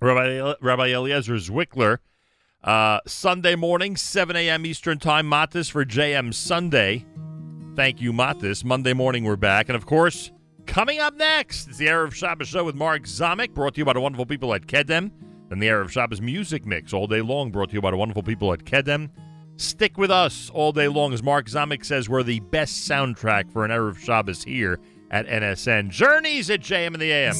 Rabbi 0.00 0.54
Rabbi 0.60 0.88
Eliezer 0.88 1.34
Zwickler. 1.34 1.98
Uh, 2.62 2.98
Sunday 3.06 3.54
morning, 3.54 3.96
7 3.96 4.34
a.m. 4.34 4.66
Eastern 4.66 4.98
Time, 4.98 5.30
Matis 5.30 5.70
for 5.70 5.84
JM 5.84 6.34
Sunday. 6.34 7.06
Thank 7.76 8.00
you, 8.00 8.12
Matis. 8.12 8.64
Monday 8.64 8.92
morning, 8.92 9.24
we're 9.24 9.36
back. 9.36 9.68
And 9.68 9.76
of 9.76 9.86
course, 9.86 10.32
coming 10.66 10.98
up 10.98 11.14
next 11.14 11.68
is 11.68 11.78
the 11.78 11.86
Erev 11.86 12.12
Shabbos 12.12 12.48
show 12.48 12.64
with 12.64 12.74
Mark 12.74 13.04
Zamek, 13.04 13.54
brought 13.54 13.74
to 13.74 13.78
you 13.78 13.84
by 13.84 13.92
the 13.92 14.00
wonderful 14.00 14.26
people 14.26 14.52
at 14.52 14.66
Kedem. 14.66 15.12
Then 15.48 15.58
the 15.60 15.68
Erev 15.68 15.90
Shabbos 15.90 16.20
music 16.20 16.66
mix 16.66 16.92
all 16.92 17.06
day 17.06 17.20
long, 17.20 17.50
brought 17.50 17.68
to 17.68 17.74
you 17.74 17.80
by 17.80 17.92
the 17.92 17.96
wonderful 17.96 18.22
people 18.22 18.52
at 18.52 18.64
Kedem. 18.64 19.10
Stick 19.58 19.96
with 19.96 20.10
us 20.10 20.50
all 20.52 20.72
day 20.72 20.88
long, 20.88 21.12
as 21.14 21.22
Mark 21.22 21.46
Zamek 21.46 21.84
says, 21.84 22.08
we're 22.08 22.22
the 22.22 22.40
best 22.40 22.88
soundtrack 22.88 23.52
for 23.52 23.64
an 23.64 23.70
Erev 23.70 23.96
Shabbos 23.98 24.42
here 24.42 24.80
at 25.10 25.26
NSN. 25.26 25.90
Journeys 25.90 26.50
at 26.50 26.60
JM 26.60 26.94
in 26.94 27.00
the 27.00 27.12
AM. 27.12 27.34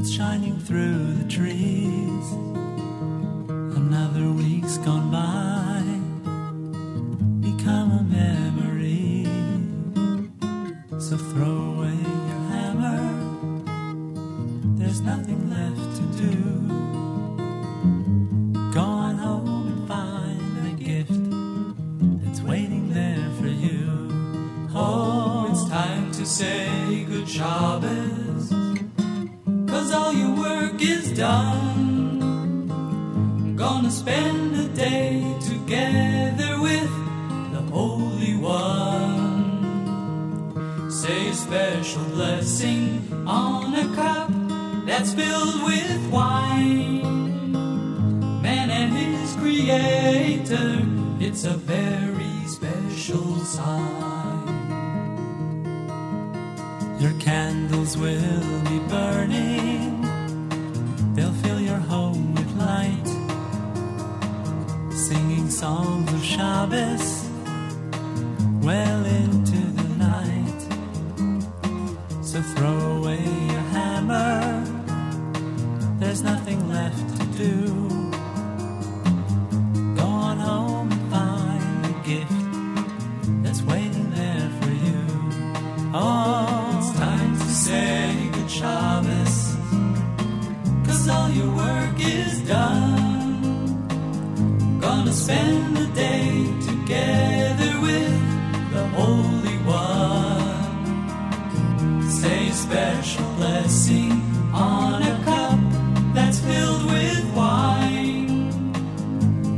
It's 0.00 0.12
shining 0.14 0.58
through 0.58 1.12
the 1.12 1.28
trees. 1.28 2.26
Another 3.76 4.30
week's 4.32 4.78
gone 4.78 5.10
by, 5.10 5.82
become 7.46 7.90
a 7.98 8.02
memory. 8.04 9.26
So 10.98 11.18
throw 11.18 11.74
away 11.74 11.98
your 12.30 12.44
hammer. 12.48 13.02
There's 14.78 15.02
nothing 15.02 15.50
left 15.50 15.96
to 15.98 16.04
do. 16.24 16.34
Go 18.72 18.80
on 18.80 19.18
home 19.18 19.66
and 19.68 19.86
find 19.86 20.40
the 20.64 20.72
gift 20.82 21.24
that's 22.24 22.40
waiting 22.40 22.88
there 22.94 23.30
for 23.38 23.48
you. 23.48 24.08
Oh, 24.74 25.48
it's 25.50 25.68
time 25.68 26.10
to 26.12 26.24
say 26.24 27.04
good 27.04 27.26
job 27.26 27.84
cause 29.70 29.92
all 29.92 30.12
your 30.12 30.34
work 30.34 30.82
is 30.82 31.12
done. 31.12 32.68
I'm 32.70 33.56
gonna 33.56 33.90
spend 33.90 34.56
a 34.56 34.66
day 34.74 35.22
together 35.40 36.60
with 36.60 36.90
the 37.52 37.62
Holy 37.70 38.34
One. 38.36 39.30
Say 40.90 41.28
a 41.28 41.34
special 41.34 42.02
blessing 42.16 43.06
on 43.26 43.74
a 43.74 43.94
cup 43.94 44.30
that's 44.86 45.14
filled 45.14 45.62
with 45.62 46.10
wine. 46.10 47.52
Man 48.42 48.70
and 48.70 48.92
his 48.92 49.36
creator, 49.36 50.84
it's 51.20 51.44
a 51.44 51.54
very 51.54 52.34
special 52.48 53.36
sign. 53.44 54.19
Your 57.00 57.14
candles 57.14 57.96
will 57.96 58.60
be 58.64 58.78
burning, 58.90 60.02
they'll 61.14 61.32
fill 61.32 61.58
your 61.58 61.78
home 61.78 62.34
with 62.34 62.52
light. 62.58 63.08
Singing 64.92 65.48
songs 65.48 66.12
of 66.12 66.22
Shabbos 66.22 67.26
well 68.60 69.06
into 69.06 69.60
the 69.78 69.88
night. 69.96 70.60
So 72.22 72.42
throw 72.42 72.98
away 72.98 73.24
your 73.24 73.66
hammer, 73.72 74.62
there's 75.98 76.22
nothing 76.22 76.68
left 76.68 77.18
to 77.18 77.26
do. 77.38 77.89
Spend 95.30 95.76
the 95.76 95.86
day 95.94 96.44
together 96.70 97.72
with 97.86 98.20
the 98.72 98.84
Holy 98.98 99.58
One. 99.58 100.58
Say 102.10 102.50
special 102.50 103.26
blessing 103.36 104.12
on 104.52 105.02
a 105.02 105.16
cup 105.24 105.60
that's 106.14 106.40
filled 106.40 106.84
with 106.86 107.24
wine. 107.32 108.50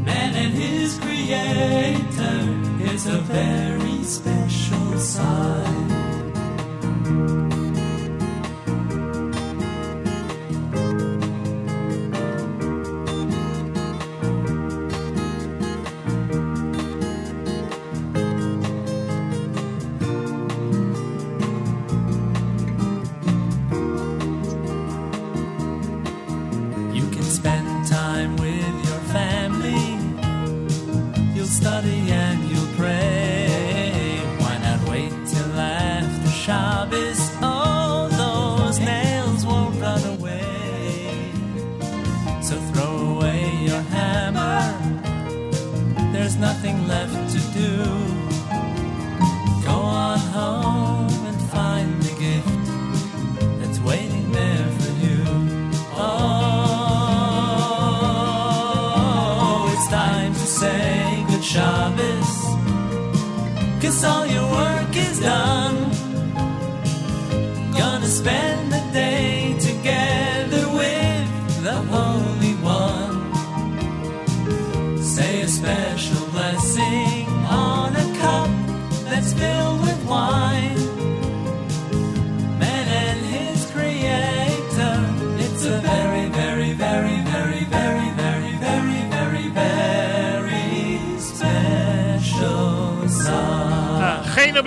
Man 0.04 0.34
and 0.42 0.52
his 0.52 0.98
creator 0.98 2.38
is 2.92 3.06
a 3.06 3.18
very 3.36 4.04
special 4.04 4.98
sign. 4.98 5.61
All 64.00 64.26
your 64.26 64.50
work 64.50 64.96
is 64.96 65.20
done. 65.20 65.81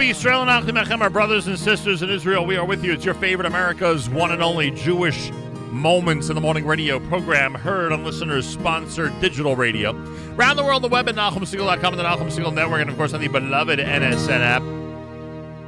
Israel 0.09 0.47
and 0.47 0.77
Achim 0.77 1.01
our 1.01 1.09
brothers 1.09 1.47
and 1.47 1.57
sisters 1.57 2.03
in 2.03 2.11
Israel. 2.11 2.45
We 2.45 2.57
are 2.57 2.65
with 2.65 2.83
you. 2.83 2.93
It's 2.93 3.03
your 3.03 3.15
favorite 3.15 3.47
America's 3.47 4.07
one 4.07 4.31
and 4.31 4.43
only 4.43 4.69
Jewish 4.69 5.31
Moments 5.71 6.29
in 6.29 6.35
the 6.35 6.41
Morning 6.41 6.65
radio 6.65 6.99
program, 6.99 7.55
heard 7.55 7.91
on 7.91 8.03
listeners 8.03 8.47
sponsored 8.47 9.19
digital 9.19 9.55
radio. 9.55 9.91
Around 10.35 10.57
the 10.57 10.63
world, 10.63 10.83
the 10.83 10.89
web 10.89 11.09
at 11.09 11.15
NachumSegal.com 11.15 11.93
and 11.93 11.99
the 11.99 12.03
Nachum 12.03 12.27
Segal 12.27 12.53
Network, 12.53 12.81
and 12.81 12.89
of 12.89 12.97
course 12.97 13.13
on 13.13 13.21
the 13.21 13.27
beloved 13.27 13.79
NSN 13.79 14.29
app. 14.29 14.61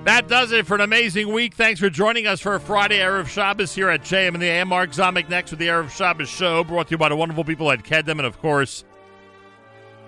That 0.05 0.27
does 0.27 0.51
it 0.51 0.67
for 0.67 0.75
an 0.75 0.81
amazing 0.81 1.33
week. 1.33 1.55
Thanks 1.55 1.79
for 1.79 1.89
joining 1.89 2.27
us 2.27 2.39
for 2.39 2.59
Friday 2.59 2.99
Erev 2.99 3.27
Shabbos 3.27 3.73
here 3.73 3.89
at 3.89 4.01
JM 4.01 4.35
and 4.35 4.41
the 4.41 4.47
AM. 4.47 4.67
Mark 4.67 4.91
Zamek 4.91 5.29
next 5.29 5.51
with 5.51 5.59
the 5.59 5.67
Erev 5.67 5.89
Shabbos 5.89 6.29
show, 6.29 6.63
brought 6.63 6.87
to 6.87 6.91
you 6.91 6.97
by 6.97 7.09
the 7.09 7.15
wonderful 7.15 7.43
people 7.43 7.71
at 7.71 7.83
Kedem, 7.83 8.11
and 8.11 8.21
of 8.21 8.39
course 8.39 8.85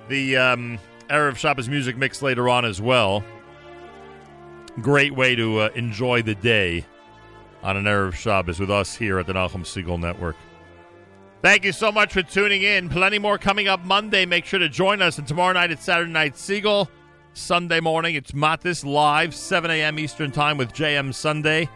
the 0.07 0.37
um, 0.37 0.79
Erev 1.09 1.35
Shabbos 1.35 1.67
music 1.67 1.97
mix 1.97 2.21
later 2.21 2.47
on 2.47 2.63
as 2.63 2.79
well. 2.79 3.23
Great 4.81 5.13
way 5.13 5.35
to 5.35 5.59
uh, 5.59 5.69
enjoy 5.75 6.21
the 6.21 6.35
day 6.35 6.85
on 7.63 7.75
an 7.75 7.85
Erev 7.85 8.13
Shabbos 8.13 8.59
with 8.59 8.71
us 8.71 8.95
here 8.95 9.19
at 9.19 9.27
the 9.27 9.33
Nachum 9.33 9.63
Segal 9.65 9.99
Network. 9.99 10.35
Thank 11.41 11.63
you 11.63 11.71
so 11.71 11.91
much 11.91 12.13
for 12.13 12.21
tuning 12.21 12.63
in. 12.63 12.89
Plenty 12.89 13.19
more 13.19 13.37
coming 13.37 13.67
up 13.67 13.83
Monday. 13.85 14.25
Make 14.25 14.45
sure 14.45 14.59
to 14.59 14.69
join 14.69 15.01
us. 15.01 15.17
And 15.17 15.27
tomorrow 15.27 15.53
night 15.53 15.71
it's 15.71 15.83
Saturday 15.83 16.11
Night 16.11 16.33
Segal. 16.33 16.87
Sunday 17.33 17.79
morning 17.79 18.15
it's 18.15 18.31
Matis 18.31 18.83
live, 18.83 19.33
7 19.33 19.71
a.m. 19.71 19.99
Eastern 19.99 20.31
Time 20.31 20.57
with 20.57 20.73
JM 20.73 21.13
Sunday. 21.13 21.69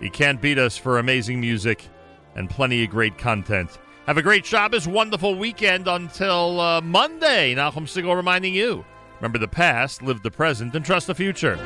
You 0.00 0.10
can't 0.10 0.40
beat 0.40 0.58
us 0.58 0.76
for 0.76 0.98
amazing 0.98 1.40
music 1.40 1.86
and 2.34 2.50
plenty 2.50 2.82
of 2.84 2.90
great 2.90 3.16
content. 3.16 3.78
Have 4.06 4.18
a 4.18 4.22
great 4.22 4.44
Shabbos, 4.44 4.86
wonderful 4.86 5.36
weekend 5.36 5.88
until 5.88 6.60
uh, 6.60 6.80
Monday. 6.80 7.54
Nachum 7.54 7.84
Segal 7.84 8.16
reminding 8.16 8.54
you 8.54 8.84
remember 9.20 9.38
the 9.38 9.48
past, 9.48 10.02
live 10.02 10.22
the 10.22 10.30
present, 10.30 10.74
and 10.74 10.84
trust 10.84 11.06
the 11.06 11.14
future. 11.14 11.58